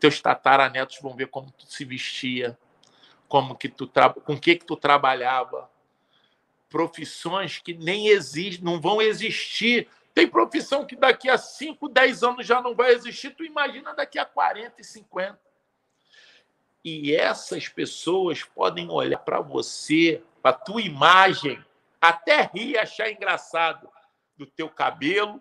Teus 0.00 0.20
tataranetos 0.20 0.98
vão 1.00 1.14
ver 1.14 1.28
como 1.28 1.50
tu 1.50 1.66
se 1.66 1.84
vestia, 1.84 2.58
como 3.28 3.56
que 3.56 3.68
tu 3.68 3.86
tra... 3.86 4.10
com 4.10 4.38
que 4.38 4.56
que 4.56 4.64
tu 4.64 4.76
trabalhava. 4.76 5.70
Profissões 6.70 7.58
que 7.58 7.74
nem 7.74 8.08
existem, 8.08 8.64
não 8.64 8.80
vão 8.80 9.02
existir 9.02 9.88
tem 10.14 10.28
profissão 10.28 10.84
que 10.84 10.94
daqui 10.94 11.28
a 11.28 11.38
5, 11.38 11.88
10 11.88 12.22
anos 12.22 12.46
já 12.46 12.60
não 12.60 12.74
vai 12.74 12.92
existir, 12.92 13.34
tu 13.34 13.44
imagina 13.44 13.94
daqui 13.94 14.18
a 14.18 14.26
40 14.26 14.80
e 14.80 14.84
50. 14.84 15.38
E 16.84 17.14
essas 17.14 17.68
pessoas 17.68 18.42
podem 18.42 18.90
olhar 18.90 19.18
para 19.18 19.40
você, 19.40 20.22
para 20.42 20.52
tua 20.52 20.82
imagem, 20.82 21.62
até 22.00 22.50
rir 22.52 22.76
achar 22.76 23.10
engraçado 23.10 23.88
do 24.36 24.44
teu 24.44 24.68
cabelo, 24.68 25.40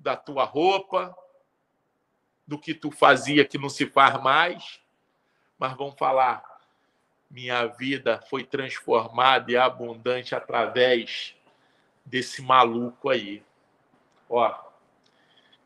da 0.00 0.16
tua 0.16 0.44
roupa, 0.44 1.16
do 2.46 2.58
que 2.58 2.74
tu 2.74 2.90
fazia 2.90 3.44
que 3.44 3.58
não 3.58 3.68
se 3.68 3.86
faz 3.86 4.20
mais, 4.20 4.80
mas 5.58 5.76
vão 5.76 5.92
falar: 5.92 6.42
minha 7.30 7.66
vida 7.66 8.20
foi 8.28 8.42
transformada 8.42 9.52
e 9.52 9.56
abundante 9.56 10.34
através 10.34 11.36
desse 12.04 12.42
maluco 12.42 13.08
aí. 13.08 13.44
Ó, 14.28 14.52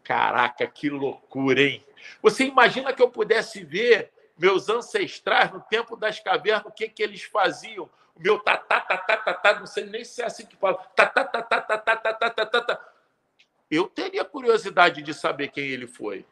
caraca, 0.02 0.66
que 0.66 0.90
loucura, 0.90 1.62
hein? 1.62 1.84
Você 2.20 2.44
imagina 2.44 2.92
que 2.92 3.02
eu 3.02 3.08
pudesse 3.08 3.64
ver 3.64 4.12
meus 4.36 4.68
ancestrais 4.68 5.50
no 5.52 5.60
tempo 5.60 5.96
das 5.96 6.18
cavernas, 6.18 6.66
o 6.66 6.72
que, 6.72 6.88
que 6.88 7.02
eles 7.02 7.22
faziam? 7.22 7.88
O 8.14 8.20
meu 8.20 8.38
tatá, 8.40 8.80
tatá, 8.80 9.16
tatá, 9.16 9.58
não 9.58 9.66
sei 9.66 9.86
nem 9.86 10.04
se 10.04 10.22
é 10.22 10.26
assim 10.26 10.44
que 10.44 10.56
fala, 10.56 10.76
tatá, 10.94 11.24
tatá, 11.24 11.60
tatá, 11.60 11.96
tatá, 11.96 12.30
tatá, 12.30 12.46
tatá. 12.46 12.93
Eu 13.74 13.88
teria 13.88 14.24
curiosidade 14.24 15.02
de 15.02 15.12
saber 15.12 15.48
quem 15.48 15.64
ele 15.64 15.86
foi. 15.86 16.24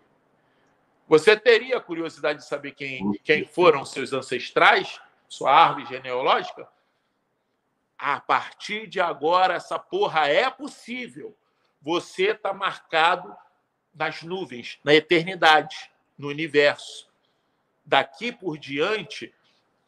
Você 1.09 1.37
teria 1.37 1.81
curiosidade 1.81 2.41
de 2.41 2.47
saber 2.47 2.73
quem, 2.73 3.13
quem 3.25 3.45
foram 3.45 3.85
seus 3.85 4.13
ancestrais, 4.13 5.01
sua 5.29 5.53
árvore 5.53 5.87
genealógica? 5.87 6.69
a 8.03 8.19
partir 8.19 8.89
de 8.89 9.01
agora 9.01 9.55
essa 9.55 9.79
porra 9.79 10.27
é 10.27 10.51
possível. 10.51 11.37
Você 11.81 12.31
está 12.31 12.53
marcado 12.53 13.33
nas 13.95 14.23
nuvens, 14.25 14.81
na 14.83 14.93
eternidade, 14.93 15.89
no 16.19 16.27
universo. 16.27 17.09
Daqui 17.85 18.33
por 18.33 18.59
diante, 18.59 19.33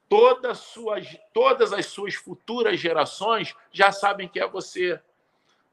todas, 0.09 0.59
suas, 0.59 1.19
todas 1.33 1.73
as 1.73 1.87
suas 1.87 2.15
futuras 2.15 2.79
gerações 2.79 3.53
já 3.73 3.91
sabem 3.91 4.29
que 4.29 4.39
é 4.39 4.47
você. 4.47 5.03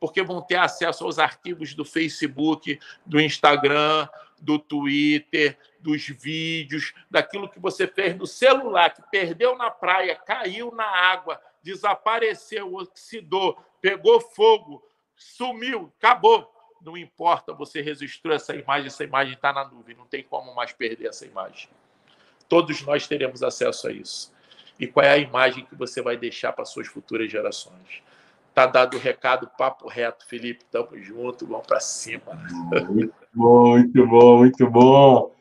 Porque 0.02 0.24
vão 0.24 0.42
ter 0.42 0.56
acesso 0.56 1.06
aos 1.06 1.20
arquivos 1.20 1.76
do 1.76 1.86
Facebook, 1.86 2.80
do 3.06 3.22
Instagram, 3.22 4.10
do 4.42 4.58
Twitter, 4.58 5.56
dos 5.80 6.08
vídeos, 6.08 6.92
daquilo 7.10 7.48
que 7.48 7.60
você 7.60 7.86
fez 7.86 8.18
no 8.18 8.26
celular, 8.26 8.90
que 8.90 9.04
perdeu 9.12 9.56
na 9.56 9.70
praia, 9.70 10.16
caiu 10.16 10.72
na 10.72 10.86
água, 10.86 11.40
desapareceu, 11.62 12.74
oxidou, 12.74 13.64
pegou 13.80 14.20
fogo, 14.20 14.84
sumiu, 15.16 15.94
acabou. 16.00 16.52
Não 16.82 16.98
importa, 16.98 17.54
você 17.54 17.80
registrou 17.80 18.34
essa 18.34 18.56
imagem, 18.56 18.88
essa 18.88 19.04
imagem 19.04 19.36
está 19.36 19.54
na 19.54 19.64
nuvem, 19.64 19.96
não 19.96 20.08
tem 20.08 20.24
como 20.24 20.56
mais 20.56 20.72
perder 20.72 21.10
essa 21.10 21.28
imagem. 21.28 21.70
Todos 22.50 22.82
nós 22.82 23.08
teremos 23.08 23.44
acesso 23.44 23.88
a 23.88 23.92
isso. 23.92 24.34
E 24.80 24.88
qual 24.88 25.06
é 25.06 25.12
a 25.12 25.18
imagem 25.18 25.64
que 25.64 25.76
você 25.76 26.02
vai 26.02 26.18
deixar 26.18 26.54
para 26.54 26.66
suas 26.66 26.88
futuras 26.88 27.32
gerações? 27.32 28.02
Tá 28.54 28.66
dado 28.66 28.98
o 28.98 29.00
recado, 29.00 29.50
papo 29.58 29.88
reto, 29.88 30.28
Felipe. 30.28 30.66
Tamo 30.70 30.98
junto, 30.98 31.48
vamos 31.48 31.66
para 31.66 31.80
cima. 31.80 32.38
Muito 32.90 33.14
bom, 33.34 33.78
muito 33.78 34.08
bom, 34.08 34.38
muito 34.38 34.70
bom. 34.70 35.32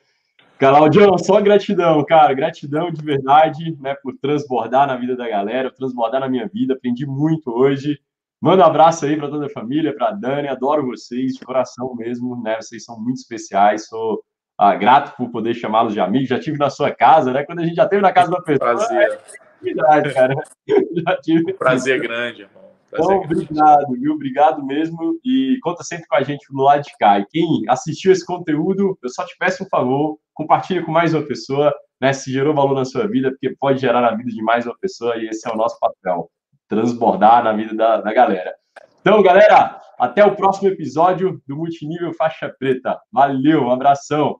Claudião, 0.61 1.17
só 1.17 1.41
gratidão, 1.41 2.05
cara, 2.05 2.35
gratidão 2.35 2.91
de 2.93 3.03
verdade, 3.03 3.75
né, 3.81 3.95
por 3.95 4.15
transbordar 4.19 4.87
na 4.87 4.95
vida 4.95 5.17
da 5.17 5.27
galera, 5.27 5.73
transbordar 5.73 6.21
na 6.21 6.29
minha 6.29 6.47
vida, 6.47 6.75
aprendi 6.75 7.07
muito 7.07 7.51
hoje. 7.51 7.99
Manda 8.39 8.63
um 8.63 8.67
abraço 8.67 9.07
aí 9.07 9.17
para 9.17 9.31
toda 9.31 9.47
a 9.47 9.51
família, 9.51 9.97
para 9.97 10.11
Dani, 10.11 10.49
adoro 10.49 10.87
vocês, 10.87 11.33
de 11.33 11.41
coração 11.41 11.95
mesmo, 11.97 12.41
né, 12.43 12.61
vocês 12.61 12.85
são 12.85 13.01
muito 13.01 13.17
especiais, 13.17 13.87
sou 13.87 14.23
ah, 14.59 14.75
grato 14.75 15.17
por 15.17 15.31
poder 15.31 15.55
chamá-los 15.55 15.95
de 15.95 16.01
amigos, 16.01 16.29
já 16.29 16.39
tive 16.39 16.59
na 16.59 16.69
sua 16.69 16.91
casa, 16.91 17.33
né, 17.33 17.43
quando 17.43 17.61
a 17.61 17.65
gente 17.65 17.77
já 17.77 17.89
teve 17.89 18.03
na 18.03 18.13
casa 18.13 18.31
da 18.31 18.43
pessoa. 18.43 18.77
Prazer. 18.77 19.13
É, 19.13 19.19
verdade, 19.63 20.13
cara. 20.13 20.35
Já 21.07 21.17
tive. 21.21 21.53
Prazer 21.55 22.01
grande, 22.01 22.43
irmão. 22.43 22.69
Então, 22.93 23.19
obrigado, 23.19 23.93
viu? 23.93 24.15
Obrigado 24.15 24.65
mesmo. 24.65 25.19
E 25.25 25.59
conta 25.62 25.83
sempre 25.85 26.07
com 26.07 26.17
a 26.17 26.23
gente 26.23 26.44
no 26.51 26.62
lado 26.62 26.83
de 26.83 26.97
cá. 26.99 27.19
E 27.19 27.27
quem 27.27 27.65
assistiu 27.69 28.12
esse 28.12 28.25
conteúdo, 28.27 28.99
eu 29.02 29.09
só 29.09 29.25
te 29.25 29.36
peço 29.39 29.65
um 29.65 29.69
favor, 29.69 30.19
compartilhe 30.35 30.83
com 30.83 30.91
mais 30.91 31.15
uma 31.15 31.23
pessoa, 31.23 31.73
né? 32.01 32.12
Se 32.12 32.33
gerou 32.33 32.55
valor 32.55 32.75
na 32.75 32.85
sua 32.85 33.07
vida, 33.07 33.31
porque 33.31 33.55
pode 33.59 33.81
gerar 33.81 34.01
na 34.01 34.15
vida 34.15 34.31
de 34.31 34.43
mais 34.43 34.67
uma 34.67 34.77
pessoa, 34.78 35.17
e 35.17 35.28
esse 35.28 35.49
é 35.49 35.52
o 35.52 35.57
nosso 35.57 35.78
papel, 35.78 36.31
transbordar 36.69 37.44
na 37.44 37.52
vida 37.52 37.75
da, 37.75 38.01
da 38.01 38.12
galera. 38.12 38.55
Então, 39.01 39.23
galera, 39.23 39.81
até 39.99 40.25
o 40.25 40.35
próximo 40.35 40.69
episódio 40.69 41.41
do 41.47 41.57
Multinível 41.57 42.12
Faixa 42.15 42.55
Preta. 42.59 42.99
Valeu, 43.12 43.65
um 43.65 43.70
abração. 43.70 44.39